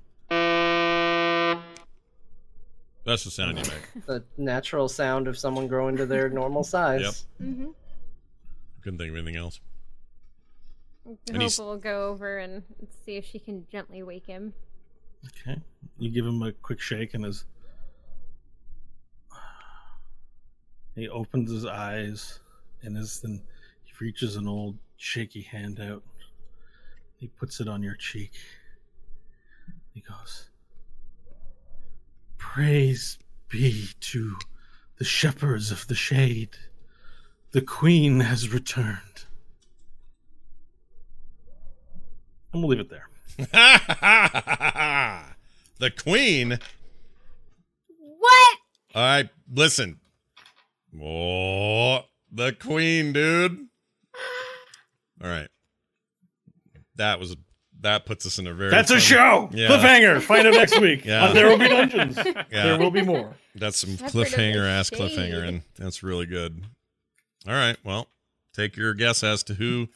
[3.06, 4.06] That's the sound you make.
[4.06, 7.02] The natural sound of someone growing to their normal size.
[7.02, 7.48] Yep.
[7.50, 7.66] Mm-hmm.
[8.82, 9.60] Couldn't think of anything else.
[11.04, 12.62] And Hope he's- will go over and
[13.04, 14.54] see if she can gently wake him.
[15.26, 15.60] Okay.
[15.98, 17.44] You give him a quick shake, and his.
[20.94, 22.38] He opens his eyes,
[22.82, 23.42] and as then
[23.82, 26.02] he reaches an old shaky hand out.
[27.16, 28.32] He puts it on your cheek.
[29.92, 30.48] He goes,
[32.36, 33.18] Praise
[33.48, 34.36] be to
[34.98, 36.56] the shepherds of the shade.
[37.52, 39.24] The queen has returned.
[42.52, 43.08] And we'll leave it there.
[45.78, 46.58] the queen.
[47.98, 48.58] What?
[48.94, 49.98] All right, listen.
[51.02, 53.66] Oh, the queen, dude.
[55.22, 55.48] All right.
[56.96, 57.36] That was
[57.80, 59.50] that puts us in a very That's a show.
[59.52, 59.68] Yeah.
[59.68, 60.20] Cliffhanger.
[60.22, 61.04] Find out next week.
[61.04, 61.32] Yeah.
[61.32, 62.16] there will be dungeons.
[62.16, 62.44] Yeah.
[62.50, 63.34] There will be more.
[63.54, 64.98] That's some Shepherd of the cliffhanger ass Shade.
[64.98, 66.64] cliffhanger, and that's really good.
[67.46, 68.08] All right, well,
[68.54, 69.88] take your guess as to who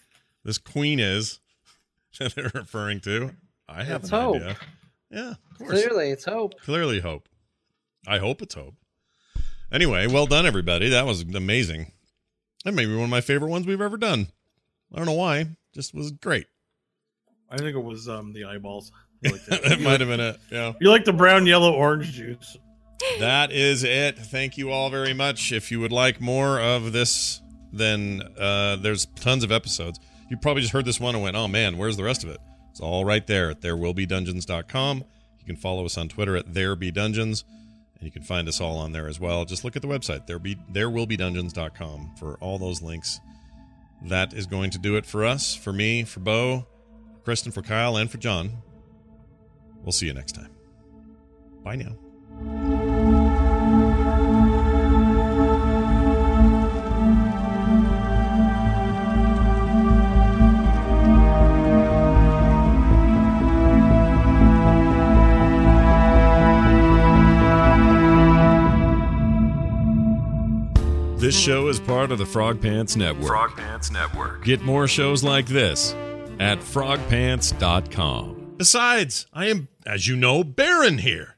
[0.45, 1.41] this queen is
[2.19, 3.31] that they're referring to.
[3.69, 4.37] I have It's an Hope.
[4.37, 4.57] idea.
[5.11, 5.71] Yeah, of course.
[5.71, 6.61] Clearly, it's hope.
[6.61, 7.29] Clearly, hope.
[8.07, 8.75] I hope it's hope.
[9.73, 10.89] Anyway, well done, everybody.
[10.91, 11.93] That was amazing.
[12.65, 14.29] That may be one of my favorite ones we've ever done.
[14.93, 15.47] I don't know why.
[15.75, 16.47] Just was great.
[17.51, 18.93] I think it was um the eyeballs.
[19.25, 19.65] Like that.
[19.65, 20.39] it might have been it.
[20.49, 20.75] Yeah.
[20.81, 22.57] You like the brown, yellow, orange juice.
[23.19, 24.17] that is it.
[24.17, 25.51] Thank you all very much.
[25.51, 27.41] If you would like more of this,
[27.73, 29.99] then uh, there's tons of episodes.
[30.31, 32.39] You probably just heard this one and went, oh man, where's the rest of it?
[32.71, 34.99] It's all right there at therewillbedungeons.com.
[34.99, 37.43] You can follow us on Twitter at therebedungeons,
[37.97, 39.45] and you can find us all on there as well.
[39.45, 43.19] Just look at the website, there be, therewillbedungeons.com, for all those links.
[44.03, 46.67] That is going to do it for us, for me, for Bo,
[47.29, 48.51] Kristen, for Kyle, and for John.
[49.83, 50.49] We'll see you next time.
[51.63, 51.93] Bye now.
[71.19, 73.27] This show is part of the Frog Pants Network.
[73.27, 74.47] Frog Pants Network.
[74.47, 75.95] Get more shows like this
[76.41, 78.55] at frogpants.com.
[78.57, 81.37] Besides, I am, as you know, Baron here.